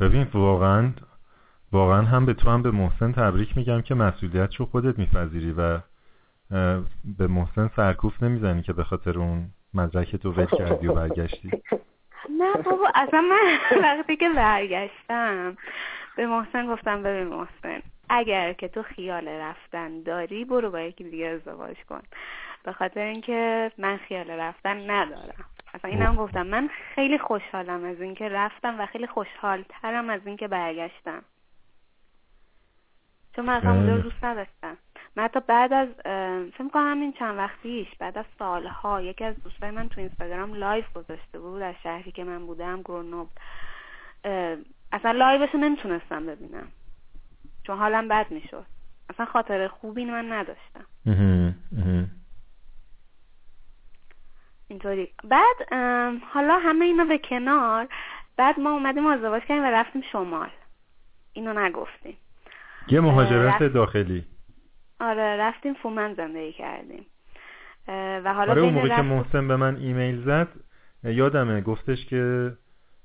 ببین 0.00 0.26
واقعا 0.34 0.92
واقعا 1.72 2.02
هم 2.02 2.26
به 2.26 2.34
تو 2.34 2.50
هم 2.50 2.62
به 2.62 2.70
محسن 2.70 3.12
تبریک 3.12 3.56
میگم 3.56 3.82
که 3.82 3.94
مسئولیت 3.94 4.54
رو 4.54 4.66
خودت 4.66 4.98
میپذیری 4.98 5.52
و 5.52 5.78
به 7.18 7.26
محسن 7.26 7.70
سرکوف 7.76 8.22
نمی‌زنی 8.22 8.62
که 8.62 8.72
به 8.72 8.84
خاطر 8.84 9.18
اون 9.18 9.50
مدرک 9.74 10.16
تو 10.16 10.32
ول 10.32 10.46
کردی 10.46 10.86
و 10.86 10.94
برگشتی. 10.94 11.50
نه 12.38 12.52
بابا 12.62 12.88
اصلا 12.94 13.20
من 13.20 13.58
وقتی 13.82 14.16
که 14.16 14.28
برگشتم 14.28 15.56
به 16.16 16.26
محسن 16.26 16.66
گفتم 16.66 17.02
ببین 17.02 17.28
محسن 17.28 17.82
اگر 18.08 18.52
که 18.52 18.68
تو 18.68 18.82
خیال 18.82 19.28
رفتن 19.28 20.02
داری 20.02 20.44
برو 20.44 20.70
با 20.70 20.80
یکی 20.80 21.04
دیگه 21.04 21.26
ازدواج 21.26 21.76
کن. 21.88 22.02
به 22.64 22.72
خاطر 22.72 23.00
اینکه 23.00 23.72
من 23.78 23.96
خیال 23.96 24.30
رفتن 24.30 24.90
ندارم. 24.90 25.44
اصلا 25.74 25.90
اینم 25.90 26.16
گفتم 26.16 26.46
من 26.46 26.68
خیلی 26.94 27.18
خوشحالم 27.18 27.84
از 27.84 28.00
اینکه 28.00 28.28
رفتم 28.28 28.80
و 28.80 28.86
خیلی 28.86 29.06
خوشحال 29.06 29.64
ترم 29.68 30.10
از 30.10 30.20
اینکه 30.26 30.48
برگشتم. 30.48 31.22
چون 33.36 33.44
من 33.44 33.54
اصلا 33.54 33.72
اونجا 33.72 33.98
دوست 33.98 34.24
نداشتم. 34.24 34.76
من 35.16 35.24
حتی 35.24 35.40
بعد 35.40 35.72
از 35.72 35.88
فکر 36.50 36.68
کنم 36.72 36.90
همین 36.90 37.12
چند 37.12 37.38
وقت 37.38 37.59
پیش 37.59 37.88
بعد 37.98 38.18
از 38.18 38.24
سالها 38.38 39.00
یکی 39.00 39.24
از 39.24 39.42
دوستای 39.42 39.70
من 39.70 39.88
تو 39.88 40.00
اینستاگرام 40.00 40.54
live 40.54 40.92
گذاشته 40.92 41.38
بود 41.38 41.62
از 41.62 41.74
شهری 41.82 42.12
که 42.12 42.24
من 42.24 42.46
بودم 42.46 42.82
گرونوبل 42.82 43.28
اصلا 44.92 45.10
live 45.10 45.39
ش 45.39 45.54
نمی‌تونستم 45.54 46.26
ببینم. 46.26 46.68
چون 47.66 47.78
حالم 47.78 48.08
بد 48.08 48.30
می‌شد. 48.30 48.66
اصلا 49.10 49.26
خاطر 49.26 49.68
خوبی 49.68 50.04
من 50.04 50.32
نداشتم. 50.32 50.86
اینطوری. 54.68 55.08
بعد 55.24 55.72
حالا 56.32 56.58
همه 56.58 56.84
اینا 56.84 57.04
به 57.04 57.18
کنار 57.18 57.88
بعد 58.36 58.60
ما 58.60 58.70
اومدیم 58.70 59.06
ازدواج 59.06 59.42
کردیم 59.42 59.64
و 59.64 59.66
رفتیم 59.66 60.02
شمال. 60.12 60.48
اینو 61.32 61.52
نگفتیم. 61.52 62.16
یه 62.88 63.00
مهاجرت 63.00 63.62
داخلی. 63.62 64.24
آره 65.00 65.36
رفتیم 65.36 65.74
فومن 65.74 66.14
زندگی 66.14 66.52
کردیم. 66.52 67.06
و 68.24 68.34
حالا 68.34 68.52
آره 68.52 68.62
اون 68.62 68.72
موقع 68.72 68.96
که 68.96 69.02
محسن 69.02 69.48
به 69.48 69.56
من 69.56 69.76
ایمیل 69.76 70.24
زد 70.24 70.48
یادمه 71.04 71.60
گفتش 71.60 72.06
که 72.06 72.52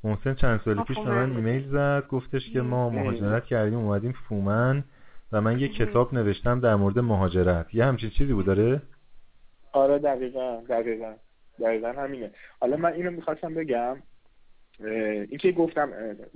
محسن 0.03 0.34
چند 0.34 0.61
سال 0.65 0.84
پیش 0.84 0.98
به 0.98 1.10
من 1.10 1.35
ایمیل 1.35 1.69
زد 1.69 2.07
گفتش 2.07 2.49
که 2.53 2.61
ما 2.61 2.90
مهاجرت 2.90 3.45
کردیم 3.45 3.80
اومدیم 3.80 4.11
فومن 4.11 4.84
و 5.31 5.41
من 5.41 5.60
یه 5.60 5.68
کتاب 5.68 6.14
نوشتم 6.14 6.60
در 6.60 6.76
مورد 6.76 6.99
مهاجرت. 6.99 7.76
یه 7.76 7.85
همچین 7.85 8.10
چیزی 8.10 8.34
بود 8.34 8.45
داره 8.45 8.81
آره 9.72 9.99
دقیقا 9.99 10.61
دقیقا. 10.69 11.14
دقیقا 11.64 11.91
همینه. 11.91 12.31
حالا 12.60 12.77
من 12.77 12.94
اینو 12.94 13.11
می‌خواستم 13.11 13.53
بگم 13.53 13.98
این 14.80 15.38
که 15.38 15.52
گفتم 15.52 15.90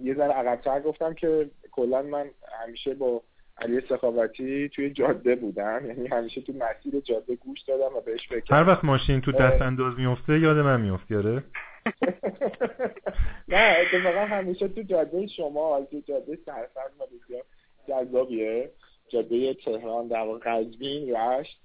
یه 0.04 0.14
ذره 0.14 0.34
عقبتر 0.34 0.80
گفتم 0.82 1.14
که 1.14 1.50
کلا 1.72 2.02
من 2.02 2.26
همیشه 2.64 2.94
با 2.94 3.22
علی 3.58 3.82
سخاوتی 3.90 4.70
توی 4.70 4.90
جاده 4.90 5.36
بودم. 5.36 5.86
یعنی 5.86 6.08
همیشه 6.08 6.42
تو 6.42 6.54
مسیر 6.54 7.02
جاده 7.02 7.36
گوش 7.36 7.62
دادم 7.62 7.96
و 7.96 8.02
بهش 8.02 8.28
فکر 8.30 8.56
هر 8.56 8.68
وقت 8.68 8.86
ماشین 8.86 9.22
تو 9.22 9.32
دست 9.32 9.62
انداز 9.62 9.94
میفته 9.98 10.40
یاد 10.40 10.58
من 10.58 10.82
میفته 10.82 11.18
آره 11.18 11.44
نه 13.48 13.78
اتفاقا 13.80 14.26
همیشه 14.26 14.68
تو 14.68 14.82
جاده 14.82 15.28
شما 15.28 15.88
تو 15.92 16.02
جاده 16.08 16.38
سرسبز 16.46 16.92
و 17.00 17.04
بسیار 17.06 17.44
جذابیه. 17.88 18.70
جاده 19.10 19.54
تهران 19.54 20.08
در 20.08 20.26
قزوین 20.26 21.16
رشت. 21.16 21.60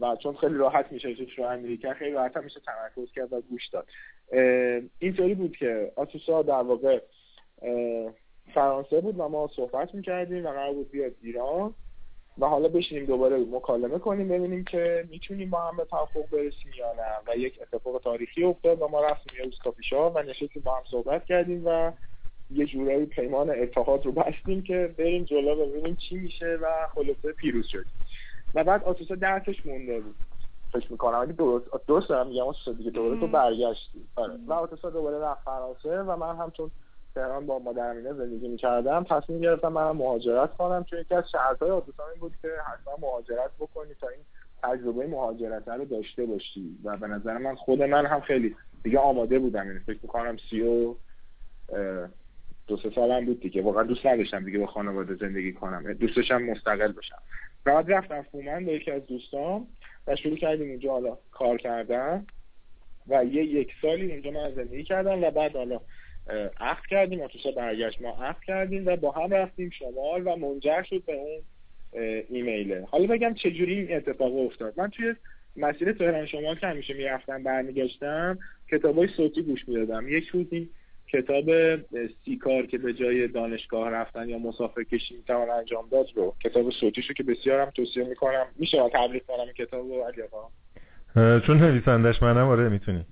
و 0.00 0.16
چون 0.16 0.36
خیلی 0.36 0.54
راحت 0.54 0.92
میشه 0.92 1.14
توش 1.14 1.38
رو 1.38 1.44
امریکا 1.44 1.94
خیلی 1.94 2.12
راحت 2.12 2.36
میشه 2.36 2.60
تمرکز 2.60 3.12
کرد 3.12 3.32
و 3.32 3.40
گوش 3.40 3.68
داد. 3.68 3.86
اینطوری 4.98 5.34
بود 5.34 5.56
که 5.56 5.92
آسوسا 5.96 6.42
در 6.42 6.62
واقع 6.62 7.00
فرانسه 8.54 9.00
بود 9.00 9.14
و 9.18 9.28
ما 9.28 9.50
صحبت 9.56 9.94
می‌کردیم 9.94 10.46
و 10.46 10.48
قرار 10.48 10.72
بود 10.72 10.90
بیاد 10.90 11.12
ایران 11.22 11.74
و 12.38 12.46
حالا 12.46 12.68
بشینیم 12.68 13.04
دوباره 13.06 13.36
مکالمه 13.36 13.98
کنیم 13.98 14.28
ببینیم 14.28 14.64
که 14.64 15.04
می‌تونیم 15.10 15.50
با 15.50 15.60
هم 15.60 15.76
به 15.76 15.84
توافق 15.84 16.30
برسیم 16.32 16.72
یا 16.78 16.92
نه 16.92 17.32
و 17.32 17.36
یک 17.36 17.58
اتفاق 17.62 18.00
تاریخی 18.02 18.44
افتاد 18.44 18.82
و 18.82 18.88
ما 18.88 19.04
رفتیم 19.04 19.38
یه 19.38 19.44
روز 19.44 19.58
کافیشا 19.58 20.10
و 20.10 20.18
نشستیم 20.18 20.62
با 20.64 20.74
هم 20.74 20.82
صحبت 20.90 21.24
کردیم 21.24 21.62
و 21.66 21.92
یه 22.50 22.66
جورایی 22.66 23.06
پیمان 23.06 23.50
اتحاد 23.50 24.06
رو 24.06 24.12
بستیم 24.12 24.62
که 24.62 24.94
بریم 24.98 25.24
جلو 25.24 25.66
ببینیم 25.66 25.96
چی 25.96 26.16
میشه 26.16 26.58
و 26.62 26.66
خلاصه 26.94 27.32
پیروز 27.32 27.66
شدیم. 27.66 27.92
و 28.54 28.64
بعد 28.64 28.84
آسوسا 28.84 29.14
درسش 29.14 29.66
مونده 29.66 30.00
بود. 30.00 30.14
فکر 30.72 30.92
می‌کنم. 30.92 31.18
ولی 31.18 31.32
درست 31.32 31.66
درست 31.86 32.08
دارم 32.08 32.26
میگم 32.26 32.42
آسوسا 32.42 32.72
دیگه 32.72 32.90
دوباره 32.90 33.20
تو 33.20 33.26
برگشتی. 33.26 34.04
آره. 34.16 34.34
و 34.46 34.52
آسوسا 34.52 34.90
دوباره 34.90 35.18
رفت 35.18 35.44
فرانسه 35.44 36.02
و 36.02 36.16
من 36.16 36.36
هم 36.36 36.50
چون 36.50 36.70
تهران 37.14 37.46
با 37.46 37.58
مادرم 37.58 37.96
اینا 37.96 38.12
زندگی 38.12 38.48
می‌کردم 38.48 39.04
تصمیم 39.04 39.40
گرفتم 39.40 39.68
منم 39.68 39.96
مهاجرت 39.96 40.56
کنم 40.56 40.84
چون 40.84 40.98
یکی 41.00 41.14
از 41.14 41.24
شرطهای 41.32 41.70
آسوسا 41.70 42.08
این 42.08 42.20
بود 42.20 42.32
که 42.42 42.48
حتما 42.66 43.08
مهاجرت 43.08 43.50
بکنی 43.60 43.94
تا 44.00 44.08
این 44.08 44.20
تجربه 44.62 45.06
مهاجرت 45.06 45.68
رو 45.68 45.84
داشته 45.84 46.26
باشی. 46.26 46.78
و 46.84 46.96
به 46.96 47.06
نظر 47.06 47.38
من 47.38 47.54
خود 47.54 47.82
من 47.82 48.06
هم 48.06 48.20
خیلی 48.20 48.56
دیگه 48.82 48.98
آماده 48.98 49.38
بودم. 49.38 49.66
یعنی 49.66 49.78
فکر 49.78 49.98
می‌کنم 50.02 50.36
سی 50.50 50.60
و 50.60 50.94
دو 52.66 52.76
سه 52.76 52.90
سالم 52.94 53.26
بود 53.26 53.40
دیگه. 53.40 53.62
واقعا 53.62 53.82
دوست 53.82 54.06
نداشتم 54.06 54.44
دیگه 54.44 54.58
با 54.58 54.66
خانواده 54.66 55.14
زندگی 55.14 55.52
کنم. 55.52 55.92
دوستشم 55.92 56.42
مستقل 56.42 56.92
باشم 56.92 57.22
بعد 57.64 57.92
رفتم 57.92 58.22
فومن 58.22 58.64
به 58.64 58.72
یکی 58.72 58.90
از 58.90 59.06
دوستام 59.06 59.66
و 60.06 60.16
شروع 60.16 60.36
کردیم 60.36 60.70
اونجا 60.70 60.90
حالا 60.90 61.18
کار 61.30 61.58
کردن 61.58 62.26
و 63.08 63.24
یه 63.24 63.44
یک 63.44 63.72
سالی 63.82 64.12
اونجا 64.12 64.30
من 64.30 64.54
زندگی 64.54 64.84
کردم 64.84 65.24
و 65.24 65.30
بعد 65.30 65.56
حالا 65.56 65.80
عقد 66.60 66.86
کردیم 66.90 67.22
آتوسا 67.22 67.50
برگشت 67.50 68.02
ما 68.02 68.10
عقد 68.10 68.40
کردیم 68.46 68.86
و 68.86 68.96
با 68.96 69.10
هم 69.10 69.34
رفتیم 69.34 69.70
شمال 69.70 70.22
و 70.26 70.36
منجر 70.36 70.82
شد 70.82 71.04
به 71.04 71.12
اون 71.12 71.42
ایمیله. 72.28 72.86
حالا 72.90 73.06
بگم 73.06 73.34
چجوری 73.34 73.74
این 73.74 73.96
اتفاق 73.96 74.36
افتاد. 74.36 74.74
من 74.76 74.90
توی 74.90 75.14
مسیر 75.56 75.92
تهران 75.92 76.26
شمال 76.26 76.58
که 76.58 76.66
همیشه 76.66 76.94
می‌رفتم 76.94 77.42
برمیگشتم 77.42 78.38
کتابای 78.70 79.08
صوتی 79.08 79.42
گوش 79.42 79.68
می‌دادم. 79.68 80.08
یک 80.08 80.28
روز 80.28 80.46
این 80.50 80.68
کتاب 81.14 81.76
سیکار 82.24 82.66
که 82.66 82.78
به 82.78 82.92
جای 82.92 83.28
دانشگاه 83.28 83.90
رفتن 83.90 84.28
یا 84.28 84.38
مسافر 84.38 84.82
کشی 84.82 85.16
می‌توان 85.16 85.50
انجام 85.50 85.88
داد 85.88 86.06
رو 86.14 86.34
کتاب 86.44 86.70
صوتیشو 86.70 87.14
که 87.14 87.22
بسیارم 87.22 87.70
توصیه 87.70 88.04
می‌کنم. 88.04 88.46
میشه 88.56 88.90
تبلیغ 88.94 89.22
کنم 89.22 89.52
کتاب 89.52 89.92
رو 89.92 90.02
علی 90.02 90.22
چون 91.40 91.58
نویسندش 91.58 92.22
منم 92.22 92.48
آره 92.48 92.68
می‌تونی. 92.68 93.06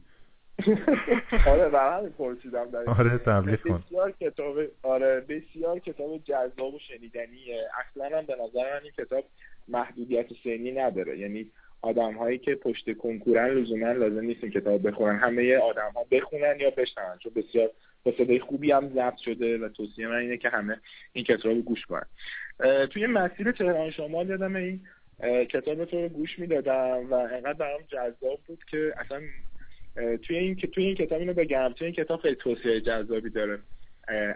آره 1.53 1.69
برای 1.69 2.09
پرسیدم 2.09 2.71
در 2.71 2.91
آره 2.91 3.19
تبلیغ 3.19 3.61
کن. 3.61 3.85
بسیار 3.87 4.11
کتاب 4.11 4.57
آره 4.83 5.21
بسیار 5.21 5.79
کتاب 5.79 6.19
جذاب 6.25 6.75
و 6.75 6.79
شنیدنیه. 6.79 7.69
اصلا 7.81 8.19
هم 8.19 8.27
به 8.27 8.35
نظر 8.35 8.75
من 8.75 8.81
این 8.83 8.93
کتاب 8.99 9.25
محدودیت 9.69 10.27
سنی 10.45 10.73
نداره. 10.73 11.19
یعنی 11.19 11.51
آدم 11.83 12.13
هایی 12.13 12.39
که 12.39 12.55
پشت 12.55 12.97
کنکورن 12.97 13.51
لزوما 13.51 13.93
لازم 13.93 14.21
نیست 14.21 14.45
کتاب 14.45 14.89
بخونن 14.89 15.19
همه 15.19 15.57
آدم 15.57 15.91
ها 15.95 16.05
بخونن 16.11 16.57
یا 16.61 16.71
بشنون 16.71 17.19
چون 17.19 17.33
بسیار 17.37 17.71
با 18.05 18.13
صدای 18.19 18.41
خوبی 18.41 18.73
هم 18.73 18.89
ضبط 18.89 19.17
شده 19.17 19.59
و 19.59 19.69
توصیه 19.69 20.09
من 20.09 20.17
اینه 20.17 20.37
که 20.37 20.49
همه 20.49 20.81
این 21.13 21.25
کتاب 21.25 21.53
رو 21.53 21.63
گوش 21.63 21.87
کنن. 21.87 22.07
توی 22.87 23.07
مسیر 23.07 23.53
تهران 23.53 23.91
شمال 23.91 24.29
یادم 24.29 24.57
این 24.57 24.81
کتاب 25.51 25.85
تو 25.85 26.03
رو 26.03 26.09
گوش 26.09 26.39
می‌دادم 26.39 27.07
و 27.11 27.15
انقدر 27.15 27.53
برام 27.53 27.81
جذاب 27.89 28.41
بود 28.47 28.65
که 28.71 28.95
اصلا 28.99 29.21
توی 30.23 30.37
این 30.37 30.57
که 30.57 30.67
توی 30.67 30.85
این 30.85 30.95
کتاب 30.95 31.19
اینو 31.19 31.35
بگم 31.35 31.73
توی 31.77 31.87
این 31.87 31.95
کتاب 31.95 32.21
خیلی 32.21 32.35
توصیه 32.35 32.81
جذابی 32.81 33.31
داره. 33.31 33.59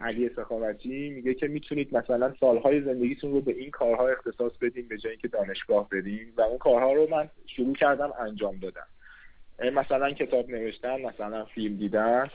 علی 0.02 0.30
سخاوتی 0.36 1.10
میگه 1.10 1.34
که 1.34 1.48
می‌تونید 1.48 1.96
مثلا 1.96 2.34
سالهای 2.40 2.80
زندگیتون 2.80 3.32
رو 3.32 3.40
به 3.40 3.52
این 3.52 3.70
کارها 3.70 4.08
اختصاص 4.08 4.52
بدین 4.60 4.88
به 4.88 4.98
جای 4.98 5.12
اینکه 5.12 5.28
دانشگاه 5.28 5.88
بدین 5.88 6.32
و 6.36 6.40
اون 6.40 6.58
کارها 6.58 6.92
رو 6.92 7.08
من 7.10 7.30
شروع 7.46 7.74
کردم 7.74 8.12
انجام 8.20 8.56
دادم 8.56 8.86
مثلا 9.72 10.12
کتاب 10.12 10.50
نوشتن 10.50 11.00
مثلا 11.00 11.44
فیلم 11.44 11.76
دیدن. 11.76 12.30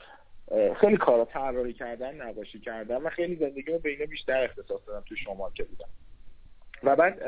خیلی 0.81 0.97
کارا 0.97 1.25
طراحی 1.25 1.73
کردن 1.73 2.21
نقاشی 2.21 2.59
کردن 2.59 2.95
و 2.95 3.09
خیلی 3.09 3.35
زندگی 3.35 3.71
رو 3.71 3.79
به 3.79 3.89
اینا 3.89 4.05
بیشتر 4.05 4.43
اختصاص 4.43 4.81
دادم 4.87 5.03
تو 5.05 5.15
شما 5.15 5.51
که 5.55 5.63
بودم. 5.63 5.89
و 6.83 6.95
بعد 6.95 7.21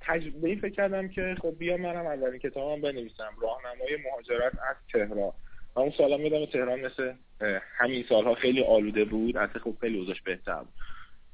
تجربه 0.00 0.48
این 0.48 0.60
فکر 0.60 0.74
کردم 0.74 1.08
که 1.08 1.36
خب 1.42 1.58
بیا 1.58 1.76
منم 1.76 2.06
اولین 2.06 2.38
کتابم 2.38 2.80
بنویسم. 2.80 3.30
راهنمای 3.42 3.96
مهاجرت 4.04 4.52
از 4.70 4.76
تهران. 4.92 5.32
و 5.74 5.80
اون 5.80 5.90
سالا 5.90 6.16
میدم 6.16 6.46
تهران 6.46 6.80
مثل 6.80 7.12
همین 7.76 8.04
سالها 8.08 8.34
خیلی 8.34 8.64
آلوده 8.64 9.04
بود. 9.04 9.36
از 9.36 9.50
خب 9.64 9.74
خیلی 9.80 9.98
اوضاعش 9.98 10.22
بهتر 10.22 10.58
بود. 10.58 10.74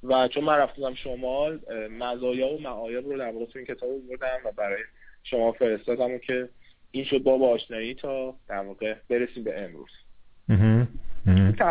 و 0.02 0.28
چون 0.28 0.44
من 0.44 0.56
رفتم 0.56 0.94
شمال 0.94 1.60
مزایا 2.00 2.48
و 2.48 2.60
معایب 2.60 3.06
رو 3.06 3.18
در 3.18 3.32
واقع 3.32 3.46
تو 3.46 3.58
این 3.58 3.66
کتاب 3.66 3.90
بردم 4.08 4.48
و 4.48 4.52
برای 4.56 4.82
شما 5.22 5.52
فرستادم 5.52 6.18
که 6.18 6.48
این 6.90 7.04
شد 7.04 7.22
باب 7.22 7.42
آشنایی 7.42 7.94
تا 7.94 8.34
در 8.48 8.58
واقع 8.58 8.94
برسیم 9.10 9.44
به 9.44 9.60
امروز. 9.60 9.90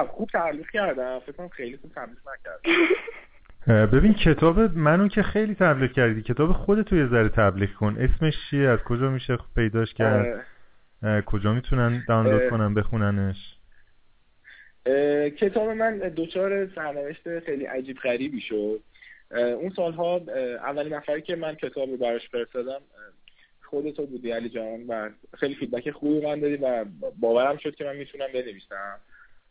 خوب 0.09 0.29
تعلیق 0.29 0.69
کردم. 0.69 1.19
فکر 1.19 1.31
کنم 1.31 1.49
خیلی 1.49 1.77
خوب 1.77 1.91
تعلیق 1.91 2.17
نکردم. 2.17 3.97
ببین 3.97 4.13
کتاب 4.13 4.59
منو 4.59 5.07
که 5.07 5.23
خیلی 5.23 5.55
تبلیغ 5.55 5.91
کردی. 5.91 6.21
کتاب 6.21 6.51
خودت 6.51 6.93
یه 6.93 7.07
ذره 7.07 7.29
تبلیغ 7.29 7.73
کن. 7.73 7.97
اسمش 7.99 8.33
چیه؟ 8.49 8.69
از 8.69 8.79
کجا 8.79 9.09
میشه 9.09 9.37
پیداش 9.55 9.93
کرد؟ 9.93 10.45
کجا 11.25 11.53
می‌تونن 11.53 12.05
دانلود 12.07 12.49
کنن 12.49 12.73
بخوننش؟ 12.73 13.56
کتاب 15.39 15.69
من 15.69 15.97
دوچار 15.97 16.69
سرنوشت 16.75 17.39
خیلی 17.39 17.65
عجیب 17.65 17.97
غریبی 17.97 18.41
شد. 18.41 18.79
اون 19.31 19.69
سالها 19.75 20.17
اولین 20.63 20.93
نفری 20.93 21.21
که 21.21 21.35
من 21.35 21.55
کتاب 21.55 21.89
رو 21.89 21.97
براش 21.97 22.29
فرستادم 22.29 22.81
خودتو 23.63 24.05
بودی 24.05 24.31
علی 24.31 24.49
جان 24.49 24.83
و 24.87 25.09
خیلی 25.37 25.55
فیدبک 25.55 25.91
خوبی 25.91 26.25
من 26.25 26.39
دادی 26.39 26.55
و 26.55 26.85
باورم 27.19 27.57
شد 27.57 27.75
که 27.75 27.83
من 27.83 27.95
می‌تونم 27.95 28.27
بنویسم. 28.33 28.99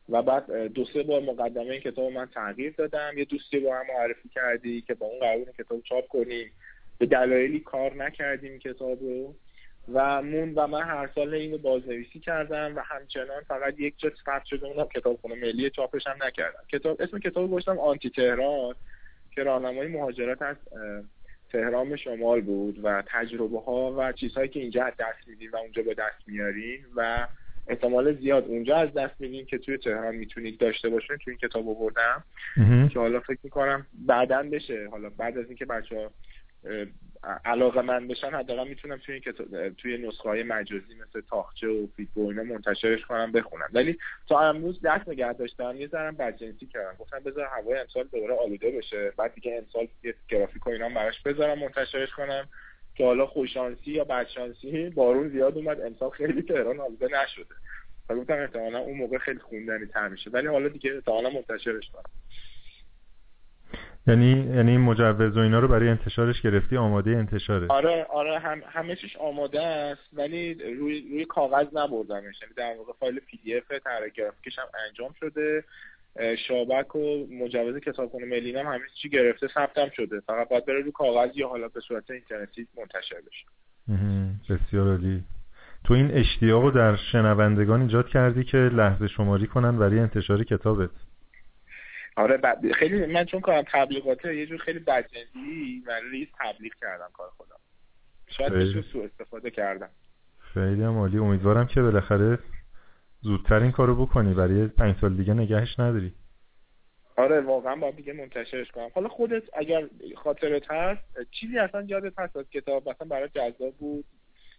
و 0.09 0.23
بعد 0.23 0.67
دو 0.67 0.85
سه 0.85 1.03
بار 1.03 1.21
مقدمه 1.23 1.71
این 1.71 1.81
کتاب 1.81 2.13
من 2.13 2.27
تغییر 2.27 2.75
دادم. 2.79 3.13
یه 3.17 3.25
دوستی 3.25 3.59
با 3.59 3.77
هم 3.77 3.85
معرفی 3.99 4.29
کردی 4.29 4.81
که 4.81 4.95
با 4.95 5.07
اون 5.07 5.19
قرار 5.21 5.45
کتاب 5.59 5.83
چاپ 5.83 6.09
کنیم. 6.09 6.53
به 6.99 7.07
دلایلی 7.07 7.61
کار 7.61 7.95
نکردیم 7.95 8.59
کتاب 8.59 9.01
رو. 9.01 9.35
و 9.93 10.23
مون 10.23 10.55
و 10.55 10.67
من 10.67 10.83
هر 10.83 11.11
سال 11.15 11.35
اینو 11.35 11.59
بازنویسی 11.59 12.21
کردم 12.21 12.77
و 12.77 12.81
همچنان 12.81 13.43
فقط 13.49 13.81
یک 13.81 13.95
جا 13.99 14.11
ثبت 14.27 14.45
شده 14.45 14.67
اونم 14.67 14.89
کتابخونه 14.95 15.35
ملی 15.35 15.71
چاپش 15.71 16.07
هم 16.07 16.17
نکردم. 16.27 16.61
کتاب 16.69 17.03
اسم 17.03 17.19
کتاب 17.19 17.51
گذاشتم 17.51 17.79
آنتی 17.79 18.11
تهران 18.11 18.75
که 19.31 19.43
راهنمای 19.43 19.89
مهاجرت 19.89 20.43
از 20.43 20.57
تهران 21.53 21.91
به 21.91 21.97
شمال 21.97 22.41
بود 22.41 22.81
و 22.83 23.03
تجربه 23.07 23.61
ها 23.61 23.95
و 23.99 24.13
چیزهایی 24.13 24.49
که 24.49 24.61
اینجا 24.61 24.85
از 24.85 24.93
دست 24.99 25.29
میدین 25.29 25.51
و 25.51 25.57
اونجا 25.57 25.83
به 25.83 25.95
دست 25.95 26.29
میارین 26.29 26.81
و 26.97 27.27
احتمال 27.69 28.17
زیاد 28.17 28.45
اونجا 28.45 28.77
از 28.77 28.93
دست 28.93 29.21
میدین 29.21 29.47
که 29.47 29.59
توی 29.59 29.79
تهران 29.79 30.15
می‌تونید 30.15 30.59
داشته 30.59 30.89
باشین 30.89 31.17
توی 31.17 31.31
این 31.31 31.49
کتاب 31.49 31.69
آوردم. 31.69 32.25
که 32.89 32.99
حالا 32.99 33.21
فکر 33.21 33.39
می‌کنم 33.43 33.87
بعدا 34.07 34.43
بشه. 34.43 34.89
حالا 34.91 35.11
بعد 35.11 35.39
از 35.39 35.47
اینکه 35.47 35.65
بچه 35.65 35.97
ها 35.97 36.11
علاقه 37.45 37.83
من 37.83 38.09
بشن 38.09 38.31
حداقل 38.31 38.69
می‌تونم 38.69 38.97
توی 38.97 39.15
این 39.15 39.75
توی 39.75 39.99
نسخه 39.99 40.29
های 40.29 40.43
مجازی 40.43 40.95
مثل 40.95 41.21
تاخچه 41.21 41.69
و 41.69 41.87
فیتبو 41.97 42.29
اینا 42.29 42.43
منتشرش 42.43 43.05
کنم 43.05 43.33
بخونم. 43.33 43.69
ولی 43.73 43.99
تا 44.29 44.41
امروز 44.41 44.81
دست 44.85 45.09
نگه 45.09 45.33
داشتم 45.33 45.77
یه 45.77 45.87
ذرم 45.87 46.17
بدجنسی 46.17 46.67
کردم. 46.67 46.97
گفتم 46.99 47.19
بذار 47.19 47.45
هوای 47.45 47.79
امسال 47.79 48.05
دوباره 48.13 48.35
آلوده 48.35 48.71
بشه. 48.71 49.13
بعد 49.17 49.35
دیگه 49.35 49.55
امسال 49.59 49.89
یه 50.05 50.15
گرافیک 50.29 50.67
و 50.67 50.71
اینا 50.71 50.89
براش 50.89 51.23
بذارم 51.23 51.59
منتشرش 51.59 52.11
کنم. 52.11 52.49
که 52.95 53.05
حالا 53.05 53.27
خوششانسی 53.27 53.91
یا 53.91 54.05
بدشانسی 54.05 54.91
بارون 54.91 55.29
زیاد 55.29 55.57
اومد. 55.57 55.81
امسال 55.81 56.11
خیلی 56.11 56.43
تهران 56.43 56.81
آلوده 56.81 57.09
نشده. 57.23 57.55
و 58.09 58.15
گفتم 58.15 58.35
احتمالا 58.35 58.79
اون 58.79 58.97
موقع 58.97 59.19
خیلی 59.19 59.39
خوندنی 59.39 59.87
تر 59.87 60.09
میشه. 60.09 60.31
ولی 60.31 60.47
حالا 60.47 60.69
دیگه 60.69 60.95
احتمالا 60.95 61.31
منتشرش 61.31 61.91
کنم. 61.91 62.11
یعنی 64.07 64.55
یعنی 64.57 64.77
مجوز 64.77 65.37
و 65.37 65.41
اینا 65.41 65.59
رو 65.59 65.69
برای 65.69 65.89
انتشارش 65.89 66.43
گرفتی 66.43 66.77
آماده 66.77 67.11
انتشاره 67.11 67.67
آره 67.69 68.05
آره 68.05 68.39
هم 68.39 68.63
همه 68.67 68.97
چیش 68.97 69.17
آماده 69.17 69.63
است 69.63 70.09
ولی 70.13 70.55
روی 70.55 71.09
روی 71.11 71.25
کاغذ 71.25 71.67
نبردمش. 71.73 72.43
یعنی 72.43 72.55
در 72.57 72.77
واقع 72.79 72.93
فایل 73.01 73.21
پی 73.21 73.37
دی 73.37 73.57
اف 73.57 73.73
طراحی 73.85 74.11
گرافیکش 74.11 74.59
هم 74.59 74.67
انجام 74.89 75.13
شده. 75.21 75.65
شابک 76.49 76.97
و 76.97 77.27
مجوز 77.31 77.81
کتابخونه 77.81 78.27
ملی 78.27 78.57
هم 78.57 78.67
همه 78.67 78.81
چی 79.03 79.09
گرفته 79.09 79.49
ثبتم 79.55 79.91
شده. 79.97 80.21
فقط 80.21 80.49
باید 80.49 80.67
بره 80.67 80.81
رو 80.81 80.91
کاغذ 80.91 81.31
یا 81.35 81.49
حالا 81.49 81.69
به 81.69 81.81
صورت 81.81 82.11
اینترنتی 82.11 82.67
منتشر 82.79 83.17
بشه. 83.27 83.47
بسیار 84.51 84.89
عالی. 84.89 85.25
تو 85.85 85.95
این 85.95 86.11
اشتیاق 86.11 86.63
رو 86.63 86.71
در 86.71 86.97
شنوندگان 87.13 87.83
ایجاد 87.83 88.09
کردی 88.09 88.45
که 88.45 88.57
لحظه 88.57 89.09
شماری 89.09 89.47
کنن 89.47 89.79
برای 89.79 89.99
انتشار 89.99 90.45
کتابت. 90.45 90.91
آره 92.17 92.37
ب... 92.37 92.73
خیلی 92.73 93.07
من 93.07 93.25
چون 93.25 93.41
کارم 93.41 93.65
تبلیغاته 93.73 94.37
یه 94.37 94.47
جور 94.47 94.59
خیلی 94.59 94.79
بدجنسی 94.79 95.83
و 95.87 96.01
ریز 96.11 96.29
تبلیغ 96.39 96.73
کردم 96.81 97.09
کار 97.13 97.29
خودم. 97.37 97.57
شاید 98.27 98.53
بشه 98.53 98.83
سوء 98.83 99.05
استفاده 99.05 99.51
کردم. 99.51 99.89
خیلی 100.39 100.83
هم 100.83 100.99
عالی. 100.99 101.19
امیدوارم 101.19 101.67
که 101.67 101.83
بالاخره 101.83 102.39
زودتر 103.21 103.63
این 103.63 103.73
کارو 103.73 104.07
بکنی. 104.07 104.35
برای 104.35 104.67
پنج 104.67 104.97
سال 105.01 105.17
دیگه 105.17 105.35
نگهش 105.35 105.81
نداری. 105.81 106.13
آره 107.17 107.41
واقعا 107.41 107.77
باید 107.77 107.97
دیگه 107.97 108.13
منتشرش 108.13 108.71
کنم. 108.71 108.89
حالا 108.95 109.09
خودت 109.09 109.43
اگر 109.53 109.89
خاطرت 110.17 110.71
هست 110.71 111.31
چیزی 111.31 111.59
اصلا 111.59 111.83
یادت 111.83 112.19
هست 112.19 112.37
از 112.37 112.51
کتاب؟ 112.51 112.89
مثلا 112.89 113.09
برای 113.09 113.29
جذاب 113.29 113.75
بود؟ 113.75 114.05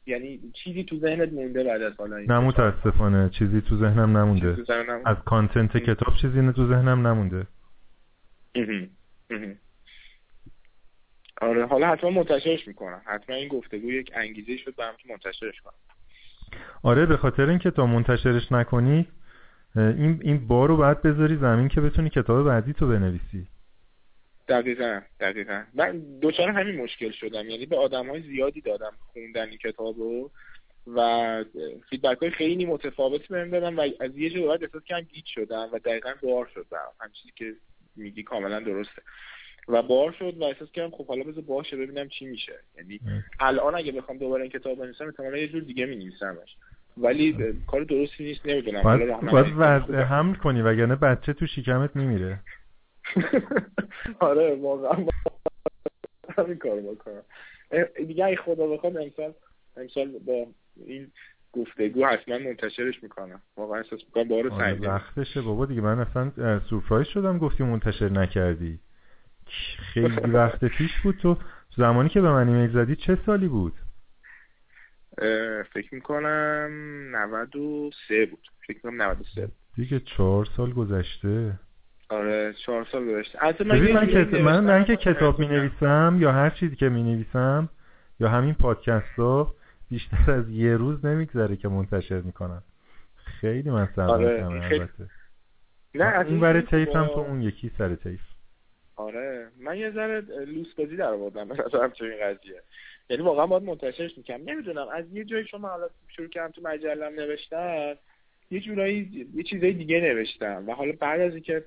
یعنی 0.07 0.39
چیزی 0.53 0.84
تو 0.84 0.99
ذهنت 0.99 1.34
مونده 1.34 1.63
بعد 1.63 1.81
از 1.81 1.93
حالا 1.97 2.17
نه 2.17 2.39
متاسفانه. 2.39 3.29
چیزی 3.29 3.61
تو 3.61 3.77
ذهنم 3.77 4.17
نمونده. 4.17 4.55
تو 4.55 4.63
ذهنم... 4.63 5.01
از 5.05 5.17
کانتنت 5.25 5.77
کتاب 5.77 6.15
چیزی 6.21 6.53
تو 6.53 6.67
ذهنم 6.67 7.07
نمونده. 7.07 7.47
آره 11.41 11.65
حالا 11.65 11.88
حتما 11.88 12.09
منتشرش 12.09 12.67
می‌کنم. 12.67 13.01
حتما 13.05 13.35
این 13.35 13.47
گفتگو 13.47 13.91
یک 13.91 14.11
انگیزه 14.15 14.57
شد 14.57 14.75
برام 14.75 14.95
که 14.97 15.09
منتشرش 15.09 15.61
کنم. 15.61 15.73
آره 16.84 17.05
به 17.05 17.17
خاطر 17.17 17.49
اینکه 17.49 17.71
تا 17.71 17.85
منتشرش 17.85 18.51
نکنی 18.51 19.07
این 19.75 20.19
این 20.23 20.47
بار 20.47 20.67
رو 20.67 20.77
باید 20.77 21.01
بذاری 21.01 21.38
زمین 21.38 21.67
که 21.67 21.81
بتونی 21.81 22.09
کتاب 22.09 22.45
بعدی 22.45 22.73
تو 22.73 22.88
بنویسی. 22.88 23.47
دقیقا 24.48 25.02
دقیقا. 25.19 25.64
من 25.74 26.19
دوچار 26.22 26.49
همین 26.49 26.76
مشکل 26.76 27.11
شدم. 27.11 27.49
یعنی 27.49 27.65
به 27.65 27.78
آدم 27.78 28.10
های 28.10 28.22
زیادی 28.22 28.61
دادم 28.61 28.91
خوندن 29.14 29.49
این 29.49 29.57
کتاب 29.57 29.98
رو 29.98 30.32
و 30.95 31.44
فیدبک 31.90 32.18
های 32.18 32.32
خیلی 32.32 32.65
متفاوتی 32.65 33.26
بهم 33.30 33.49
دادم 33.49 33.78
و 33.78 33.82
از 33.99 34.18
یه 34.18 34.30
جور 34.30 34.48
باید 34.48 34.64
احساس 34.64 34.84
کردم 34.84 35.07
گیت 35.14 35.26
شدم 35.26 35.69
و 35.74 35.80
دقیقا 35.80 36.14
بار 36.24 36.49
شد 36.53 36.65
برام 36.72 36.94
هم 37.02 37.11
چیزی 37.11 37.34
که 37.36 37.53
میگی 37.95 38.24
کاملا 38.24 38.60
درسته. 38.60 39.02
و 39.68 39.82
بار 39.82 40.11
شد 40.19 40.38
و 40.38 40.44
احساس 40.44 40.72
کردم 40.72 40.95
خب 40.95 41.07
حالا 41.07 41.24
بذار 41.24 41.44
باشه 41.44 41.78
ببینم 41.78 42.10
چی 42.10 42.26
میشه. 42.26 42.53
یعنی 42.78 42.99
الان 43.40 43.76
اگه 43.76 43.91
بخوام 43.91 44.18
دوباره 44.18 44.41
این 44.41 44.52
کتاب 44.52 44.80
بنویسم 44.80 45.06
احتمالا 45.06 45.38
یه 45.38 45.48
جور 45.48 45.61
دیگه 45.61 45.86
می 45.86 46.11
ولی 46.98 47.36
کار 47.68 47.84
درستی 47.84 48.24
نیست. 48.24 48.45
نمی‌دونم. 48.45 48.82
باید, 48.82 49.32
باید 49.32 49.53
وضع 49.57 50.02
حمل 50.02 50.36
کنی 50.36 50.61
وگرنه 50.61 50.95
بچه 50.95 51.34
تو 51.34 51.48
شکمت 51.48 51.95
میمیره 51.95 52.40
آره 54.19 54.55
واقعا. 54.55 55.05
همین 56.38 56.57
کار 56.57 56.81
بکنم. 56.81 57.21
دیگه 58.07 58.25
ای 58.25 58.35
خدا 58.35 58.67
بخواد 58.67 58.97
امسال 58.97 59.34
امسال 59.77 60.19
با 60.25 60.47
این 60.75 61.11
گفتگو 61.53 62.05
حتما 62.05 62.38
منتشرش 62.38 63.03
می‌کنم. 63.03 63.41
واقعا 63.57 63.77
احساس 63.77 64.03
می‌کنم 64.05 64.23
بارو 64.23 64.53
آره 64.53 64.73
وقتشه 64.73 65.41
بابا 65.41 65.65
دیگه. 65.65 65.81
من 65.81 65.99
اصلا 65.99 66.59
سورپرایز 66.59 67.07
شدم 67.07 67.38
گفتی 67.38 67.63
منتشر 67.63 68.09
نکردی. 68.09 68.79
خیلی 69.93 70.31
وقت 70.31 70.65
پیش 70.65 70.91
بود 71.03 71.17
تو. 71.17 71.38
زمانی 71.77 72.09
که 72.09 72.21
به 72.21 72.31
من 72.31 72.49
ایمیل 72.49 72.69
زدی 72.69 72.95
چه 72.95 73.17
سالی 73.25 73.47
بود؟ 73.47 73.73
فکر 75.73 75.95
می‌کنم 75.95 76.69
93 77.11 78.25
بود. 78.25 78.47
فکر 78.67 78.77
می‌کنم 78.77 79.01
93 79.01 79.41
بود 79.41 79.55
دیگه 79.75 79.99
چهار 79.99 80.45
سال 80.45 80.73
گذشته. 80.73 81.59
آره 82.09 82.53
چهار 82.53 82.88
سال 82.91 83.05
گذشته. 83.05 83.63
من, 83.63 83.91
من, 83.91 84.07
کت... 84.07 84.34
من, 84.34 84.63
من 84.63 84.85
که 84.85 84.95
کتاب 84.95 85.39
می 85.39 85.47
نویسم 85.47 86.17
یا 86.19 86.31
هر 86.31 86.49
چیزی 86.49 86.75
که 86.75 86.89
می 86.89 87.03
نویسم 87.03 87.69
یا 88.19 88.29
همین 88.29 88.53
پادکست 88.53 89.19
ها 89.19 89.53
بیشتر 89.89 90.31
از 90.31 90.49
یه 90.49 90.77
روز 90.77 91.05
نمیگذره 91.05 91.55
که 91.55 91.67
منتشر 91.67 92.21
می‌کنم. 92.21 92.63
خیلی 93.15 93.69
من 93.69 93.89
سر 93.95 94.01
آره. 94.01 94.45
البته. 94.45 94.89
نه 95.95 96.19
اون 96.27 96.39
برای 96.39 96.61
تیفم 96.61 97.07
تو 97.07 97.19
اون 97.19 97.41
یکی 97.41 97.71
سر 97.77 97.95
تیف 97.95 98.21
آره 98.95 99.47
من 99.59 99.77
یه 99.77 99.91
ذره 99.91 100.21
لوس 100.45 100.73
بازی 100.73 100.95
در 100.95 101.09
آوردم 101.13 101.47
به 101.47 101.53
نظرم 101.53 101.91
این 102.01 102.19
قضیه. 102.23 102.61
یعنی 103.09 103.23
واقعا 103.23 103.47
باید 103.47 103.63
منتشرش 103.63 104.17
می‌کنم 104.17 104.39
نمی‌دونم 104.45 104.88
از 104.93 105.05
یه 105.13 105.23
جایی 105.23 105.45
شما 105.45 105.67
حالا 105.67 105.89
شروع 106.07 106.27
کردم 106.27 106.51
تو 106.51 106.61
مجلم 106.61 107.13
نوشتن 107.13 107.95
یه 108.51 108.59
جورایی 108.59 109.27
یه 109.35 109.43
چیزای 109.43 109.73
دیگه 109.73 110.01
نوشتم. 110.01 110.63
و 110.67 110.73
حالا 110.73 110.93
بعد 110.99 111.21
از 111.21 111.34
اینکه 111.34 111.63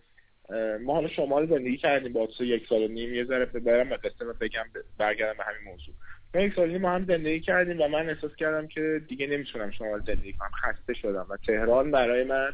ما 0.85 0.95
حالا 0.95 1.09
شمال 1.09 1.47
زندگی 1.47 1.77
کردیم 1.77 2.13
با 2.13 2.27
تو 2.27 2.45
یک 2.45 2.67
سال 2.69 2.83
و 2.83 2.89
نیم 2.89 3.15
یه 3.15 3.25
ذره 3.25 3.45
برم 3.45 3.93
و 3.93 3.95
قصه 3.95 4.25
بگم 4.41 4.65
برگردم 4.99 5.39
به 5.39 5.45
همین 5.45 5.73
موضوع. 5.73 5.95
ما 6.35 6.41
یک 6.41 6.55
سال 6.55 6.79
ما 6.79 6.91
هم 6.91 7.05
زندگی 7.05 7.41
کردیم 7.41 7.81
و 7.81 7.89
من 7.89 8.09
احساس 8.09 8.35
کردم 8.37 8.67
که 8.67 9.03
دیگه 9.09 9.27
نمی‌تونم 9.27 9.71
شمال 9.71 10.01
زندگی 10.07 10.33
کنم. 10.33 10.51
خسته 10.63 10.95
شدم 10.95 11.27
و 11.31 11.37
تهران 11.47 11.91
برای 11.91 12.25
من 12.25 12.53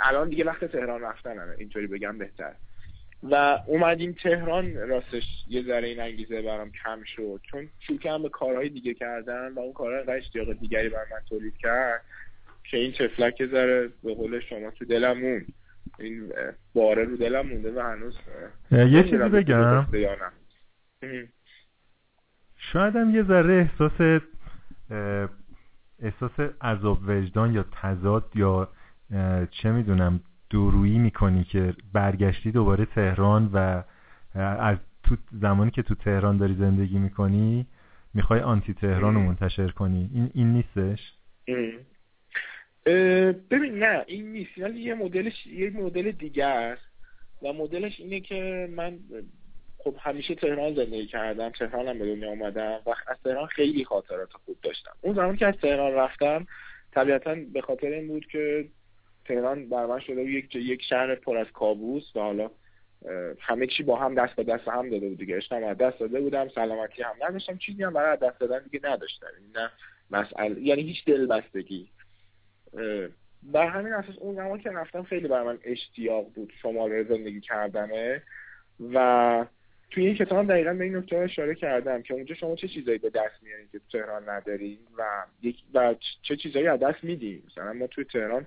الان 0.00 0.28
دیگه 0.28 0.44
وقت 0.44 0.64
تهران 0.64 1.00
رفتنمه 1.00 1.54
اینطوری 1.58 1.86
بگم 1.86 2.18
بهتر. 2.18 2.52
و 3.30 3.58
اومدیم 3.66 4.16
تهران 4.22 4.74
راستش 4.74 5.22
یه 5.48 5.62
ذره 5.62 5.88
این 5.88 6.00
انگیزه 6.00 6.42
برام 6.42 6.72
کم 6.84 7.04
شد. 7.16 7.40
چون 7.50 7.68
شروع 7.80 7.98
کردم 7.98 8.22
به 8.22 8.28
کارهای 8.28 8.68
دیگه 8.68 8.94
کردن 8.94 9.52
و 9.52 9.60
اون 9.60 9.72
کارهای 9.72 9.98
انقدر 9.98 10.16
اشتیاق 10.16 10.52
دیگری 10.52 10.88
بر 10.88 11.04
من 11.10 11.18
تولید 11.28 11.56
کرد 11.56 12.00
که 12.70 12.76
این 12.76 12.92
تفلک 12.92 13.40
یه 13.40 13.46
ذره 13.46 13.88
به 14.02 14.14
قول 14.14 14.40
شما 14.40 14.70
تو 14.70 14.84
دلم 14.84 15.44
این 15.98 16.32
باره 16.74 17.04
رو 17.04 17.16
دلم 17.16 17.46
مونده 17.46 17.72
و 17.72 17.80
هنوز 17.80 18.18
یه 18.70 19.02
چیزی 19.02 19.16
بگم. 19.16 19.86
شاید 22.56 22.96
هم 22.96 23.14
یه 23.14 23.22
ذره 23.22 23.54
احساس 23.54 24.20
احساس 26.02 26.40
عذاب 26.60 26.98
وجدان 27.06 27.52
یا 27.52 27.64
تضاد 27.72 28.32
یا 28.34 28.68
چه 29.50 29.72
می‌دونم 29.72 30.20
دورویی 30.50 30.98
می‌کنی 30.98 31.44
که 31.44 31.74
برگشتی 31.92 32.50
دوباره 32.50 32.84
تهران 32.84 33.50
و 33.52 33.82
از 34.38 34.78
تو 35.02 35.16
زمانی 35.32 35.70
که 35.70 35.82
تو 35.82 35.94
تهران 35.94 36.36
داری 36.36 36.54
زندگی 36.54 36.98
می‌کنی 36.98 37.66
می‌خوای 38.14 38.40
آنتی 38.40 38.74
تهران 38.74 39.14
رو 39.14 39.20
منتشر 39.20 39.68
کنی. 39.68 40.10
این 40.14 40.30
این 40.34 40.52
نیستش؟ 40.52 41.14
ببین 43.50 43.78
نه 43.78 44.04
این 44.06 44.32
نیست. 44.32 44.50
ولی 44.58 44.80
یه 44.80 44.94
مدلش 44.94 45.46
یه 45.46 45.70
مدل 45.70 46.10
دیگه 46.10 46.44
است. 46.44 46.82
و 47.42 47.52
مدلش 47.52 48.00
اینه 48.00 48.20
که 48.20 48.68
من 48.70 48.98
خب 49.78 49.96
همیشه 50.00 50.34
تهران 50.34 50.74
زندگی 50.74 51.06
کردم 51.06 51.50
تهران 51.50 51.88
هم 51.88 51.98
به 51.98 52.06
دنیا 52.06 52.28
اومدم 52.28 52.80
و 52.86 52.90
از 52.90 53.16
تهران 53.24 53.46
خیلی 53.46 53.84
خاطرات 53.84 54.32
خوب 54.32 54.56
داشتم. 54.62 54.92
اون 55.00 55.14
زمان 55.14 55.36
که 55.36 55.46
از 55.46 55.54
تهران 55.62 55.92
رفتم 55.92 56.46
طبیعتا 56.92 57.36
به 57.52 57.60
خاطر 57.60 57.86
این 57.86 58.08
بود 58.08 58.26
که 58.26 58.68
تهران 59.24 59.68
بر 59.68 59.86
من 59.86 60.00
شده 60.00 60.22
یک 60.22 60.56
یک 60.56 60.82
شهر 60.82 61.14
پر 61.14 61.36
از 61.36 61.46
کابوس 61.52 62.16
و 62.16 62.20
حالا 62.20 62.50
همه 63.40 63.66
چی 63.66 63.82
با 63.82 63.96
هم 63.96 64.14
دست 64.14 64.36
به 64.36 64.44
دست 64.44 64.68
هم 64.68 64.90
داده 64.90 65.08
بود 65.08 65.18
دیگه. 65.18 65.36
اشتم 65.36 65.74
دست 65.74 65.98
داده 65.98 66.20
بودم 66.20 66.48
سلامتی 66.48 67.02
هم 67.02 67.14
نداشتم. 67.28 67.58
چیزی 67.58 67.82
هم 67.82 67.92
برای 67.92 68.18
دست 68.22 68.40
دادن 68.40 68.58
دیگه 68.70 68.88
نداشتم. 68.88 69.26
نه 69.54 69.70
مسئله 70.10 70.60
یعنی 70.60 70.82
هیچ 70.82 71.04
دلبستگی. 71.04 71.88
بر 73.42 73.68
همین 73.68 73.92
اساس 73.92 74.18
اون 74.18 74.34
زمان 74.34 74.58
که 74.58 74.70
رفتم 74.70 75.02
خیلی 75.02 75.28
برای 75.28 75.46
من 75.46 75.58
اشتیاق 75.64 76.32
بود 76.34 76.52
شماره 76.62 77.04
زندگی 77.04 77.40
کردنه 77.40 78.22
و 78.94 79.46
توی 79.90 80.06
این 80.06 80.14
کتاب 80.14 80.48
دقیقا 80.48 80.74
به 80.74 80.84
این 80.84 80.96
نکته 80.96 81.16
اشاره 81.16 81.54
کردم 81.54 82.02
که 82.02 82.14
اونجا 82.14 82.34
شما 82.34 82.56
چه 82.56 82.68
چیزایی 82.68 82.98
به 82.98 83.10
دست 83.10 83.42
میارین 83.42 83.68
که 83.72 83.80
تهران 83.92 84.28
نداریم 84.28 84.78
و 84.98 85.24
و 85.74 85.94
چه 86.22 86.36
چیزایی 86.36 86.66
از 86.66 86.80
دست 86.80 87.04
میدیم 87.04 87.42
مثلا 87.46 87.72
ما 87.72 87.86
توی 87.86 88.04
تهران 88.04 88.46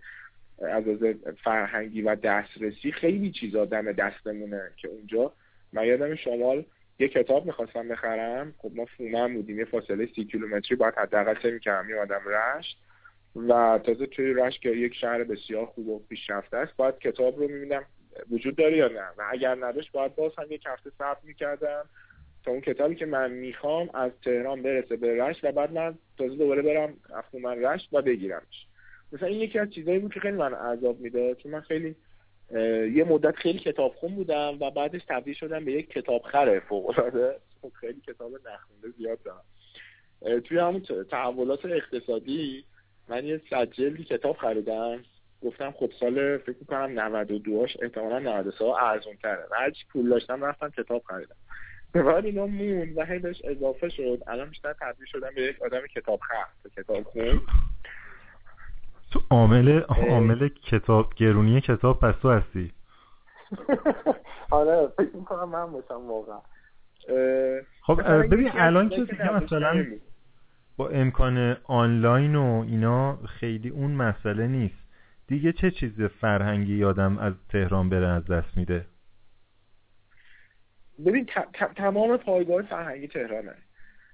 از 0.61 0.87
از 0.87 1.35
فرهنگی 1.43 2.01
و 2.01 2.15
دسترسی 2.15 2.91
خیلی 2.91 3.31
چیزا 3.31 3.65
دم 3.65 3.91
دستمونه 3.91 4.61
که 4.77 4.87
اونجا. 4.87 5.33
من 5.73 5.85
یادم 5.85 6.15
شمال 6.15 6.65
یه 6.99 7.07
کتاب 7.07 7.45
می‌خواستم 7.45 7.87
بخرم. 7.87 8.53
خب 8.57 8.71
ما 8.75 8.85
فومن 8.85 9.33
بودیم 9.33 9.59
یه 9.59 9.65
فاصله 9.65 10.09
سی 10.15 10.25
کیلومتری 10.25 10.75
باید 10.75 10.93
حداقل 10.97 11.41
سه 11.41 11.51
می‌کردم. 11.51 11.87
میادم 11.87 12.21
رشت. 12.27 12.77
و 13.37 13.79
تازه 13.85 14.05
توی 14.05 14.33
رشت 14.33 14.61
که 14.61 14.69
یک 14.69 14.93
شهر 14.93 15.23
بسیار 15.23 15.65
خوب 15.65 15.87
و 15.87 15.99
پیشرفته 16.09 16.57
است 16.57 16.77
باید 16.77 16.99
کتاب 16.99 17.39
رو 17.39 17.47
می‌بینم. 17.47 17.85
وجود 18.31 18.55
داره 18.55 18.77
یا 18.77 18.87
نه؟ 18.87 19.07
و 19.17 19.23
اگر 19.29 19.57
نداشت 19.59 19.91
باید 19.91 20.15
باز 20.15 20.31
هم 20.37 20.45
یک 20.49 20.63
هفته 20.65 20.89
ثبت 20.97 21.23
می‌کردم 21.23 21.85
تا 22.45 22.51
اون 22.51 22.61
کتابی 22.61 22.95
که 22.95 23.05
من 23.05 23.31
می‌خوام 23.31 23.89
از 23.93 24.11
تهران 24.23 24.61
برسه 24.61 24.95
به 24.95 25.23
رشت 25.23 25.43
و 25.43 25.51
بعد 25.51 25.71
من 25.71 25.97
تازه 26.17 26.35
دوباره 26.35 26.61
برم 26.61 26.93
من 27.41 27.63
رشت 27.63 27.89
و 27.91 28.01
بگیرمش. 28.01 28.67
مثلا 29.11 29.27
این 29.27 29.39
یکی 29.39 29.59
از 29.59 29.69
چیزایی 29.69 29.99
بود 29.99 30.13
که 30.13 30.19
خیلی 30.19 30.37
من 30.37 30.53
عذاب 30.53 30.99
می‌داد 30.99 31.37
چون 31.37 31.51
من 31.51 31.61
خیلی 31.61 31.95
یه 32.93 33.05
مدت 33.09 33.35
خیلی 33.35 33.59
کتاب 33.59 33.93
خون 33.93 34.15
بودم 34.15 34.57
و 34.61 34.71
بعدش 34.71 35.01
تبدیل 35.07 35.33
شدم 35.33 35.65
به 35.65 35.71
یک 35.71 35.89
کتاب 35.89 36.21
خره 36.21 36.59
فوق 36.59 36.95
خب 37.61 37.71
خیلی 37.79 38.01
کتاب 38.07 38.31
نخونده 38.31 38.97
زیاد 38.97 39.19
دارم. 39.23 39.43
توی 40.39 40.57
همون 40.57 40.81
تحولات 41.11 41.65
اقتصادی 41.65 42.65
من 43.09 43.25
یه 43.25 43.41
صد 43.49 43.71
جلدی 43.71 44.03
کتاب 44.03 44.37
خریدم. 44.37 44.99
گفتم 45.43 45.71
خب 45.71 45.91
سال 45.99 46.37
فکر 46.37 46.55
می‌کنم 46.59 46.99
92 46.99 47.59
هاش 47.61 47.77
احتمالا 47.81 48.19
93 48.19 48.65
ها 48.65 48.77
ارزون 48.77 49.15
تره 49.23 49.47
و 49.51 49.55
هرچی 49.55 49.85
پول 49.91 50.09
داشتم 50.09 50.43
رفتم 50.43 50.69
کتاب 50.69 51.03
خریدم. 51.07 51.35
به 51.91 52.03
بعد 52.03 52.25
اینا 52.25 52.45
مون 52.45 52.93
و 52.95 53.05
هی 53.05 53.19
بهش 53.19 53.41
اضافه 53.43 53.89
شد. 53.89 54.23
الان 54.27 54.49
بیشتر 54.49 54.73
تبدیل 54.73 55.05
شدم 55.05 55.29
به 55.35 55.41
یک 55.41 55.61
آدم 55.61 55.87
کتاب 55.95 56.19
خرد 56.19 56.71
کتاب 56.77 57.03
خون. 57.03 57.41
تو 59.11 59.21
عامل 59.29 59.79
عامل 59.79 60.47
کتاب 60.47 61.13
گرونی 61.15 61.61
کتاب 61.61 61.99
پس 61.99 62.15
تو 62.21 62.29
هستی؟ 62.29 62.71
آره 64.51 64.87
فکر 64.87 65.15
می‌کنم 65.15 65.49
من 65.49 65.71
باشم 65.71 66.01
واقعا. 66.07 66.39
خب 67.81 68.01
ببین 68.01 68.51
الان 68.53 68.89
که 68.89 69.03
دیگه 69.03 69.33
مثلا 69.33 69.85
با 70.77 70.89
امکان 70.89 71.57
آنلاین 71.63 72.35
و 72.35 72.65
اینا 72.67 73.15
خیلی 73.15 73.69
اون 73.69 73.91
مسئله 73.91 74.47
نیست. 74.47 74.87
دیگه 75.27 75.53
چه 75.53 75.71
چیز 75.71 76.01
فرهنگی 76.01 76.77
یادم 76.77 77.17
از 77.17 77.33
تهران 77.49 77.89
بره 77.89 78.07
از 78.07 78.25
دست 78.25 78.57
میده؟ 78.57 78.85
ببین 81.05 81.25
تمام 81.75 82.17
پایگاه 82.17 82.61
فرهنگی 82.61 83.07
تهرانه. 83.07 83.53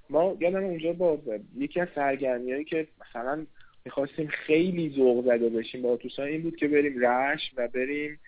ما 0.09 0.37
یادم 0.39 0.63
اونجا 0.63 0.93
با 0.93 1.21
یکی 1.55 1.79
از 1.79 1.87
سرگرمی 1.95 2.65
که 2.65 2.87
مثلا 3.01 3.45
می‌خواستیم 3.85 4.27
خیلی 4.27 4.89
ذوق 4.95 5.25
زده 5.25 5.49
بشیم 5.49 5.81
با 5.81 5.89
اتوسان 5.89 6.27
این 6.27 6.41
بود 6.41 6.55
که 6.55 6.67
بریم 6.67 7.05
رش 7.05 7.51
و 7.57 7.67
بریم 7.67 8.19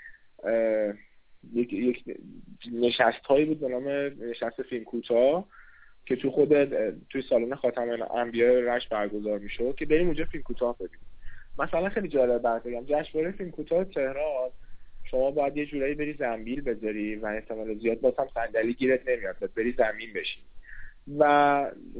یک, 1.54 1.74
یک 1.74 2.04
نشست 2.72 3.26
هایی 3.26 3.46
بود 3.46 3.60
به 3.60 3.70
نام 3.70 3.88
نشست 4.30 4.62
فیلم 4.62 4.84
کوتاه. 4.84 5.48
که 6.06 6.16
تو 6.16 6.32
خود 6.32 6.66
توی 7.10 7.22
سالن 7.30 7.56
خاتم 7.56 8.08
انبیاء 8.16 8.76
رش 8.76 8.88
برگزار 8.88 9.40
می‌شد 9.40 9.76
که 9.76 9.86
بریم 9.86 10.06
اونجا 10.06 10.26
فیلم 10.26 10.44
کوتاه 10.44 10.76
ببینیم. 10.78 11.08
مثلا 11.58 11.90
خیلی 11.90 12.08
جالب 12.08 12.42
برات 12.42 12.64
بگم. 12.64 12.86
جشنواره 12.86 13.32
فیلم 13.32 13.52
کوتاه 13.52 13.84
تهران 13.84 14.50
شما 15.04 15.32
باید 15.32 15.58
یه 15.58 15.66
جورایی 15.66 15.96
بری 15.96 16.14
زنبیل 16.14 16.62
بذاری 16.62 17.16
و 17.16 17.26
احتمال 17.26 17.78
زیاد 17.80 18.00
باز 18.00 18.14
هم 18.20 18.28
صندلی 18.34 18.74
گیرت 18.74 19.08
نمیاد. 19.08 19.52
بری 19.56 19.72
زمین 19.72 20.14
بشین. 20.16 20.44
و 21.18 21.24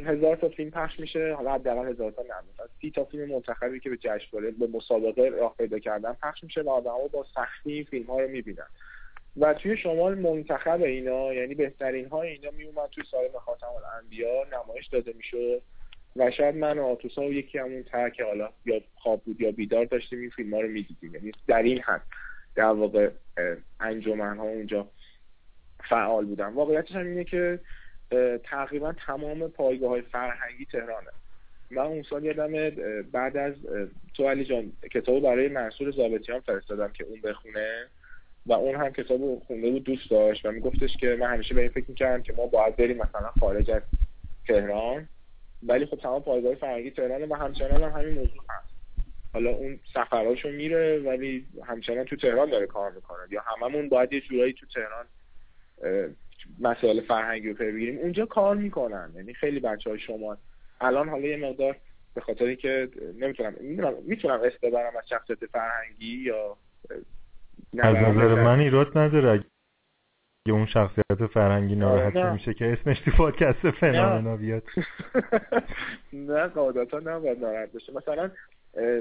هزار 0.06 0.36
تا 0.36 0.50
فیلم 0.50 0.72
پخش 0.72 1.00
میشه 1.00 1.34
حالا 1.34 1.54
حداقل 1.54 1.90
هزار 1.90 2.12
تا 2.12 2.22
نه 2.22 2.68
سی 2.82 2.92
تا 2.92 3.06
فیلم 3.06 3.30
منتخبی 3.30 3.80
که 3.80 3.90
به 3.90 3.98
جشنواره 3.98 4.52
به 4.52 4.68
مسابقه 4.68 5.30
راه 5.30 5.56
پیدا 5.58 5.80
کردن 5.80 6.14
پخش 6.14 6.44
میشه 6.44 6.62
و 6.62 6.70
آدم‌ها 6.70 7.08
با 7.08 7.26
سختی 7.36 7.84
فیلم 7.84 8.06
ها 8.06 8.20
رو 8.20 8.28
می‌بینن. 8.28 8.68
و 9.38 9.54
توی 9.54 9.78
شمال 9.78 10.16
منتخب 10.16 10.82
اینا 10.82 11.34
یعنی 11.34 11.56
بهترین 11.56 12.08
های 12.08 12.30
اینا 12.30 12.52
میومد 12.52 12.90
توی 12.90 13.04
سال 13.12 13.40
خاتم 13.46 13.68
الانبیا 13.68 14.46
نمایش 14.54 14.88
داده 14.88 15.14
می‌شد 15.14 15.62
و 16.16 16.32
شاید 16.32 16.56
من 16.56 16.80
و 16.80 16.86
آتوسا 16.86 17.22
و 17.22 17.34
یکی 17.34 17.58
همون 17.58 17.84
تر 17.84 18.10
که 18.10 18.24
حالا 18.24 18.50
یا 18.66 18.82
خواب 18.96 19.22
بود 19.22 19.42
یا 19.42 19.52
بیدار 19.52 19.86
داشتیم 19.86 20.20
این 20.20 20.30
فیلم 20.30 20.54
ها 20.54 20.62
رو 20.62 20.68
می‌دیدیم. 20.68 21.16
یعنی 21.16 21.32
در 21.48 21.62
این 21.62 21.82
حد 21.82 22.02
در 22.56 22.64
واقع 22.64 23.10
انجمن 23.80 24.38
ها 24.38 24.44
اونجا 24.44 24.88
فعال 25.90 26.26
بودن. 26.26 26.54
واقعیتش 26.54 26.92
هم 26.92 27.06
اینه 27.06 27.24
که 27.24 27.60
تقریبا 28.44 28.94
تمام 29.08 29.48
پایگاه 29.48 29.90
های 29.90 30.02
فرهنگی 30.02 30.66
تهرانه. 30.66 31.12
من 31.72 31.82
اون 31.82 32.04
سال 32.04 32.24
یادم 32.24 32.70
بعد 33.12 33.38
از 33.38 33.54
تو 34.14 34.30
علی 34.30 34.46
جان 34.46 34.72
کتاب 34.92 35.20
برای 35.20 35.48
منصور 35.48 35.92
زابطیان 35.92 36.40
فرستادم 36.40 36.92
که 36.94 37.04
اون 37.04 37.22
بخونه. 37.22 37.88
و 38.46 38.54
اون 38.54 38.76
هم 38.76 38.90
کتاب 38.90 39.40
خونده 39.40 39.72
بود 39.72 39.84
دوست 39.84 40.10
داشت 40.10 40.46
و 40.46 40.52
میگفتش 40.52 40.98
که 40.98 41.18
من 41.20 41.34
همیشه 41.34 41.56
به 41.56 41.62
این 41.62 41.70
فکر 41.70 41.86
می‌کردم 41.88 42.24
که 42.24 42.34
ما 42.34 42.48
باید 42.48 42.76
بریم 42.76 42.98
مثلا 42.98 43.30
خارج 43.40 43.72
از 43.72 43.82
تهران. 44.48 45.08
ولی 45.64 45.86
خب 45.86 45.98
تمام 45.98 46.22
پایگاه 46.22 46.56
فرهنگی 46.56 46.92
تهرانه 46.92 47.26
و 47.26 47.34
همچنان 47.34 47.84
هم 47.84 48.00
همین 48.00 48.14
موضوع 48.14 48.44
هست. 48.50 48.76
حالا 49.34 49.50
اون 49.50 49.80
سفراشو 49.94 50.50
میره 50.50 51.00
ولی 51.00 51.46
همچنان 51.64 52.06
تو 52.06 52.16
تهران 52.16 52.50
داره 52.50 52.68
کار 52.68 52.92
می‌کنه. 52.92 53.20
یا 53.32 53.42
هممون 53.42 53.90
باید 53.90 54.14
یه 54.14 54.22
جورایی 54.22 54.54
تو 54.54 54.66
تهران 54.66 55.06
مسائل 56.60 57.02
فرهنگی 57.02 57.50
رو 57.50 57.54
بگیریم. 57.54 57.98
اونجا 57.98 58.26
کار 58.26 58.56
می‌کنن. 58.56 59.14
یعنی 59.16 59.34
خیلی 59.34 59.60
بچه 59.60 59.90
های 59.90 60.00
شما 60.00 60.38
الان 60.82 61.10
حالا 61.10 61.28
یه 61.28 61.38
مقدار 61.38 61.76
به 62.14 62.22
خاطری 62.22 62.56
که 62.56 62.90
نمی‌تونم 63.20 63.54
می‌تونم 64.02 64.40
است 64.44 64.62
ببرم 64.62 64.98
از 64.98 65.10
شخصیت 65.10 65.46
فرهنگی 65.46 66.18
یا 66.18 66.58
از 67.80 67.96
نظر 67.96 68.44
من 68.44 68.60
ایراد 68.60 68.98
نداره. 68.98 69.30
اگه 69.32 70.54
اون 70.54 70.66
شخصیت 70.66 71.28
فرهنگی 71.34 71.76
ناراحت 71.76 72.16
میشه 72.16 72.54
که 72.54 72.66
اسمش 72.66 73.00
تو 73.00 73.12
پادکست 73.12 73.72
فنامنا 73.72 74.38
بیاد. 74.38 74.64
نه 76.14 76.48
قاعدتا 76.48 77.00
نباید 77.00 77.40
ناراحت 77.40 77.72
بشه. 77.72 77.94
مثلا 77.94 78.32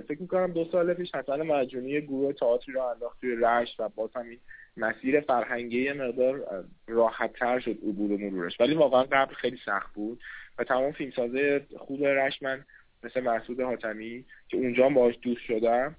فکر 0.08 0.20
می‌کنم 0.22 0.52
دو 0.52 0.64
سال 0.64 0.94
پیش 0.94 1.14
حسن 1.14 1.42
مجونی 1.42 2.00
گروه 2.00 2.32
تئاتری 2.32 2.74
رو 2.74 2.82
انداخت 2.82 3.20
توی 3.20 3.36
رشت 3.36 3.80
و 3.80 3.88
باز 3.88 4.10
همین 4.16 4.38
مسیر 4.76 5.20
فرهنگی 5.20 5.82
یه 5.82 5.92
مقدار 5.92 6.64
راحت 6.88 7.32
تر 7.32 7.60
شد 7.60 7.78
عبور 7.88 8.12
و 8.12 8.18
مرورش. 8.18 8.60
ولی 8.60 8.74
واقعا 8.74 9.02
قبل 9.02 9.34
خیلی 9.34 9.58
سخت 9.64 9.94
بود 9.94 10.20
و 10.58 10.64
تمام 10.64 10.92
فیلمسازه 10.92 11.66
خوب 11.78 12.04
رشت 12.04 12.42
من 12.42 12.64
مثل 13.02 13.20
مسعود 13.20 13.60
حاتمی 13.60 14.24
که 14.48 14.56
اونجا 14.56 14.88
باهاش 14.88 15.14
دوست 15.22 15.40
شدم 15.40 15.96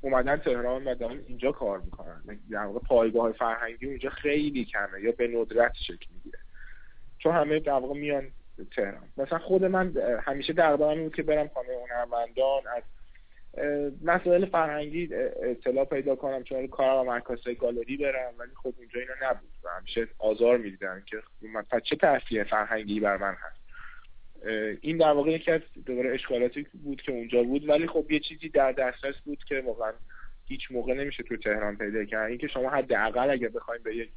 اومدن 0.00 0.36
تهران 0.36 0.84
و 0.84 0.94
دارن 0.94 1.20
اینجا 1.26 1.52
کار 1.52 1.80
می‌کنن. 1.80 2.22
در 2.50 2.64
واقع 2.64 2.78
پایگاه 2.78 3.32
فرهنگی 3.32 3.86
اونجا 3.86 4.10
خیلی 4.10 4.64
کمه 4.64 5.00
یا 5.02 5.12
به 5.12 5.28
ندرت 5.28 5.72
شکل 5.86 6.06
می‌گیره. 6.14 6.38
چون 7.18 7.34
همه 7.34 7.60
در 7.60 7.72
واقع 7.72 7.94
میان 7.94 8.28
تهران. 8.76 9.08
مثلا 9.16 9.38
خود 9.38 9.64
من 9.64 9.92
همیشه 10.24 10.52
در 10.52 10.76
بود 11.02 11.14
که 11.14 11.22
برم 11.22 11.48
خانه 11.48 11.68
هنرمندان 11.90 12.62
از 12.76 12.82
مسائل 14.04 14.46
فرهنگی 14.46 15.08
اطلاع 15.42 15.84
پیدا 15.84 16.16
کنم 16.16 16.42
چون 16.42 16.66
کارم 16.66 17.08
و 17.08 17.10
گالری 17.54 17.96
برم 17.96 18.32
ولی 18.38 18.50
خب 18.54 18.74
اونجا 18.78 19.00
اینا 19.00 19.30
نبود. 19.30 19.50
و 19.64 19.68
همیشه 19.78 20.08
آزار 20.18 20.56
می‌دیدن 20.56 21.02
که 21.06 21.16
چه 21.80 21.96
تاثیر 21.96 22.44
فرهنگی 22.44 23.00
بر 23.00 23.16
من 23.16 23.34
هست؟ 23.34 23.65
این 24.80 24.96
در 24.96 25.12
واقع 25.12 25.30
یکی 25.30 25.50
از 25.50 25.60
دوباره 25.86 26.14
اشکالاتی 26.14 26.66
بود 26.84 27.02
که 27.02 27.12
اونجا 27.12 27.42
بود 27.42 27.68
ولی 27.68 27.86
خب 27.86 28.10
یه 28.10 28.20
چیزی 28.20 28.48
در 28.48 28.72
دسترس 28.72 29.14
بود 29.24 29.44
که 29.48 29.60
واقعا 29.60 29.92
هیچ 30.48 30.72
موقع 30.72 30.94
نمیشه 30.94 31.22
تو 31.22 31.36
تهران 31.36 31.76
پیدا 31.76 32.04
کرد. 32.04 32.28
اینکه 32.28 32.46
شما 32.46 32.70
حداقل 32.70 33.30
اگر 33.30 33.48
بخواید 33.48 33.82
به 33.82 33.96
یک 33.96 34.10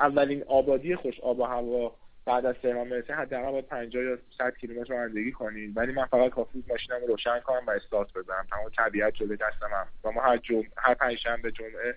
اولین 0.00 0.42
آبادی 0.42 0.96
خوش 0.96 1.20
آب 1.20 1.38
و 1.38 1.44
هوا 1.44 1.96
بعد 2.24 2.46
از 2.46 2.54
تهران 2.62 2.88
برسه 2.88 3.14
حداقل 3.14 3.50
باید 3.50 3.66
50 3.66 4.04
یا 4.04 4.18
100 4.38 4.56
کیلومتر 4.60 4.94
رانندگی 4.94 5.32
کنید 5.32 5.76
ولی 5.76 5.92
من 5.92 6.04
فقط 6.04 6.30
کافی 6.30 6.64
ماشینم 6.68 7.00
روشن 7.08 7.40
کنم 7.40 7.66
و 7.66 7.70
استارت 7.70 8.12
بزنم 8.12 8.46
تمام 8.50 8.68
طبیعت 8.76 9.14
جلوی 9.14 9.36
دستم 9.36 9.70
هم 9.72 9.86
و 10.04 10.12
ما 10.12 10.22
هر 10.22 10.36
جمعه 10.36 10.66
هر 10.76 10.94
پنجشنبه 10.94 11.52
جمعه 11.52 11.94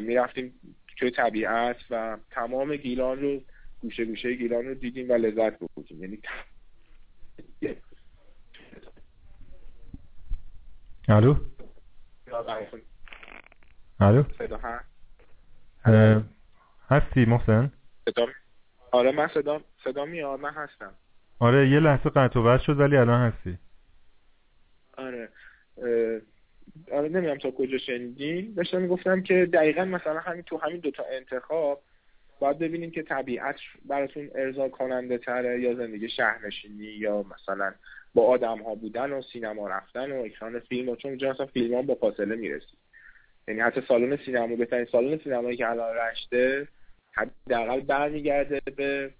می‌رفتیم 0.00 0.54
توی 0.98 1.10
طبیعت 1.10 1.76
و 1.90 2.16
تمام 2.30 2.76
گیلان 2.76 3.20
رو 3.20 3.40
گوشه 3.82 4.04
گوشه 4.04 4.34
گیلان 4.34 4.64
رو 4.64 4.74
دیدیم 4.74 5.10
و 5.10 5.12
لذت 5.12 5.58
بردیم 5.58 6.02
یعنی 6.02 6.20
الو؟ 11.08 11.36
الو؟ 14.00 14.22
هستی 16.90 17.24
محسن؟ 17.24 17.72
آره 18.90 19.12
من 19.12 19.28
صدا 19.28 19.60
صدا 19.84 20.04
میاد 20.04 20.40
من 20.40 20.52
هستم. 20.52 20.94
آره 21.38 21.70
یه 21.70 21.80
لحظه 21.80 22.10
قطع 22.10 22.40
و 22.40 22.58
شد 22.58 22.80
ولی 22.80 22.96
الان 22.96 23.32
هستی. 23.32 23.58
آره 24.96 25.28
آره 26.92 27.08
نمی‌دونم 27.08 27.38
تا 27.38 27.50
کجا 27.50 27.78
شنیدین. 27.78 28.54
داشتم 28.54 28.80
می‌گفتم 28.80 29.22
که 29.22 29.46
دقیقا 29.52 29.84
مثلا 29.84 30.20
همین 30.20 30.42
تو 30.42 30.58
همین 30.58 30.76
دوتا 30.76 31.04
انتخاب 31.12 31.82
باید 32.38 32.58
ببینیم 32.58 32.90
که 32.90 33.02
طبیعت 33.02 33.56
براتون 33.84 34.30
ارضا 34.34 34.68
کننده 34.68 35.18
تره 35.18 35.60
یا 35.60 35.74
زندگی 35.74 36.08
شهرنشینی 36.08 36.84
یا 36.84 37.22
مثلا 37.22 37.74
با 38.14 38.26
آدم 38.26 38.58
ها 38.62 38.74
بودن 38.74 39.12
و 39.12 39.22
سینما 39.32 39.68
رفتن 39.68 40.12
و 40.12 40.22
اکران 40.22 40.58
فیلم 40.58 40.88
و 40.88 40.96
چون 40.96 41.10
اونجا 41.10 41.30
مثلا 41.30 41.46
فیلم 41.46 41.74
ها 41.74 41.82
با 41.82 41.94
فاصله 41.94 42.36
می‌رسید 42.36 42.78
یعنی 43.48 43.60
حتی 43.60 43.82
سالن 43.88 44.16
سینما 44.16 44.56
بهترین 44.56 44.86
سالن 44.92 45.18
سینمایی 45.18 45.56
که 45.56 45.70
الان 45.70 45.96
رشته 45.96 46.68
حداقل 47.12 47.80
برمیگرده 47.80 48.60
به 48.76 49.10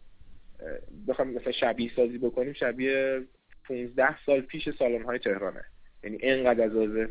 بخوام 1.08 1.28
مثلا 1.28 1.52
شبیه 1.52 1.90
سازی 1.96 2.18
بکنیم 2.18 2.52
شبیه 2.52 3.20
15 3.68 4.24
سال 4.26 4.40
پیش 4.40 4.68
سالن 4.78 5.02
های 5.02 5.18
تهرانه. 5.18 5.64
یعنی 6.04 6.16
اینقدر 6.16 6.64
از 6.64 7.08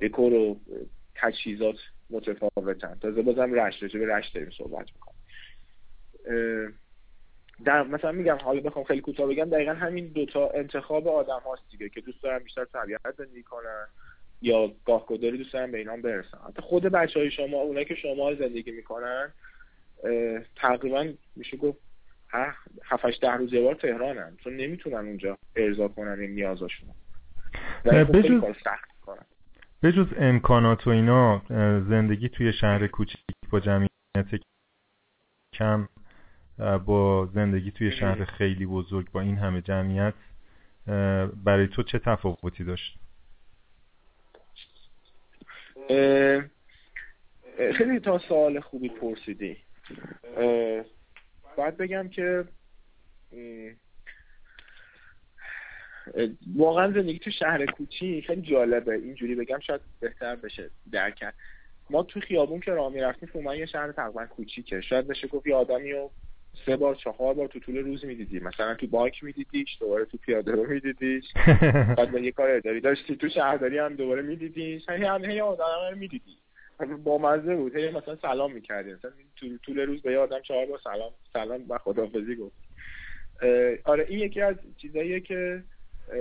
دکور 0.00 0.32
و 0.32 0.60
تجهیزات 1.14 1.76
متفاوتن. 2.10 2.98
تازه 3.00 3.22
بازم 3.22 3.52
رشت 3.52 3.82
راجع 3.82 4.00
به 4.00 4.06
رشت 4.06 4.34
داریم 4.34 4.50
صحبت 4.50 4.86
می‌کنم 4.94 5.14
در 7.64 7.82
مثلا 7.82 8.12
میگم 8.12 8.38
حالا 8.42 8.60
بخوام 8.60 8.84
خیلی 8.84 9.00
کوتاه 9.00 9.26
بگم 9.28 9.44
دقیقا 9.44 9.72
همین 9.72 10.06
دوتا 10.06 10.50
انتخاب 10.50 11.08
آدم 11.08 11.40
هاست 11.46 11.62
دیگه 11.70 11.88
که 11.88 12.00
دوست 12.00 12.22
دارن 12.22 12.38
بیشتر 12.38 12.64
طبیعت 12.64 13.14
زندگی 13.18 13.42
کنن 13.42 13.86
یا 14.42 14.72
گاهگداری 14.84 15.38
دوست 15.38 15.52
دارن 15.52 15.70
به 15.70 15.78
اینا 15.78 15.96
برسن. 15.96 16.38
حتی 16.48 16.62
خود 16.62 16.82
بچه 16.82 17.20
های 17.20 17.30
شما 17.30 17.56
اونایی 17.56 17.84
که 17.86 17.94
شما 17.94 18.34
زندگی 18.34 18.70
می‌کنن 18.70 19.32
تقریبا 20.56 21.12
میشه 21.36 21.56
گفت 21.56 21.78
هفتش 22.84 23.18
ده 23.22 23.32
روز 23.32 23.54
بار 23.54 23.74
تهرانن. 23.74 24.36
چون 24.44 24.56
نمی‌تونن 24.56 24.96
اونجا 24.96 25.38
ارضا 25.56 25.88
کنن 25.88 26.20
این 26.20 26.30
نیازاشون 26.30 26.88
بجز 27.84 28.42
به 29.86 29.92
جز 29.92 30.06
امکانات 30.16 30.86
و 30.86 30.90
اینا 30.90 31.42
زندگی 31.88 32.28
توی 32.28 32.52
شهر 32.52 32.86
کوچیک 32.86 33.20
با 33.50 33.60
جمعیت 33.60 34.42
کم 35.54 35.88
با 36.86 37.26
زندگی 37.34 37.70
توی 37.70 37.92
شهر 37.92 38.24
خیلی 38.24 38.66
بزرگ 38.66 39.10
با 39.10 39.20
این 39.20 39.36
همه 39.36 39.60
جمعیت 39.60 40.14
برای 41.44 41.68
تو 41.68 41.82
چه 41.82 41.98
تفاوتی 41.98 42.64
داشت؟ 42.64 42.98
خیلی 47.74 48.00
تا 48.00 48.18
سوال 48.18 48.60
خوبی 48.60 48.88
پرسیدی 48.88 49.56
باید 51.56 51.76
بگم 51.76 52.08
که 52.08 52.44
واقعا 56.56 56.92
زندگی 56.92 57.18
تو 57.18 57.30
شهر 57.30 57.66
کوچی 57.66 58.22
خیلی 58.26 58.42
جالبه. 58.42 58.94
اینجوری 58.94 59.34
بگم 59.34 59.58
شاید 59.58 59.80
بهتر 60.00 60.36
بشه 60.36 60.70
درک 60.92 61.24
ما 61.90 62.02
تو 62.02 62.20
خیابون 62.20 62.60
که 62.60 62.70
راه 62.70 62.92
می‌رفتیم 62.92 63.28
تو 63.32 63.54
یه 63.54 63.66
شهر 63.66 63.92
تقریبا 63.92 64.26
کوچیکه. 64.26 64.80
شاید 64.80 65.06
بشه 65.06 65.28
گفت 65.28 65.46
یه 65.46 65.54
آدمی 65.54 65.92
رو 65.92 66.10
سه 66.66 66.76
بار 66.76 66.94
چهار 66.94 67.34
بار 67.34 67.48
تو 67.48 67.58
طول 67.58 67.76
روز 67.76 68.04
می‌دیدی. 68.04 68.40
مثلا 68.40 68.74
تو 68.74 68.86
بانک 68.86 69.24
میدیدیش 69.24 69.76
دوباره 69.80 70.04
تو 70.04 70.18
پیاده 70.18 70.52
رو 70.52 70.66
میدیدیش. 70.66 71.24
بعد 71.98 72.14
یه 72.14 72.32
کار 72.32 72.50
اداری 72.50 72.80
داشتی 72.80 73.16
تو 73.16 73.28
شهرداری 73.28 73.78
هم 73.78 73.94
دوباره 73.94 74.22
میدیدیش. 74.22 74.88
هی 74.88 75.04
هم 75.04 75.24
هی 75.24 75.40
آدم 75.40 75.64
رو 75.90 75.96
می‌دیدی. 75.96 76.36
با 77.04 77.18
مزه 77.18 77.56
بود. 77.56 77.76
هی 77.76 77.90
مثلا 77.90 78.16
سلام 78.16 78.52
می‌کردی. 78.52 78.92
مثلا 78.92 79.10
تو 79.36 79.58
طول 79.58 79.78
روز 79.78 80.02
به 80.02 80.12
یه 80.12 80.18
آدم 80.18 80.40
چهار 80.40 80.66
بار 80.66 80.78
سلام 80.84 81.10
سلام 81.32 81.64
و 81.68 81.78
خداحافظی 81.78 82.36
گفت. 82.36 82.56
آره 83.84 84.06
این 84.08 84.18
یکی 84.18 84.40
از 84.40 84.56
چیزاییه 84.76 85.20
که 85.20 85.62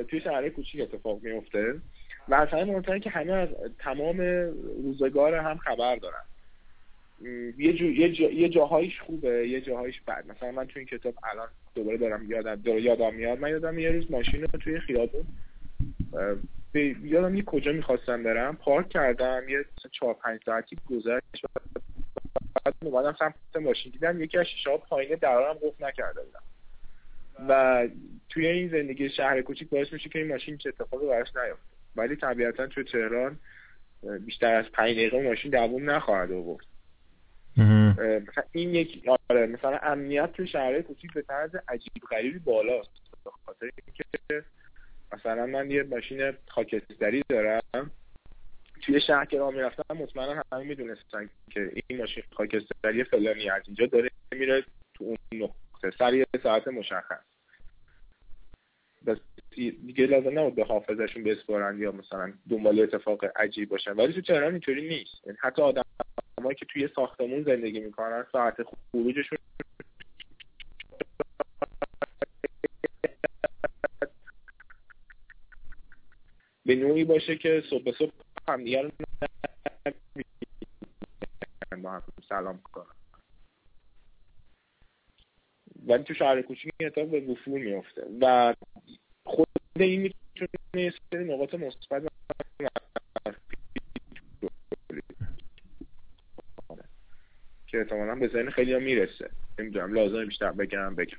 توی 0.07 0.22
شهرهای 0.22 0.49
کوچیک 0.49 0.82
اتفاق 0.82 1.24
میفته 1.24 1.82
و 2.28 2.34
از 2.36 2.48
همه 2.48 2.64
مهمتره 2.64 2.99
که 2.99 3.10
همه 3.10 3.34
از 3.34 3.49
تمام 3.80 4.18
روزگار 4.84 5.34
هم 5.34 5.57
خبر 5.57 5.95
دارن. 5.95 6.24
یه, 7.57 7.74
جو، 7.74 7.86
یه, 7.86 8.12
جا، 8.12 8.32
یه 8.32 8.49
جاهایش 8.49 9.02
خوبه 9.02 9.48
یه 9.49 9.62
جاهایش 9.62 10.02
بد. 10.02 10.26
مثلا 10.30 10.52
من 10.52 10.68
توی 10.68 10.80
این 10.80 10.99
کتاب 10.99 11.14
الان 11.32 11.48
دوباره 11.76 11.98
دارم 11.98 12.32
یادم 12.32 12.56
داره 12.56 12.82
یادم 12.82 13.14
میاد. 13.14 13.40
من 13.40 13.49
یادم 13.49 13.80
یه 13.80 13.91
روز 13.91 14.12
ماشین 14.12 14.41
رو 14.41 14.48
توی 14.48 14.80
خیابون 14.80 15.26
یادم 17.03 17.36
یه 17.36 17.44
کجا 17.44 17.72
می‌خواستم 17.72 18.24
برم. 18.24 18.56
پارک 18.56 18.90
کردم. 18.90 19.49
یه 19.49 19.66
چهار 19.91 20.14
پنج 20.14 20.40
ساعتی 20.45 20.78
گذشت. 20.90 21.45
بعد 22.66 22.76
اومدم 22.84 23.16
سمت 23.20 23.36
ماشین. 23.62 23.91
دیدم 23.91 24.24
یکی 24.24 24.38
از 24.38 24.45
شیشه 24.45 24.78
پایینه 24.78 25.16
درارم 25.16 25.57
گفت 25.57 25.84
نکرده 25.84 26.22
بودم. 26.24 26.44
و 27.49 27.88
توی 28.30 28.48
این 28.48 28.70
زندگی 28.70 29.10
شهر 29.10 29.41
کوچیک 29.41 29.70
باعث 29.70 29.94
میشه 29.94 30.10
که 30.10 30.20
این 30.20 30.28
ماشین 30.28 30.57
چه 30.57 30.70
اتفاقی 30.70 31.07
براش 31.07 31.28
نیفته. 31.28 31.76
ولی 31.95 32.16
طبیعتا 32.16 32.68
توی 32.68 32.84
تهران 32.84 33.40
بیشتر 34.26 34.56
از 34.56 34.66
پنج 34.74 34.91
دقیقه 34.91 35.24
ماشین 35.24 35.52
دووم 35.52 35.90
نخواهد 35.90 36.32
آورد. 36.32 36.66
مثلا 38.28 38.44
این 38.52 38.76
یک 38.76 39.10
آره 39.30 39.45
مثلا 39.45 39.78
امنیت 39.78 40.32
توی 40.32 40.48
شهرهای 40.48 40.84
کوچیک 40.84 41.14
به 41.14 41.22
طرز 41.22 41.56
عجیب 41.68 42.03
غریبی 42.12 42.40
بالاست. 42.40 42.90
به 43.24 43.32
خاطر 43.45 43.70
اینکه 43.86 44.03
مثلا 45.14 45.45
من 45.45 45.72
یه 45.72 45.84
ماشین 45.84 46.34
خاکستری 46.48 47.24
دارم. 47.30 47.91
توی 48.82 49.02
شهر 49.02 49.26
که 49.26 49.38
راه 49.38 49.53
می‌رفتم 49.53 49.98
مطمئنا 49.98 50.44
همه 50.52 50.64
می‌دونستن 50.64 51.30
که 51.52 51.72
این 51.88 51.99
ماشین 51.99 52.24
خاکستری 52.32 53.03
فلانی 53.03 53.49
از 53.49 53.62
اینجا 53.66 53.86
داره 53.86 54.10
میره 54.32 54.64
تو 54.94 55.03
اون 55.03 55.18
نقطه. 55.34 55.65
سر 55.99 56.14
یه 56.14 56.26
ساعت 56.43 56.68
مشخص. 56.68 57.23
بس 59.07 59.18
دیگه 59.56 60.06
لازم 60.06 60.39
نبود 60.39 60.56
به 60.56 60.65
حافظشون 60.65 61.23
بسپارن 61.23 61.80
یا 61.80 61.91
مثلا 61.91 62.34
دنبال 62.49 62.80
اتفاق 62.80 63.26
عجیب 63.35 63.69
باشن. 63.69 63.91
ولی 63.91 64.14
تو 64.14 64.22
تهران 64.22 64.52
اینطوری 64.52 64.88
نیست. 64.88 65.26
یعنی 65.26 65.38
حتی 65.41 65.61
آدم 65.61 65.84
که 66.57 66.65
توی 66.65 66.89
ساختمون 66.95 67.43
زندگی 67.43 67.80
می‌کنن 67.80 68.26
ساعت 68.31 68.56
خروجشون 68.64 69.38
به 76.65 76.76
نوعی 76.76 77.03
باشه 77.03 77.38
که 77.38 77.64
صبح 77.69 77.91
صبح 77.91 78.11
همدیگه 78.47 78.81
رو 78.81 78.91
سلام 82.30 82.61
کنن 82.73 83.05
ولی 85.88 86.03
تو 86.03 86.14
شهر 86.14 86.41
کوچیک 86.41 86.74
این 86.80 86.88
اتفاق 86.88 87.10
به 87.10 87.20
وفور 87.32 87.60
میفته 87.60 88.03
و 88.22 88.53
خود 89.24 89.48
این 89.76 90.02
می‌تونه 90.02 90.49
یه 90.74 90.94
سری 91.12 91.34
نقاط 91.34 91.53
مثبت 91.53 92.03
که 97.68 97.80
احتمالا 97.80 98.16
به 98.16 98.28
ذهن 98.28 98.49
خیلی 98.49 98.74
ها 98.74 98.80
می‌رسه. 98.80 99.30
نمی‌دونم 99.60 99.94
لازم 99.94 100.26
بیشتر 100.26 100.52
بگم 100.52 100.95
بگم. 100.95 101.18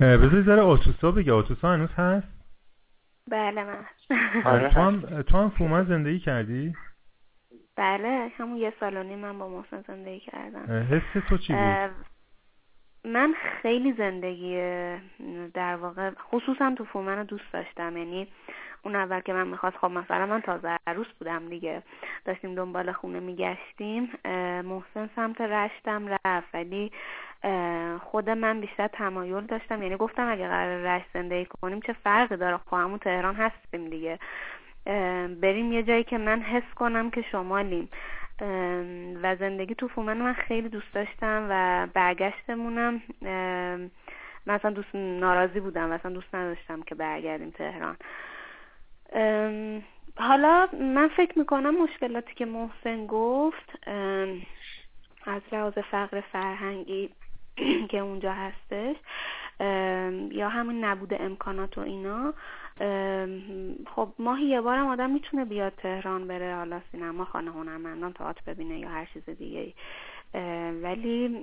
بذاری 0.00 0.42
ذره 0.42 0.60
آتوسا 0.60 1.10
بگه. 1.10 1.32
آتوسا 1.32 1.68
هنوز 1.68 1.90
هست؟ 1.90 2.28
بله 3.30 3.64
من 3.64 3.86
تو 4.44 4.80
هم, 4.80 5.22
تو 5.22 5.36
هم 5.36 5.50
فومن 5.50 5.84
زندگی 5.84 6.18
کردی؟ 6.18 6.74
بله 7.76 8.28
همون 8.36 8.56
یه 8.56 8.72
سال 8.80 8.96
و 8.96 9.02
نیم 9.02 9.18
من 9.18 9.38
با 9.38 9.48
محسن 9.48 9.84
زندگی 9.88 10.20
کردم. 10.20 10.66
حس 10.90 11.28
تو 11.28 11.38
چی 11.38 11.52
بود؟ 11.52 12.09
من 13.04 13.34
خیلی 13.62 13.92
زندگی 13.92 14.56
در 15.54 15.76
واقع 15.76 16.10
خصوصا 16.10 16.74
تو 16.78 16.84
فومن 16.84 17.18
رو 17.18 17.24
دوست 17.24 17.52
داشتم. 17.52 17.96
یعنی 17.96 18.28
اون 18.82 18.96
اول 18.96 19.20
که 19.20 19.32
من 19.32 19.46
می‌خواست 19.46 19.76
خب 19.76 19.90
مثلا 19.90 20.26
من 20.26 20.40
تازه 20.40 20.76
عروس 20.86 21.06
بودم 21.18 21.48
دیگه. 21.48 21.82
داشتیم 22.24 22.54
دنبال 22.54 22.92
خونه 22.92 23.20
میگشتیم 23.20 24.12
محسن 24.64 25.10
سمت 25.16 25.40
رشتم 25.40 26.18
رفت. 26.24 26.54
ولی 26.54 26.92
خود 28.00 28.30
من 28.30 28.60
بیشتر 28.60 28.86
تمایل 28.86 29.40
داشتم. 29.40 29.82
یعنی 29.82 29.96
گفتم 29.96 30.28
اگه 30.30 30.48
قرار 30.48 30.96
رشت 30.96 31.06
زندگی 31.14 31.44
کنیم 31.44 31.80
چه 31.80 31.92
فرقی 31.92 32.36
داره؟ 32.36 32.56
خب 32.56 32.76
همون 32.76 32.98
تهران 32.98 33.34
هستیم 33.34 33.90
دیگه. 33.90 34.18
بریم 35.40 35.72
یه 35.72 35.82
جایی 35.82 36.04
که 36.04 36.18
من 36.18 36.40
حس 36.40 36.74
کنم 36.74 37.10
که 37.10 37.22
شمالیم. 37.22 37.88
و 39.22 39.36
زندگی 39.36 39.74
تو 39.74 39.88
فومن 39.88 40.16
من 40.16 40.32
خیلی 40.32 40.68
دوست 40.68 40.94
داشتم 40.94 41.46
و 41.50 41.86
برگشتمونم 41.94 43.02
مثلا 44.46 44.70
دوست 44.70 44.94
ناراضی 44.94 45.60
بودم 45.60 45.88
مثلا 45.88 46.12
دوست 46.12 46.34
نداشتم 46.34 46.82
که 46.82 46.94
برگردیم 46.94 47.50
تهران. 47.50 47.96
حالا 50.16 50.68
من 50.72 51.08
فکر 51.16 51.38
می‌کنم 51.38 51.82
مشکلاتی 51.82 52.34
که 52.34 52.44
محسن 52.44 53.06
گفت 53.06 53.88
از 55.26 55.42
لحاظ 55.52 55.78
فقر 55.90 56.20
فرهنگی 56.20 57.10
که 57.90 57.98
اونجا 57.98 58.32
هستش 58.32 58.96
یا 60.30 60.48
همین 60.48 60.84
نبود 60.84 61.14
امکانات 61.14 61.78
و 61.78 61.80
اینا. 61.80 62.34
خب 63.94 64.08
ماهی 64.18 64.44
یه 64.46 64.60
بارم 64.60 64.86
آدم 64.86 65.10
می‌تونه 65.10 65.44
بیاد 65.44 65.72
تهران 65.76 66.26
بره 66.26 66.54
حالا 66.54 66.80
سینما 66.92 67.24
خانه 67.24 67.50
هنرمندان 67.50 68.12
تئاتر 68.12 68.40
ببینه 68.46 68.78
یا 68.78 68.88
هر 68.88 69.04
چیز 69.04 69.30
دیگه 69.30 69.72
ولی 70.82 71.36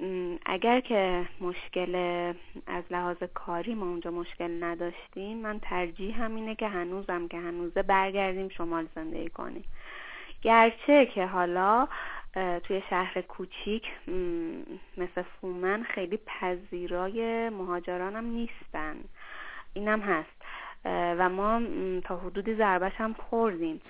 اگر 0.45 0.79
که 0.79 1.25
مشکل 1.41 1.95
از 2.67 2.83
لحاظ 2.91 3.17
کاری 3.33 3.73
ما 3.73 3.85
اونجا 3.85 4.11
مشکل 4.11 4.63
نداشتیم 4.63 5.37
من 5.37 5.59
ترجیح 5.59 6.23
همینه 6.23 6.55
که 6.55 6.67
هنوزم 6.67 7.27
که 7.27 7.37
هنوزه 7.37 7.83
برگردیم 7.83 8.49
شمال 8.49 8.87
زندگی 8.95 9.29
کنیم. 9.29 9.63
گرچه 10.41 11.05
که 11.05 11.25
حالا 11.25 11.87
توی 12.63 12.81
شهر 12.89 13.21
کوچیک 13.21 13.83
مثل 14.97 15.21
فومن 15.21 15.83
خیلی 15.83 16.19
پذیرای 16.25 17.49
مهاجرانم 17.49 18.25
نیستن. 18.25 18.95
اینم 19.73 19.99
هست. 19.99 20.41
و 20.85 21.29
ما 21.29 21.61
تا 22.01 22.17
حدودی 22.17 22.55
ضربش 22.55 22.91
هم 22.95 23.13
خوردیم. 23.13 23.81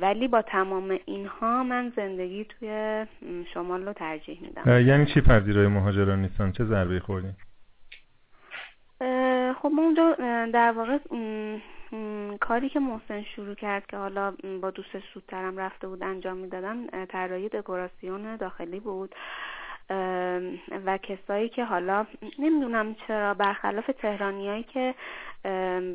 ولی 0.00 0.28
با 0.28 0.42
تمام 0.42 0.98
اینها 1.04 1.62
من 1.62 1.92
زندگی 1.96 2.44
توی 2.44 3.06
شمال 3.54 3.86
رو 3.86 3.92
ترجیح 3.92 4.38
میدم. 4.42 4.86
یعنی 4.86 5.06
چی 5.06 5.20
پذیرای 5.20 5.66
مهاجران 5.66 6.22
نیستن؟ 6.22 6.52
چه 6.52 6.64
ضربه 6.64 7.00
خوردیم 7.00 7.36
خب 9.62 9.70
ما 9.74 9.82
اونجا 9.82 10.16
در 10.52 10.72
واقع 10.72 10.98
کاری 12.40 12.68
که 12.68 12.80
محسن 12.80 13.22
شروع 13.22 13.54
کرد 13.54 13.86
که 13.86 13.96
حالا 13.96 14.34
با 14.60 14.70
دوست 14.70 14.98
سودترم 15.14 15.56
رفته 15.56 15.88
بود 15.88 16.02
انجام 16.02 16.36
می‌دادم 16.36 16.86
طراحی 17.06 17.48
دکوراسیون 17.48 18.36
داخلی 18.36 18.80
بود. 18.80 19.14
و 20.86 20.98
کسایی 21.02 21.48
که 21.48 21.64
حالا 21.64 22.06
نمی‌دونم 22.38 22.94
چرا 22.94 23.34
برخلاف 23.34 23.90
تهرانیایی 23.98 24.62
که 24.62 24.94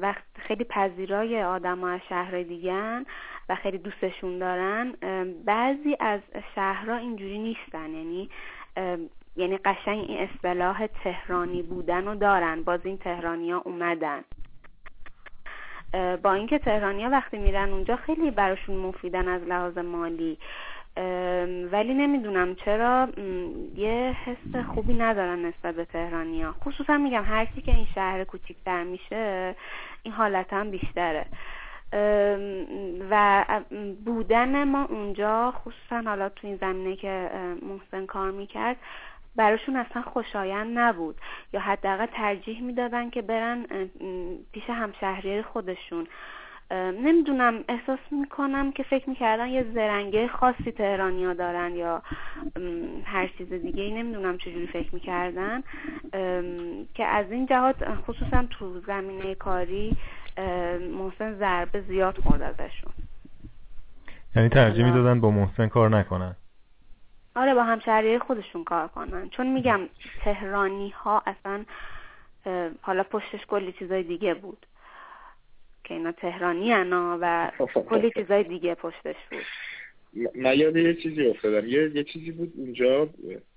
وقت 0.01 0.23
خیلی 0.35 0.63
پذیرای 0.63 1.43
آدم 1.43 1.83
از 1.83 1.99
شهر 2.09 2.43
دیگن 2.43 3.05
و 3.49 3.55
خیلی 3.55 3.77
دوستشون 3.77 4.39
دارن 4.39 4.91
بعضی 5.45 5.97
از 5.99 6.19
شهرها 6.55 6.95
اینجوری 6.95 7.39
نیستن. 7.39 7.89
یعنی 7.89 8.29
یعنی 9.35 9.57
قشنگ 9.57 10.05
این 10.07 10.29
اصطلاح 10.29 10.87
تهرانی 10.87 11.61
بودن 11.61 12.05
رو 12.05 12.15
دارن. 12.15 12.63
باز 12.63 12.79
این 12.83 12.97
تهرانی 12.97 13.51
ها 13.51 13.57
اومدن. 13.57 14.23
با 16.23 16.33
اینکه 16.33 16.59
تهرانی 16.59 17.03
ها 17.03 17.09
وقتی 17.09 17.37
میرن 17.37 17.69
اونجا 17.69 17.95
خیلی 17.95 18.31
براشون 18.31 18.75
مفیدن 18.75 19.27
از 19.27 19.41
لحاظ 19.41 19.77
مالی. 19.77 20.37
ولی 21.71 21.93
نمی‌دونم 21.93 22.55
چرا 22.55 23.07
یه 23.75 24.15
حس 24.25 24.65
خوبی 24.73 24.93
ندارن 24.93 25.45
نسبت 25.45 25.75
به 25.75 25.85
تهرانی 25.85 26.41
ها 26.43 26.55
خصوصا 26.65 26.97
میگم 26.97 27.23
هرچی 27.23 27.61
که 27.61 27.75
این 27.75 27.87
شهر 27.95 28.23
کوچیکتر 28.23 28.83
میشه 28.83 29.55
این 30.03 30.13
حالت 30.13 30.53
هم 30.53 30.71
بیشتره. 30.71 31.25
و 33.09 33.45
بودن 34.05 34.63
ما 34.63 34.85
اونجا 34.85 35.51
خصوصا 35.51 36.01
حالا 36.09 36.29
تو 36.29 36.47
این 36.47 36.57
زمینه 36.57 36.95
که 36.95 37.29
محسن 37.61 38.05
کار 38.05 38.31
می‌کرد 38.31 38.77
براشون 39.35 39.75
اصلا 39.75 40.01
خوشایند 40.01 40.79
نبود. 40.79 41.15
یا 41.53 41.59
حداقل 41.59 42.05
ترجیح 42.05 42.61
می‌دادن 42.61 43.09
که 43.09 43.21
برن 43.21 43.65
پیش 44.51 44.63
همشهری 44.69 45.41
خودشون. 45.41 46.07
نمی‌دونم 46.71 47.63
احساس 47.69 47.99
می‌کنم 48.11 48.71
که 48.71 48.83
فکر 48.83 49.09
می‌کردن 49.09 49.47
یه 49.47 49.65
زرنگه 49.73 50.27
خاصی 50.27 50.71
تهرانیا 50.71 51.33
دارن 51.33 51.75
یا 51.75 52.01
هر 53.05 53.27
چیز 53.37 53.53
دیگه 53.53 53.83
ای. 53.83 53.91
نمی‌دونم 53.91 54.37
چجوری 54.37 54.67
فکر 54.67 54.95
می‌کردن. 54.95 55.63
که 56.93 57.05
از 57.05 57.31
این 57.31 57.45
جهات 57.45 57.75
خصوصا 57.95 58.45
تو 58.49 58.79
زمینه 58.79 59.35
کاری 59.35 59.97
محسن 60.91 61.33
ضربه 61.33 61.81
زیاد 61.81 62.17
خورد 62.17 62.41
ازشون. 62.41 62.93
یعنی 64.35 64.49
ترجیح 64.49 64.85
می‌دادن 64.85 65.19
با 65.21 65.31
محسن 65.31 65.67
کار 65.67 65.89
نکنن. 65.89 66.35
آره 67.35 67.53
با 67.53 67.63
همشهری 67.63 68.19
خودشون 68.19 68.63
کار 68.63 68.87
کنن. 68.87 69.29
چون 69.29 69.53
میگم 69.53 69.79
تهرانی 70.23 70.89
ها 70.89 71.23
اصلا 71.25 71.65
حالا 72.81 73.03
پشتش 73.03 73.45
کلی 73.47 73.71
چیزای 73.71 74.03
دیگه 74.03 74.33
بود 74.33 74.65
که 75.83 75.93
اینا 75.93 76.11
تهرانی 76.11 76.73
انا 76.73 77.17
و 77.21 77.51
کلی 77.89 78.11
چیزای 78.11 78.43
دیگه 78.43 78.75
پشتش 78.75 79.15
بود. 79.31 79.43
من 80.35 80.59
یاد 80.59 80.75
یه 80.75 80.95
چیزی 80.95 81.27
افتادم 81.27 81.67
یه, 81.67 81.91
یه 81.95 82.03
چیزی 82.03 82.31
بود 82.31 82.53
اونجا 82.55 83.09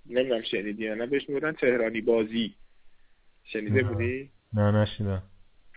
نمی‌دونم 0.06 0.42
شنیدی 0.42 0.84
یا 0.84 0.94
نه 0.94 1.06
بهش 1.06 1.28
می‌گفتن 1.28 1.52
تهرانی 1.52 2.00
بازی. 2.00 2.55
شنیده 3.44 3.82
بودی؟ 3.82 4.30
نه 4.52 4.82
نشیدم. 4.82 5.22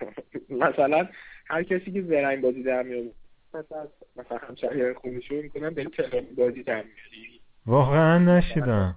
مثلا 0.49 1.07
هر 1.45 1.64
کسی 1.64 1.91
که 1.91 2.02
زرنگ 2.02 2.41
بازی 2.41 2.64
در 2.64 2.84
میاد 2.84 3.14
مثلا 3.53 3.88
مثلا 4.15 4.38
همشهری 4.38 4.94
خونشون 4.94 5.38
می‌کنن 5.38 5.69
به 5.69 5.84
تهرانی 5.84 6.34
بازی 6.38 6.64
در 6.64 6.84
میاری 6.84 7.31
واقعا 7.66 8.18
نشیدم. 8.18 8.96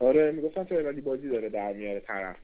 آره 0.00 0.32
می‌گفتن 0.32 0.64
تهرانی 0.64 1.00
بازی 1.00 1.28
داره 1.28 1.48
در 1.48 1.72
میاره 1.72 2.00
طرف. 2.00 2.36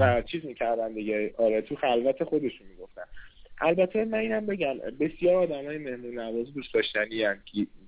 و 0.00 0.22
چیز 0.22 0.44
می‌کردن 0.44 0.92
دیگه. 0.92 1.34
آره 1.38 1.62
تو 1.62 1.76
خلوت 1.76 2.24
خودشون 2.24 2.66
می‌گفتن. 2.66 3.02
البته 3.60 4.04
من 4.04 4.18
اینم 4.18 4.46
بگم 4.46 4.74
بسیار 5.00 5.42
آدم 5.42 5.64
های 5.64 5.78
مهمون 5.78 6.18
نواز 6.18 6.54
دوست 6.54 6.74
داشتنی 6.74 7.26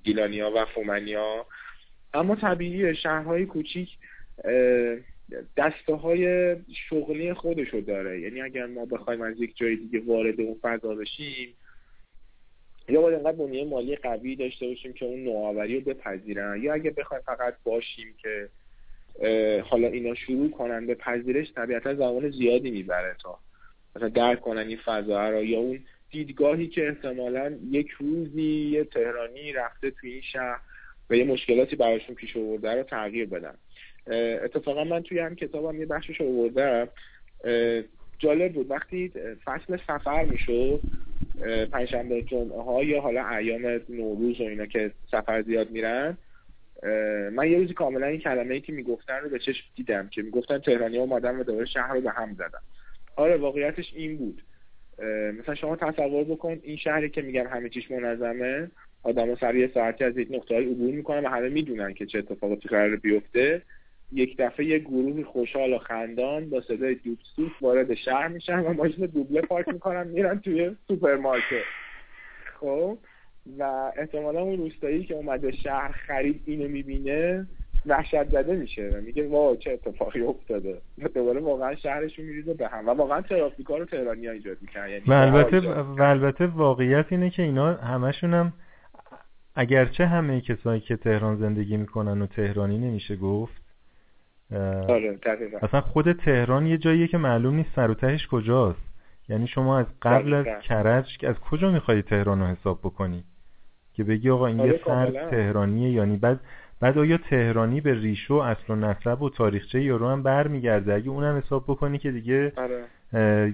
گیلانی 0.05 0.41
ها 0.41 0.53
و 0.57 0.65
فومنی 0.75 1.15
ها 1.15 1.47
اما 2.15 2.37
طبیعی 2.37 2.97
شهرهای 2.97 3.47
کوچیک 3.47 3.89
دسته 5.57 5.95
های 5.95 6.57
شغلی 6.89 7.35
خودشو 7.35 7.81
داره. 7.81 8.21
یعنی 8.21 8.43
اگر 8.43 8.67
ما 8.67 8.85
بخوایم 8.85 9.23
از 9.23 9.41
یک 9.41 9.57
جای 9.57 9.77
دیگه 9.77 10.01
وارد 10.01 10.41
اون 10.41 10.57
فضا 10.63 10.95
بشیم 10.95 11.55
یا 12.89 13.01
باید 13.01 13.15
انقدر 13.15 13.37
بنیه 13.37 13.65
مالی 13.65 13.97
قوی 13.97 14.37
داشته 14.37 14.67
باشیم 14.67 14.93
که 14.93 15.05
اون 15.05 15.25
نوآوری 15.25 15.81
رو 15.81 15.95
بپذیرن 15.95 16.63
یا 16.63 16.75
اگه 16.75 16.91
بخوایم 16.91 17.23
فقط 17.27 17.55
باشیم 17.65 18.15
که 18.23 18.49
حالا 19.63 19.89
اینا 19.89 20.15
شروع 20.15 20.51
کنن 20.51 20.87
به 20.87 20.95
پذیرش 20.95 21.53
طبیعتا 21.53 21.95
زمان 21.95 22.31
زیادی 22.31 22.71
می‌بره 22.71 23.17
تا 23.23 23.39
مثلا 23.97 24.09
درک 24.09 24.41
کنن 24.41 24.69
این 24.69 24.79
فضا 24.85 25.31
رو 25.31 25.45
یا 25.45 25.59
اون 25.59 25.81
دیدگاهی 26.11 26.67
که 26.67 26.89
احتمالا 26.89 27.59
یک 27.71 27.91
روزی 27.91 28.71
یه 28.71 28.85
تهرانی 28.85 29.53
رفته 29.53 29.91
توی 29.91 30.13
این 30.13 30.23
شهر 30.23 30.61
و 31.11 31.15
یه 31.17 31.25
مشکلاتی 31.25 31.77
براشون 31.77 32.15
پیش 32.15 32.37
آورده 32.37 32.75
رو 32.75 32.83
تغییر 32.83 33.27
بدن. 33.27 33.55
اتفاقا 34.45 34.85
من 34.85 35.03
توی 35.03 35.19
هم 35.19 35.35
کتابم 35.35 35.81
یه 35.81 35.87
بخشش 35.87 36.21
آوردم. 36.21 36.89
جالب 38.19 38.53
بود. 38.53 38.71
وقتی 38.71 39.13
فصل 39.45 39.77
سفر 39.77 40.25
می‌شد 40.25 40.83
پنجشنبه 41.73 42.23
جمعه 42.23 42.63
ها 42.63 42.85
یا 42.85 43.01
حالا 43.01 43.29
ایام 43.29 43.81
نوروز 43.89 44.41
و 44.41 44.45
اینا 44.45 44.67
که 44.67 44.91
سفر 45.11 45.43
زیاد 45.43 45.71
میرن. 45.71 46.19
من 47.33 47.51
یه 47.51 47.59
روزی 47.59 47.75
کاملا 47.75 48.07
این 48.07 48.21
کلمه 48.21 48.55
ای 48.55 48.61
که 48.61 48.73
می‌گفتن 48.73 49.21
رو 49.23 49.29
به 49.29 49.39
چشم 49.39 49.65
دیدم 49.77 50.09
که 50.09 50.23
می‌گفتن 50.23 50.59
تهرانی 50.59 50.99
اومدن 50.99 51.37
و 51.37 51.45
دوباره 51.45 51.67
شهر 51.67 51.95
رو 51.95 52.01
به 52.01 52.11
هم 52.11 52.35
زدن. 52.35 52.59
آره 53.17 53.37
واقعیتش 53.37 53.93
این 53.95 54.17
بود. 54.17 54.43
مثلا 55.39 55.55
شما 55.55 55.77
تصور 55.77 56.25
بکن 56.25 56.61
این 56.63 56.77
شهری 56.77 57.11
که 57.11 57.23
میگن 57.23 57.47
همه 57.47 57.69
چیش 57.69 57.91
منظمه 57.91 58.71
آدم 59.03 59.35
سر 59.35 59.55
یه 59.55 59.71
ساعتی 59.75 60.05
از 60.05 60.19
یک 60.19 60.29
نقطه 60.31 60.55
عبور 60.55 60.95
می‌کنن 60.95 61.27
و 61.27 61.29
همه 61.29 61.49
می‌دونن 61.49 61.95
که 61.95 62.07
چه 62.07 62.19
اتفاقاتی 62.19 62.69
قرار 62.69 62.97
بیفته. 62.97 63.63
یک 64.13 64.37
دفعه 64.37 64.67
یه 64.67 64.79
گروه 64.79 65.25
خوشحال 65.25 65.73
و 65.73 65.79
خندان 65.79 66.51
با 66.51 66.61
صدای 66.61 66.95
دوب 67.37 67.51
وارد 67.61 67.95
شهر 67.95 68.29
میشن 68.29 68.59
و 68.59 68.73
ماشین 68.73 69.07
دوبله 69.07 69.41
پارک 69.41 69.69
می‌کنن 69.69 70.07
میرن 70.07 70.39
توی 70.41 70.77
سوپرمارکت. 70.89 71.65
خب؟ 72.61 72.99
و 73.59 73.93
احتمالا 73.97 74.41
اون 74.41 74.57
روستایی 74.57 75.05
که 75.05 75.15
اومده 75.15 75.53
شهر 75.53 75.93
خرید 75.93 76.43
اینو 76.47 76.69
می‌بینه 76.69 77.47
وحشت 77.87 78.29
زده 78.29 78.57
میشه 78.57 78.91
و 78.95 79.01
میگه 79.01 79.29
وا 79.29 79.57
چه 79.57 79.73
اتفاقی 79.73 80.21
افتاده. 80.21 80.79
دوباره 81.15 81.41
واقعا 81.41 81.75
شهرشون 81.75 82.25
میریزه 82.25 82.55
به 82.55 82.69
هم 82.69 82.89
و 82.89 82.91
واقعا 82.91 83.21
ترافیکا 83.21 83.77
رو 83.77 83.85
تهرانی 83.85 84.29
ایجاد 84.29 84.57
می‌کنن 84.61 84.89
یعنی 84.89 85.03
و 85.07 85.13
البته 85.13 85.61
و 85.71 86.03
البته 86.03 86.47
واقعیت 86.47 87.07
اینه 87.09 87.31
که 87.31 87.43
اینا 87.43 87.75
همشون 87.75 88.35
هم 88.35 88.53
اگرچه 89.55 90.07
همه 90.07 90.41
کسایی 90.41 90.81
که 90.81 90.97
تهران 90.97 91.37
زندگی 91.37 91.77
می‌کنن 91.77 92.23
و 92.23 92.27
تهرانی 92.27 92.79
نمیشه 92.79 93.17
گفت 93.17 93.68
آره 94.53 95.19
اصلا 95.63 95.81
خود 95.81 96.13
تهران 96.13 96.67
یه 96.67 96.79
جاییه 96.79 97.07
که 97.07 97.19
معلوم 97.19 97.55
نیست 97.55 97.71
سر 97.77 97.91
و 97.91 97.95
تهش 97.95 98.27
کجاست. 98.27 98.89
یعنی 99.29 99.47
شما 99.47 99.79
از 99.79 99.87
قبل 100.03 100.35
از 100.35 100.47
کرج 100.63 101.25
از 101.27 101.39
کجا 101.39 101.71
می‌خوای 101.71 102.03
تهران 102.03 102.41
رو 102.41 102.47
حساب 102.47 102.79
بکنی؟ 102.79 103.25
که 103.95 104.05
بگی 104.05 104.31
آقا 104.31 104.47
این 104.47 104.59
یه 104.59 104.65
آره، 104.65 104.81
سر 104.87 105.31
تهرانیه 105.31 105.91
یعنی 105.91 106.17
بعد 106.17 106.41
بعد 106.81 106.99
آیا 106.99 107.17
تهرانی 107.17 107.81
به 107.81 107.95
ریشو 107.95 108.35
اصل 108.35 108.73
و 108.73 108.77
نسب 108.77 109.23
و 109.23 109.31
تاریخچه 109.31 109.83
یارو 109.83 110.09
هم 110.09 110.23
برمیگرده؟ 110.23 110.95
اگه 110.95 111.09
اونم 111.09 111.37
حساب 111.37 111.65
بکنی 111.69 111.99
که 111.99 112.11
دیگه 112.11 112.53
آره. 112.57 112.85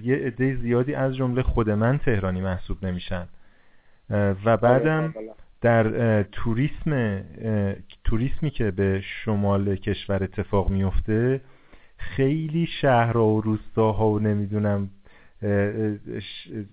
یه 0.03 0.15
عده 0.15 0.55
زیادی 0.55 0.93
از 0.93 1.15
جمله 1.15 1.41
خود 1.41 1.69
من 1.69 1.97
تهرانی 1.97 2.41
محسوب 2.41 2.85
نمیشن. 2.85 3.27
و 4.45 4.57
بعدم 4.57 5.13
آره، 5.17 5.33
در 5.65 6.23
توریسم 6.23 7.23
توریسمی 8.03 8.49
که 8.49 8.71
به 8.71 9.01
شمال 9.01 9.75
کشور 9.75 10.23
اتفاق 10.23 10.69
میفته 10.69 11.41
خیلی 11.97 12.65
شهرها 12.81 13.27
و 13.27 13.41
روستاها 13.41 14.09
و 14.09 14.19
نمی‌دونم 14.19 14.89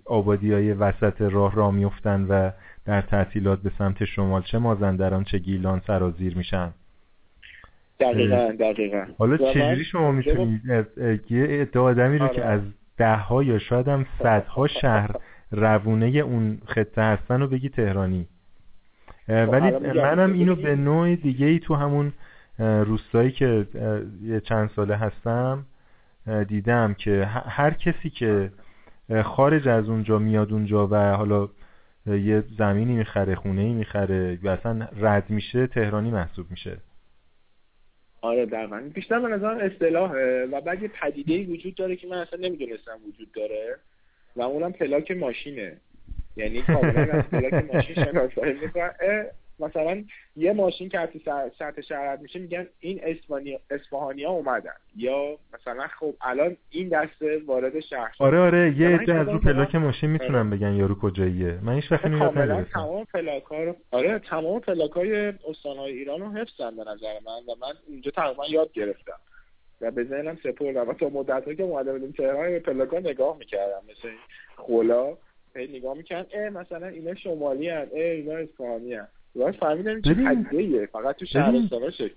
آبادی 0.05 0.52
های 0.52 0.73
وسط 0.73 1.23
راه 1.23 1.55
را 1.55 1.70
میفتن 1.70 2.27
و 2.28 2.51
در 2.85 3.01
تعطیلات 3.01 3.62
به 3.62 3.70
سمت 3.78 4.05
شمال 4.05 4.43
چه 4.43 4.59
مازندران 4.59 5.24
چه 5.24 5.39
گیلان 5.39 5.82
سرازیر 5.86 6.36
میشن. 6.36 6.70
دقیقا 8.01 8.52
دقیقا. 8.60 9.05
حالا 9.19 9.36
چجوری 9.36 9.85
شما 9.85 10.12
می‌تونید 10.12 10.60
یه 11.31 11.47
ادعا 11.51 11.82
آدمی 11.82 12.19
رو 12.19 12.28
که 12.28 12.43
آره. 12.43 12.51
از 12.51 12.60
ده 12.97 13.16
ها 13.16 13.43
یا 13.43 13.59
شاید 13.59 13.89
هم 13.89 14.06
صدها 14.19 14.66
شهر 14.66 15.10
روونه 15.52 16.06
اون 16.06 16.59
خطه 16.66 17.02
هستن 17.02 17.40
رو 17.40 17.48
بگی 17.48 17.69
تهرانی. 17.69 18.27
ولی 19.28 19.70
منم 20.01 20.32
اینو 20.32 20.55
به 20.57 20.77
نوع 20.77 21.16
دیگه 21.16 21.47
ای 21.47 21.59
تو 21.59 21.74
همون 21.74 22.12
روستایی 22.59 23.31
که 23.31 23.66
یه 24.23 24.40
چند 24.40 24.70
ساله 24.77 24.97
هستم 24.97 25.66
دیدم 26.49 26.94
که 26.94 27.24
هر 27.28 27.70
کسی 27.70 28.11
که 28.11 28.51
خارج 29.24 29.69
از 29.69 29.89
اونجا 29.89 30.19
میاد 30.19 30.53
اونجا 30.53 30.86
و 30.86 30.94
حالا 30.94 31.49
یه 32.07 32.44
زمینی 32.59 32.93
می‌خره 32.97 33.35
خونه 33.35 33.61
ای 33.61 33.73
می‌خره 33.73 34.39
و 34.43 34.49
اصلا 34.49 34.89
رد 35.01 35.31
میشه 35.31 35.66
تهرانی 35.66 36.11
محسوب 36.11 36.47
میشه. 36.51 36.77
آره 38.20 38.47
دقیقا. 38.47 38.82
بیشتر 38.94 39.20
به 39.20 39.28
نظرم 39.28 39.59
اصطلاحه 39.59 40.47
و 40.53 40.61
بعد 40.61 40.82
یه 40.82 40.89
پدیده 40.89 41.53
وجود 41.53 41.74
داره 41.74 41.97
که 41.97 42.09
من 42.09 42.16
اصلا 42.16 42.39
نمی‌دونستم 42.39 42.99
وجود 43.09 43.32
داره 43.32 43.77
و 44.36 44.43
اونم 44.43 44.73
پلاک 44.73 45.11
ماشینه. 45.11 45.77
یعنی 46.36 46.62
کاملا 46.62 47.12
از 47.12 47.24
پلاک 47.24 47.74
ماشین 47.74 47.94
شناسایی 47.94 48.52
می‌کنن 48.52 48.90
مثلا 49.59 50.04
یه 50.36 50.52
ماشین 50.52 50.88
که 50.88 51.00
از 51.00 51.09
سطح 51.59 51.80
شهر 51.80 52.16
میشه 52.16 52.38
میگن 52.38 52.66
این 52.80 53.00
اسفهانی 53.70 54.24
ها 54.24 54.32
اومدن. 54.32 54.70
یا 54.96 55.38
مثلا 55.54 55.86
خب 55.86 56.14
الان 56.20 56.56
این 56.70 56.88
دسته 56.88 57.42
وارد 57.46 57.80
شهر 57.80 58.14
آره 58.18 58.38
آره 58.38 58.74
یه 58.78 58.88
عده 58.88 59.14
از 59.14 59.28
اون 59.28 59.38
پلاک 59.38 59.74
ماشین 59.74 60.10
می‌تونن 60.10 60.34
آره. 60.34 60.56
بگن 60.56 60.72
یارو 60.72 60.94
کجاییه. 60.94 61.59
من 61.62 61.74
هیچ 61.74 61.92
وقت 61.92 62.02
کاملا 62.02 62.64
تمام 62.64 63.04
پلاک 63.04 63.42
ها 63.42 63.64
رو 63.64 63.76
آره 63.90 64.18
تمام 64.18 64.60
پلاک 64.60 64.90
های 64.90 65.32
استانهای 65.48 65.92
ایران 65.92 66.20
رو 66.20 66.32
حفظن 66.32 66.76
به 66.76 66.82
نظر 66.82 67.14
من 67.26 67.52
و 67.52 67.56
من 67.60 67.72
اونجا 67.88 68.10
تقریبا 68.10 68.46
یاد 68.46 68.72
گرفتم. 68.72 69.20
و 69.80 69.90
به 69.90 70.04
ذهنم 70.04 70.38
سپردم. 70.42 70.88
و 70.88 70.94
تا 70.94 71.09
مدت 71.09 71.56
که 71.56 71.62
اومده 71.62 71.92
بودیم 71.92 72.12
تهران 72.12 72.50
به 72.50 72.60
پلاک 72.60 72.88
ها 72.88 72.98
نگاه 72.98 73.38
می‌کردم. 73.38 73.82
مثل 73.90 74.09
خولا. 74.56 75.16
نگاه 75.60 75.96
می‌کنن 75.96 76.26
اه 76.34 76.50
مثلا 76.50 76.86
اینا 76.86 77.14
شمالی 77.14 77.68
هن 77.68 77.88
اه 77.92 78.02
اینا 78.02 78.34
اصفهانی 78.34 78.94
هن. 78.94 79.08
راست 79.34 79.58
فهمیدم 79.58 80.00
چه 80.00 80.14
پدیده 80.14 80.86
فقط 80.86 81.16
تو 81.16 81.26
شهرستان 81.26 81.90
شکل 81.90 82.14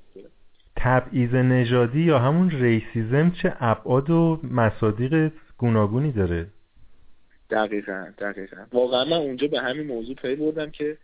تبعیض 0.76 1.34
نژادی 1.34 2.02
یا 2.02 2.20
همون 2.20 2.50
ریسیزم 2.50 3.32
چه 3.42 3.54
ابعاد 3.60 4.10
و 4.10 4.40
مصادیق 4.44 5.32
گوناگونی 5.58 6.12
داره؟ 6.12 6.48
دقیقا 7.50 8.08
دقیقا. 8.20 8.58
واقعا 8.74 9.06
من 9.06 9.18
اونجا 9.18 9.48
به 9.48 9.60
همین 9.60 9.88
موضوع 9.88 10.16
پی 10.16 10.36
بردم 10.36 10.72
که 10.72 10.98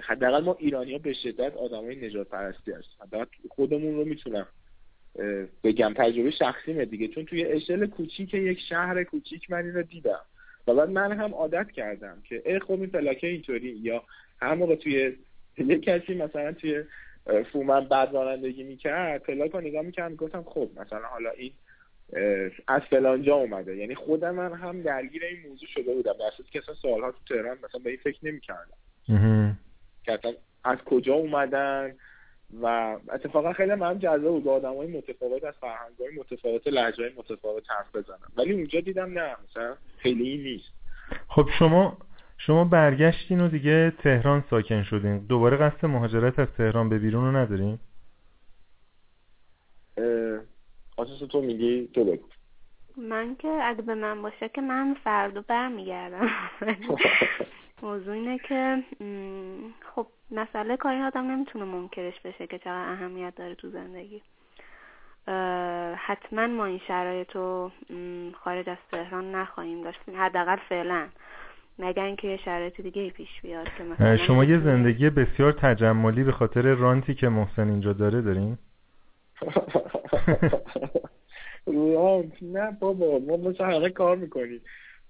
حداقل 0.00 0.44
ما 0.44 0.56
ایرانی 0.58 0.92
ها 0.92 0.98
به 0.98 1.12
شدت 1.12 1.56
آدمای 1.56 2.06
نجات 2.06 2.28
پرستی 2.28 2.72
هستیم 2.72 3.26
خودمون 3.48 3.96
رو 3.96 4.04
می‌تونم 4.04 4.46
بگم. 5.64 5.94
تجربه 5.96 6.30
شخصیمه 6.30 6.84
دیگه. 6.84 7.08
چون 7.08 7.24
توی 7.24 7.44
اشل 7.44 7.86
کوچیک 7.86 8.34
یک 8.34 8.60
شهر 8.68 9.04
کوچیک 9.04 9.50
من 9.50 9.72
رو 9.72 9.82
دیدم. 9.82 10.20
و 10.66 10.74
بعد 10.74 10.90
من 10.90 11.12
هم 11.12 11.34
عادت 11.34 11.70
کردم 11.70 12.22
که 12.28 12.42
ای 12.46 12.58
خب 12.58 12.70
این 12.70 12.86
پلاکه 12.86 13.26
اینطوری 13.26 13.68
یا 13.68 14.02
هر 14.40 14.54
موقع 14.54 14.74
توی 14.74 15.16
یه 15.58 15.78
کسی 15.78 16.14
مثلا 16.14 16.52
توی 16.52 16.84
فومن 17.52 17.88
بد 17.88 18.08
رانندگی 18.12 18.62
می‌کرد 18.62 19.22
پلاک 19.22 19.50
رو 19.50 19.60
نگاه 19.60 19.82
می‌کردم 19.82 20.14
گفتم 20.14 20.42
خب 20.42 20.70
مثلا 20.76 20.98
حالا 20.98 21.30
این 21.30 21.52
از 22.68 22.82
فلانجا 22.90 23.34
اومده. 23.34 23.76
یعنی 23.76 23.94
خودم 23.94 24.34
من 24.34 24.52
هم 24.52 24.82
درگیر 24.82 25.24
این 25.24 25.48
موضوع 25.48 25.68
شده 25.68 25.94
بودم. 25.94 26.12
در 26.12 26.30
که 26.52 26.58
اصلا 26.58 26.74
سالها 26.74 27.12
تو 27.12 27.18
تهران 27.28 27.58
مثلا 27.64 27.80
به 27.84 27.90
این 27.90 27.98
فکر 28.04 28.18
نمی‌کردم. 28.22 28.76
که 30.04 30.18
از 30.64 30.78
کجا 30.78 31.14
اومدن؟ 31.14 31.96
و 32.62 32.96
اتفاقا 33.12 33.52
خیلی 33.52 33.74
من 33.74 33.98
جذاب 33.98 34.22
بود 34.22 34.48
آدم 34.48 34.76
های 34.76 34.86
متفاوت 34.86 35.44
از 35.44 35.54
فرهنگ 35.60 35.96
های 36.00 36.18
متفاوت 36.18 36.66
لحجه 36.66 37.02
های 37.02 37.12
متفاوت 37.16 37.70
حرف 37.70 37.96
بزنم. 37.96 38.32
ولی 38.36 38.52
اونجا 38.52 38.80
دیدم 38.80 39.18
نه 39.18 39.36
مثلا 39.44 39.74
خیلی 39.98 40.28
این 40.28 40.42
نیست. 40.42 40.72
خب 41.28 41.48
شما 41.58 41.96
شما 42.38 42.64
برگشتین 42.64 43.40
و 43.40 43.48
دیگه 43.48 43.92
تهران 43.98 44.44
ساکن 44.50 44.82
شدین. 44.82 45.18
دوباره 45.18 45.56
قصد 45.56 45.86
مهاجرت 45.86 46.38
از 46.38 46.48
تهران 46.56 46.88
به 46.88 46.98
بیرون 46.98 47.24
رو 47.24 47.36
ندارین؟ 47.36 47.78
آساس 50.96 51.18
تو 51.18 51.40
میگی؟ 51.40 51.88
تو 51.94 52.04
بگو. 52.04 52.26
من 52.96 53.36
که 53.36 53.48
اگه 53.48 53.82
به 53.82 53.94
من 53.94 54.22
باشه 54.22 54.48
که 54.48 54.60
من 54.60 54.96
فردا 55.04 55.44
برمیگردم. 55.48 56.28
موضوع 57.82 58.14
اینه 58.14 58.38
که 58.38 58.82
خب 59.94 60.06
مسئله 60.30 60.76
کاری 60.76 61.00
آدم 61.00 61.30
نمی‌تونه 61.30 61.64
منکرش 61.64 62.20
بشه 62.20 62.46
که 62.46 62.58
چقدر 62.58 62.92
اهمیت 62.92 63.34
داره 63.36 63.54
تو 63.54 63.70
زندگی. 63.70 64.22
حتما 65.96 66.46
ما 66.46 66.64
این 66.64 66.80
شرایط 66.88 67.36
رو 67.36 67.70
خارج 68.32 68.68
از 68.68 68.76
تهران 68.90 69.34
نخواهیم 69.34 69.82
داشت. 69.82 69.98
حداقل 70.16 70.56
فعلا. 70.68 71.08
مگر 71.78 72.04
اینکه 72.04 72.28
یه 72.28 72.36
شرایط 72.36 72.80
دیگه 72.80 73.10
پیش 73.10 73.40
بیاد 73.42 73.66
که 73.78 73.84
مثلا 73.84 74.16
شما 74.16 74.44
یه 74.44 74.60
زندگی 74.60 75.10
بسیار 75.10 75.52
تجملی 75.52 76.24
به 76.24 76.32
خاطر 76.32 76.62
رانتی 76.62 77.14
که 77.14 77.28
محسن 77.28 77.68
اینجا 77.68 77.92
داره 77.92 78.20
دارین؟ 78.20 78.58
رانت؟ 81.94 82.42
نه 82.42 82.76
بابا 82.80 83.18
ما 83.18 83.36
مثلا 83.36 83.66
همه 83.66 83.90
کار 83.90 84.16
می‌کنیم. 84.16 84.60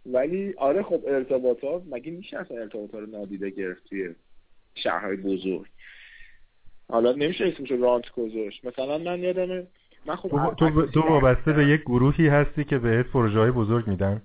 ولی 0.06 0.54
آره 0.56 0.82
خب 0.82 1.02
ارتباطات 1.06 1.82
مگه 1.90 2.12
میشه 2.12 2.38
اصلا 2.38 2.56
ارتباطات 2.56 3.00
رو 3.00 3.06
نادیده 3.06 3.50
گرفت 3.50 3.88
توی 3.88 4.14
شهرهای 4.74 5.16
بزرگ؟ 5.16 5.66
حالا 6.88 7.12
نمیشه 7.12 7.44
اسمشو 7.44 7.76
رانت 7.76 8.10
گذاشت. 8.10 8.64
مثلا 8.64 8.98
من 8.98 9.22
یادمه 9.22 9.66
من 10.06 10.16
خب 10.16 10.28
تو, 10.28 10.70
تو, 10.70 10.86
تو 10.86 11.00
وابسته 11.00 11.52
به 11.52 11.66
یک 11.66 11.80
گروهی 11.80 12.28
هستی 12.28 12.64
که 12.64 12.78
بهت 12.78 13.06
پروژه 13.06 13.38
های 13.38 13.50
بزرگ 13.50 13.86
میدن؟ 13.86 14.22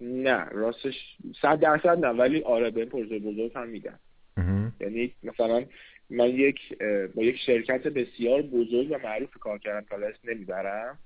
نه 0.00 0.44
راستش 0.44 0.94
صد 1.42 1.60
درصد 1.60 2.04
نه 2.04 2.08
ولی 2.08 2.42
آره 2.42 2.70
به 2.70 2.84
پروژه 2.84 3.18
بزرگ 3.18 3.52
هم 3.54 3.68
میدن. 3.68 3.98
یعنی 4.80 5.12
مثلا 5.22 5.64
من 6.10 6.28
یک 6.28 6.78
با 7.14 7.22
یک 7.22 7.36
شرکت 7.46 7.82
بسیار 7.86 8.42
بزرگ 8.42 8.90
و 8.90 8.98
معروف 9.04 9.30
کار 9.30 9.58
کردم 9.58 9.86
تا 9.90 9.96
اسم 9.96 10.30
نمی‌برم. 10.30 10.98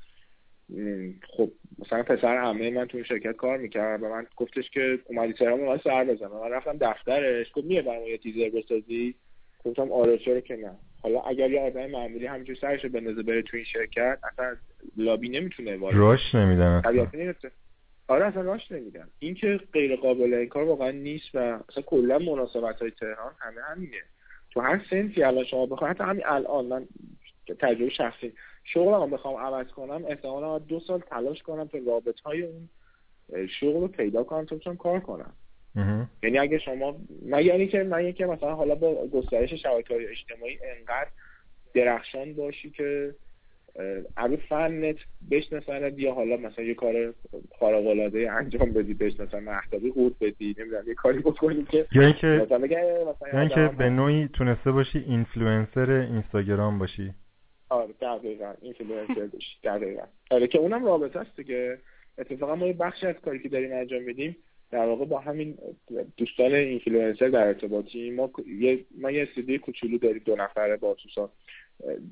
خب 1.36 1.50
مثلا 1.78 2.02
پسر 2.02 2.36
همه 2.36 2.70
من 2.70 2.86
تو 2.86 2.96
این 2.96 3.06
شرکت 3.06 3.36
کار 3.36 3.58
می‌کرد 3.58 4.02
و 4.02 4.08
من 4.08 4.26
گفتش 4.36 4.70
که 4.70 4.98
اومدی 5.06 5.32
تهران 5.32 5.60
ما 5.60 5.78
سر 5.78 6.04
بزنم. 6.04 6.40
من 6.40 6.50
رفتم 6.50 6.78
دفترش 6.80 7.46
گفت 7.54 7.66
میه 7.66 7.82
برام 7.82 8.06
یه 8.06 8.18
تیزر 8.18 8.48
بسازی؟ 8.48 9.14
گفتم 9.64 9.92
آره 9.92 10.18
چرا 10.18 10.40
که 10.40 10.56
نه. 10.56 10.72
حالا 11.02 11.20
اگر 11.20 11.50
یه 11.50 11.60
آدم 11.60 11.86
معمولی 11.86 12.26
همینجور 12.26 12.56
سرش 12.60 12.86
بندازه 12.86 13.22
بره 13.22 13.42
تو 13.42 13.56
این 13.56 13.66
شرکت 13.66 14.18
اصلا 14.32 14.56
لابی 14.96 15.28
نمی‌تونه 15.28 15.76
وارد 15.76 15.96
راش 15.96 16.34
نمیدن 16.34 16.82
آره 18.08 18.26
اصلا 18.26 18.42
راش 18.42 18.72
نمیدن. 18.72 19.08
این 19.18 19.34
که 19.34 19.60
غیر 19.72 19.96
قابل 19.96 20.34
انکار 20.34 20.64
واقعا 20.64 20.90
نیست 20.90 21.34
و 21.34 21.38
اصلا 21.68 21.82
کلا 21.86 22.18
مناسبت 22.18 22.82
های 22.82 22.90
تهران 22.90 23.32
همه 23.38 23.60
همینه. 23.62 23.96
تو 24.50 24.60
هر 24.60 24.80
سنفی 24.90 25.22
الان 25.22 25.44
شما 25.44 25.76
حتی 25.76 26.04
همین 26.04 26.26
الان 26.26 26.66
من 26.66 26.86
تجربه 27.60 27.90
شخصی 27.90 28.32
شغلم 28.74 29.10
بخوام 29.10 29.36
عوض 29.36 29.66
کنم 29.66 30.04
احتمالا 30.08 30.58
دو 30.58 30.80
سال 30.80 31.00
تلاش 31.00 31.42
کنم 31.42 31.64
تا 31.64 31.78
رابط 31.86 32.20
های 32.20 32.42
اون 32.42 32.68
شغل 33.60 33.80
رو 33.80 33.88
پیدا 33.88 34.24
کنم 34.24 34.44
تا 34.44 34.56
بتونم 34.56 34.76
کار 34.76 35.00
کنم. 35.00 35.32
یعنی 36.22 36.38
اگه 36.38 36.58
شما 36.58 36.96
من 37.26 37.44
یعنی 37.44 37.66
که 37.66 37.82
من 37.82 38.12
که 38.12 38.26
مثلا 38.26 38.54
حالا 38.54 38.74
با 38.74 39.06
گسترش 39.06 39.54
شبکه 39.54 39.94
های 39.94 40.06
اجتماعی 40.06 40.58
انقدر 40.78 41.10
درخشان 41.74 42.34
باشی 42.34 42.70
که 42.70 43.14
عروض 44.16 44.38
فنت 44.48 44.96
بشناسند 45.30 45.98
یا 45.98 46.14
حالا 46.14 46.36
مثلا 46.36 46.64
یه 46.64 46.74
کار 46.74 47.14
خارق 47.58 47.86
العاده 47.86 48.32
انجام 48.32 48.72
بدی 48.72 48.94
بشناسن 48.94 49.42
محتابی 49.42 49.90
قورت 49.90 50.12
بدی 50.20 50.54
نمی‌دونم 50.58 50.88
یه 50.88 50.94
کاری 50.94 51.18
بکنی 51.18 51.64
که 51.64 51.86
یا 51.92 52.02
اینکه 52.02 52.46
یا 53.32 53.40
اینکه 53.40 53.70
به 53.78 53.90
نوعی 53.90 54.28
تونسته 54.28 54.72
باشی 54.72 54.98
اینفلوئنسر 54.98 55.90
اینستاگرام 55.90 56.78
باشی. 56.78 57.14
آره 57.70 57.92
دقیقا. 58.00 58.54
اینفلوئنسر 58.62 59.26
باشی 59.26 59.56
دقیقا. 59.64 60.02
آره 60.30 60.46
که 60.46 60.58
اونم 60.58 60.84
رابطه 60.84 61.18
است 61.18 61.40
که 61.46 61.78
اتفاقا 62.18 62.54
ما 62.54 62.66
یه 62.66 62.72
بخشی 62.72 63.06
از 63.06 63.14
کاری 63.14 63.38
که 63.38 63.48
داریم 63.48 63.72
انجام 63.72 64.04
بدیم 64.04 64.36
در 64.70 64.86
واقع 64.86 65.04
با 65.04 65.18
همین 65.18 65.58
دوستان 66.16 66.54
اینفلوئنسر 66.54 67.28
در 67.28 67.46
ارتباطیم. 67.46 68.10
ما 68.10 68.30
یه 68.46 68.84
ما 68.98 69.10
یه 69.10 69.22
استودیو 69.22 69.60
کوچولو 69.60 69.98
داریم 69.98 70.22
دو 70.24 70.36
نفره 70.36 70.76
با 70.76 70.94
توسان 70.94 71.28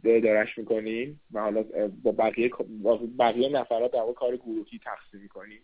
دارش 0.03 0.59
می‌کنیم 0.59 1.21
و 1.33 1.41
حالا 1.41 1.65
با 2.03 2.13
بقیه 2.13 2.51
با 2.83 3.01
بقیه 3.19 3.49
نفرات 3.49 3.93
در 3.93 4.13
کار 4.17 4.37
گروهی 4.37 4.81
تقسیم 4.85 5.21
می‌کنیم. 5.21 5.61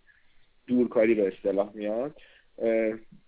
دورکاری 0.67 1.15
به 1.15 1.29
اصطلاح 1.29 1.71
میاد. 1.75 2.17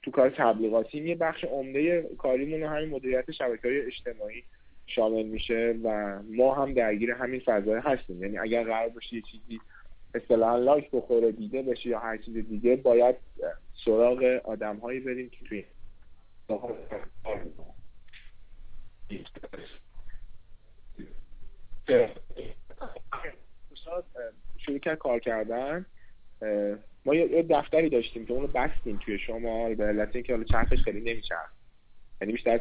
تو 0.02 0.10
کار 0.10 0.30
تبلیغاتی 0.30 0.98
یه 0.98 1.14
بخش 1.14 1.44
عمده 1.44 2.10
کاریمون 2.18 2.62
همین 2.62 2.88
مدیریت 2.88 3.30
شبکه 3.30 3.68
های 3.68 3.80
اجتماعی. 3.80 4.44
شامل 4.86 5.22
میشه 5.22 5.78
و 5.84 6.18
ما 6.22 6.54
هم 6.54 6.74
درگیر 6.74 7.10
همین 7.10 7.42
فضای 7.46 7.80
هستیم. 7.80 8.22
یعنی 8.22 8.38
اگر 8.38 8.64
قرار 8.64 8.88
باشه 8.88 9.16
یه 9.16 9.22
چیزی 9.22 9.60
اصطلاحا 10.14 10.56
لایک 10.56 10.90
بخوره 10.90 11.32
دیده 11.32 11.62
بشه 11.62 11.88
یا 11.88 11.98
هر 11.98 12.16
چیز 12.16 12.34
دیگه 12.34 12.76
باید 12.76 13.16
سراغ 13.84 14.40
آدم 14.44 14.76
هایی 14.76 15.00
بریم 15.00 15.30
که 15.30 15.44
توی 15.44 15.64
شروع 24.56 24.78
کرد 24.78 24.98
کار 24.98 25.20
کردن. 25.20 25.86
ما 27.04 27.14
یه 27.14 27.42
دفتری 27.42 27.90
داشتیم 27.90 28.26
که 28.26 28.32
اونو 28.32 28.46
بستیم 28.46 28.98
توی 29.04 29.18
شمال 29.18 29.74
به 29.74 29.84
علت 29.84 30.16
اینکه 30.16 30.32
حالا 30.32 30.44
چرخش 30.44 30.78
خیلی 30.78 31.00
نمیچرخ. 31.00 31.52
یعنی 32.20 32.32
بیشتر 32.32 32.60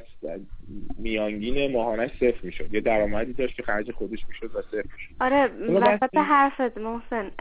میانگین 0.97 1.71
ماهانش 1.71 2.11
صفر 2.11 2.39
می‌شد. 2.43 2.73
یه 2.73 2.81
درآمدی 2.81 3.33
داشت 3.33 3.55
که 3.55 3.63
خرج 3.63 3.91
خودش 3.91 4.19
می‌شد 4.27 4.55
و 4.55 4.61
صفر 4.61 4.83
می‌شد. 4.93 5.13
آره 5.19 5.47
وسط 5.47 6.17
حرفت 6.17 6.77
محسن 6.77 7.31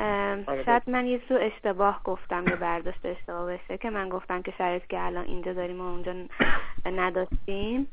آره 0.46 0.64
شاید 0.64 0.82
من 0.86 1.06
یه 1.06 1.20
سو 1.28 1.34
اشتباه 1.40 2.00
گفتم 2.04 2.44
یا 2.48 2.56
برداشت 2.56 3.06
اشتباه 3.06 3.52
بشه 3.52 3.78
که 3.78 3.90
من 3.90 4.08
گفتم 4.08 4.42
که 4.42 4.52
شرایط 4.58 4.86
که 4.86 5.00
الان 5.00 5.24
اینجا 5.24 5.52
داریم 5.52 5.80
و 5.80 5.84
اونجا 5.84 6.14
نداشتیم. 6.86 7.86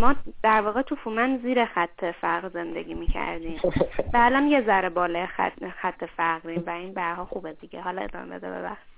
ما 0.00 0.14
در 0.42 0.60
واقع 0.60 0.82
تو 0.82 0.96
فومن 0.96 1.38
زیر 1.42 1.64
خط 1.64 2.04
فقر 2.20 2.48
زندگی 2.48 2.94
می‌کردیم. 2.94 3.58
و 4.14 4.16
الان 4.16 4.46
یه 4.46 4.62
ذره 4.66 4.88
بالای 4.88 5.26
خط, 5.26 5.64
خط 5.80 6.04
فقریم 6.16 6.62
و 6.66 6.70
این 6.70 6.94
برها 6.94 7.24
خوبه 7.24 7.52
دیگه. 7.52 7.80
حالا 7.80 8.02
ادامه 8.02 8.38
بده 8.38 8.50
ببخش 8.50 8.93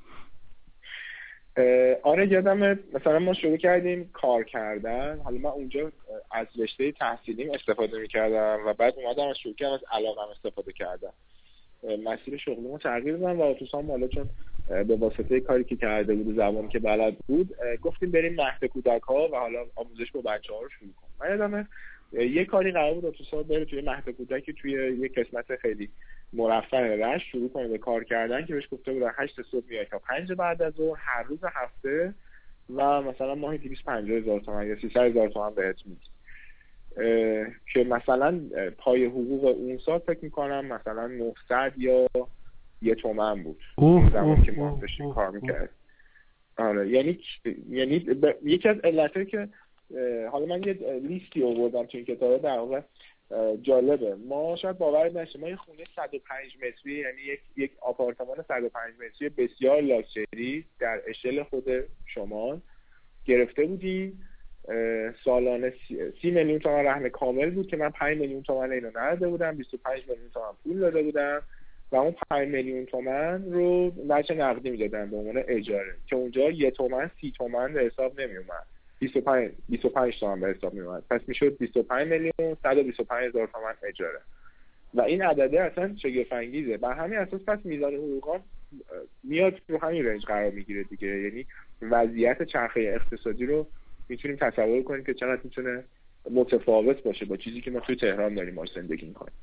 آره 2.03 2.33
یادم 2.33 2.79
مثلا 2.93 3.19
ما 3.19 3.35
شروع 3.35 3.57
کردیم 3.57 4.11
کار 4.13 4.45
کردن. 4.45 5.21
حالا 5.25 5.39
من 5.39 5.51
اونجا 5.51 5.93
از 6.31 6.47
رشته 6.59 6.93
تحصیلیم 6.93 7.51
استفاده 7.51 7.99
می‌کردم 7.99 8.59
و 8.67 8.73
بعد 8.73 8.95
اومدم 8.97 9.29
از 9.29 9.39
شروع 9.39 9.55
کردم 9.55 9.73
از 9.73 9.85
علاقم 9.93 10.29
استفاده 10.31 10.73
کردم. 10.73 11.13
مسیر 12.05 12.37
شغلی 12.37 12.69
ما 12.69 12.79
تغییر 12.79 13.17
دادم 13.17 13.41
و 13.41 13.43
اتوسان 13.43 13.87
حالا 13.87 14.09
چون 14.09 14.29
به 14.69 14.97
واسطه 14.97 15.41
کاری 15.41 15.65
که 15.65 15.77
کرده 15.77 16.15
بود 16.15 16.37
زبانی 16.37 16.69
که 16.69 16.79
بلد 16.79 17.17
بود 17.27 17.55
گفتیم 17.83 18.11
بریم 18.11 18.35
مهد 18.35 18.65
کودک 18.65 19.03
ها 19.03 19.29
و 19.29 19.37
حالا 19.37 19.67
آموزش 19.75 20.13
با 20.13 20.21
بچه 20.21 20.55
ها 20.55 20.63
رو 20.63 20.69
شروع 20.69 20.91
کنیم. 20.93 21.13
من 21.21 21.29
یادم 21.29 21.69
یه 22.35 22.45
کاری 22.45 22.73
قرار 22.73 22.95
بود 22.95 23.05
اتوسان 23.05 23.43
بره 23.43 23.65
توی 23.65 23.81
مهد 23.81 24.11
کودکی 24.11 24.53
توی 24.53 24.99
یه 25.01 25.09
قسمت 25.09 25.57
خیلی 25.57 25.89
مرفع 26.33 26.97
رشت 26.97 27.27
شروع 27.27 27.49
کنه 27.49 27.69
به 27.69 27.79
کار 27.79 28.05
کردن 28.05 28.45
که 28.45 28.55
بهش 28.55 28.69
گفته 28.71 28.93
بودن 28.93 29.11
هشت 29.19 29.43
صبح 29.43 29.65
میای 29.69 29.85
تا 29.85 29.99
پنج 29.99 30.33
بعد 30.33 30.63
از 30.63 30.75
ظهر 30.75 30.99
هر 30.99 31.23
روز 31.23 31.39
هفته 31.45 32.15
و 32.75 33.03
مثلا 33.03 33.35
ماهی 33.35 33.59
250 33.59 34.19
هزار 34.19 34.41
تومن 34.41 34.67
یا 34.67 34.81
300 34.81 35.01
هزار 35.01 35.29
تومن 35.29 35.55
بهت 35.55 35.77
میدی. 35.87 36.01
که 37.73 37.85
مثلا 37.85 38.41
پای 38.79 39.05
حقوق 39.05 39.45
اون 39.45 39.79
سال 39.79 39.99
فکر 39.99 40.19
می‌کنم 40.23 40.67
مثلا 40.67 41.07
900 41.07 41.73
یا 41.77 42.07
یه 42.83 42.95
تومن 42.95 43.43
بود. 43.43 43.63
زمان 44.13 44.43
که 44.43 44.53
ما 44.53 44.79
داشتیم 44.81 45.15
کار 45.15 45.31
می‌کرد 45.31 45.71
آره 46.59 46.89
یعنی 46.89 47.19
یعنی 47.71 48.07
یکی 48.45 48.69
از 48.69 48.77
علتایی 48.85 49.27
که 49.27 49.49
حالا 50.33 50.47
من 50.47 50.63
یه 50.63 50.73
لیستی 51.03 51.43
آوردم 51.45 51.85
تو 51.87 51.99
این 51.99 52.05
کتابه 52.05 52.39
در 52.39 52.59
واقع 52.59 52.81
جالبه. 53.63 54.15
ما 54.15 54.57
شاید 54.57 54.79
باور 54.79 55.09
نشه 55.09 55.39
ما 55.39 55.49
یه 55.49 55.57
خونه 55.57 55.85
105 55.97 56.57
متری 56.57 56.93
یعنی 56.93 57.23
یک 57.23 57.41
یک 57.57 57.71
آپارتمان 57.81 58.45
105 58.49 58.95
متری 58.95 59.29
بسیار 59.29 59.81
لاکچری 59.81 60.65
در 60.79 61.01
اشل 61.07 61.43
خود 61.43 61.65
شمال 62.07 62.61
گرفته 63.25 63.65
بودیم 63.65 64.23
سالانه 65.25 65.73
سی 66.23 66.31
میلیون 66.31 66.59
تومن 66.59 66.85
رهن 66.85 67.09
کامل 67.09 67.51
بود 67.51 67.67
که 67.67 67.77
من 67.77 67.91
5 67.91 68.19
میلیون 68.19 68.43
تومن 68.43 68.73
اینو 68.73 68.91
نداده 68.95 69.29
بودم. 69.29 69.57
25 69.57 70.09
میلیون 70.09 70.31
تومن 70.31 70.53
پول 70.65 70.79
داده 70.79 71.03
بودم 71.03 71.43
و 71.93 71.97
اون 71.97 72.15
5 72.31 72.49
میلیون 72.49 72.87
تومن 72.87 73.53
رو 73.53 73.91
بچه 73.91 74.35
نقدی 74.35 74.71
می‌دادن 74.71 75.11
به 75.11 75.17
عنوان 75.17 75.45
اجاره 75.49 75.95
که 76.07 76.17
اونجا 76.17 76.51
یه 76.51 76.71
تومن 76.71 77.11
سی 77.21 77.33
تومن 77.37 77.73
به 77.73 77.81
حساب 77.81 78.21
نمی 78.21 78.37
اومد 78.37 78.67
25 78.99 79.51
25 79.69 80.21
تومن 80.21 80.41
به 80.41 80.49
حساب 80.49 80.75
می 80.75 80.81
اومد 80.81 81.03
پس 81.11 81.21
می‌شد 81.27 81.59
25 81.59 82.09
میلیون 82.09 82.57
125 82.63 83.25
هزار 83.29 83.47
تومن 83.47 83.75
اجاره. 83.89 84.21
و 84.95 85.01
این 85.01 85.23
عدده 85.23 85.61
اصلا 85.63 85.97
شگفت 85.97 86.33
انگیزه 86.33 86.77
بر 86.77 86.93
همین 86.93 87.19
اساس 87.19 87.41
پس 87.47 87.59
میزان 87.65 87.95
حقوقا 87.95 88.39
میاد 89.25 89.61
رو 89.69 89.79
همین 89.83 90.07
رنج 90.07 90.25
قرار 90.25 90.51
می‌گیره 90.51 90.83
دیگه. 90.83 91.09
یعنی 91.09 91.47
وضعیت 91.83 92.43
چرخه 92.43 92.81
اقتصادی 92.81 93.47
رو 93.47 93.67
می‌تونیم 94.09 94.37
تصور 94.41 94.83
کنیم 94.83 95.05
که 95.05 95.15
چقدر 95.15 95.41
می‌تونه 95.45 95.85
متفاوت 96.31 97.03
باشه 97.03 97.25
با 97.25 97.37
چیزی 97.37 97.61
که 97.61 97.71
ما 97.71 97.81
توی 97.81 97.97
تهران 97.97 98.35
داریم 98.35 98.55
ما 98.55 98.65
زندگی 98.75 99.07
می‌کنیم. 99.07 99.35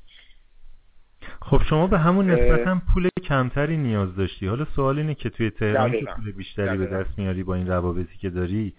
خب 1.40 1.60
شما 1.68 1.86
به 1.86 1.98
همون 1.98 2.30
نسبت 2.30 2.66
هم 2.66 2.82
پول 2.94 3.08
کمتری 3.28 3.76
نیاز 3.76 4.16
داشتی. 4.16 4.46
حالا 4.46 4.64
سوال 4.64 4.98
اینه 4.98 5.14
که 5.14 5.30
توی 5.30 5.50
تهران 5.50 5.92
که 5.92 6.06
پول 6.16 6.32
بیشتری 6.32 6.78
به 6.78 6.86
دست 6.86 7.18
میاری 7.18 7.42
با 7.42 7.54
این 7.54 7.66
روابطی 7.66 8.18
که 8.18 8.30
داری 8.30 8.74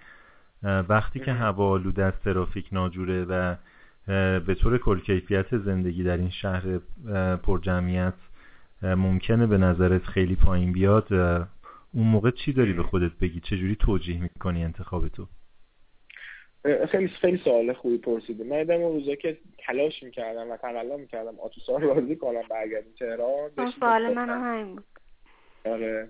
وقتی 0.66 1.20
که 1.20 1.32
هوا 1.32 1.70
آلوده 1.70 2.04
از 2.04 2.14
ترافیک 2.24 2.66
ناجوره 2.72 3.24
و 3.24 3.56
به 4.40 4.56
طور 4.62 4.78
کل 4.78 5.00
کیفیت 5.00 5.58
زندگی 5.58 6.04
در 6.04 6.18
این 6.18 6.30
شهر 6.30 6.80
پر 7.44 7.60
جمعیت 7.60 8.14
ممکنه 8.82 9.48
به 9.48 9.58
نظرت 9.58 10.04
خیلی 10.04 10.36
پایین 10.36 10.72
بیاد؟ 10.72 11.14
اون 11.94 12.08
موقع 12.08 12.32
چی 12.32 12.54
داری 12.54 12.74
به 12.74 12.84
خودت 12.84 13.12
بگی؟ 13.22 13.40
چجوری 13.40 13.76
توجیه 13.76 14.22
می‌کنی 14.22 14.64
انتخاب 14.64 15.08
تو؟ 15.08 15.28
خیلی 16.92 17.08
خیلی 17.08 17.38
سوال 17.38 17.74
خوبی 17.74 17.98
پرسیده 17.98 18.44
من 18.44 18.64
در 18.64 18.78
روزا 18.78 19.16
که 19.16 19.38
تلاش 19.58 20.04
می‌کردم 20.04 20.52
و 20.52 20.58
تقلا 20.58 20.98
می‌کردم 20.98 21.40
آتوسا 21.40 21.78
رو 21.78 21.94
راضی 21.94 22.16
کنم 22.16 22.42
برگردیم 22.50 22.94
تهران 23.00 23.50
سوال 23.80 24.14
من 24.14 24.30
همین 24.30 24.76
بود. 24.76 24.86
آره. 25.66 26.10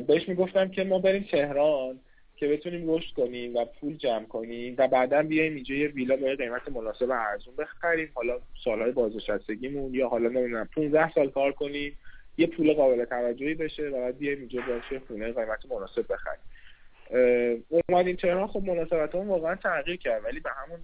بهش 0.00 0.28
می‌گفتم 0.28 0.68
که 0.68 0.84
ما 0.84 0.98
بریم 0.98 1.22
تهران. 1.30 1.98
که 2.44 2.50
بتونیم 2.50 2.94
رشد 2.94 3.14
کنیم 3.14 3.56
و 3.56 3.64
پول 3.64 3.96
جمع 3.96 4.24
کنیم 4.24 4.74
و 4.78 4.88
بعدا 4.88 5.22
بیایم 5.22 5.54
اینجا 5.54 5.74
یه 5.74 5.88
ویلا 5.88 6.16
با 6.16 6.34
قیمت 6.34 6.68
مناسب 6.68 7.10
ارزون 7.10 7.56
بخریم. 7.56 8.10
حالا 8.14 8.40
سالهای 8.64 8.92
بازنشستگیمون 8.92 9.94
یا 9.94 10.08
حالا 10.08 10.28
نمی‌دونم 10.28 10.68
15 10.74 11.12
سال 11.12 11.30
کار 11.30 11.52
کنیم. 11.52 11.98
یه 12.38 12.46
پول 12.46 12.74
قابل 12.74 13.04
توجهی 13.04 13.54
بشه 13.54 13.88
و 13.88 13.92
بعد 13.92 14.18
بیایم 14.18 14.38
اینجا 14.38 14.60
باشه 14.60 14.98
خونه 15.06 15.32
قیمت 15.32 15.66
مناسب 15.70 16.04
بخریم. 16.12 17.64
اومدیم 17.88 18.16
تهران. 18.16 18.46
خب 18.46 18.62
مناسبت 18.62 19.14
هم 19.14 19.28
واقعا 19.28 19.54
تغییر 19.54 19.96
کرد 19.96 20.24
ولی 20.24 20.40
به 20.40 20.50
همون 20.50 20.78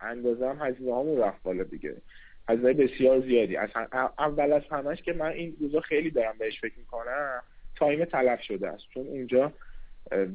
اندازه 0.00 0.48
هم 0.48 0.58
هزینه 0.60 0.94
همون 0.94 1.18
رفت 1.18 1.42
بالا 1.42 1.62
دیگه. 1.62 1.96
هزینه 2.48 2.72
بسیار 2.72 3.20
زیادی. 3.20 3.56
از 3.56 3.70
اول 4.18 4.52
از 4.52 4.62
همش 4.70 5.02
که 5.02 5.12
من 5.12 5.30
این 5.30 5.56
روزا 5.60 5.80
خیلی 5.80 6.10
دارم 6.10 6.34
بهش 6.38 6.60
فکر 6.60 6.78
می‌کنم 6.78 7.42
تایم 7.76 8.04
تلف 8.04 8.42
شده 8.42 8.68
است. 8.68 8.84
چون 8.94 9.06
اونجا 9.06 9.52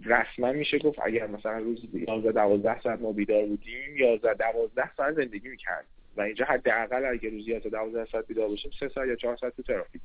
رسما 0.06 0.52
میشه 0.52 0.80
گفت 0.80 1.00
اگر 1.04 1.28
مثلا 1.28 1.58
روز 1.58 1.80
11 1.94 2.32
12 2.32 2.82
ساعت 2.82 3.02
ما 3.02 3.12
بیدار 3.12 3.46
بودیم 3.46 3.98
11 3.98 4.34
12 4.34 4.94
ساعت 4.98 5.14
زندگی 5.14 5.50
می‌کرد. 5.50 5.86
و 6.18 6.22
اینجا 6.22 6.46
حداقل 6.46 7.06
اگر 7.06 7.30
روزی 7.30 7.52
11 7.52 7.70
12 7.70 8.06
ساعت 8.12 8.28
بیدار 8.28 8.48
باشیم 8.48 8.72
3 8.80 8.90
ساعت 8.90 9.08
یا 9.08 9.16
4 9.16 9.38
ساعت 9.38 9.56
تو 9.56 9.64
ترافیک. 9.64 10.02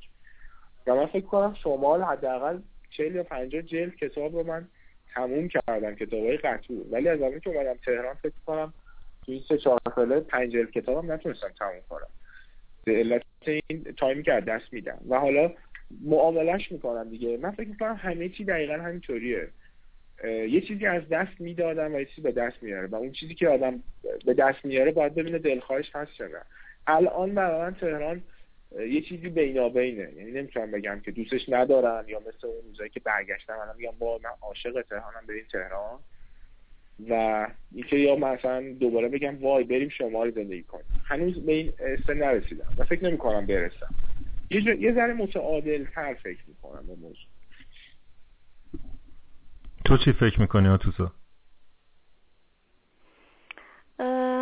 و 0.87 0.95
من 0.95 1.05
فکر 1.05 1.25
کنم 1.25 1.55
شمال 1.63 2.01
حداقل 2.01 2.59
40 2.89 3.15
یا 3.15 3.23
50 3.23 3.61
جلد 3.61 3.95
کتاب 3.95 4.35
رو 4.35 4.43
من 4.43 4.67
تموم 5.15 5.47
کردم 5.47 5.95
کتابای 5.95 6.37
قطور 6.37 6.85
ولی 6.91 7.09
از 7.09 7.19
زمانی 7.19 7.39
که 7.39 7.49
اومدم 7.49 7.79
تهران 7.85 8.15
فکر 8.15 8.33
کنم 8.45 8.73
توی 9.25 9.43
سه 9.49 9.57
چهار 9.57 9.79
ساله 9.95 10.19
5 10.19 10.53
جلد 10.53 10.71
کتابم 10.71 11.11
نتونستم 11.11 11.49
تموم 11.59 11.81
کنم. 11.89 12.07
به 12.85 12.93
علت 12.93 13.23
این 13.45 13.83
تایمی 13.97 14.23
که 14.23 14.31
دست 14.31 14.73
میدم. 14.73 14.97
و 15.09 15.19
حالا 15.19 15.51
معاملش 16.01 16.71
می‌کنم 16.71 17.09
دیگه. 17.09 17.37
من 17.37 17.51
فکر 17.51 17.67
می‌کنم 17.67 17.95
همه 17.95 18.29
چی 18.29 18.45
دقیقا 18.45 18.73
همینطوریه. 18.73 19.47
یه 20.23 20.61
چیزی 20.61 20.85
از 20.85 21.09
دست 21.09 21.41
می‌دادم 21.41 21.95
و 21.95 21.99
یه 21.99 22.05
چیزی 22.05 22.21
به 22.21 22.31
دست 22.31 22.63
میاره. 22.63 22.87
و 22.87 22.95
اون 22.95 23.11
چیزی 23.11 23.35
که 23.35 23.47
آدم 23.47 23.83
به 24.25 24.33
دست 24.33 24.65
میاره 24.65 24.91
باید 24.91 25.15
ببینه 25.15 25.39
دلخواهش 25.39 25.91
هست 25.95 26.19
یا 26.19 26.27
الان 26.87 27.35
برای 27.35 27.61
من 27.61 27.75
تهران 27.75 28.23
یه 28.79 29.01
چیزی 29.01 29.29
بینابینه. 29.29 30.13
یعنی 30.15 30.31
نمی‌تونم 30.31 30.71
بگم 30.71 30.99
که 31.05 31.11
دوستش 31.11 31.49
ندارم 31.49 32.09
یا 32.09 32.19
مثل 32.19 32.47
اون 32.47 32.63
روزایی 32.67 32.89
که 32.89 32.99
برگشتم 32.99 33.53
الان 33.53 33.75
میگم 33.77 33.93
با 33.99 34.19
من 34.23 34.29
عاشق 34.41 34.85
تهرانم 34.89 35.27
بریم 35.27 35.45
تهران. 35.51 35.99
و 37.09 37.47
اینکه 37.75 37.95
یا 37.95 38.15
مثلا 38.15 38.73
دوباره 38.79 39.09
بگم 39.09 39.41
وای 39.41 39.63
بریم 39.63 39.89
شمال 39.89 40.31
زندگی 40.31 40.63
کنیم. 40.63 40.85
هنوز 41.03 41.45
به 41.45 41.51
این 41.51 41.73
سن 42.07 42.17
نرسیدم 42.17 42.73
و 42.77 42.83
فکر 42.83 43.03
نمی 43.03 43.17
کنم 43.17 43.45
برسم. 43.45 43.93
یه, 44.49 44.81
یه 44.81 44.93
ذره 44.93 45.13
متعادل 45.13 45.85
تر 45.85 46.13
فکر 46.13 46.43
می‌کنم 46.47 46.87
به 46.87 46.95
موضوع. 46.95 47.27
تو 49.85 49.97
چی 49.97 50.11
فکر 50.11 50.41
می‌کنی 50.41 50.67
آتوسا؟ 50.67 51.11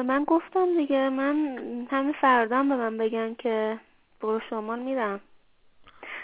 من 0.07 0.23
گفتم 0.23 0.77
دیگه 0.77 1.09
من 1.09 1.57
همه 1.91 2.13
فردام 2.21 2.69
به 2.69 2.75
من 2.75 2.97
بگن 2.97 3.33
که 3.33 3.79
برو 4.21 4.39
شمال 4.49 4.79
میرم. 4.79 5.21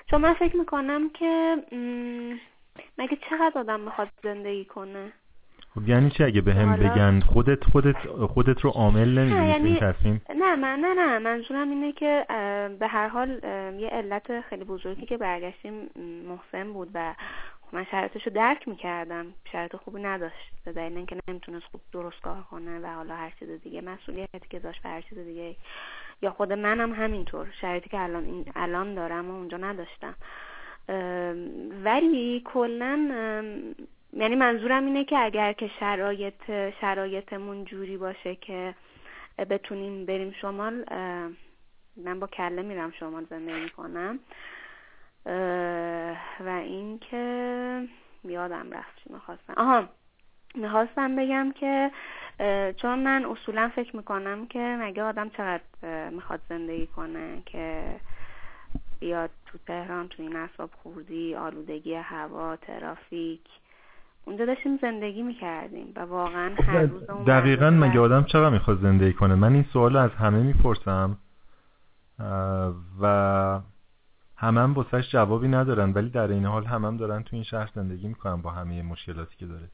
چون 0.10 0.22
من 0.22 0.34
فکر 0.34 0.56
می‌کنم 0.58 1.10
که 1.10 1.58
مگه 2.98 3.18
چقدر 3.30 3.60
آدم 3.60 3.80
می‌خواد 3.80 4.10
زندگی 4.24 4.66
کنه؟ 4.66 5.14
خب 5.76 5.90
یعنی 5.90 6.10
چی 6.10 6.24
اگه 6.24 6.42
به 6.42 6.54
هم 6.54 6.76
بگن 6.76 7.20
خودت 7.20 7.64
خودت 7.64 7.98
خودت 8.34 8.62
رو 8.62 8.70
عامل 8.70 9.10
نمی‌دونی 9.20 9.48
یعنی... 9.48 9.70
این 9.70 9.80
تصمیم 9.80 10.22
نه 10.36 10.56
من 10.56 10.80
نه 10.80 10.94
نه 10.94 11.20
منظورم 11.20 11.70
اینه 11.70 11.92
که 11.92 12.26
به 12.80 12.88
هر 12.88 13.08
حال 13.08 13.30
یه 13.80 13.88
علت 13.88 14.42
خیلی 14.42 14.64
بزرگی 14.64 15.06
که 15.06 15.18
برگشتیم 15.18 15.74
محسن 16.28 16.74
بود 16.74 16.90
و 16.94 17.14
من 17.74 17.86
شرایطش 17.92 18.28
رو 18.28 18.34
درک 18.34 18.68
می‌کردم. 18.68 19.26
شرایط 19.52 19.76
خوبی 19.76 20.02
نداشت. 20.02 20.52
به 20.66 20.72
دلیل 20.72 20.98
اینکه 20.98 21.18
نمی‌تونست 21.28 21.66
خوب 21.72 21.82
درست 21.94 22.22
کار 22.22 22.42
کنه 22.52 22.80
و 22.80 22.88
حالا 22.96 23.16
هر 23.16 23.34
چیز 23.40 23.50
دیگه 23.64 23.82
مسئولیتی 23.82 24.48
که 24.50 24.60
داشت 24.60 24.84
به 24.84 24.90
هر 24.90 25.02
چیز 25.02 25.18
دیگه. 25.18 25.56
یا 26.22 26.32
خود 26.32 26.54
منم 26.54 26.94
همینطور. 26.94 27.48
شرایطی 27.62 27.90
که 27.90 28.00
الان 28.00 28.26
این 28.26 28.46
الان 28.56 28.94
دارم 28.94 29.32
و 29.32 29.34
اونجا 29.34 29.58
نداشتم. 29.58 30.16
ولی 31.84 32.42
کلا 32.46 33.10
یعنی 34.14 34.36
منظورم 34.36 34.86
اینه 34.86 35.06
که 35.06 35.18
اگر 35.18 35.54
که 35.54 35.72
شرایط 35.80 36.52
شرایطمون 36.82 37.66
جوری 37.66 37.98
باشه 37.98 38.36
که 38.36 38.76
بتونیم 39.50 40.06
بریم 40.06 40.32
شمال 40.32 40.86
من 41.98 42.20
با 42.20 42.28
کله 42.28 42.62
میرم 42.62 42.92
شمال 42.92 43.26
زندگی 43.30 43.70
کنم 43.70 44.20
و 46.40 46.50
اینکه 46.64 47.88
یادم 48.24 48.72
رفت 48.72 49.04
چی 49.04 49.14
می‌خواستم. 49.14 49.54
آها 49.58 49.90
می‌خواستم 50.56 51.16
بگم 51.16 51.52
که 51.52 51.92
چون 52.78 53.00
من 53.00 53.26
اصولا 53.26 53.72
فکر 53.76 53.96
می‌کنم 53.96 54.48
که 54.48 54.60
مگه 54.60 55.04
آدم 55.04 55.30
چقدر 55.30 55.62
می‌خواد 56.10 56.40
زندگی 56.50 56.88
کنه 56.88 57.42
که 57.46 57.96
بیاد 59.00 59.30
تو 59.46 59.58
تهران 59.68 60.08
تو 60.08 60.24
این 60.24 60.36
اصاب 60.36 60.70
خوردی 60.84 61.36
آلودگی 61.36 61.94
هوا 61.94 62.56
ترافیک. 62.56 63.42
اونجا 64.26 64.46
داشتیم 64.46 64.80
زندگی 64.82 65.22
می‌کردیم 65.22 65.94
و 65.96 66.00
واقعا 66.00 66.56
هر 66.56 66.82
روز 66.82 67.04
دقیقا 67.28 67.70
مگه 67.70 68.00
آدم 68.00 68.24
چقدر 68.24 68.50
می‌خواد 68.50 68.82
زندگی 68.82 69.14
کنه؟ 69.14 69.36
من 69.36 69.54
این 69.54 69.66
سوال 69.74 69.96
از 69.96 70.12
همه 70.12 70.44
می‌پرسم 70.44 71.18
و 73.02 73.60
همه 74.38 74.62
هم 74.62 74.74
بسش 74.74 75.12
جوابی 75.12 75.48
ندارن 75.48 75.92
ولی 75.92 76.10
در 76.10 76.28
این 76.28 76.46
حال 76.46 76.66
همه 76.66 76.88
هم 76.88 76.98
دارن 76.98 77.24
تو 77.24 77.36
این 77.36 77.44
شهر 77.44 77.70
زندگی 77.76 78.08
می‌کنن 78.08 78.42
با 78.42 78.50
همه 78.50 78.82
مشکلاتی 78.82 79.38
که 79.38 79.46
داره. 79.46 79.70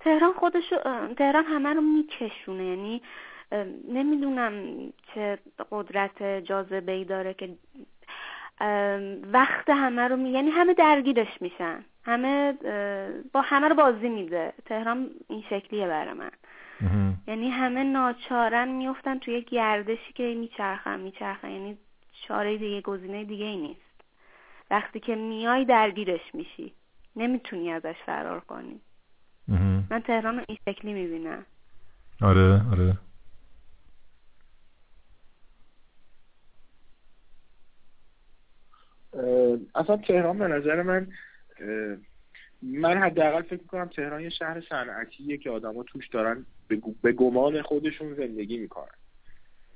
تهران 0.00 0.32
خودش 0.32 0.74
تهران 1.16 1.44
همه 1.44 1.74
رو 1.74 1.80
میکشونه 1.80 2.64
یعنی 2.64 3.02
نمی‌دونم 3.92 4.52
چه 5.14 5.38
قدرت 5.70 6.22
جاذبه 6.22 6.92
ای 6.92 7.04
داره 7.04 7.34
که 7.34 7.56
وقت 9.32 9.70
همه 9.70 10.08
رو 10.08 10.16
می... 10.16 10.30
یعنی 10.30 10.50
همه 10.50 10.74
درگیرش 10.74 11.42
میشن. 11.42 11.84
همه 12.08 12.52
با 13.32 13.40
همه 13.40 13.68
رو 13.68 13.74
بازی 13.74 14.08
میده. 14.08 14.52
تهران 14.64 15.10
این 15.28 15.44
شکلیه 15.50 15.86
برای 15.86 16.12
من. 16.12 16.30
یعنی 17.26 17.50
همه 17.50 17.84
ناچارن 17.84 18.68
میفتن 18.68 19.18
توی 19.18 19.42
گردشی 19.42 20.12
که 20.14 20.34
میچرخن 20.34 21.00
میچرخن. 21.00 21.50
یعنی 21.50 21.78
چاره 22.26 22.58
دیگه 22.58 22.80
گزینه 22.80 23.24
دیگه 23.24 23.44
ای 23.44 23.56
نیست. 23.56 23.80
وقتی 24.70 25.00
که 25.00 25.14
میای 25.14 25.64
درگیرش 25.64 26.34
میشی. 26.34 26.72
نمی‌تونی 27.16 27.72
ازش 27.72 27.96
فرار 28.06 28.40
کنی. 28.40 28.80
من 29.90 30.02
تهران 30.06 30.38
رو 30.38 30.44
این 30.48 30.58
شکلی 30.68 30.92
می‌بینم. 30.92 31.46
آره 32.22 32.62
آره. 32.72 32.98
اصلا 39.74 39.96
تهران 39.96 40.38
به 40.38 40.48
نظر 40.48 40.82
من 40.82 41.08
من 42.62 42.98
حداقل 42.98 43.42
فکر 43.42 43.60
می‌کنم 43.60 43.86
تهران 43.88 44.22
یه 44.22 44.30
شهر 44.30 44.62
صنعتیه 44.68 45.36
که 45.36 45.50
آدما 45.50 45.82
توش 45.82 46.08
دارن 46.08 46.46
به 47.02 47.12
گمان 47.12 47.62
خودشون 47.62 48.14
زندگی 48.14 48.58
می‌کنن. 48.58 48.94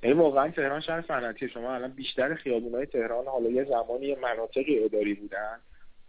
یعنی 0.03 0.17
واقعا 0.17 0.51
تهران 0.51 0.81
شهر 0.81 1.05
صنعتی 1.09 1.49
شما 1.49 1.75
الان 1.75 1.91
بیشتر 1.91 2.35
خیابونای 2.35 2.87
تهران 2.87 3.27
حالا 3.27 3.51
یه 3.51 3.65
زمانی 3.65 4.15
مناطق 4.15 4.65
اداری 4.69 5.15
بودن. 5.15 5.59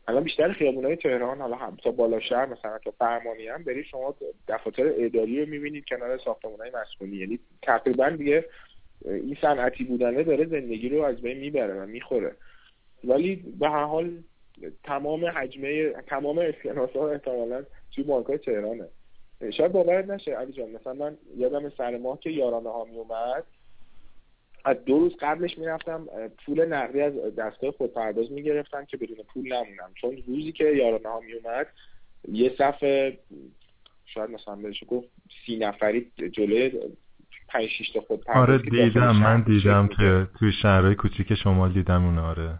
الان 0.07 0.23
بیشتر 0.23 0.53
خیابونای 0.53 0.95
تهران 0.95 1.41
حالا 1.41 1.55
هم 1.55 1.77
تا 1.83 1.91
بالا 1.91 2.19
شهر 2.19 2.45
مثلا 2.45 2.77
تا 2.77 2.91
فرمانی 2.91 3.47
هم 3.47 3.63
برید 3.63 3.85
شما 3.85 4.15
دفاتر 4.47 4.91
اداری 4.97 5.41
رو 5.41 5.49
می‌بینید 5.49 5.85
کنار 5.85 6.17
ساختمانهای 6.17 6.71
مسکونی. 6.81 7.15
یعنی 7.15 7.39
تقریبا 7.61 8.09
دیگه 8.09 8.45
این 9.05 9.37
صنعتی 9.41 9.83
بودنه 9.83 10.23
داره 10.23 10.45
زندگی 10.45 10.89
رو 10.89 11.03
از 11.03 11.21
بین 11.21 11.37
می‌بره 11.37 11.73
و 11.73 11.85
می‌خوره. 11.85 12.35
ولی 13.03 13.35
به 13.59 13.69
هر 13.69 13.83
حال 13.83 14.23
تمام 14.83 15.25
حجمه 15.25 15.91
تمام 16.07 16.37
اسکناس 16.37 16.89
ها 16.89 17.09
احتمالا 17.09 17.63
توی 17.95 18.03
بانک 18.03 18.27
تهرانه. 18.27 18.87
شاید 19.57 19.71
باورت 19.71 20.09
نشه 20.09 20.31
علی 20.31 20.51
جان. 20.51 20.69
مثلا 20.69 20.93
من 20.93 21.17
یادم 21.37 21.69
سر 21.69 21.97
ماه 21.97 22.19
که 22.19 22.29
یارانه 22.29 22.69
ها 22.69 22.83
می 22.83 22.97
اومد 22.97 23.43
از 24.65 24.85
دو 24.85 24.99
روز 24.99 25.15
قبلش 25.19 25.57
می‌رفتم 25.57 26.07
پول 26.45 26.65
نقدی 26.65 27.01
از 27.01 27.13
دستگاه 27.37 27.71
خودپرداز 27.71 28.31
می‌گرفتم 28.31 28.85
که 28.85 28.97
بدون 28.97 29.17
پول 29.33 29.53
نمونم 29.53 29.91
چون 29.95 30.17
روزی 30.27 30.51
که 30.51 30.63
یارانه 30.63 31.09
ها 31.09 31.19
می 31.19 31.33
اومد 31.33 31.67
یه 32.31 32.55
صف 32.57 32.79
شاید 34.05 34.29
مثلا 34.29 34.55
بهش 34.55 34.83
گفت 34.87 35.07
سی 35.45 35.57
نفری 35.57 36.11
جلوی 36.31 36.71
5 37.47 37.69
6 37.69 37.91
تا 37.93 38.01
خود 38.01 38.23
آره 38.35 38.57
دیدم. 38.57 39.15
من 39.15 39.41
دیدم 39.41 39.87
که 39.87 40.27
توی 40.39 40.51
شهرهای 40.61 40.95
کوچیک 40.95 41.33
شمال 41.33 41.73
دیدم 41.73 42.05
اون 42.05 42.17
آره. 42.17 42.59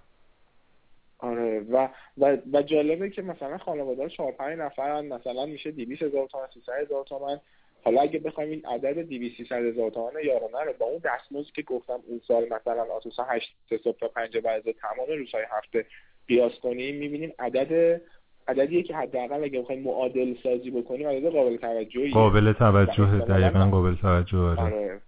و 1.60 1.90
و, 2.18 2.38
و 2.54 2.62
جالبه 2.62 3.10
که 3.10 3.22
مثلا 3.22 3.58
خانواده 3.58 4.10
4 4.10 4.32
5 4.32 4.60
نفرن 4.60 5.06
مثلا 5.06 5.46
میشه 5.46 5.72
200 5.72 6.04
هزار 6.04 6.28
تومان 6.28 6.48
300 6.54 6.74
هزار 6.74 7.04
تومان 7.04 7.40
حالا 7.84 8.02
اگه 8.02 8.20
بخوایم 8.20 8.50
این 8.50 8.66
عدد 8.66 9.00
200 9.00 9.38
300 9.38 9.56
هزار 9.56 9.92
تومان 9.92 10.14
یارانه 10.26 10.64
رو 10.66 10.74
با 10.80 10.86
اون 10.86 11.02
دستمزدی 11.04 11.52
که 11.56 11.62
گفتم 11.62 12.00
اون 12.08 12.22
سال 12.28 12.44
مثلا 12.46 12.84
آسوسا 12.84 13.24
8 13.24 13.56
صبح 13.84 13.98
تا 14.00 14.08
5 14.08 14.38
بعد 14.38 14.72
تمام 14.72 15.08
روزهای 15.18 15.44
هفته 15.50 15.86
قیاس 16.28 16.60
کنیم 16.60 16.96
می‌بینیم 16.96 17.34
عدد 17.40 18.02
عددیه 18.48 18.84
که 18.84 18.96
حداقل 18.96 19.44
اگه 19.44 19.62
بخوایم 19.62 19.82
معادل 19.82 20.36
سازی 20.44 20.72
بکنیم 20.72 21.08
عدد 21.08 21.30
قابل 21.30 21.58
توجهی 21.58 22.12
قابل 22.12 22.54
توجه 22.54 23.20
دقیقا 23.20 23.70
قابل 23.70 23.96
توجه 23.96 24.38
آره. 24.38 24.62
آره. 24.62 25.02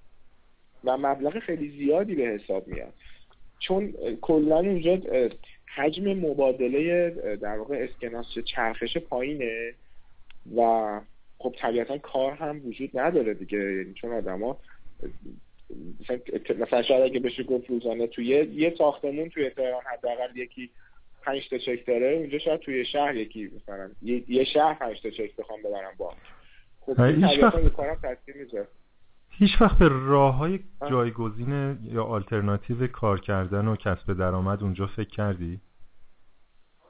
و 0.84 0.98
مبلغ 0.98 1.40
خیلی 1.40 1.70
زیادی 1.70 2.16
به 2.16 2.24
حساب 2.24 2.68
میاد. 2.68 2.94
چون 3.60 3.94
کلا 4.22 4.58
اونجا 4.58 4.98
حجم 5.76 6.14
مبادله 6.14 7.10
در 7.36 7.58
واقع 7.58 7.88
اسکناس 7.90 8.26
چرخش 8.46 8.98
پایینه 8.98 9.74
و 10.56 11.02
خب 11.38 11.56
طبیعتا 11.58 11.98
کار 11.98 12.32
هم 12.32 12.62
وجود 12.68 13.00
نداره 13.00 13.34
دیگه. 13.34 13.58
یعنی 13.58 13.94
چون 13.94 14.14
آدما 14.14 14.58
مثلا 16.02 16.20
مثلا 16.60 16.82
شاید 16.82 17.04
اگه 17.04 17.20
بشه 17.20 17.44
گفت 17.44 17.70
روزانه 17.70 18.08
توی 18.08 18.26
یه 18.26 18.76
ساختمون 18.78 19.30
توی 19.30 19.50
تهران 19.50 19.82
حداقل 19.94 20.38
یکی 20.38 20.70
پنج 21.24 21.50
تا 21.50 21.58
چک 21.58 21.86
داره 21.88 22.08
اونجا 22.08 22.40
شاید 22.40 22.60
توی 22.60 22.86
شهر 22.86 23.16
یکی 23.16 23.52
مثلا 23.56 23.90
یه 24.28 24.44
شهر 24.44 24.74
پنج 24.74 25.02
تا 25.02 25.10
چک 25.10 25.36
بخوام 25.36 25.60
ببرم 25.62 25.94
با 25.98 26.14
خب 26.82 27.00
هیچ 27.00 27.44
وقت 27.44 27.56
هیچ 29.38 29.62
وقت 29.62 29.78
به 29.78 29.90
راه 29.92 30.36
های 30.36 30.60
جایگزین 30.90 31.78
یا 31.84 32.04
آلترناتیو 32.04 32.88
کار 32.88 33.20
کردن 33.20 33.68
و 33.68 33.76
کسب 33.76 34.14
درآمد 34.14 34.64
اونجا 34.64 34.88
فکر 34.88 35.10
کردی؟ 35.10 35.60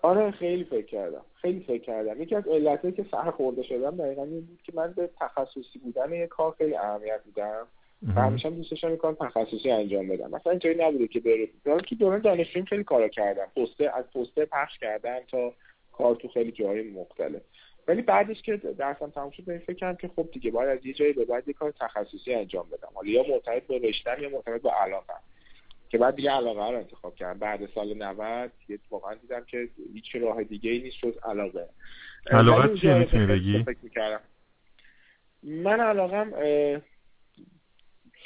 آره 0.01 0.31
خیلی 0.31 0.63
فکر 0.63 0.85
کردم. 0.85 1.21
خیلی 1.33 1.59
فکر 1.59 1.83
کردم. 1.83 2.21
یکی 2.21 2.35
از 2.35 2.47
علتهایی 2.47 2.93
که 2.93 3.05
سر 3.11 3.31
خورده 3.31 3.63
شدم 3.63 3.97
دقیقا 3.97 4.23
این 4.23 4.41
بود 4.41 4.61
که 4.63 4.71
من 4.75 4.93
به 4.93 5.09
تخصصی 5.19 5.79
بودن 5.83 6.13
یه 6.13 6.27
کار 6.27 6.55
خیلی 6.57 6.75
اهمیت 6.75 7.21
میدم 7.25 7.67
و 8.15 8.21
همیشه 8.21 8.49
دوست 8.49 8.71
داشتم 8.71 8.95
کار 8.95 9.13
تخصصی 9.13 9.71
انجام 9.71 10.07
بدم. 10.07 10.29
مثلا 10.31 10.51
اینطوری 10.51 10.75
نبوده 10.79 11.07
که 11.07 11.19
بره. 11.19 11.79
که 11.81 11.95
دوران 11.95 12.19
دانشجویی 12.21 12.65
خیلی 12.65 12.83
کارا 12.83 13.07
کردم. 13.07 13.45
پسته 13.55 13.91
از 13.97 14.05
پسته 14.15 14.45
پخش 14.45 14.77
کردم 14.79 15.19
تا 15.31 15.53
کار 15.97 16.15
تو 16.15 16.27
خیلی 16.27 16.51
جاهای 16.51 16.91
مختلف. 16.91 17.41
ولی 17.87 18.01
بعدش 18.01 18.41
که 18.41 18.57
درسم 18.57 19.09
تموم 19.09 19.31
شد 19.31 19.57
فکر 19.57 19.73
کردم 19.73 19.97
که 19.97 20.07
خب 20.15 20.29
دیگه 20.31 20.51
باید 20.51 20.69
از 20.69 20.85
یه 20.85 20.93
جایی 20.93 21.13
به 21.13 21.25
بعد 21.25 21.47
یه 21.47 21.53
کار 21.53 21.71
تخصصی 21.71 22.33
انجام 22.33 22.69
بدم. 22.69 22.89
حالا 22.93 23.09
یا 23.09 23.23
مرتبط 23.29 23.67
با 23.67 23.77
رشتم 23.77 24.23
یا 24.23 24.29
مرتبط 24.29 24.61
با 24.61 24.73
علاقم. 24.73 25.19
که 25.89 25.97
بعد 25.97 26.15
دیگه 26.15 26.31
علاقه 26.31 26.71
رو 26.71 26.77
انتخاب 26.77 27.15
کردم. 27.15 27.39
بعد 27.39 27.69
سال 27.75 28.03
90 28.03 28.51
یه 28.69 28.79
واقعا 28.89 29.15
دیدم 29.15 29.43
که 29.43 29.69
هیچ 29.93 30.15
راه 30.15 30.43
دیگه 30.43 30.71
ای 30.71 30.79
نیست 30.79 30.97
جز 30.97 31.17
علاقه. 31.23 31.69
علاقه 32.31 32.77
چیه؟ 32.77 32.93
می‌تونی 32.93 33.25
بگی؟ 33.25 33.65
من 35.43 35.79
علاقم 35.79 36.31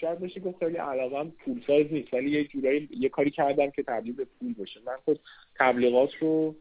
شاید 0.02 0.20
بشه 0.20 0.40
گفت 0.40 0.60
خیلی 0.60 0.78
علاقم 0.78 1.30
پول 1.30 1.62
ساز 1.68 1.86
نیست 1.92 2.14
ولی 2.14 2.30
یه 2.32 2.44
جورایی 2.44 2.90
یه 2.92 3.10
کاری 3.10 3.32
کردم 3.32 3.70
که 3.70 3.84
تبدیل 3.84 4.14
به 4.14 4.26
پول 4.40 4.54
بشه. 4.54 4.80
من 4.86 4.96
خود 5.06 5.20
تبلیغات 5.56 6.16
رو 6.16 6.56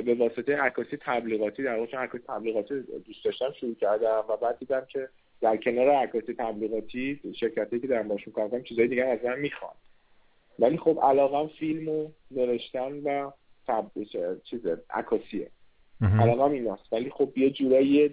به 0.00 0.14
واسطه 0.14 0.56
عکاسی 0.56 0.96
تبلیغاتی 1.00 1.62
در 1.62 1.78
واقع 1.78 1.98
عکاسی 1.98 2.24
تبلیغاتی 2.28 2.80
دوست 2.80 3.24
داشتم 3.24 3.52
شروع 3.60 3.74
کردم 3.74 4.24
و 4.28 4.36
بعد 4.36 4.58
دیدم 4.58 4.86
که 4.88 5.08
در 5.40 5.56
کنار 5.56 5.90
عکاسی 5.90 6.34
تبلیغاتی 6.34 7.20
شرکتی 7.40 7.80
که 7.80 7.86
در 7.86 8.02
ماشون 8.02 8.32
کار 8.32 8.48
کنم 8.48 8.62
چیزای 8.62 8.88
دیگه 8.88 9.04
از 9.04 9.18
من 9.24 9.38
می‌خوان. 9.38 9.74
ولی 10.58 10.76
خب 10.76 10.98
علاقم 11.02 11.48
فیلم 11.48 11.88
و 11.88 12.08
نوشتن 12.30 12.92
و 12.92 13.30
چیز 14.44 14.60
عکاسیه. 14.90 15.50
علاقم 16.20 16.50
ایناست. 16.50 16.92
ولی 16.92 17.10
خب 17.10 17.38
یه 17.38 17.50
جورایی 17.50 18.10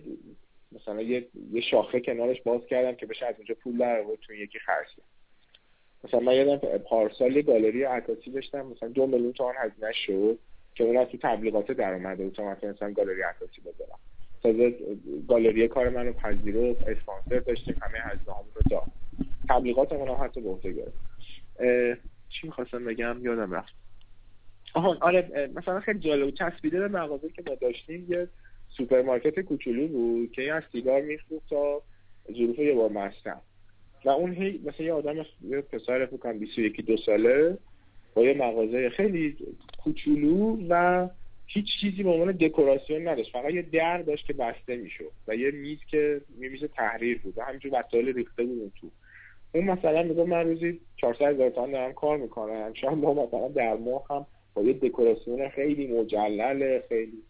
مثلا 0.71 1.01
یه, 1.01 1.27
یه 1.51 1.61
شاخه 1.61 1.99
کنارش 1.99 2.41
باز 2.41 2.65
کردم 2.65 2.95
که 2.95 3.05
بشه 3.05 3.25
از 3.25 3.35
اونجا 3.37 3.55
پول 3.63 3.77
در 3.77 4.05
تو 4.21 4.33
یکی 4.33 4.59
خرج 4.59 4.87
مثلا 6.03 6.19
من 6.19 6.33
یادم 6.33 6.77
پارسال 6.77 7.35
یه 7.35 7.41
گالری 7.41 7.83
عکاسی 7.83 8.31
داشتم 8.31 8.65
مثلا 8.65 8.89
دو 8.89 9.07
میلیون 9.07 9.33
تومان 9.33 9.55
هزینه 9.57 9.91
شد. 10.05 10.39
که 10.79 10.85
اون 10.85 10.97
از 10.97 11.07
تو 11.07 11.17
تبلیغات 11.17 11.71
در 11.71 11.93
اومده 11.93 12.29
تا 12.29 12.43
مثلا 12.43 12.91
گالری 12.91 13.21
عکاسی 13.21 13.61
بذارم. 13.61 13.99
تازه 14.43 14.75
گالری 15.27 15.67
کار 15.67 15.89
منو 15.89 16.13
پذیرفت 16.13 16.87
اسپانسر 16.87 17.39
داشتیم. 17.39 17.75
همه 17.81 17.99
هزینه 17.99 18.35
رو 18.55 18.61
داد 18.71 18.83
تبلیغاتمون 19.49 20.07
هم 20.07 20.25
حتی 20.25 20.41
به 20.41 20.49
عهده 20.49 20.71
گرفت. 20.71 20.97
چی 22.29 22.47
می‌خواستم 22.47 22.85
بگم؟ 22.85 23.17
یادم 23.21 23.51
رفت. 23.51 23.73
آها 24.73 24.97
آره 25.01 25.49
مثلا 25.55 25.79
خیلی 25.79 25.99
جالب 25.99 26.29
چسبیده 26.29 26.79
به 26.79 26.87
مغازه 26.87 27.29
که 27.29 27.43
ما 27.47 27.55
داشتیم 27.55 28.05
یه 28.09 28.27
سوپرمارکت 28.77 29.39
کوچولو 29.39 29.87
بود 29.87 30.31
که 30.31 30.53
از 30.53 30.63
سیگار 30.71 31.01
میفروخت 31.01 31.49
تا 31.49 31.81
ظروف 32.37 32.59
یه 32.59 32.73
بار 32.73 32.89
مستم. 32.89 33.41
و 34.05 34.09
اون 34.09 34.33
هی 34.33 34.61
مثلا 34.65 34.85
یه 34.85 34.93
آدم 34.93 35.25
یه 35.41 35.61
پسر 35.61 36.05
فکر 36.05 36.17
کنم 36.17 36.39
21 36.39 36.85
دو 36.85 36.97
ساله 36.97 37.57
یه 38.25 38.33
مغازه 38.33 38.89
خیلی 38.89 39.37
کوچولو 39.83 40.57
و 40.69 41.07
هیچ 41.47 41.65
چیزی 41.81 42.03
به 42.03 42.09
عنوان 42.09 42.31
دکوراسیون 42.31 43.07
نداشت. 43.07 43.31
فقط 43.31 43.53
یه 43.53 43.61
در 43.61 43.97
داشت 43.97 44.25
که 44.25 44.33
بسته 44.33 44.75
می‌شد 44.75 45.11
و 45.27 45.35
یه 45.35 45.51
میز 45.51 45.79
که 45.91 46.21
میز 46.37 46.63
تحریر 46.63 47.19
بود 47.19 47.37
و 47.37 47.41
همینجور 47.43 47.71
وسایل 47.79 48.13
ریخته 48.13 48.43
بود 48.43 48.71
تو. 48.81 48.87
اون 49.53 49.63
مثلا 49.63 50.03
میگه 50.03 50.23
من 50.23 50.47
روزی 50.47 50.79
400 50.97 51.25
هزار 51.25 51.49
تومان 51.49 51.71
دارم 51.71 51.93
کار 51.93 52.17
می‌کنم. 52.17 52.73
شاید 52.73 52.97
ما 52.97 53.13
مثلا 53.13 53.47
در 53.47 53.75
ماه 53.75 54.05
هم 54.09 54.25
با 54.53 54.61
یه 54.61 54.73
دکوراسیون 54.73 55.49
خیلی 55.49 55.87
مجلل 55.87 56.79
خیلی 56.89 57.23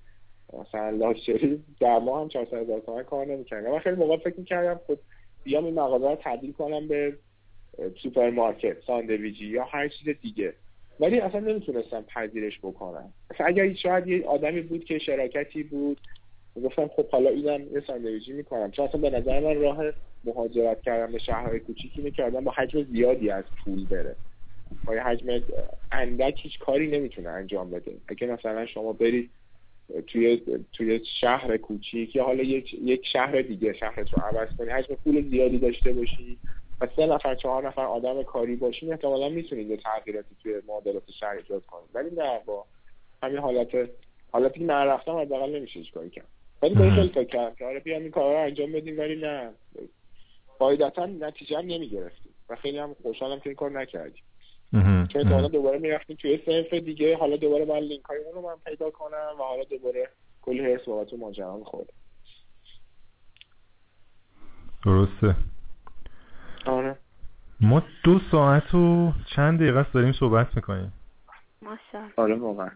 مثلا 0.60 0.90
لاکچری 0.90 1.64
در 1.80 2.00
ماه 2.00 2.22
هم 2.22 2.28
400 2.28 2.58
هزار 2.58 2.80
تومان 2.80 3.04
کار 3.04 3.26
نمی‌کنم 3.26 3.72
من 3.72 3.80
خیلی 3.80 3.96
موقع 3.96 4.18
فکر 4.18 4.40
می‌کردم 4.40 4.80
خب 4.88 4.98
بیام 5.44 5.66
این 5.66 5.74
مغازه 5.74 6.10
رو 6.10 6.18
تبدیل 6.24 6.52
کنم 6.52 6.88
به 6.88 7.14
سوپرمارکت 8.04 8.82
ساندویچی 8.88 9.46
یا 9.46 9.64
هر 9.64 9.88
چیز 9.88 10.16
دیگه. 10.22 10.54
ولی 11.00 11.20
اصلا 11.20 11.40
نمی‌تونستم 11.40 12.02
پذیرش 12.02 12.60
بکنم 12.60 13.14
اصلا 13.30 13.46
اگر 13.48 13.74
شاید 13.74 14.08
یه 14.08 14.26
آدمی 14.26 14.62
بود 14.62 14.84
که 14.84 15.00
شراکتی 15.00 15.64
بود 15.64 16.02
گفتم 16.64 16.88
خب 16.88 17.10
حالا 17.10 17.30
اینم 17.30 17.74
یه 17.76 17.82
ساندویچی 17.88 18.34
می‌کنم. 18.34 18.72
چون 18.72 18.86
اصلا 18.86 19.02
به 19.02 19.10
نظر 19.10 19.40
من 19.40 19.62
راه 19.62 19.84
مهاجرت 20.24 20.82
کردن 20.82 21.12
به 21.12 21.20
شهرهای 21.20 21.60
کوچیکی 21.60 22.02
می‌کردن 22.02 22.44
با 22.44 22.52
حجم 22.52 22.84
زیادی 22.84 23.30
از 23.30 23.44
پول 23.64 23.86
بره. 23.86 24.16
با 24.86 24.94
حجم 24.94 25.44
اندک 25.92 26.40
هیچ 26.42 26.60
کاری 26.60 26.88
نمی‌تونه 26.88 27.30
انجام 27.30 27.70
بده. 27.70 27.98
اگه 28.08 28.28
مثلا 28.28 28.66
شما 28.66 28.94
برید 28.94 29.32
توی 30.08 30.42
توی 30.74 31.02
شهر 31.22 31.58
کوچیک 31.58 32.16
یا 32.16 32.24
حالا 32.24 32.44
یک, 32.44 32.74
یک 32.74 33.06
شهر 33.14 33.42
دیگه 33.42 33.74
شهرت 33.74 34.14
رو 34.14 34.20
عوض 34.20 34.50
کنی 34.58 34.70
حجم 34.70 34.96
پول 34.96 35.30
زیادی 35.30 35.58
داشته 35.58 35.94
باشی. 35.94 36.40
و 36.82 36.88
سه 36.96 37.06
نفر 37.06 37.36
چهار 37.36 37.68
نفر 37.68 37.86
آدم 37.86 38.24
کاری 38.24 38.56
باشین 38.56 38.92
احتمالا 38.92 39.30
می‌تونید 39.30 39.70
یه 39.70 39.78
تغییراتی 39.78 40.36
توی 40.44 40.62
معادلات 40.68 41.12
شهر 41.12 41.36
ایجاد 41.36 41.66
کنید 41.66 41.90
ولی 41.94 42.16
نه 42.16 42.40
با 42.46 42.66
همین 43.24 43.38
حالت 43.38 43.90
حالتی 44.32 44.60
که 44.60 44.66
من 44.66 44.86
رفتم 44.86 45.18
حداقل 45.18 45.56
نمیشه 45.56 45.80
هیچ 45.80 45.92
کاری 45.92 46.10
کرد. 46.10 46.28
ولی 46.62 46.76
به 46.76 46.90
خیلی 46.90 47.10
فکر 47.10 47.24
کردم. 47.24 47.56
که 47.56 47.66
آره 47.66 47.80
بیام 47.80 48.02
این 48.02 48.12
کارا 48.12 48.34
رو 48.34 48.40
انجام 48.40 48.72
بدیم 48.72 49.00
ولی 49.00 49.16
نه. 49.16 49.54
قاعدتا 50.60 51.06
نتیجه 51.06 51.58
هم 51.58 51.66
نمی‌گرفتیم 51.66 52.36
و 52.50 52.56
خیلی 52.56 52.78
هم 52.78 52.96
خوشحالم 53.04 53.40
که 53.40 53.50
این 53.50 53.56
کار 53.56 53.72
نکردیم. 53.72 54.24
چون 55.08 55.28
حالا 55.28 55.48
دوباره 55.48 55.80
می‌رفتیم 55.80 56.16
توی 56.16 56.40
صنف 56.46 56.74
دیگه. 56.74 57.18
حالا 57.18 57.38
دوباره 57.38 57.66
من 57.66 57.80
لینک 57.80 58.06
های 58.06 58.18
اون 58.18 58.34
رو 58.36 58.42
من 58.42 58.56
پیدا 58.66 58.90
کنم 58.90 59.36
و 59.40 59.44
حالا 59.44 59.64
دوباره 59.64 60.10
کلی 60.42 60.60
هرس 60.60 60.86
بابت 60.86 61.14
ماجرا 61.14 61.58
می‌خوره 61.58 61.88
درسته. 64.86 65.36
آره. 66.66 66.96
ما 67.62 67.84
دو 68.04 68.20
ساعت 68.32 68.76
و 68.76 69.14
چند 69.36 69.60
دقیقه 69.60 69.86
داریم 69.94 70.12
صحبت 70.12 70.56
می‌کنیم. 70.56 70.94
ماشاءالله. 71.62 72.14
آره 72.16 72.36
واقعا. 72.36 72.70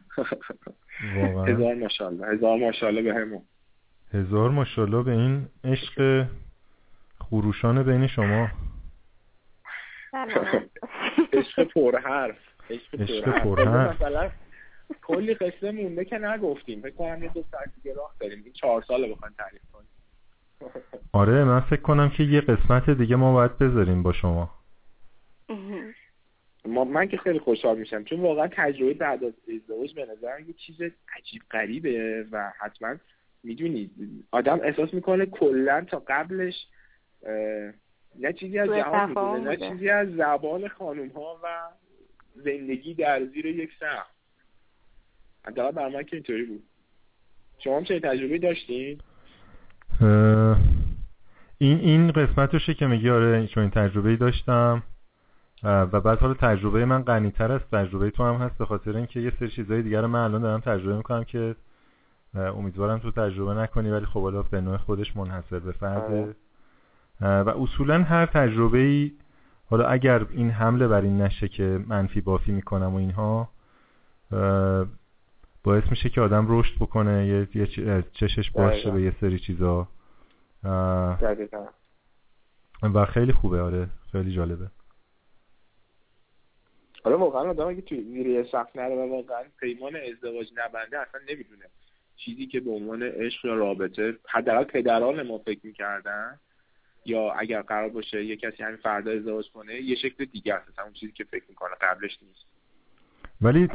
هزار 1.48 1.76
ماشاءالله. 1.76 2.28
هزار 2.28 2.58
ماشاءالله 2.58 3.02
به 3.02 3.14
همون. 3.14 3.42
هزار 4.14 4.50
ماشاءالله 4.50 5.04
به 5.04 5.12
این 5.12 5.48
عشق 5.64 6.26
خروشان 7.20 7.84
بین 7.84 8.08
شما. 8.08 8.48
عشق 11.34 11.64
پر 11.64 12.00
حرف 12.00 12.38
عشق 13.00 13.44
پر 13.44 13.66
حرف 13.66 14.02
مثلا 14.02 14.32
کلی 15.02 15.34
قصه 15.34 15.72
مونده 15.72 16.06
که 16.06 16.18
نگفتیم. 16.18 16.82
فکر 16.82 16.96
کنم 16.96 17.24
یه 17.24 17.30
دو 17.30 17.44
ساعت 17.52 17.70
دیگه 17.76 17.96
راه 17.96 18.16
داریم. 18.20 18.42
این 18.44 18.54
چهار 18.54 18.82
ساله 18.82 19.14
بخوایم 19.14 19.36
تعریف 19.38 19.62
کنیم 19.74 19.88
آره 21.12 21.44
من 21.44 21.60
فکر 21.60 21.82
کنم 21.82 22.10
که 22.10 22.24
یه 22.24 22.42
قسمت 22.42 22.90
دیگه 22.90 23.16
ما 23.16 23.34
باید 23.34 23.58
بذاریم 23.58 24.04
با 24.04 24.14
شما. 24.14 24.50
ما 26.66 26.84
من 26.84 27.08
که 27.08 27.18
خیلی 27.18 27.40
خوشحال 27.40 27.78
میشم. 27.78 28.04
چون 28.04 28.20
واقعا 28.20 28.48
تجربه 28.52 28.94
بعد 28.94 29.24
از 29.24 29.34
ازدواج 29.56 29.94
به 29.94 30.06
نظر 30.06 30.40
یه 30.40 30.54
چیز 30.54 30.82
عجیب 31.18 31.42
غریبه 31.52 32.26
و 32.32 32.52
حتما 32.60 32.96
می‌دونید 33.44 33.92
آدم 34.32 34.60
احساس 34.64 34.94
می‌کنه 34.94 35.26
کلا 35.26 35.82
تا 35.82 36.04
قبلش 36.08 36.68
نه 38.20 38.34
چیزی 38.40 38.60
از 38.60 38.70
جهان 38.70 39.10
می‌دونه 39.10 39.50
نه 39.50 39.58
چیزی 39.58 39.90
از 39.90 40.16
زبان 40.16 40.68
خانوم 40.68 41.08
ها 41.08 41.40
و 41.44 41.48
زندگی 42.36 42.94
در 42.94 43.26
زیر 43.26 43.46
یک 43.46 43.70
سقف. 43.80 44.08
حداقل 45.46 45.72
بر 45.72 45.90
من 45.90 46.04
که 46.04 46.16
اینطوری 46.16 46.44
بود. 46.44 46.64
شما 47.60 47.78
هم 47.78 47.84
چه 47.84 48.00
تجربه 48.00 48.38
داشتین؟ 48.38 49.02
این 51.58 51.80
این 51.80 52.12
قسمتشه 52.12 52.74
که 52.74 52.88
میگی 52.88 53.10
آره 53.10 53.48
چون 53.48 53.62
این 53.62 53.72
تجربه 53.72 54.16
داشتم. 54.16 54.84
و 55.64 56.02
بعد 56.02 56.20
حالا 56.20 56.34
تجربه 56.34 56.86
من 56.86 57.04
غنیتر 57.04 57.52
از 57.52 57.62
تجربه 57.72 58.10
تو 58.10 58.24
هم 58.24 58.36
هست 58.36 58.58
به 58.58 58.66
خاطر 58.66 58.98
اینکه 58.98 59.20
یه 59.20 59.34
سری 59.40 59.50
چیزای 59.50 59.82
دیگر 59.82 60.02
رو 60.02 60.08
من 60.08 60.20
الان 60.20 60.42
دارم 60.42 60.60
تجربه 60.60 60.98
می‌کنم 60.98 61.24
که 61.24 61.56
امیدوارم 62.36 63.00
تو 63.00 63.12
تجربه 63.12 63.54
نکنی 63.54 63.90
ولی 63.90 64.06
خب 64.06 64.22
حالا 64.22 64.44
به 64.44 64.62
نوع 64.62 64.78
خودش 64.78 65.18
منحصر 65.18 65.60
به 65.60 65.72
فرده 65.72 66.36
و 67.22 67.50
اصولا 67.50 68.04
هر 68.04 68.26
تجربه 68.26 68.78
ای 68.78 69.12
حالا 69.70 69.86
اگر 69.86 70.26
این 70.30 70.50
حمله 70.50 70.88
بر 70.88 71.02
این 71.02 71.22
نشه 71.22 71.48
که 71.48 71.80
منفی 71.88 72.22
بافی 72.22 72.52
می‌کنم 72.52 72.94
و 72.94 72.98
اینها 72.98 73.50
باعث 75.64 75.84
میشه 75.90 76.10
که 76.10 76.22
آدم 76.22 76.46
رشد 76.50 76.76
بکنه 76.80 77.28
یه, 77.56 78.04
چشش 78.14 78.52
باشه 78.52 78.92
به 78.92 79.02
یه 79.02 79.16
سری 79.22 79.40
چیزا. 79.40 79.88
و 82.94 83.06
خیلی 83.06 83.34
خوبه 83.34 83.62
آره. 83.62 83.90
خیلی 84.12 84.36
جالبه. 84.36 84.68
حالا 87.04 87.18
واقعا 87.18 87.42
آدم 87.42 87.68
اگه 87.68 87.82
توی 87.82 88.04
زیر 88.04 88.44
سخت 88.44 88.76
نره 88.76 88.96
و 88.96 89.10
واقعا 89.10 89.44
پیمان 89.60 89.96
ازدواج 89.96 90.48
نبنده 90.56 91.00
اصلا 91.00 91.22
نمی‌دونه. 91.30 91.66
چیزی 92.16 92.48
که 92.48 92.60
به 92.60 92.72
عنوان 92.72 93.04
عشق 93.04 93.46
یا 93.46 93.54
رابطه 93.54 94.18
حداقل 94.30 94.64
پدران 94.64 95.28
ما 95.28 95.38
فکر 95.38 95.60
می‌کردن 95.64 96.40
یا 97.06 97.32
اگر 97.32 97.62
قرار 97.62 97.90
باشه 97.90 98.26
یه 98.26 98.36
کسی 98.36 98.64
همین 98.64 98.78
فردا 98.78 99.12
ازدواج 99.12 99.52
کنه 99.52 99.76
یه 99.82 99.96
شکل 99.96 100.26
دیگه 100.26 100.54
است. 100.54 100.80
اون 100.80 100.94
چیزی 100.94 101.12
که 101.12 101.24
فکر 101.24 101.44
می‌کنه 101.50 101.72
قبلش 101.82 102.20
نیست. 102.22 102.46
ولی 103.42 103.68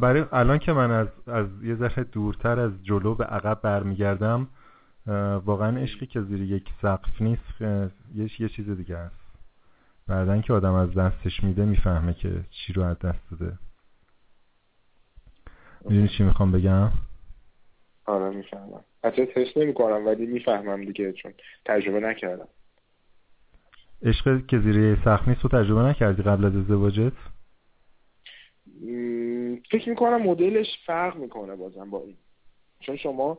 برای 0.00 0.24
الان 0.32 0.58
که 0.58 0.72
من 0.72 0.90
از 0.90 1.08
از 1.26 1.46
یه 1.62 1.74
ذره 1.74 2.04
دورتر 2.04 2.60
از 2.60 2.84
جلو 2.84 3.14
به 3.14 3.24
عقب 3.24 3.60
برمیگردم 3.62 4.48
واقعا 5.44 5.80
عشقی 5.80 6.06
که 6.06 6.22
زیر 6.22 6.42
یک 6.42 6.68
سقف 6.82 7.22
نیست 7.22 7.60
یه 8.14 8.30
یه 8.38 8.48
چیز 8.48 8.70
دیگه 8.70 8.96
است. 8.96 9.26
بعدن 10.06 10.40
که 10.40 10.52
آدم 10.52 10.72
از 10.72 10.94
دستش 10.94 11.44
میده 11.44 11.64
می‌فهمه 11.64 12.14
که 12.14 12.40
چی 12.50 12.72
رو 12.72 12.82
از 12.82 12.98
دست 12.98 13.30
داده. 13.30 13.58
می‌دونی 15.84 16.08
چی 16.08 16.22
می‌خوام 16.22 16.52
بگم؟ 16.52 16.90
آره 18.06 18.36
می‌فهمم. 18.36 18.80
حتی 19.04 19.26
تست 19.26 19.56
نمی 19.56 19.74
کنم 19.74 20.06
ولی 20.06 20.26
می‌فهمم 20.26 20.84
دیگه 20.84 21.12
چون 21.12 21.32
تجربه 21.64 22.00
نکردم. 22.00 22.48
عشق 24.02 24.46
که 24.46 24.58
زیر 24.58 24.98
سخت 25.04 25.28
نیست 25.28 25.40
رو 25.40 25.48
تجربه 25.48 25.82
نکردی 25.82 26.22
قبل 26.22 26.44
از 26.44 26.56
ازدواجت؟ 26.56 27.12
فکر 29.70 29.88
می‌کنم 29.88 30.22
مدلش 30.22 30.66
فرق 30.86 31.16
می‌کنه 31.16 31.56
بازم 31.56 31.90
با 31.90 32.02
این. 32.02 32.16
چون 32.80 32.96
شما 32.96 33.38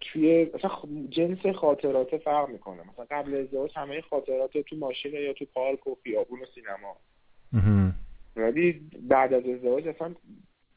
توی 0.00 0.50
مثلا 0.54 0.70
جنس 1.08 1.46
خاطرات 1.46 2.16
فرق 2.16 2.48
می‌کنه. 2.48 2.82
مثلا 2.92 3.06
قبل 3.10 3.34
ازدواج 3.34 3.72
همه 3.76 4.00
خاطرات 4.00 4.58
تو 4.58 4.76
ماشین 4.76 5.12
یا 5.12 5.32
تو 5.32 5.44
پارک 5.54 5.86
و 5.86 5.96
خیابون 6.04 6.40
و 6.40 6.44
سینما. 6.54 6.96
ولی 8.36 8.90
بعد 9.02 9.34
از 9.34 9.46
ازدواج 9.46 9.88
اصلا 9.88 10.14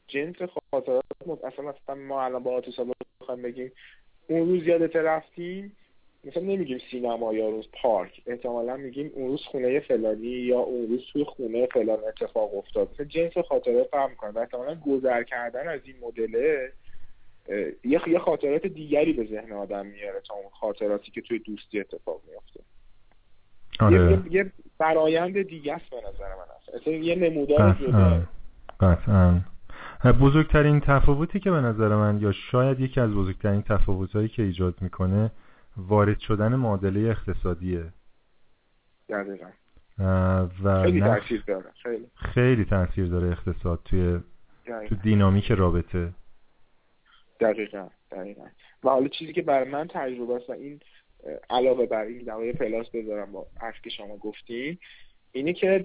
جنس 0.08 0.36
خاطرات 0.70 1.04
اصلا 1.44 1.64
مثلا 1.64 1.94
ما 1.94 2.24
الان 2.24 2.42
با 2.42 2.54
آتوسا 2.54 2.86
بخوایم 3.20 3.42
بگیم 3.42 3.72
اون 4.28 4.48
روز 4.48 4.66
یادت 4.66 4.96
رفتیم 4.96 5.76
مثلا 6.26 6.42
نمیگیم 6.42 6.78
سینما 6.90 7.34
یا 7.34 7.48
روز 7.48 7.68
پارک. 7.82 8.22
احتمالا 8.26 8.76
میگیم 8.76 9.10
اون 9.14 9.28
روز 9.28 9.42
خونه 9.42 9.80
فلانی 9.80 10.26
یا 10.26 10.58
اون 10.58 10.88
روز 10.88 11.00
توی 11.12 11.24
خونه 11.24 11.66
فلان 11.66 11.98
اتفاق 12.08 12.56
افتاد. 12.56 12.90
مثلا 12.92 13.06
جنس 13.06 13.38
خاطرات 13.38 13.88
فرق 13.90 14.10
می‌کنه 14.10 14.30
و 14.30 14.38
احتمالا 14.38 14.74
گذر 14.74 15.22
کردن 15.22 15.68
از 15.68 15.80
این 15.84 15.96
مدله 16.02 16.72
یه 17.84 18.00
یه 18.06 18.18
خاطرات 18.18 18.66
دیگری 18.66 19.12
به 19.12 19.24
ذهن 19.24 19.52
آدم 19.52 19.86
میاره 19.86 20.20
تا 20.28 20.34
اون 20.34 20.50
خاطراتی 20.60 21.10
که 21.10 21.20
توی 21.20 21.38
دوستی 21.38 21.80
اتفاق 21.80 22.20
میافته. 22.28 22.60
آره. 23.80 24.12
یه, 24.12 24.20
یه 24.30 24.52
برایند 24.78 25.42
دیگه 25.42 25.74
است 25.74 25.90
به 25.90 25.96
نظر 25.96 26.28
من. 26.34 26.80
اصلا 26.80 26.92
یه 26.92 27.14
نمودار 27.14 27.76
جدا. 27.80 28.22
قطعا. 28.80 29.40
بزرگترین 30.20 30.80
تفاوتی 30.80 31.40
که 31.40 31.50
به 31.50 31.60
نظر 31.60 31.88
من 31.88 32.20
یا 32.20 32.32
شاید 32.32 32.80
یکی 32.80 33.00
از 33.00 33.10
بزرگترین 33.10 33.62
تفاوتهایی 33.62 34.28
که 34.28 34.42
ایجاد 34.42 34.74
می‌کنه 34.80 35.30
وارد 35.76 36.18
شدن 36.18 36.54
معادله 36.54 37.10
اقتصادیه. 37.10 37.92
دقیقا. 39.08 39.46
و 40.64 40.82
خیلی 40.82 41.00
تاثیر 41.00 41.44
داره 41.46 41.72
خیلی. 41.82 42.06
خیلی 42.14 42.64
تاثیر 42.64 43.06
داره 43.06 43.28
اقتصاد 43.28 43.80
توی 43.84 44.20
تو 44.88 44.94
دینامیک 44.94 45.52
رابطه. 45.52 46.12
دقیقا 47.40 47.88
دقیقا. 48.10 48.46
و 48.84 48.88
حالا 48.88 49.08
چیزی 49.08 49.32
که 49.32 49.42
برای 49.42 49.70
من 49.70 49.88
تجربه 49.88 50.34
است 50.34 50.50
و 50.50 50.52
این 50.52 50.80
علاوه 51.50 51.86
بر 51.86 52.02
این 52.02 52.24
دقیقه 52.24 52.58
پلاس 52.58 52.90
بذارم 52.90 53.32
با 53.32 53.46
حرف 53.60 53.82
که 53.82 53.90
شما 53.90 54.16
گفتین 54.16 54.78
اینه 55.36 55.52
که 55.52 55.82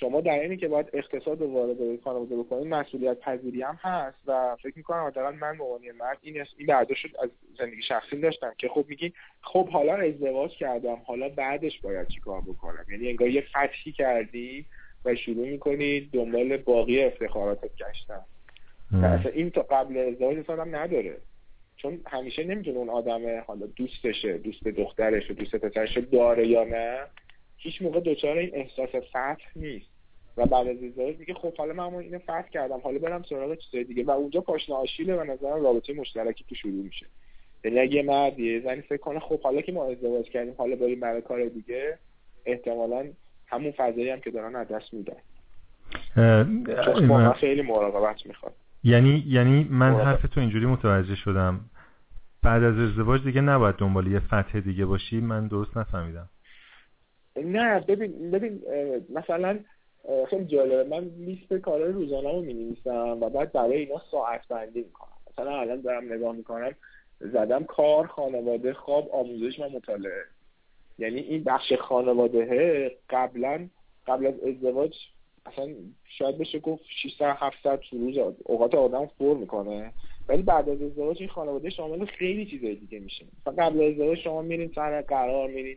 شما 0.00 0.20
در 0.20 0.40
اینی 0.40 0.56
که 0.56 0.68
باید 0.68 0.90
اقتصاد 0.92 1.40
رو 1.40 1.46
وارد 1.46 2.00
خانواده 2.00 2.36
بکنید 2.36 2.66
مسئولیت 2.66 3.18
پذیری 3.20 3.62
هم 3.62 3.78
هست 3.82 4.18
و 4.26 4.56
فکر 4.62 4.72
می‌کنم 4.76 5.06
حداقل 5.06 5.34
من 5.34 5.58
به 5.58 5.64
عنوان 5.64 5.80
مرد 5.98 6.18
این 6.22 6.44
این 6.56 6.66
برداشت 6.66 7.06
از 7.22 7.30
زندگی 7.58 7.82
شخصی 7.82 8.20
داشتم 8.20 8.54
که 8.58 8.68
خب 8.68 8.84
میگی 8.88 9.12
خب 9.40 9.68
حالا 9.68 9.94
ازدواج 9.94 10.50
کردم 10.50 10.96
حالا 11.04 11.28
بعدش 11.28 11.80
باید 11.80 12.08
چیکار 12.08 12.40
بکنم؟ 12.40 12.86
یعنی 12.90 13.08
انگار 13.08 13.28
یه 13.28 13.40
فتحی 13.40 13.92
کردی 13.92 14.66
و 15.04 15.14
شروع 15.14 15.48
می‌کنی 15.48 16.00
دنبال 16.00 16.56
باقی 16.56 17.04
افتخاراتت 17.04 17.70
گشتن. 17.76 18.20
اصلا 18.92 19.32
این 19.32 19.50
تا 19.50 19.62
قبل 19.62 19.98
ازدواج 19.98 20.38
اصلا 20.38 20.64
نداره. 20.64 21.16
چون 21.76 22.00
همیشه 22.06 22.44
نمی‌تونه 22.44 22.78
اون 22.78 22.88
آدم 22.88 23.40
حالا 23.46 23.66
دوستشه 23.66 24.38
دوست 24.38 24.64
دخترش 24.64 25.30
دوست 25.30 25.56
پسرش 25.56 25.98
داره 25.98 26.46
یا 26.46 26.64
نه. 26.64 26.98
هیچ 27.66 27.82
موقع 27.82 28.00
دچار 28.00 28.38
این 28.38 28.50
احساس 28.54 28.88
فتح 28.88 29.36
نیست. 29.56 29.86
و 30.36 30.46
بعد 30.46 30.68
از 30.68 30.76
ازدواج 30.82 31.16
میگه 31.18 31.34
خب 31.34 31.56
حالا 31.56 31.72
من 31.72 31.94
اینو 31.94 32.18
فتح 32.18 32.48
کردم. 32.52 32.80
حالا 32.80 32.98
برم 32.98 33.22
سراغ 33.22 33.54
چیزای 33.54 33.84
دیگه. 33.84 34.04
و 34.04 34.10
اونجا 34.10 34.40
پاشنه 34.40 34.76
آشیله 34.76 35.16
و 35.16 35.24
نظر 35.24 35.58
رابطه 35.58 35.92
مشترکی 35.92 36.44
تو 36.48 36.54
شروع 36.54 36.84
میشه. 36.84 37.06
یعنی 37.64 37.78
اگه 37.78 38.02
مرد 38.02 38.38
یه 38.38 38.60
زنی 38.60 38.80
فکر 38.80 38.96
کنه 38.96 39.20
خب 39.20 39.40
حالا 39.40 39.60
که 39.60 39.72
ما 39.72 39.84
ازدواج 39.84 40.24
کردیم 40.24 40.54
حالا 40.58 40.76
بریم 40.76 41.00
برای 41.00 41.22
کار 41.22 41.44
دیگه 41.44 41.98
احتمالا 42.46 43.04
همون 43.46 43.72
فضایی 43.76 44.10
هم 44.10 44.20
که 44.20 44.30
دارن 44.30 44.56
از 44.56 44.68
دست 44.68 44.94
میدن. 44.94 45.16
چون 46.84 47.32
خیلی 47.32 47.62
مراقبت 47.62 48.26
می‌خواد 48.26 48.54
یعنی 48.84 49.24
یعنی 49.26 49.66
من 49.70 49.94
حرف 49.94 50.22
تو 50.22 50.40
اینجوری 50.40 50.66
متوجه 50.66 51.14
شدم. 51.14 51.60
بعد 52.42 52.62
از 52.62 52.78
ازدواج 52.78 53.24
دیگه 53.24 53.40
نباید 53.40 53.76
دنبال 53.76 54.06
یه 54.06 54.20
فتح 54.20 54.60
دیگه 54.60 54.84
باشی. 54.84 55.20
من 55.20 55.48
درست 55.48 55.76
نفهمیدم. 55.76 56.28
نه 57.36 57.80
ببین 57.80 58.30
ببین 58.30 58.62
مثلا 59.10 59.58
خیلی 60.30 60.44
جالبه. 60.44 60.84
من 60.84 61.10
لیست 61.18 61.54
کارهای 61.54 61.92
روزانه 61.92 62.32
رو 62.32 62.42
می 62.42 62.76
و 62.86 63.30
بعد 63.30 63.52
برای 63.52 63.76
اینا 63.76 64.02
ساعت 64.10 64.48
بندی 64.48 64.82
می‌کنم. 64.82 65.12
مثلا 65.32 65.60
الان 65.60 65.80
دارم 65.80 66.12
نگاه 66.12 66.36
می‌کنم 66.36 66.72
زدم 67.20 67.64
کار 67.64 68.06
خانواده 68.06 68.72
خواب 68.72 69.10
آموزش 69.12 69.60
و 69.60 69.68
مطالعه. 69.68 70.22
یعنی 70.98 71.20
این 71.20 71.44
بخش 71.44 71.72
خانواده 71.72 72.92
قبلا 73.10 73.68
قبل 74.06 74.26
از 74.26 74.40
ازدواج 74.40 74.96
اصلا 75.46 75.74
شاید 76.04 76.38
بشه 76.38 76.58
گفت 76.58 76.82
600 77.02 77.36
700 77.38 77.80
تو 77.90 77.98
روز 77.98 78.18
اوقات 78.44 78.74
آدم 78.74 79.06
فور 79.06 79.36
می‌کنه. 79.36 79.92
ولی 80.28 80.42
بعد 80.42 80.68
از 80.68 80.82
ازدواج 80.82 81.16
این 81.20 81.28
خانواده 81.28 81.70
شامل 81.70 82.04
خیلی 82.04 82.46
چیزای 82.46 82.74
دیگه 82.74 82.98
میشه. 82.98 83.24
مثلا 83.40 83.64
قبل 83.64 83.82
از 83.82 83.90
ازدواج 83.92 84.18
شما 84.18 84.42
میرین 84.42 84.72
سر 84.74 85.02
قرار 85.02 85.48
میرین. 85.48 85.76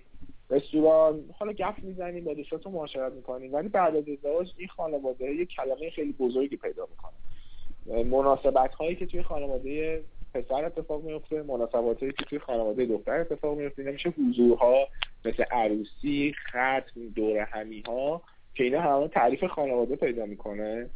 رستوران 0.49 1.23
حالا 1.39 1.53
گپ 1.53 1.83
می‌زنیم 1.83 2.23
با 2.23 2.33
دوستاتون 2.33 2.73
معاشرت 2.73 3.13
می‌کنیم. 3.13 3.53
ولی 3.53 3.69
بعد 3.69 3.95
از 3.95 4.09
ازدواج 4.09 4.51
این 4.57 4.67
خانواده 4.67 5.35
یه 5.35 5.45
کلمه 5.45 5.89
خیلی 5.89 6.11
بزرگی 6.11 6.57
پیدا 6.57 6.87
می‌کنه. 6.89 8.03
مناسبت 8.03 8.73
هایی 8.73 8.95
که 8.95 9.05
توی 9.05 9.23
خانواده 9.23 10.03
پسر 10.33 10.65
اتفاق 10.65 11.03
میفته 11.03 11.41
مناسبات 11.41 11.99
هایی 11.99 12.11
که 12.11 12.25
توی 12.25 12.39
خانواده 12.39 12.85
دختر 12.85 13.19
اتفاق 13.19 13.57
میفته 13.57 13.83
نمیشه 13.83 14.09
حضورها 14.09 14.87
مثل 15.25 15.43
عروسی 15.51 16.33
ختم 16.49 17.09
دور 17.15 17.37
همی 17.37 17.83
ها 17.87 18.21
که 18.55 18.63
اینا 18.63 18.81
همه 18.81 19.07
تعریف 19.07 19.43
خانواده 19.43 19.95
پیدا 19.95 20.25
می‌کنه. 20.25 20.89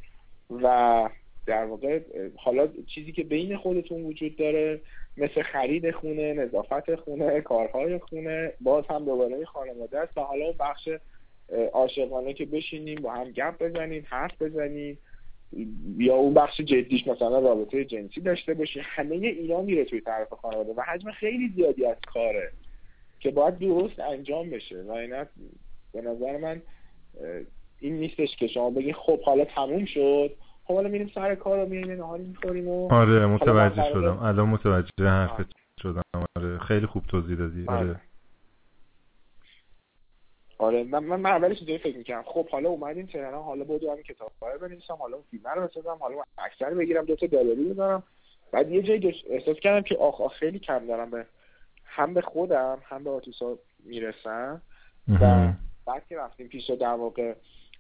و 0.50 1.10
در 1.46 1.66
واقع 1.66 2.00
حالا 2.36 2.68
چیزی 2.88 3.12
که 3.12 3.24
بین 3.24 3.58
خودتون 3.58 4.04
وجود 4.04 4.36
داره 4.36 4.82
مثل 5.18 5.42
خرید 5.42 5.92
خونه 5.92 6.34
نظافت 6.34 6.96
خونه 6.96 7.42
کارهای 7.42 7.98
خونه 7.98 8.54
باز 8.62 8.84
هم 8.90 9.06
دوباره 9.06 9.46
خانواده 9.46 10.00
است. 10.00 10.18
و 10.18 10.22
حالا 10.22 10.52
بخش 10.60 10.90
عاشقانه 11.74 12.34
که 12.34 12.46
بشینیم 12.46 13.02
با 13.02 13.12
هم 13.12 13.32
گپ 13.32 13.64
بزنیم 13.64 14.06
حرف 14.10 14.42
بزنیم 14.42 14.98
یا 15.98 16.16
اون 16.16 16.34
بخش 16.34 16.62
جدیش 16.62 17.08
مثلا 17.08 17.40
رابطه 17.40 17.86
جنسی 17.86 18.22
داشته 18.22 18.54
باشیم 18.54 18.82
همه 18.86 19.16
اینا 19.16 19.62
میره 19.62 19.86
توی 19.86 20.02
طرف 20.02 20.34
خانواده 20.34 20.74
و 20.74 20.82
حجم 20.82 21.12
خیلی 21.12 21.54
زیادی 21.56 21.86
از 21.86 21.98
کاره 22.14 22.52
که 23.20 23.32
باید 23.32 23.60
درست 23.60 24.00
انجام 24.00 24.50
بشه. 24.50 24.82
و 24.82 24.92
اینا 24.92 25.26
به 25.94 26.02
نظر 26.02 26.38
من 26.38 26.62
این 27.80 27.94
نیستش 27.94 28.36
که 28.36 28.48
شما 28.48 28.70
بگی 28.70 28.94
خب 28.94 29.22
حالا 29.22 29.46
تموم 29.46 29.86
شد 29.86 30.36
خب 30.66 30.74
حالا 30.76 30.90
میریم 30.90 31.12
سر 31.16 31.36
کار 31.36 31.60
رو 31.60 31.70
میریم 31.70 31.92
نهاری 31.92 32.24
می‌خوریم 32.24 32.68
و 32.68 32.94
آره 32.94 33.26
متوجه 33.26 33.94
شدم. 33.94 34.20
الان 34.24 34.50
متوجه 34.50 34.90
حرفت 35.00 35.52
شدم. 35.82 36.02
آره 36.36 36.58
خیلی 36.58 36.86
خوب 36.86 37.04
توضیح 37.04 37.38
دادی. 37.38 37.66
آره, 37.68 37.80
آره. 37.80 38.00
آره 40.58 40.84
من 40.84 41.00
من 41.00 41.26
اولش 41.30 41.58
اینجوری 41.58 41.78
فکر 41.78 41.98
می‌کنم 41.98 42.24
خب 42.26 42.50
حالا 42.50 42.70
اومدیم 42.70 43.06
تهران 43.06 43.44
حالا 43.44 43.64
برو 43.64 43.92
هم 43.92 44.02
کتاب 44.02 44.32
بنویسم 44.62 44.94
حالا 44.94 45.18
فیلم 45.32 45.44
رو 45.56 45.68
بسازم 45.68 45.98
حالا 46.00 46.16
اکثر 46.38 46.74
بگیرم 46.74 47.06
دو 47.06 47.16
تا 47.16 47.28
دلاری 47.28 47.70
بذارم 47.70 48.04
بعد 48.52 48.72
یه 48.72 48.82
جایی 48.82 49.24
احساس 49.30 49.58
کردم 49.58 49.82
که 49.82 49.98
آخ 49.98 50.22
آخ 50.22 50.34
خیلی 50.34 50.60
کم 50.60 50.88
دارم 50.88 51.10
به 51.10 51.26
هم 51.86 52.14
به 52.14 52.22
خودم 52.22 52.78
هم 52.84 53.04
به 53.04 53.10
آتوسا 53.10 53.58
می‌رسم. 53.86 54.62
و 55.22 55.54
بعد 55.88 56.08
که 56.10 56.18
رفتیم 56.18 56.48
پیش 56.48 56.70
در 56.70 56.94
واقع 56.94 57.34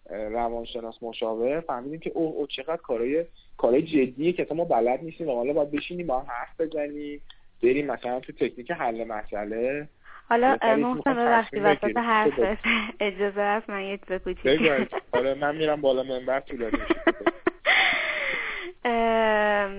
روانشناس 0.09 1.03
مشاور 1.03 1.59
فهمیدیم 1.59 1.99
که 1.99 2.11
اوه 2.13 2.35
او 2.35 2.47
چقدر 2.47 2.77
کارهای 2.77 3.25
کارهای 3.57 3.81
جدیه 3.81 4.33
که 4.33 4.47
ما 4.55 4.65
بلد 4.65 5.03
نیستیم. 5.03 5.29
و 5.29 5.35
حالا 5.35 5.53
باید 5.53 5.71
بشینیم 5.71 6.07
با 6.07 6.19
هم 6.19 6.25
حرف 6.29 6.61
بزنیم 6.61 7.21
بریم 7.63 7.87
مثلا 7.87 8.19
تو 8.19 8.33
تکنیک 8.33 8.71
حل 8.71 9.03
مسئله. 9.03 9.87
حالا 10.29 10.57
محسن 10.61 11.17
وقتی 11.17 11.59
وسط 11.59 11.97
حرف 11.97 12.57
اجازه 12.99 13.41
هست 13.41 13.69
من 13.69 13.83
یه 13.83 13.99
چیز 14.07 14.17
کوچیک. 14.17 14.89
آره 15.11 15.33
من 15.33 15.55
میرم 15.55 15.81
بالا 15.81 16.03
منبر 16.03 16.39
طولانی 16.39 16.77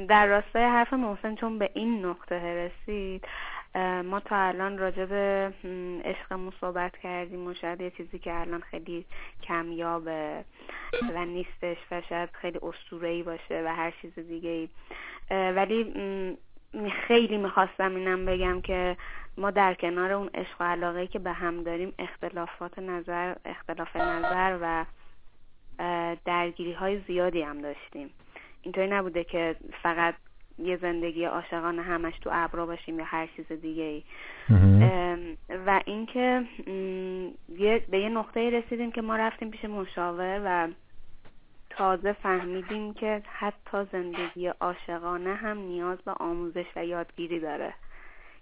در 0.08 0.26
راستای 0.26 0.62
حرف 0.62 0.92
محسن 0.92 1.34
چون 1.34 1.58
به 1.58 1.70
این 1.74 2.06
نقطه 2.06 2.34
رسید 2.34 3.24
ما 4.04 4.20
تا 4.20 4.36
الان 4.36 4.78
راجع 4.78 5.04
به 5.04 5.52
عشقمون 6.04 6.52
صحبت 6.60 6.96
کردیم 6.96 7.46
و 7.46 7.54
شاید 7.54 7.80
یه 7.80 7.90
چیزی 7.90 8.18
که 8.18 8.34
الان 8.34 8.60
خیلی 8.60 9.04
کمیابه 9.42 10.44
و 11.14 11.24
نیستش 11.24 11.76
و 11.90 12.02
شاید 12.08 12.30
خیلی 12.32 12.58
ای 13.02 13.22
باشه 13.22 13.62
و 13.64 13.74
هر 13.74 13.92
چیز 14.02 14.14
دیگه 14.14 14.50
ای 14.50 14.68
ولی 15.30 15.92
خیلی 17.06 17.38
می‌خواستم 17.38 17.96
اینم 17.96 18.24
بگم 18.24 18.60
که 18.60 18.96
ما 19.36 19.50
در 19.50 19.74
کنار 19.74 20.12
اون 20.12 20.30
عشق 20.34 20.60
و 20.60 20.64
علاقه 20.64 21.06
که 21.06 21.18
به 21.18 21.32
هم 21.32 21.62
داریم 21.62 21.94
اختلافات 21.98 22.78
نظر 22.78 23.34
اختلاف 23.44 23.96
نظر 23.96 24.58
و 24.62 24.84
درگیری 26.24 26.72
های 26.72 27.00
زیادی 27.06 27.42
هم 27.42 27.60
داشتیم. 27.60 28.10
اینطوری 28.62 28.86
نبوده 28.86 29.24
که 29.24 29.56
فقط 29.82 30.14
یه 30.58 30.76
زندگی 30.76 31.24
عاشقانه 31.24 31.82
همش 31.82 32.18
تو 32.18 32.30
ابرا 32.32 32.66
باشیم 32.66 32.98
یا 32.98 33.04
هر 33.04 33.28
چیز 33.36 33.52
دیگه 33.52 33.82
ای 33.82 34.02
و 35.66 35.80
اینکه 35.86 36.44
به 37.90 37.98
یه 37.98 38.08
نقطه 38.08 38.50
رسیدیم 38.50 38.92
که 38.92 39.02
ما 39.02 39.16
رفتیم 39.16 39.50
پیش 39.50 39.64
مشاور 39.64 40.42
و 40.44 40.68
تازه 41.70 42.12
فهمیدیم 42.12 42.94
که 42.94 43.22
حتی 43.38 43.84
زندگی 43.92 44.46
عاشقانه 44.46 45.34
هم 45.34 45.58
نیاز 45.58 45.98
به 45.98 46.12
آموزش 46.12 46.66
و 46.76 46.84
یادگیری 46.84 47.40
داره. 47.40 47.74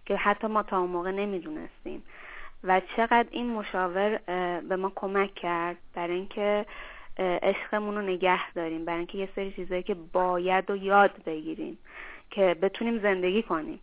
که 0.07 0.17
حتی 0.17 0.47
ما 0.47 0.63
تا 0.63 0.79
اون 0.79 0.91
موقع 0.91 1.11
نمی‌دونستیم. 1.11 2.03
و 2.65 2.81
چقدر 2.97 3.27
این 3.31 3.53
مشاور 3.53 4.19
به 4.69 4.77
ما 4.77 4.93
کمک 4.95 5.35
کرد 5.35 5.77
در 5.95 6.09
اینکه 6.09 6.67
عشقمون 7.19 7.95
رو 7.95 8.03
نگه 8.03 8.53
داریم 8.53 8.85
برای 8.85 8.99
اینکه 8.99 9.19
یه 9.19 9.29
سری 9.37 9.53
چیزایی 9.53 9.83
که 9.83 9.95
باید 9.95 10.71
و 10.71 10.77
یاد 10.77 11.23
بگیریم 11.27 11.79
که 12.31 12.57
بتونیم 12.63 12.99
زندگی 12.99 13.43
کنیم. 13.43 13.81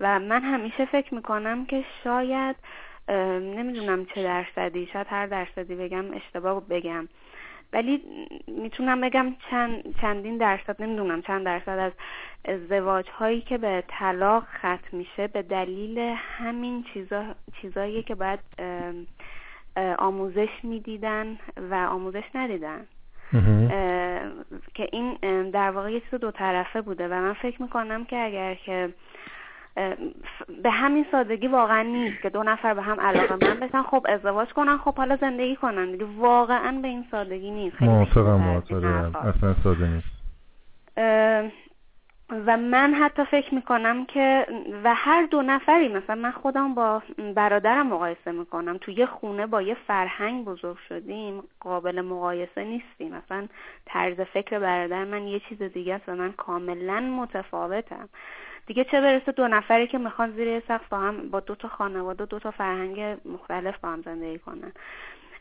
و 0.00 0.20
من 0.20 0.42
همیشه 0.42 0.84
فکر 0.84 1.14
می‌کنم 1.14 1.66
که 1.66 1.84
شاید 2.04 2.56
نمی‌دونم 3.56 4.04
چه 4.04 4.22
درصدی 4.22 4.88
شاید 4.92 5.06
هر 5.10 5.26
درصدی 5.26 5.74
بگم 5.74 6.14
اشتباه 6.14 6.68
بگم. 6.68 7.08
ولی 7.72 8.02
می‌تونم 8.46 9.00
بگم 9.00 9.36
چند 9.50 9.94
چندین 10.00 10.36
درصد 10.36 10.82
نمی‌دونم 10.82 11.22
چند 11.22 11.44
درصد 11.44 11.78
از 11.78 11.92
ازدواج 12.44 13.08
هایی 13.08 13.40
که 13.40 13.58
به 13.58 13.84
طلاق 13.88 14.44
ختم 14.44 14.96
میشه 14.96 15.26
به 15.26 15.42
دلیل 15.42 15.98
همین 16.16 16.84
چیزا 16.94 17.24
چیزایی 17.60 18.02
که 18.02 18.14
باید 18.14 18.40
آموزش 19.98 20.48
می‌دیدن 20.62 21.38
و 21.70 21.74
آموزش 21.74 22.24
ندیدن. 22.34 22.80
که 24.74 24.88
این 24.92 25.50
در 25.50 25.70
واقع 25.70 25.92
یه 25.92 26.00
چیز 26.00 26.20
دو 26.20 26.30
طرفه 26.30 26.80
بوده 26.80 27.08
و 27.08 27.14
من 27.14 27.32
فکر 27.32 27.62
می‌کنم 27.62 28.04
که 28.04 28.24
اگر 28.24 28.54
که 28.54 28.94
به 30.62 30.70
همین 30.70 31.06
سادگی 31.12 31.46
واقعا 31.46 31.82
نیست 31.82 32.22
که 32.22 32.28
دو 32.28 32.42
نفر 32.42 32.74
به 32.74 32.82
هم 32.82 33.00
علاقه 33.00 33.36
من 33.48 33.60
بشن 33.60 33.82
خب 33.82 34.06
ازدواج 34.08 34.52
کنن 34.52 34.78
خب 34.78 34.94
حالا 34.94 35.16
زندگی 35.16 35.56
کنن. 35.56 35.90
دیگه 35.90 36.06
واقعا 36.18 36.78
به 36.82 36.88
این 36.88 37.04
سادگی 37.10 37.50
نیست. 37.50 37.82
موافقم 37.82 38.40
اصلا 39.14 39.54
ساده 39.64 39.88
نیست. 39.88 40.22
و 42.30 42.56
من 42.56 42.94
حتی 42.94 43.24
فکر 43.24 43.54
می‌کنم 43.54 44.06
که 44.06 44.46
و 44.84 44.94
هر 44.94 45.22
دو 45.22 45.42
نفری 45.42 45.88
مثلا 45.88 46.14
من 46.14 46.30
خودم 46.30 46.74
با 46.74 47.02
برادرم 47.34 47.86
مقایسه 47.86 48.32
می‌کنم 48.32 48.78
تو 48.78 48.90
یه 48.90 49.06
خونه 49.06 49.46
با 49.46 49.62
یه 49.62 49.76
فرهنگ 49.86 50.44
بزرگ 50.44 50.76
شدیم 50.88 51.42
قابل 51.60 52.00
مقایسه 52.00 52.64
نیستیم. 52.64 53.14
مثلا 53.14 53.48
طرز 53.86 54.20
فکر 54.20 54.58
برادر 54.58 55.04
من 55.04 55.26
یه 55.26 55.40
چیز 55.48 55.62
دیگه 55.62 55.94
است 55.94 56.08
و 56.08 56.14
من 56.14 56.32
کاملا 56.32 57.00
متفاوتم. 57.00 58.08
دیگه 58.66 58.84
چه 58.84 59.00
برسه 59.00 59.32
دو 59.32 59.48
نفری 59.48 59.86
که 59.86 59.98
می‌خوان 59.98 60.32
زیر 60.32 60.60
سقف 60.60 60.88
با 60.88 60.98
هم 60.98 61.28
با 61.30 61.40
دو 61.40 61.54
تا 61.54 61.68
خانواده 61.68 62.24
دو 62.24 62.38
تا 62.38 62.50
فرهنگ 62.50 63.18
مختلف 63.24 63.78
با 63.78 63.88
هم 63.88 64.02
زندگی 64.02 64.38
کنن. 64.38 64.72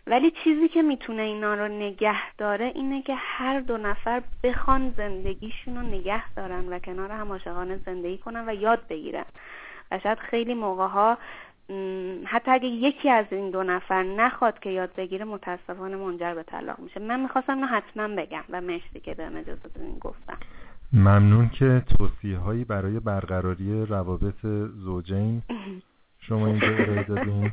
ولی 0.07 0.31
چیزی 0.43 0.67
که 0.67 0.81
می‌تونه 0.81 1.21
اینا 1.21 1.53
رو 1.53 1.67
نگه 1.67 2.35
داره 2.37 2.65
اینه 2.75 3.01
که 3.01 3.15
هر 3.17 3.59
دو 3.59 3.77
نفر 3.77 4.21
بخوان 4.43 4.93
زندگیشون 4.97 5.75
رو 5.75 5.81
نگه 5.81 6.33
دارن 6.33 6.73
و 6.73 6.79
کنار 6.79 7.11
هم 7.11 7.31
عاشقانه 7.31 7.79
زندگی 7.85 8.17
کنن 8.17 8.49
و 8.49 8.53
یاد 8.53 8.87
بگیرن. 8.89 9.25
و 9.91 9.99
شاید 9.99 10.19
خیلی 10.19 10.53
موقع 10.53 10.87
ها 10.87 11.17
حتی 12.25 12.51
اگه 12.51 12.67
یکی 12.67 13.09
از 13.09 13.25
این 13.31 13.51
دو 13.51 13.63
نفر 13.63 14.03
نخواد 14.03 14.59
که 14.59 14.69
یاد 14.69 14.95
بگیره 14.95 15.25
متاسفانه 15.25 15.95
منجر 15.95 16.33
به 16.33 16.43
طلاق 16.43 16.79
میشه. 16.79 16.99
من 16.99 17.19
می‌خواستم 17.19 17.53
اینو 17.55 17.67
حتما 17.67 18.07
بگم 18.07 18.43
و 18.49 18.61
مرسی 18.61 18.99
که 19.03 19.13
به 19.13 19.25
اجازه 19.25 19.69
دادین 19.75 19.97
گفتم. 19.99 20.37
ممنون 20.93 21.49
که 21.49 21.83
توصیه 21.97 22.37
هایی 22.37 22.63
برای 22.63 22.99
برقراری 22.99 23.85
روابط 23.85 24.45
زوجین 24.73 25.41
شما 26.27 26.47
اینجا 26.47 26.67
ارائه 26.67 27.03
دادین. 27.03 27.51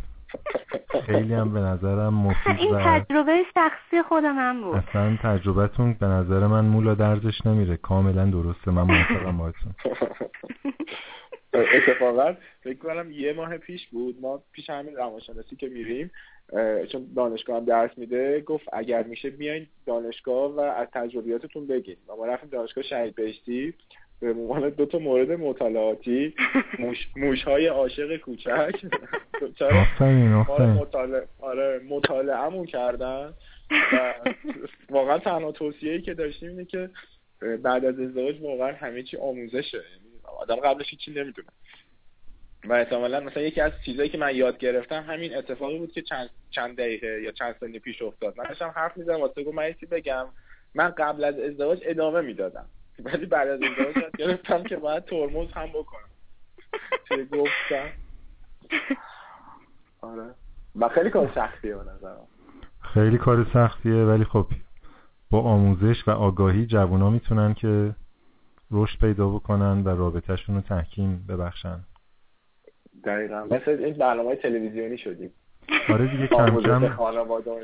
خیلی 1.07 1.34
هم 1.34 1.52
به 1.52 1.60
نظرم 1.60 2.15
مفید 2.15 2.57
این 2.58 2.78
تجربه 2.78 3.42
شخصی 3.55 4.02
خود 4.08 4.24
من 4.24 4.62
بود. 4.62 4.74
اصلا 4.74 5.18
تجربتون 5.23 5.92
به 5.92 6.07
نظر 6.07 6.47
من 6.47 6.65
مولا 6.65 6.94
دردش 6.94 7.47
نمیره. 7.47 7.76
کاملا 7.76 8.24
درسته. 8.24 8.70
من 8.70 8.82
موافقم 8.82 9.39
باهاتون 9.39 9.74
اتفاقا 11.55 12.34
فکر 12.60 12.78
کنم 12.78 13.10
یه 13.10 13.32
ماه 13.32 13.58
پیش 13.58 13.86
بود. 13.86 14.16
ما 14.20 14.42
پیش 14.52 14.70
همین 14.70 14.97
روانشناسی 14.97 15.57
که 15.57 15.68
میریم 15.68 16.10
چون 16.92 17.07
دانشگاه 17.16 17.57
هم 17.57 17.65
درس 17.65 17.90
میده 17.97 18.40
گفت 18.40 18.68
اگر 18.73 19.02
میشه 19.02 19.31
بیاین 19.31 19.66
دانشگاه 19.86 20.50
و 20.57 20.60
از 20.60 20.89
تجربیاتتون 20.92 21.66
بگین. 21.66 21.97
ما 22.18 22.26
رفتیم 22.26 22.50
دانشگاه 22.50 22.84
شهید 22.84 23.15
بهشتی. 23.15 23.74
به 24.20 24.32
عنوان 24.32 24.70
دو 24.70 24.86
تا 24.86 24.98
مورد 24.98 25.30
مطالعاتی 25.30 26.34
موش, 26.78 27.08
موش 27.16 27.42
های 27.42 27.66
عاشق 27.66 28.16
کوچک. 28.16 28.74
چرا؟ 29.58 29.86
مطالعه 30.66 31.26
آره 31.40 31.80
مطالعهمون 31.88 32.66
کردن. 32.66 33.34
و 33.92 34.14
واقعا 34.90 35.18
تنها 35.18 35.52
توصیه 35.52 36.00
که 36.00 36.14
داشتیم 36.14 36.48
اینه 36.48 36.64
که 36.64 36.90
بعد 37.62 37.84
از 37.84 38.00
ازدواج 38.00 38.40
واقعا 38.40 38.72
همه 38.72 39.02
چی 39.02 39.16
آموزشه. 39.16 39.78
یعنی 39.78 40.08
آدم 40.38 40.56
قبلش 40.56 40.86
هیچی 40.90 41.10
نمی‌دونه. 41.10 41.48
و 42.64 42.72
احتمالا 42.72 43.20
مثلا 43.20 43.42
یکی 43.42 43.60
از 43.60 43.72
چیزایی 43.84 44.08
که 44.08 44.18
من 44.18 44.36
یاد 44.36 44.58
گرفتم 44.58 45.02
همین 45.02 45.36
اتفاقی 45.36 45.78
بود 45.78 45.92
که 45.92 46.02
چند 46.02 46.30
چند 46.50 46.76
دقیقه 46.76 47.22
یا 47.22 47.32
چند 47.32 47.56
ثانیه 47.60 47.78
پیش 47.78 48.02
افتاد. 48.02 48.38
من 48.38 48.44
داشتم 48.44 48.72
حرف 48.76 48.97
می‌زدم 48.97 49.20
واسه 49.20 49.44
گفت 49.44 49.55
من 49.55 49.74
بگم. 49.90 50.26
من 50.74 50.88
قبل 50.88 51.24
از 51.24 51.38
ازدواج 51.38 51.80
ادامه 51.82 52.20
می‌دادم. 52.20 52.66
ولی 53.05 53.27
بعد 53.27 53.49
از 53.49 53.60
ازدواج 53.62 54.10
گرفتم 54.18 54.62
که 54.62 54.77
باید 54.77 55.05
ترمز 55.05 55.52
هم 55.52 55.68
بکنم. 55.68 56.09
چه 57.09 57.25
گفتم؟ 57.25 57.89
آره. 60.01 60.35
و 60.77 60.89
خیلی 60.89 61.10
کار 61.10 61.33
سختیه 61.35 61.75
به 61.75 61.83
نظرم. 61.83 62.27
خیلی 62.81 63.18
کار 63.18 63.47
سختیه 63.55 63.94
ولی 63.94 64.25
خب 64.25 64.47
با 65.31 65.43
آموزش 65.43 66.09
و 66.09 66.10
آگاهی 66.10 66.67
جوونا 66.67 67.10
می‌تونن 67.10 67.55
که 67.55 67.94
رشد 68.70 68.99
پیدا 69.01 69.28
بکنن 69.28 69.85
و 69.85 69.89
رابطهشون 69.89 70.55
رو 70.55 70.60
تحکیم 70.60 71.25
ببخشن. 71.28 71.81
دقیقا. 73.05 73.44
مثل 73.51 73.70
این 73.70 73.94
برنامه 73.94 74.36
تلویزیونی 74.36 74.99
شدیم. 74.99 75.31
آره 75.89 76.07
دیگه 76.07 76.27
کم 76.27 76.60
کم 76.60 76.97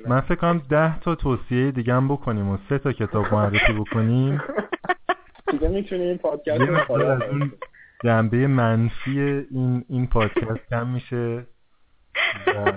من 0.07 0.21
فکر 0.21 0.35
کنم 0.35 0.63
ده 0.71 1.01
تا 1.01 1.15
توصیه 1.15 1.71
دیگه 1.71 1.95
هم 1.95 2.09
بکنیم 2.09 2.49
و 2.49 2.59
سه 2.69 2.79
تا 2.79 2.93
کتاب 2.93 3.35
معرفی 3.35 3.73
بکنیم. 3.73 4.41
دیگه 5.51 5.69
می‌تونیم 5.69 6.09
این 6.09 6.19
پادکست 6.19 6.61
رو 6.61 7.49
جنبه 8.05 8.47
منفی 8.47 9.21
این 9.51 9.85
این 9.89 10.07
پادکست 10.07 10.69
کم 10.71 10.87
میشه. 10.87 11.47
و, 12.47 12.73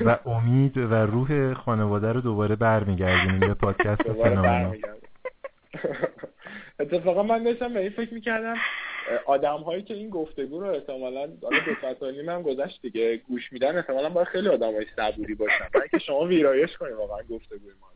و 0.00 0.18
امید 0.28 0.76
و 0.76 0.94
روح 0.94 1.54
خانواده 1.54 2.12
رو 2.12 2.20
دوباره 2.20 2.56
برمیگردونیم 2.56 3.40
به 3.40 3.54
پادکست 3.54 4.02
فنومنا 4.02 4.74
اتفاقا 6.80 7.22
من 7.22 7.42
داشتم 7.42 7.74
به 7.74 7.80
این 7.80 7.90
فکر 7.90 8.14
می‌کردم 8.14 8.54
آدم 9.26 9.56
هایی 9.56 9.82
که 9.82 9.94
این 9.94 10.10
گفتگو 10.10 10.60
رو 10.60 10.66
احتمالا 10.66 11.20
حالا 11.20 11.58
دو 11.66 11.74
ساعت 11.80 12.02
و 12.02 12.10
نیم 12.10 12.28
هم 12.28 12.42
گذشت 12.42 12.82
دیگه 12.82 13.16
گوش 13.16 13.52
میدن 13.52 13.76
احتمالا 13.76 14.08
باید 14.08 14.28
خیلی 14.28 14.48
آدم 14.48 14.72
های 14.72 14.86
صبوری 14.96 15.34
باشن. 15.34 15.68
من 15.74 15.88
که 15.90 15.98
شما 15.98 16.20
ویرایش 16.20 16.76
کنیم 16.76 16.96
واقعا 16.96 17.22
گفتگوی 17.22 17.72
ما. 17.80 17.86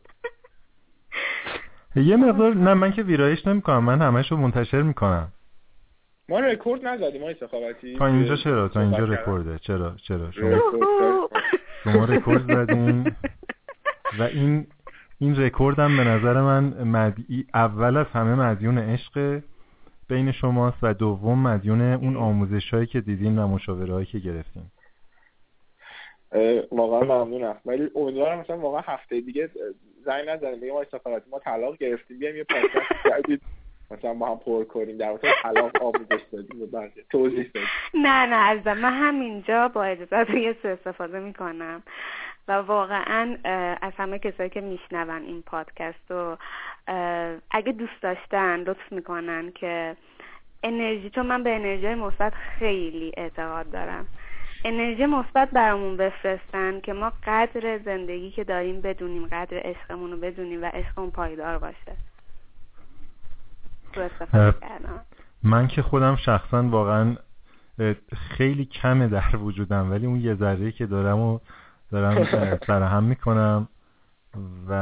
یه 1.95 2.15
مقدار 2.15 2.55
نه 2.55 2.73
من 2.73 2.91
که 2.91 3.03
ویرایش 3.03 3.47
نمی‌کنم 3.47 3.83
من 3.83 4.01
همش 4.01 4.31
رو 4.31 4.37
منتشر 4.37 4.81
می‌کنم. 4.81 5.31
ما 6.29 6.39
رکورد 6.39 6.87
نزدیم 6.87 7.23
آقای 7.23 7.35
سخاوتی 7.39 7.97
تا 7.97 8.05
اینجا 8.05 8.35
چرا؟ 8.35 8.67
تا 8.67 8.81
اینجا. 8.81 9.03
رکورده. 9.03 9.59
چرا؟ 9.59 9.95
چرا؟ 9.95 10.31
شما 10.31 10.49
رکورد. 10.49 11.29
شما 11.83 12.05
رکورد 12.05 12.65
زدین. 12.65 13.15
و 14.19 14.23
این 14.23 14.67
این 15.19 15.35
رکورد 15.35 15.79
هم 15.79 15.97
به 15.97 16.03
نظر 16.03 16.41
من 16.41 16.63
مدی... 16.83 17.47
اول 17.53 17.97
از 17.97 18.05
همه 18.13 18.35
مدیون 18.35 18.77
عشق 18.77 19.41
بین 20.07 20.31
شماست 20.31 20.77
و 20.81 20.93
دوم 20.93 21.39
مدیون 21.39 21.81
اون 21.81 22.17
آموزش 22.17 22.73
هایی 22.73 22.85
که 22.85 23.01
دیدین 23.01 23.39
و 23.39 23.47
مشاوره 23.47 23.93
هایی 23.93 24.05
که 24.05 24.19
گرفتین. 24.19 24.63
واقعا 26.71 26.99
ممنونم. 26.99 27.55
ولی 27.65 27.89
امیدوارم 27.95 28.39
مثلا 28.39 28.57
واقعا 28.57 28.81
هفته 28.85 29.21
دیگه 29.21 29.49
زنگ 30.05 30.29
نزنیم 30.29 30.59
بگیم 30.59 30.71
آقای 30.71 30.85
سفارتی 30.91 31.29
ما 31.29 31.39
طلاق 31.39 31.77
گرفتیم 31.77 32.19
بیایم 32.19 32.35
یه 32.35 32.43
پادکست 32.43 32.91
جدید 33.05 33.41
مثلا 33.91 34.13
با 34.13 34.31
هم 34.31 34.37
پر 34.37 34.63
کنیم 34.63 34.97
در 34.97 35.09
مورد 35.09 35.21
طلاق 35.43 35.83
آموزش 35.83 36.23
بدیم 36.33 36.65
به 36.71 36.91
توضیح 37.09 37.49
بدیم. 37.55 37.67
نه 37.93 38.25
نه 38.25 38.35
عزیزم 38.35 38.77
من 38.77 38.93
همینجا 38.93 39.67
با 39.67 39.83
اجازه 39.83 40.39
یه 40.39 40.55
سو 40.61 40.67
استفاده 40.67 41.19
می‌کنم 41.19 41.83
و 42.47 42.51
واقعا 42.51 43.37
از 43.81 43.93
همه 43.97 44.19
کسایی 44.19 44.49
که 44.49 44.61
میشنون 44.61 45.23
این 45.23 45.41
پادکست 45.41 46.11
رو 46.11 46.37
اگه 47.51 47.71
دوست 47.71 48.01
داشتن 48.01 48.59
لطف 48.59 48.91
می‌کنن 48.91 49.51
که 49.51 49.95
انرژی 50.63 51.09
چون 51.09 51.25
من 51.25 51.43
به 51.43 51.55
انرژی 51.55 51.95
مثبت 51.95 52.33
خیلی 52.33 53.11
اعتقاد 53.17 53.71
دارم. 53.71 54.07
انرژی 54.65 55.05
مثبت 55.05 55.49
برامون 55.49 55.97
بفرستن 55.97 56.79
که 56.79 56.93
ما 56.93 57.11
قدر 57.23 57.79
زندگی 57.85 58.31
که 58.31 58.43
داریم 58.43 58.81
بدونیم 58.81 59.27
قدر 59.27 59.61
عشقمون 59.63 60.11
رو 60.11 60.17
بدونیم 60.17 60.61
و 60.61 60.65
عشقمون 60.65 61.11
پایدار 61.11 61.57
باشه 61.57 61.95
تو 63.93 64.01
استفاده 64.01 64.43
اه، 64.43 64.59
کردم 64.59 65.01
من 65.43 65.67
که 65.67 65.81
خودم 65.81 66.15
شخصا 66.15 66.63
واقعا 66.63 67.15
خیلی 68.37 68.65
کمه 68.65 69.07
در 69.07 69.35
وجودم 69.35 69.91
ولی 69.91 70.05
اون 70.05 70.21
یه 70.21 70.35
ذره 70.35 70.71
که 70.71 70.85
دارم 70.85 71.19
و 71.19 71.39
دارم 71.91 72.25
سرهم 72.67 73.03
می‌کنم 73.03 73.67
و 74.69 74.73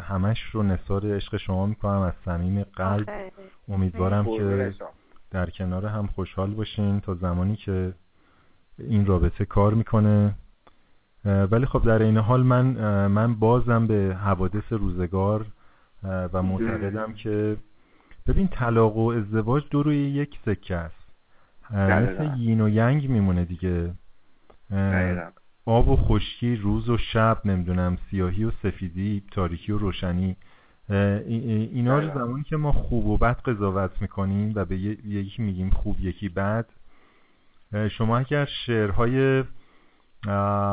همش 0.00 0.42
رو 0.42 0.62
نثار 0.62 1.16
عشق 1.16 1.36
شما 1.36 1.66
می‌کنم 1.66 2.00
از 2.00 2.12
صمیم 2.24 2.62
قلب. 2.62 3.32
امیدوارم 3.68 4.24
که. 4.24 4.74
در 5.30 5.50
کنار 5.50 5.86
هم 5.86 6.06
خوشحال 6.06 6.50
باشین 6.50 7.00
تا 7.00 7.14
زمانی 7.14 7.56
که 7.56 7.92
این 8.78 9.06
رابطه 9.06 9.44
کار 9.44 9.74
می‌کنه 9.74 10.34
ولی 11.24 11.66
خب 11.66 11.84
در 11.84 12.02
این 12.02 12.16
حال 12.16 12.42
من 12.42 12.66
من 13.06 13.34
بازم 13.34 13.86
به 13.86 14.16
حوادث 14.20 14.72
روزگار 14.72 15.46
و 16.02 16.42
معتقدم 16.42 17.12
که 17.12 17.56
ببین 18.26 18.48
طلاق 18.48 18.96
و 18.96 19.08
ازدواج 19.08 19.64
دو 19.70 19.82
روی 19.82 19.96
یک 19.96 20.38
سکه 20.46 20.76
است. 20.76 21.04
مثل 21.70 22.30
یین 22.36 22.60
و 22.60 22.68
ینگ 22.68 23.10
میمونه 23.10 23.44
دیگه. 23.44 23.94
آب 25.66 25.88
و 25.88 25.96
خشکی 25.96 26.56
روز 26.56 26.88
و 26.88 26.98
شب 26.98 27.38
نمی‌دونم 27.44 27.98
سیاهی 28.10 28.44
و 28.44 28.50
سفیدی 28.62 29.22
تاریکی 29.30 29.72
و 29.72 29.78
روشنی 29.78 30.36
اینا 30.88 31.98
رو. 31.98 32.18
زمانی 32.18 32.42
که 32.42 32.56
ما 32.56 32.72
خوب 32.72 33.06
و 33.06 33.16
بد 33.16 33.40
قضاوت 33.40 34.02
می‌کنیم 34.02 34.52
و 34.54 34.64
به 34.64 34.78
یکی 34.78 35.42
میگیم 35.42 35.70
خوب 35.70 36.00
یکی 36.00 36.28
بد 36.28 36.66
شما 37.90 38.18
اگر 38.18 38.44
شعرهای 38.66 39.44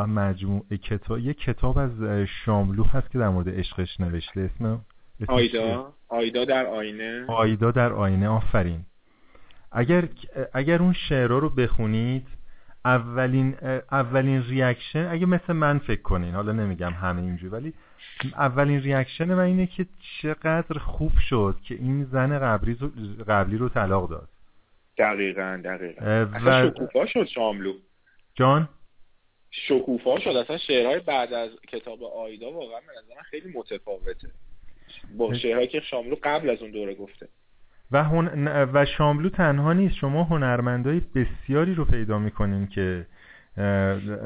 مجموعه 0.07 0.77
کتاب 0.77 1.19
یک 1.19 1.37
کتاب 1.37 1.77
از 1.77 2.03
شاملو 2.45 2.83
هست 2.83 3.11
که 3.11 3.19
در 3.19 3.29
مورد 3.29 3.49
عشقش 3.49 3.99
نوشته 3.99 4.41
اسم؟ 4.55 4.81
آیدا. 5.27 5.93
آیدا 6.07 6.45
در 6.45 6.65
آینه. 6.65 7.25
آیدا 7.27 7.71
در 7.71 7.93
آینه 7.93 8.27
آفرین. 8.27 8.85
اگر 9.71 10.07
اگر 10.53 10.81
اون 10.81 10.93
شعرها 10.93 11.37
رو 11.37 11.49
بخونید 11.49 12.27
اولین 12.85 13.55
اولین 13.91 14.43
reaction 14.43 15.07
اگه 15.11 15.25
مثل 15.25 15.53
من 15.53 15.77
فکر 15.79 16.01
کنین 16.01 16.35
حالا 16.35 16.51
نمیگم 16.51 16.91
همه 16.91 17.21
اینجوری 17.21 17.53
ولی 17.53 17.73
اولین 18.23 18.79
reaction 18.79 19.33
من 19.33 19.39
اینه 19.39 19.67
که 19.67 19.85
چقدر 20.21 20.77
خوب 20.79 21.11
شد 21.29 21.55
که 21.63 21.75
این 21.75 22.03
زن 22.03 22.39
قبلی 22.39 22.73
رو, 22.73 22.89
قبلی 23.27 23.57
رو 23.57 23.69
طلاق 23.69 24.09
داد. 24.09 24.29
دقیقا 24.97 25.61
دقیقا. 25.63 26.05
اه، 26.05 26.35
اصلا 26.35 26.67
و 26.67 26.71
شکوفا 26.71 27.05
شد 27.05 27.25
شاملو. 27.25 27.73
جان؟ 28.35 28.69
شکوفا 29.51 30.19
شد. 30.19 30.29
اصلا 30.29 30.57
شعرهای 30.57 30.99
بعد 30.99 31.33
از 31.33 31.49
کتاب 31.67 32.03
آیدا 32.03 32.51
واقعا 32.51 32.79
من 33.15 33.21
خیلی 33.23 33.53
متفاوته. 33.53 34.27
با 35.17 35.33
شعرهایی 35.33 35.67
که 35.67 35.79
شاملو 35.79 36.15
قبل 36.23 36.49
از 36.49 36.61
اون 36.61 36.71
دوره 36.71 36.95
گفته. 36.95 37.27
و, 37.91 38.03
هن... 38.03 38.47
و 38.73 38.85
شاملو 38.85 39.29
تنها 39.29 39.73
نیست. 39.73 39.95
شما 39.95 40.23
هنرمندای 40.23 41.01
بسیاری 41.15 41.73
رو 41.73 41.85
پیدا 41.85 42.19
می‌کنین 42.19 42.67
که 42.67 43.05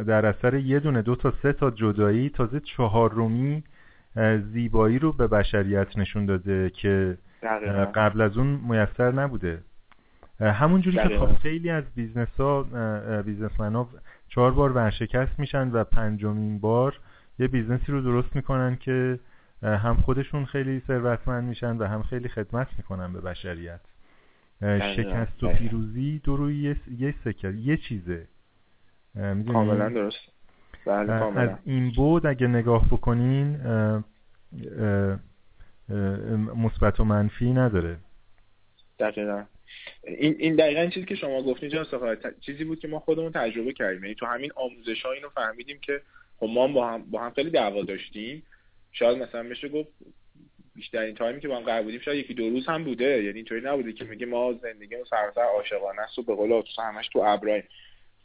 در 0.07 0.25
اثر 0.25 0.53
یه 0.53 0.79
دونه 0.79 1.01
دو 1.01 1.15
تا 1.15 1.33
سه 1.43 1.53
تا 1.53 1.71
جدایی 1.71 2.29
تازه 2.29 2.59
چهارمی 2.59 3.63
زیبایی 4.53 4.99
رو 4.99 5.13
به 5.13 5.27
بشریت 5.27 5.97
نشون 5.97 6.25
داده 6.25 6.69
که 6.69 7.17
دقیقا. 7.43 7.85
قبل 7.85 8.21
از 8.21 8.37
اون 8.37 8.47
میسر 8.47 9.11
نبوده. 9.11 9.63
همون 10.39 10.81
جوری 10.81 10.97
که. 10.97 11.19
خب 11.19 11.37
خیلی 11.37 11.69
از 11.69 11.83
business 11.95 12.39
ها 12.39 12.63
businessman 13.21 13.75
ها 13.75 13.89
چهار 14.27 14.51
بار 14.51 14.71
ورشکست 14.71 15.39
میشن 15.39 15.71
و 15.71 15.83
پنجمین 15.83 16.59
بار 16.59 16.99
یه 17.39 17.47
business 17.47 17.86
ی 17.86 17.91
رو 17.91 18.01
درست 18.01 18.35
می‌کنن 18.35 18.75
که 18.75 19.19
هم 19.61 19.95
خودشون 19.95 20.45
خیلی 20.45 20.79
ثروتمند 20.87 21.43
میشن 21.43 21.77
و 21.77 21.87
هم 21.87 22.03
خیلی 22.03 22.29
خدمت 22.29 22.67
می‌کنن 22.77 23.13
به 23.13 23.21
بشریت 23.21 23.79
دقیقاً. 24.61 24.93
شکست 24.93 25.43
و 25.43 25.47
دقیقاً. 25.47 25.59
پیروزی 25.59 26.21
دو 26.23 26.37
روی 26.37 26.57
یه, 26.57 26.75
یه 26.99 27.15
سکه 27.25 27.49
یه 27.49 27.77
چیزه؟ 27.77 28.27
کاملا 29.47 29.89
درست 29.89 30.17
بله 30.85 31.13
از 31.39 31.49
این 31.63 31.91
بود 31.91 32.25
اگه 32.25 32.47
نگاه 32.47 32.85
بکنین 32.85 33.57
مثبت 36.55 36.99
و 36.99 37.03
منفی 37.03 37.53
نداره 37.53 37.97
دقیقا 38.99 39.43
این 40.03 40.35
این 40.39 40.55
دقیقا 40.55 40.85
چیزی 40.85 41.05
که 41.05 41.15
شما 41.15 41.41
گفتین 41.41 41.83
سخاوت 41.83 42.39
چیزی 42.39 42.63
بود 42.63 42.79
که 42.79 42.87
ما 42.87 42.99
خودمون 42.99 43.31
تجربه 43.31 43.73
کردیم. 43.73 44.03
یعنی 44.03 44.15
تو 44.15 44.25
همین 44.25 44.51
آموزش 44.55 45.01
ها 45.01 45.11
اینو 45.11 45.29
فهمیدیم 45.29 45.79
که 45.79 46.01
خب 46.39 46.45
ما 46.45 46.67
با 46.67 46.87
هم 46.87 47.11
با 47.11 47.19
هم 47.19 47.31
خیلی 47.31 47.49
دعوا 47.49 47.83
داشتیم. 47.83 48.43
شاید 48.91 49.17
مثلا 49.17 49.43
بشه 49.49 49.69
گفت 49.69 49.89
بیشترین 50.75 51.15
تایمی 51.15 51.41
که 51.41 51.47
با 51.47 51.57
هم 51.57 51.63
قرار 51.63 51.83
بودیم 51.83 51.99
شاید 51.99 52.19
یکی 52.19 52.33
دو 52.33 52.49
روز 52.49 52.65
هم 52.65 52.83
بوده. 52.83 53.23
یعنی 53.23 53.35
اینطوری 53.35 53.61
نبوده 53.61 53.93
که 53.93 54.05
میگه 54.05 54.25
ما 54.25 54.53
زندگیمون 54.53 55.05
سراسر 55.05 55.41
عاشقانه 55.41 56.01
است 56.01 56.19
و 56.19 56.23
به 56.23 56.35
قول 56.35 56.63
همش 56.77 57.07
تو 57.07 57.19
ابراهیم 57.19 57.63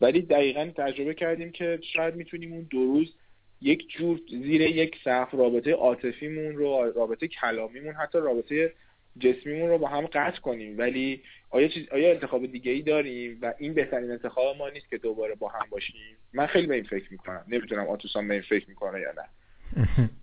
ولی 0.01 0.23
دقیقا 0.23 0.70
تجربه 0.77 1.15
کردیم 1.15 1.52
که 1.52 1.78
شاید 1.83 2.15
می‌تونیم 2.15 2.52
اون 2.52 2.67
دو 2.70 2.85
روز 2.85 3.15
یک 3.62 3.89
جور 3.89 4.20
زیر 4.28 4.60
یک 4.60 4.97
سقف 5.05 5.35
رابطه 5.35 5.73
عاطفیمون 5.73 6.57
رو 6.57 6.93
رابطه 6.97 7.28
کلامیمون 7.28 7.94
حتی 7.94 8.19
رابطه 8.19 8.73
جسمیمون 9.19 9.69
رو 9.69 9.79
با 9.79 9.89
هم 9.89 10.07
قطع 10.07 10.41
کنیم. 10.41 10.79
ولی 10.79 11.23
آیا 11.51 11.69
چیز 11.69 11.89
آیا 11.89 12.11
انتخاب 12.11 12.47
دیگه 12.47 12.73
ای 12.73 12.83
داریم؟ 12.83 13.39
و 13.43 13.55
این 13.59 13.75
بهترین 13.75 14.11
انتخاب 14.11 14.57
ما 14.57 14.69
نیست 14.69 14.91
که 14.91 14.99
دوباره 14.99 15.35
با 15.35 15.49
هم 15.49 15.67
باشیم. 15.71 16.17
من 16.33 16.47
خیلی 16.47 16.67
به 16.67 16.75
این 16.75 16.85
فکر 16.85 17.13
می‌کنم. 17.13 17.45
نمی‌تونم 17.49 17.89
آتوسان 17.89 18.29
به 18.29 18.35
این 18.35 18.43
فکر 18.43 18.69
می‌کنه 18.69 19.01
یا 19.01 19.13
نه. 19.13 20.11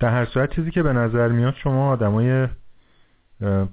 در 0.00 0.10
هر 0.10 0.24
صورت 0.24 0.54
چیزی 0.54 0.70
که 0.70 0.82
به 0.82 0.92
نظر 0.92 1.28
میاد 1.28 1.54
شما 1.54 1.90
آدمای 1.92 2.48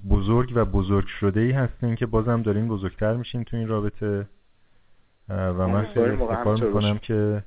بزرگ 0.09 0.51
و 0.55 0.65
بزرگ 0.65 1.07
شده 1.07 1.39
ای 1.39 1.51
هستین 1.51 1.95
که 1.95 2.05
بازم 2.05 2.41
دارین 2.41 2.67
بزرگتر 2.67 3.13
میشین 3.13 3.43
تو 3.43 3.57
این 3.57 3.67
رابطه. 3.67 4.27
و 5.29 5.67
من 5.67 5.85
خیلی 5.85 6.09
افتخار 6.09 6.57
می‌کنم. 6.65 6.97
که 6.97 7.43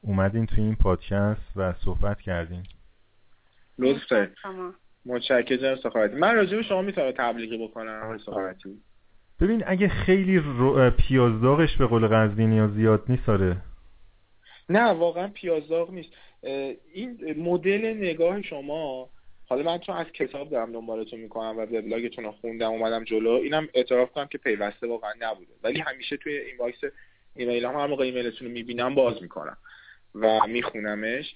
اومدین 0.00 0.46
تو 0.46 0.54
این 0.56 0.76
پادکست 0.76 1.52
و 1.56 1.72
صحبت 1.72 2.20
کردین. 2.20 2.62
لطف 3.78 4.06
دارید 4.10 4.30
متشکرم 5.06 5.56
جناب 5.56 5.78
سخاوتی. 5.78 6.14
من 6.14 6.34
راجع 6.34 6.56
به 6.56 6.62
شما 6.62 6.82
می‌تونم 6.82 7.10
تبلیغی 7.10 7.66
بکنم. 7.66 8.00
آقای 8.04 8.18
سخاوتی. 8.18 8.82
ببین 9.40 9.62
اگه 9.66 9.88
خیلی 9.88 10.38
رو- 10.38 10.90
پیازداغش 10.90 11.76
به 11.76 11.86
قول 11.86 12.06
قزوینیا 12.06 12.68
زیاد 12.68 13.04
نیست 13.08 13.28
آره. 13.28 13.56
نه 14.68 14.82
واقعا 14.82 15.28
پیازداغ 15.28 15.90
نیست. 15.90 16.10
این 16.94 17.34
مدل 17.36 17.94
نگاه 17.96 18.42
شما 18.42 19.10
حالا 19.48 19.62
من 19.62 19.78
چون 19.78 19.96
از 19.96 20.06
کتاب 20.06 20.50
دارم 20.50 20.72
دنبالتون 20.72 21.20
می‌کنم 21.20 21.58
و 21.58 21.60
وبلاگتون 21.60 22.24
رو 22.24 22.32
خوندم 22.32 22.70
اومدم 22.70 23.04
جلو 23.04 23.30
اینم 23.30 23.68
اعتراف 23.74 24.12
کنم 24.12 24.26
که 24.26 24.38
پیوسته 24.38 24.86
واقعا 24.86 25.12
نبوده. 25.20 25.52
ولی 25.62 25.80
همیشه 25.80 26.16
توی 26.16 26.36
این 26.36 26.56
box 26.58 26.78
ایمیل 27.34 27.64
هم 27.64 27.74
هر 27.74 27.86
موقع 27.86 28.04
ایمیلتون 28.04 28.48
رو 28.48 28.54
می‌بینم 28.54 28.94
باز 28.94 29.22
می‌کنم. 29.22 29.56
و 30.20 30.46
میخونمش. 30.48 31.34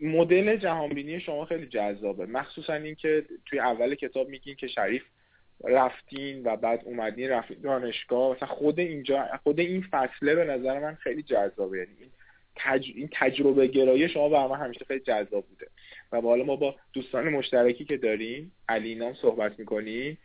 مدل 0.00 0.56
جهانبینی 0.56 1.20
شما 1.20 1.44
خیلی 1.44 1.66
جذابه. 1.66 2.26
مخصوصا 2.26 2.74
اینکه 2.74 3.24
توی 3.46 3.58
اول 3.58 3.94
کتاب 3.94 4.28
میگین 4.28 4.54
که 4.54 4.66
شریف 4.68 5.02
رفتین 5.64 6.42
و 6.44 6.56
بعد 6.56 6.82
اومدین 6.84 7.30
رفتین 7.30 7.60
دانشگاه. 7.60 8.36
مثلا 8.36 8.48
خود 8.48 8.78
اینجا 8.78 9.28
خود 9.42 9.60
این 9.60 9.84
فصله 9.90 10.34
به 10.34 10.44
نظر 10.44 10.78
من 10.78 10.94
خیلی 10.94 11.22
جذابه. 11.22 11.78
یعنی 11.78 11.90
این, 12.00 12.10
تج... 12.56 12.90
این 12.94 13.08
تجربه 13.12 13.66
گرایی 13.66 14.08
شما 14.08 14.28
برای 14.28 14.48
من 14.48 14.56
همیشه 14.56 14.84
خیلی 14.84 15.00
جذاب 15.00 15.46
بوده. 15.46 15.66
و 16.12 16.20
حالا 16.20 16.44
ما 16.44 16.56
با 16.56 16.76
دوستان 16.92 17.28
مشترکی 17.28 17.84
که 17.84 17.96
داریم 17.96 18.52
علی 18.68 18.94
نام 18.94 19.14
صحبت 19.14 19.58
می‌کنیم. 19.58 20.18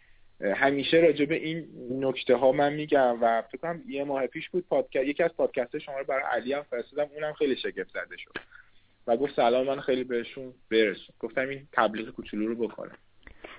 همیشه 0.56 0.98
راجع 0.98 1.26
به 1.26 1.36
این 1.36 1.68
نکته 1.92 2.36
ها 2.36 2.52
من 2.52 2.74
میگم 2.74 3.18
و 3.22 3.42
فکر 3.42 3.58
کنم 3.58 3.82
یه 3.88 4.04
ماه 4.04 4.28
پیش 4.28 4.50
بود 4.50 4.68
پادکست 4.68 5.06
یکی 5.06 5.24
از 5.24 5.36
پادکست 5.38 5.78
شما 5.78 6.00
رو 6.00 6.06
برای 6.06 6.24
علی 6.32 6.54
هم 6.54 6.64
فرستادم 6.64 7.10
اونم 7.16 7.34
خیلی 7.34 7.56
شگفت 7.56 7.90
زده 7.90 8.18
شد. 8.18 8.32
و 9.08 9.18
گفت 9.18 9.36
سلام 9.36 9.68
من 9.68 9.80
خیلی 9.80 10.04
بهشون 10.04 10.54
برسون. 10.72 11.16
گفتم 11.20 11.48
این 11.48 11.68
تبلیغ 11.74 12.10
کوچولو 12.10 12.48
رو 12.48 12.68
بکنم. 12.68 12.98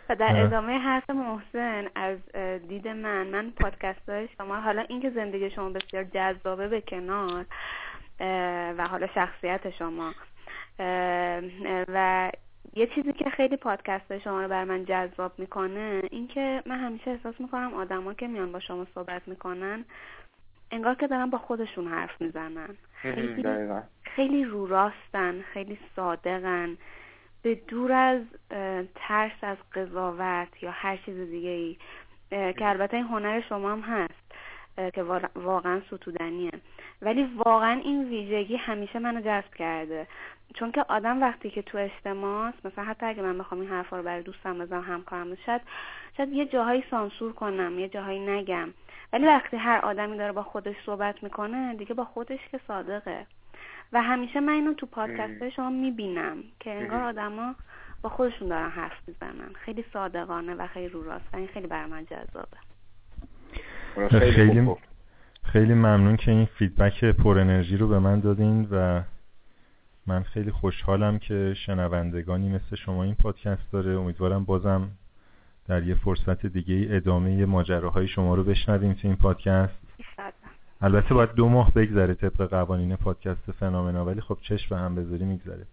و 0.09 0.17
در 0.17 0.43
ادامه 0.45 0.79
حرف 0.79 1.11
محسن 1.11 1.89
از 1.95 2.19
دید 2.69 2.89
من 2.89 3.27
من 3.27 3.51
پادکست 3.51 4.09
های 4.09 4.29
شما 4.39 4.61
حالا 4.61 4.83
اینکه 4.89 5.11
زندگی 5.11 5.51
شما 5.51 5.71
بسیار 5.71 6.05
جذابه 6.05 6.69
به 6.69 6.81
کنار 6.81 7.47
و 8.79 8.89
حالا 8.91 9.07
شخصیت 9.15 9.71
شما. 9.71 10.15
و 11.89 12.31
یه 12.77 12.87
چیزی 12.87 13.13
که 13.13 13.31
خیلی 13.31 13.57
پادکست 13.57 14.19
شما 14.19 14.43
رو 14.43 14.49
بر 14.49 14.65
من 14.65 14.85
جذاب 14.85 15.33
می‌کنه 15.39 16.03
اینکه 16.11 16.63
من 16.67 16.79
همیشه 16.79 17.11
احساس 17.11 17.35
می‌کنم 17.41 17.75
آدما 17.75 18.15
که 18.15 18.27
میان 18.27 18.53
با 18.53 18.61
شما 18.61 18.87
صحبت 18.95 19.29
می‌کنن 19.29 19.85
انگار 20.71 20.95
که 20.95 21.07
دارن 21.07 21.31
با 21.31 21.39
خودشون 21.39 21.89
حرف 21.89 22.21
می‌زنن. 22.21 22.77
خیلی, 22.95 23.45
خیلی 24.03 24.45
رو 24.45 24.67
راستن 24.67 25.41
خیلی 25.41 25.79
صادقن. 25.97 26.77
به 27.43 27.55
دور 27.55 27.93
از 27.93 28.23
ترس 28.95 29.39
از 29.43 29.57
قضاوت 29.75 30.63
یا 30.63 30.71
هر 30.71 30.97
چیز 30.97 31.31
دیگه 31.31 31.51
ای 31.51 31.77
که 32.31 32.69
البته 32.69 32.97
این 32.97 33.07
هنر 33.07 33.41
شما 33.41 33.73
هم 33.73 33.81
هست 33.81 34.35
که 34.95 35.03
واقعا 35.35 35.81
ستودنیه. 35.81 36.51
ولی 37.03 37.25
واقعا 37.25 37.81
این 37.85 38.09
ویژگی 38.09 38.57
همیشه 38.57 38.99
منو 38.99 39.21
جذب 39.21 39.55
کرده. 39.55 40.07
چون 40.55 40.73
که 40.73 40.85
آدم 40.89 41.23
وقتی 41.23 41.51
که 41.51 41.63
تو 41.63 41.79
اجتماع 41.79 42.53
مثلا 42.65 42.85
حتی 42.85 43.07
اگه 43.07 43.23
من 43.23 43.39
بخوام 43.39 43.61
این 43.61 43.71
حرفا 43.71 43.97
رو 43.97 44.03
برای 44.03 44.23
دوستم 44.23 44.59
بزنم 44.59 44.83
همکارم 44.83 45.35
شاید 45.47 45.61
شاید 46.17 46.33
یه 46.33 46.47
جاهایی 46.47 46.85
سانسور 46.91 47.33
کنم 47.33 47.79
یه 47.79 47.89
جاهایی 47.89 48.27
نگم. 48.27 48.69
ولی 49.13 49.27
وقتی 49.27 49.57
هر 49.57 49.79
آدمی 49.79 50.19
داره 50.19 50.33
با 50.33 50.43
خودش 50.43 50.77
صحبت 50.87 51.23
می‌کنه 51.23 51.75
دیگه 51.75 51.95
با 51.95 52.05
خودش 52.05 52.41
که 52.51 52.61
صادقه. 52.69 53.27
و 53.93 54.03
همیشه 54.03 54.41
من 54.41 54.53
اینو 54.53 54.75
تو 54.75 54.87
پادکست 54.87 55.49
شما 55.49 55.71
می‌بینم 55.71 56.37
که 56.61 56.71
انگار 56.71 57.03
آدما 57.03 57.55
با 58.03 58.09
خودشون 58.09 58.49
دارن 58.49 58.71
حرف 58.71 59.09
می‌زنن. 59.09 59.53
خیلی 59.55 59.85
صادقانه 59.93 60.55
و 60.55 60.67
خیلی 60.67 60.89
رو 60.89 61.03
راست 61.03 61.25
و 61.33 61.37
این 61.37 61.47
خیلی 61.47 61.67
برای 61.67 61.91
من 61.91 62.05
جذابه. 62.05 62.59
خیلی 64.11 64.77
خیلی 65.45 65.75
ممنون 65.75 66.17
که 66.17 66.31
این 66.31 66.45
فیدبک 66.45 67.05
پر 67.05 67.39
انرژی 67.39 67.77
رو 67.77 67.89
به 67.89 67.99
من 67.99 68.21
دادین 68.21 68.69
و 68.71 69.03
من 70.07 70.23
خیلی 70.23 70.51
خوشحالم 70.51 71.19
که 71.19 71.55
شنوندگانی 71.67 72.49
مثل 72.49 72.77
شما 72.77 73.05
این 73.05 73.15
پادکست 73.15 73.73
داره. 73.73 73.91
امیدوارم 73.91 74.45
بازم 74.45 74.89
در 75.69 75.83
یه 75.83 75.95
فرصت 75.95 76.47
دیگه 76.47 76.87
ادامه 76.91 77.47
ماجراهای 77.47 78.09
شما 78.09 78.35
رو 78.35 78.45
بشنویم 78.45 78.93
تو 78.93 79.09
این 79.09 79.17
پادکست. 79.17 79.79
البته 80.81 81.15
باید 81.15 81.33
دو 81.33 81.49
ماه 81.49 81.73
بگذره 81.75 82.15
طبق 82.15 82.51
قوانین 82.51 82.97
پادکست 82.97 83.51
فنامنا 83.51 84.05
ولی 84.05 84.21
خب 84.21 84.39
چشم 84.41 84.75
به 84.75 84.77
هم 84.77 84.95
بذاری 84.95 85.25
میگذره. 85.25 85.67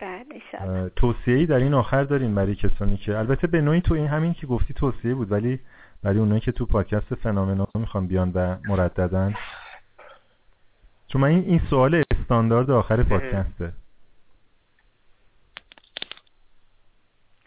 بله، 0.00 0.90
توصیه 0.96 1.34
ای 1.34 1.46
در 1.46 1.56
این 1.56 1.74
آخر 1.74 2.04
دارین 2.04 2.34
برای 2.34 2.54
کسانی 2.54 2.96
که 2.96 3.18
البته 3.18 3.46
به 3.46 3.60
نوعی 3.60 3.80
تو 3.80 3.94
این 3.94 4.06
همین 4.06 4.34
که 4.34 4.46
گفتی 4.46 4.74
توصیه 4.74 5.14
بود 5.14 5.32
ولی 5.32 5.60
برای 6.02 6.18
اونایی 6.18 6.40
که 6.40 6.52
تو 6.52 6.66
پادکست 6.66 7.14
فنامنا 7.14 7.66
می‌خوان 7.74 8.06
بیان 8.06 8.32
و 8.34 8.56
مرددن. 8.68 9.34
چون 11.08 11.22
من 11.22 11.28
این, 11.28 11.44
این 11.44 11.60
سوال 11.70 12.02
استاندارد 12.10 12.70
آخر 12.70 13.02
پادکسته. 13.02 13.72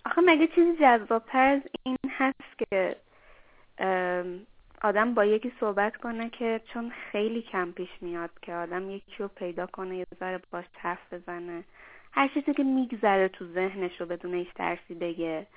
آخه 0.06 0.22
مگه 0.26 0.48
چیزی 0.48 0.78
جذابتر 0.82 1.46
از 1.46 1.62
این 1.84 1.98
هست 2.10 2.58
که 2.58 2.96
آدم 4.82 5.14
با 5.14 5.26
یکی 5.26 5.54
صحبت 5.60 5.98
کنه 5.98 6.30
که 6.30 6.62
چون 6.74 6.92
خیلی 7.12 7.42
کم 7.42 7.72
پیش 7.72 7.90
میاد 8.02 8.30
که 8.42 8.54
آدم 8.54 8.90
یکی 8.90 9.16
رو 9.20 9.28
پیدا 9.28 9.66
کنه 9.66 9.98
یه 9.98 10.06
ذره 10.20 10.42
باش 10.52 10.66
حرف 10.78 11.14
بزنه. 11.14 11.64
هر 12.12 12.28
چیزی 12.28 12.54
که 12.54 12.64
میگذره 12.64 13.28
تو 13.28 13.46
ذهنش 13.46 14.02
رو 14.02 14.06
بدون 14.06 14.34
هیچ 14.34 14.54
ترسی 14.56 14.94
بگه 14.94 15.48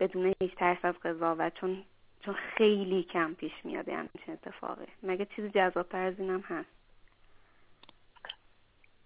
بدون 0.00 0.34
هیچ 0.40 0.54
ترس 0.54 0.78
از 0.82 0.94
قضاوت. 1.04 1.54
چون 1.54 1.82
چون 2.24 2.34
خیلی 2.34 3.02
کم 3.02 3.34
پیش 3.34 3.52
میاد 3.64 3.88
یعنی 3.88 4.08
چه 4.26 4.32
اتفاقی. 4.32 4.86
مگه 5.02 5.26
چیزی 5.36 5.50
جذابتر 5.50 6.06
از 6.06 6.14
اینم 6.20 6.40
هست؟ 6.40 6.68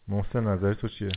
محسن 0.08 0.40
نظر 0.40 0.74
تو 0.74 0.88
چیه؟ 0.88 1.10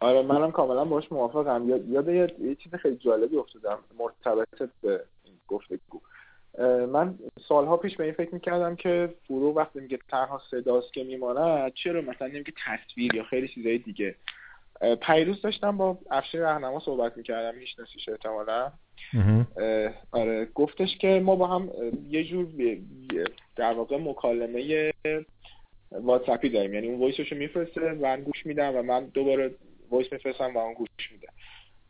آره 0.00 0.22
منم 0.22 0.52
کاملا 0.52 0.84
باش 0.84 1.12
موافقم. 1.12 1.68
یاد 1.68 2.08
یاد 2.08 2.08
یه 2.40 2.54
چیز 2.54 2.74
خیلی 2.74 2.96
جالبی 2.96 3.36
افتادم 3.36 3.78
مرتبط 3.98 4.70
به 4.82 5.04
گفتگو 5.48 6.00
من 6.92 7.18
سالها 7.48 7.76
پیش 7.76 7.96
به 7.96 8.04
این 8.04 8.12
فکر 8.12 8.34
می‌کردم 8.34 8.76
که 8.76 9.14
فرو 9.28 9.54
وقتی 9.54 9.80
میگه 9.80 9.98
تنها 10.08 10.42
صداست 10.50 10.92
که 10.92 11.04
میماند 11.04 11.72
چرا 11.74 12.00
مثلا 12.00 12.28
نمیگه 12.28 12.52
تصویر 12.66 13.14
یا 13.14 13.24
خیلی 13.24 13.48
چیزای 13.48 13.78
دیگه. 13.78 14.14
پیروز 15.02 15.42
داشتم 15.42 15.76
با 15.76 15.98
افشین 16.10 16.40
رهنما 16.40 16.80
صحبت 16.80 17.16
می‌کردم 17.16 17.58
میشناسیش 17.58 18.08
احتمالا. 18.08 18.72
آره 20.12 20.48
گفتش 20.54 20.98
که 20.98 21.20
ما 21.24 21.36
با 21.36 21.46
هم 21.46 21.70
یه 22.08 22.24
جور 22.24 22.48
در 23.56 23.72
واقع 23.72 23.96
مکالمه 23.96 24.92
واتساپی 25.92 26.48
داریم. 26.48 26.74
یعنی 26.74 26.86
اون 26.86 27.00
voice 27.00 27.22
شو 27.22 27.36
میفرسته 27.36 27.92
من 27.92 28.20
گوش 28.20 28.46
میدم 28.46 28.76
و 28.76 28.82
من 28.82 29.06
دوباره 29.06 29.54
voice 29.90 30.12
میفرستم 30.12 30.54
و 30.54 30.58
اون 30.58 30.74
گوش 30.74 31.12
میده. 31.12 31.28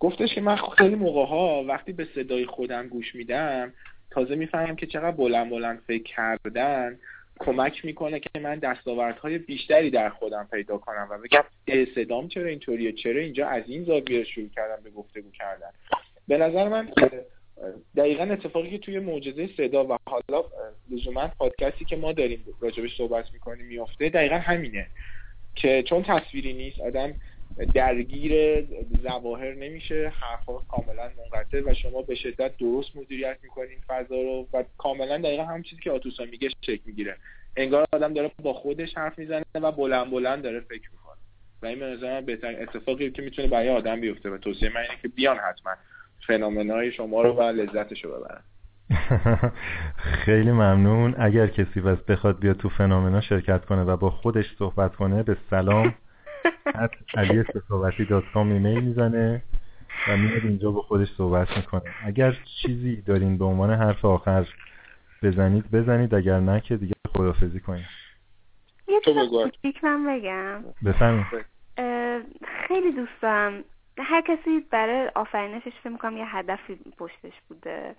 گفتش 0.00 0.34
که 0.34 0.40
من 0.40 0.56
خیلی 0.56 0.94
موقع 0.94 1.24
ها 1.26 1.65
وقتی 1.65 1.92
به 1.92 2.08
صدای 2.15 2.47
خودم 2.47 2.89
گوش 2.89 3.15
میدم 3.15 3.73
تازه 4.10 4.34
می‌فهمم 4.34 4.76
که 4.76 4.86
چقدر 4.86 5.10
بلند 5.10 5.50
بلند 5.50 5.82
فکر 5.86 6.02
کردن. 6.02 6.98
کمک 7.39 7.84
می‌کنه 7.84 8.20
که 8.20 8.40
من 8.40 8.58
دستاوردهای 8.58 9.39
بیشتری 9.39 9.90
در 9.90 10.08
خودم 10.08 10.48
پیدا 10.50 10.78
کنم. 10.78 11.08
و 11.10 11.18
بگم 11.18 11.44
صدام 11.94 12.28
چرا 12.28 12.48
اینطوریه؟ 12.48 12.92
چرا 12.92 13.20
اینجا 13.20 13.48
از 13.48 13.62
این 13.66 13.84
زاویه 13.84 14.24
شروع 14.24 14.48
کردم 14.48 14.82
به 14.82 14.90
گفتگو 14.90 15.31
کردن؟ 15.31 15.70
به 16.28 16.39
نظر 16.39 16.68
من 16.68 16.89
دقیقا 17.97 18.23
اتفاقی 18.23 18.70
که 18.70 18.78
توی 18.78 18.98
معجزه 18.98 19.48
صدا 19.56 19.84
و 19.84 19.97
حالا 20.06 20.44
لزوما 20.90 21.28
پادکستی 21.39 21.84
که 21.84 21.97
ما 21.97 22.12
داریم 22.12 22.44
راجبش 22.60 22.97
صحبت 22.97 23.32
می‌کنیم 23.32 23.66
میافته 23.66 24.08
دقیقا 24.08 24.36
همینه. 24.36 24.86
که 25.55 25.82
چون 25.82 26.02
تصویری 26.02 26.52
نیست 26.52 26.81
آدم 26.81 27.15
درگیر 27.65 28.65
ظواهر 29.02 29.55
نمیشه 29.55 30.12
حرفها 30.20 30.62
کاملا 30.68 31.10
منقطع 31.18 31.60
و 31.67 31.75
شما 31.75 32.02
به 32.02 32.15
شدت 32.15 32.57
درست 32.57 32.97
مدیریت 32.97 33.39
می‌کنین 33.43 33.78
فضا 33.86 34.15
رو 34.23 34.49
و 34.52 34.65
کاملا 34.78 35.18
دقیقا 35.18 35.44
هم 35.44 35.62
چیزی 35.62 35.83
که 35.83 35.91
آتوسا 35.91 36.25
میگه 36.25 36.49
شکل 36.49 36.83
می‌گیره. 36.86 37.17
انگار 37.57 37.86
آدم 37.93 38.15
داره 38.15 38.31
با 38.43 38.52
خودش 38.52 38.97
حرف 38.97 39.18
می‌زنه 39.18 39.44
و 39.55 39.73
بلند 39.73 40.10
بلند 40.10 40.43
داره 40.43 40.60
فکر 40.60 40.91
می‌کنه. 40.93 41.17
و 41.62 41.67
این 41.67 41.78
به 41.78 42.20
بهترین 42.20 42.62
اتفاقی 42.62 43.10
که 43.10 43.23
می‌تونه 43.23 43.49
برای 43.49 43.68
آدم 43.68 44.01
بیفته 44.01 44.31
و 44.31 44.39
توصیه 44.39 44.68
من 44.68 44.81
اینه 44.81 44.94
که 45.02 45.09
بیان 45.09 45.36
حتما 45.36 45.73
فنومنای 46.26 46.93
شما 46.93 47.23
رو 47.23 47.33
و 47.33 47.43
لذتش 47.43 48.05
رو 48.05 48.10
ببرن. 48.10 48.43
خیلی 50.25 50.52
ممنون. 50.52 51.15
اگر 51.18 51.47
کسی 51.47 51.81
بس 51.81 51.99
بخواد 51.99 52.39
بیاد 52.39 52.57
تو 52.57 52.68
فنومنا 52.68 53.20
شرکت 53.20 53.65
کنه 53.65 53.83
و 53.83 53.97
با 53.97 54.10
خودش 54.10 54.44
صحبت 54.59 54.97
کنه 54.97 55.23
به 55.23 55.36
سلام. 55.51 55.94
علی 57.16 57.44
سخاوتی 57.68 58.05
dot 58.05 58.25
com 58.34 58.52
ایمیل 58.52 58.84
می‌زنه 58.84 59.42
و 60.08 60.16
میاد 60.16 60.44
اینجا 60.44 60.70
با 60.70 60.83
خودش 60.83 61.08
صحبت 61.16 61.57
می‌کنه. 61.57 61.83
اگر 62.05 62.36
چیزی 62.62 63.02
دارین 63.02 63.39
به 63.39 63.44
عنوان 63.44 63.70
حرف 63.70 64.05
آخر 64.05 64.47
بزنید 65.23 65.70
بزنید. 65.70 66.15
اگر 66.15 66.41
نه 66.41 66.60
که 66.60 66.76
دیگه 66.76 66.94
خدافظی 67.16 67.60
کنید 67.60 67.86
یه 68.89 69.00
چیز 69.05 69.75
من 69.83 70.07
بگم. 70.07 70.65
بفهمید 70.84 71.26
خیلی 72.68 72.92
دوستم. 72.92 73.65
هر 73.99 74.20
کسی 74.20 74.60
برای 74.70 75.10
آفرینشش 75.15 75.73
فکر 75.83 75.89
می‌کنم 75.89 76.16
یه 76.16 76.36
هدفی 76.36 76.78
پشتش 76.99 77.33
بوده. 77.49 77.94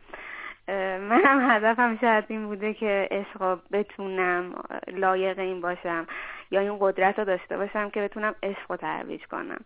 منم 0.99 1.51
هدفم 1.51 1.97
شاید 2.01 2.25
این 2.27 2.45
بوده 2.45 2.73
که 2.73 3.07
عشق 3.11 3.59
بتونم 3.71 4.63
لایق 4.87 5.39
این 5.39 5.61
باشم. 5.61 6.07
یا 6.51 6.59
این 6.59 6.77
قدرت 6.79 7.19
رو 7.19 7.25
داشته 7.25 7.57
باشم 7.57 7.89
که 7.89 8.01
بتونم 8.01 8.35
عشق 8.43 8.71
رو 8.71 8.77
ترویج 8.77 9.25
کنم. 9.25 9.59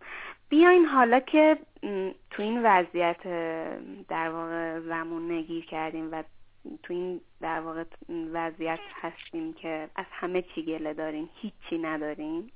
بیاین 0.50 0.86
حالا 0.86 1.20
که 1.20 1.58
تو 2.30 2.44
این 2.44 2.62
وضعیت 2.64 3.24
در 4.08 4.30
واقع 4.30 4.80
زمون 4.80 5.32
نگیر 5.32 5.66
کردیم 5.66 6.10
و 6.12 6.24
تو 6.84 6.94
این 6.94 7.22
در 7.42 7.60
واقع 7.60 7.84
وضعیت 8.34 8.80
هستیم 9.02 9.54
که 9.54 9.90
از 9.96 10.06
همه 10.12 10.42
چی 10.42 10.66
گله 10.66 10.94
داریم 10.94 11.30
هیچی 11.36 11.78
نداریم 11.78 12.52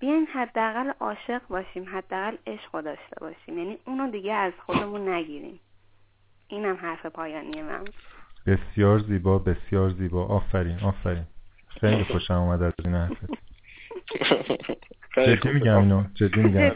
بیاین 0.00 0.26
حداقل 0.26 0.92
عاشق 1.00 1.42
باشیم 1.48 1.96
حداقل 1.96 2.36
عشق 2.46 2.80
داشته 2.80 3.20
باشیم. 3.20 3.58
یعنی 3.58 3.78
اونو 3.86 4.10
دیگه 4.10 4.32
از 4.32 4.52
خودمون 4.66 5.08
نگیریم. 5.08 5.60
اینم 6.48 6.76
حرف 6.76 7.06
پایانی 7.06 7.62
من. 7.62 7.84
بسیار 8.46 8.98
زیبا 8.98 9.38
بسیار 9.38 9.90
زیبا. 9.90 10.26
آفرین 10.26 10.78
آفرین. 10.84 11.26
خیلی 11.68 12.04
خوشم 12.04 12.34
اومد 12.34 12.62
از 12.62 12.72
این 12.84 12.94
حرفت. 12.94 13.30
جدی 15.16 15.48
میگم 15.48 15.78
اینو 15.78 16.02
جدی 16.14 16.40
میگم. 16.40 16.70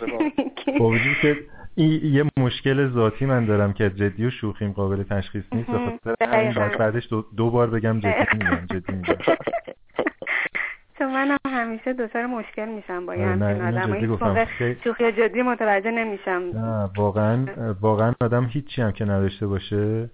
با 0.79 0.99
که 1.23 1.37
این 1.75 2.15
یه 2.15 2.25
مشکل 2.37 2.89
ذاتی 2.89 3.27
من 3.27 3.45
دارم 3.45 3.73
که 3.73 3.91
جدی 3.91 4.27
و 4.27 4.31
شوخیم 4.31 4.73
قابل 4.73 5.03
تشخیص 5.03 5.45
نیست. 5.53 5.71
بخاطر 5.71 6.77
بعدش 6.79 7.09
دو, 7.11 7.25
دو 7.37 7.51
بار 7.51 7.71
بگم 7.71 8.01
جدی 8.01 8.25
میگم 8.33 8.67
جدی 8.71 8.93
میگم. 8.93 9.17
چون 10.99 11.13
من 11.13 11.37
همیشه 11.47 11.93
دچار 11.93 12.27
مشکل 12.27 12.69
میشم 12.69 13.07
با 13.07 13.17
یه 13.17 13.27
همچین 13.27 13.63
آدم. 13.63 13.93
این 13.93 14.77
شوخی 14.85 15.13
جدی 15.13 15.43
متوجه 15.43 15.91
نمیشم. 15.91 16.43
نه 16.55 16.91
واقعا 16.97 17.47
واقعا 17.81 18.13
آدم 18.21 18.45
هیچی 18.45 18.83
هم 18.83 18.93
که 18.93 19.05
نداشته 19.05 19.47
باشه 19.47 20.11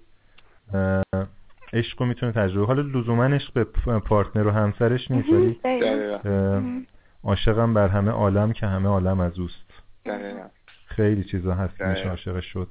عشق 1.72 2.00
رو 2.02 2.06
می‌تونه 2.06 2.32
تجربه 2.32 2.66
حالا 2.66 2.82
لزوما 2.82 3.24
عشق 3.24 3.52
به 3.52 3.64
پارتنر 3.98 4.46
و 4.46 4.50
همسرش 4.50 5.10
نیست 5.10 5.28
ولی 5.28 5.60
عاشقم 7.24 7.74
بر 7.74 7.88
همه 7.88 8.10
عالم 8.10 8.52
که 8.52 8.66
همه 8.66 8.88
عالم 8.88 9.20
از 9.20 9.38
اوست. 9.38 9.82
خیلی 10.86 11.24
چیزا 11.24 11.54
هست 11.54 11.80
میشه 11.82 12.08
عاشق 12.08 12.40
شد. 12.40 12.68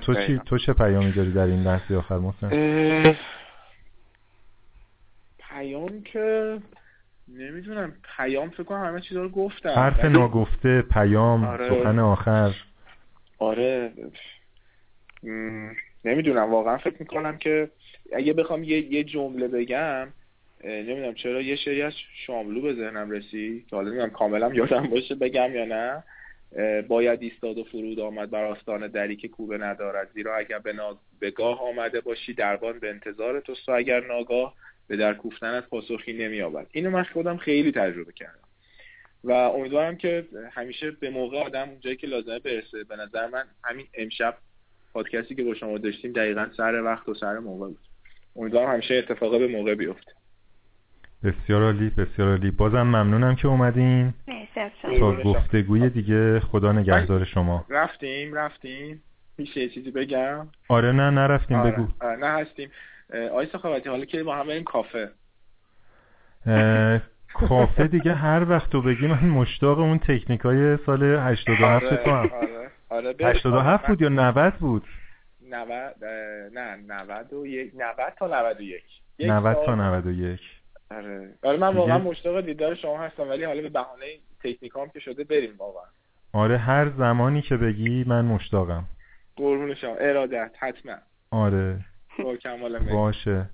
تو 0.00 0.14
چی 0.14 0.40
تو 0.46 0.58
چه 0.58 0.72
پیامی 0.72 1.12
داری 1.12 1.32
در 1.32 1.46
این 1.46 1.62
لحظه 1.62 1.96
آخر 1.96 2.18
محسن؟ 2.18 2.48
پیام 5.38 6.02
که 6.02 6.58
نمی‌دونم. 7.28 7.92
پیام 8.16 8.50
فکر 8.50 8.62
کنم 8.62 8.84
همه 8.84 9.00
چیزا 9.00 9.22
رو 9.22 9.28
گفتم. 9.28 9.68
حرف 9.68 10.04
ناگفته 10.04 10.82
پیام 10.82 11.44
آره. 11.44 11.68
سخن 11.68 11.98
آخر. 11.98 12.54
آره. 13.38 13.92
نمی‌دونم 16.04 16.50
واقعا 16.50 16.78
فکر 16.78 16.96
می‌کنم 17.00 17.38
که 17.38 17.70
اگه 18.12 18.32
بخوام 18.32 18.64
یه, 18.64 18.92
یه 18.92 19.04
جمله 19.04 19.48
بگم 19.48 20.08
نمی‌دونم 20.64 21.14
چرا 21.14 21.42
یه 21.42 21.56
شری 21.56 21.82
از 21.82 21.92
شاملو 22.26 22.60
به 22.60 22.74
ذهنم 22.74 23.10
رسید 23.10 23.66
که 23.66 23.76
حالا 23.76 23.88
نمی‌دونم 23.88 24.10
کاملا 24.10 24.54
یادم 24.54 24.86
باشه 24.86 25.14
بگم 25.14 25.54
یا 25.54 25.64
نه. 25.64 26.04
باید 26.88 27.22
ایستاد 27.22 27.58
و 27.58 27.64
فرود 27.64 28.00
آمد 28.00 28.30
بر 28.30 28.44
آستان 28.44 28.86
دری 28.86 29.16
که 29.16 29.28
کوبه 29.28 29.58
ندارد. 29.58 30.10
زیرا 30.14 30.36
اگر 30.36 30.58
به, 30.58 30.74
به 31.20 31.30
گاه 31.30 31.68
آمده 31.68 32.00
باشی 32.00 32.34
دربان 32.34 32.78
به 32.78 32.90
انتظار 32.90 33.40
توست 33.40 33.68
و 33.68 33.72
اگر 33.72 34.06
ناگاه 34.06 34.54
به 34.88 34.96
در 34.96 35.14
کوفتن 35.14 35.46
از 35.46 35.62
پاسخی 35.62 36.12
نمییابد. 36.12 36.66
اینو 36.72 36.90
من 36.90 37.02
خودم 37.02 37.36
خیلی 37.36 37.72
تجربه 37.72 38.12
کردم. 38.12 38.48
و 39.24 39.32
امیدوارم 39.32 39.96
که 39.96 40.24
همیشه 40.52 40.90
به 40.90 41.10
موقع 41.10 41.38
آدم 41.38 41.68
اونجایی 41.68 41.96
که 41.96 42.06
لازمه 42.06 42.38
برسه. 42.38 42.84
به 42.84 42.96
نظر 42.96 43.26
من 43.26 43.44
همین 43.64 43.86
امشب 43.94 44.36
پادکستی 44.92 45.34
که 45.34 45.44
با 45.44 45.54
شما 45.54 45.78
داشتیم 45.78 46.12
دقیقا 46.12 46.46
سر 46.56 46.82
وقت 46.82 47.08
و 47.08 47.14
سر 47.14 47.38
موقع 47.38 47.66
بود. 47.66 47.78
امیدوارم 48.36 48.72
همیشه 48.72 48.94
اتفاقه 48.94 49.38
به 49.38 49.48
موقع 49.48 49.74
بیفته. 49.74 50.12
بسیار 51.24 51.62
عالی 51.62 51.90
بسیار 51.90 52.28
عالی. 52.28 52.50
بازم 52.50 52.82
ممنونم 52.82 53.36
که 53.36 53.48
اومدین. 53.48 54.14
تا 55.00 55.22
گفتگوی 55.22 55.90
دیگه 55.90 56.40
خدا 56.40 56.72
نگهدار 56.72 57.24
شما. 57.24 57.64
رفتیم 57.68 58.34
رفتیم. 58.34 59.02
میشه 59.38 59.68
چیزی 59.68 59.90
بگم؟ 59.90 60.48
آره 60.68 60.92
نه 60.92 61.10
نرفتیم 61.10 61.56
آره. 61.56 61.70
بگو. 61.70 61.86
آره 62.00 62.16
نه 62.16 62.26
هستیم. 62.26 62.70
آی 63.32 63.46
سخاوتی 63.46 63.88
حالا 63.88 64.04
که 64.04 64.22
با 64.22 64.36
هم 64.36 64.46
بریم 64.46 64.64
کافه. 64.64 65.10
کافه 67.34 67.86
دیگه 67.86 68.14
هر 68.26 68.46
وقت 68.50 68.70
تو 68.70 68.82
بگی 68.82 69.06
من 69.06 69.24
مشتاق 69.24 69.78
اون 69.78 69.98
تکنیک 69.98 70.40
های 70.40 70.76
سال 70.86 71.02
87 71.02 71.84
آره، 71.84 71.96
تو 71.96 72.10
هم. 72.10 72.16
آره. 72.16 72.69
آره 72.90 73.14
87 73.20 73.86
بود 73.86 74.02
یا 74.02 74.08
90 74.08 74.54
بود؟ 74.54 74.84
90 75.50 76.04
نه 76.54 76.76
91 76.76 77.72
90 77.76 78.12
تا 78.18 78.26
91 78.26 78.82
90 79.20 79.56
تا 79.66 79.74
91 79.74 80.40
آره. 80.90 81.34
آره 81.42 81.58
من 81.58 81.76
واقعا 81.76 81.98
مشتاق 81.98 82.40
دیدار 82.40 82.74
شما 82.74 82.98
هستم 82.98 83.28
ولی 83.28 83.44
حالا 83.44 83.62
به 83.62 83.68
بهانه 83.68 84.06
تکنیکام 84.44 84.88
که 84.88 85.00
شده 85.00 85.24
بریم 85.24 85.54
واقعا. 85.58 85.84
آره 86.32 86.58
هر 86.58 86.90
زمانی 86.98 87.42
که 87.42 87.56
بگی 87.56 88.04
من 88.04 88.24
مشتاقم. 88.24 88.84
قربون 89.36 89.74
شما. 89.74 89.94
ارادت 89.94 90.50
حتما. 90.58 90.94
آره. 91.30 91.78
با 92.24 92.36
کمال 92.36 92.78
باشه. 92.78 93.46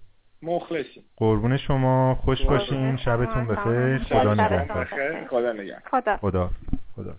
مخلصی 0.43 1.05
قربون 1.17 1.57
شما. 1.57 2.15
خوش 2.15 2.43
باشین. 2.43 2.97
شبتون 2.97 3.47
بخیر. 3.47 3.99
خدا 3.99 4.35
نگهدار. 4.35 4.85
خدا 5.31 5.53
نگهدار. 5.53 6.17
خدا. 6.17 6.51
خدا. 6.97 7.15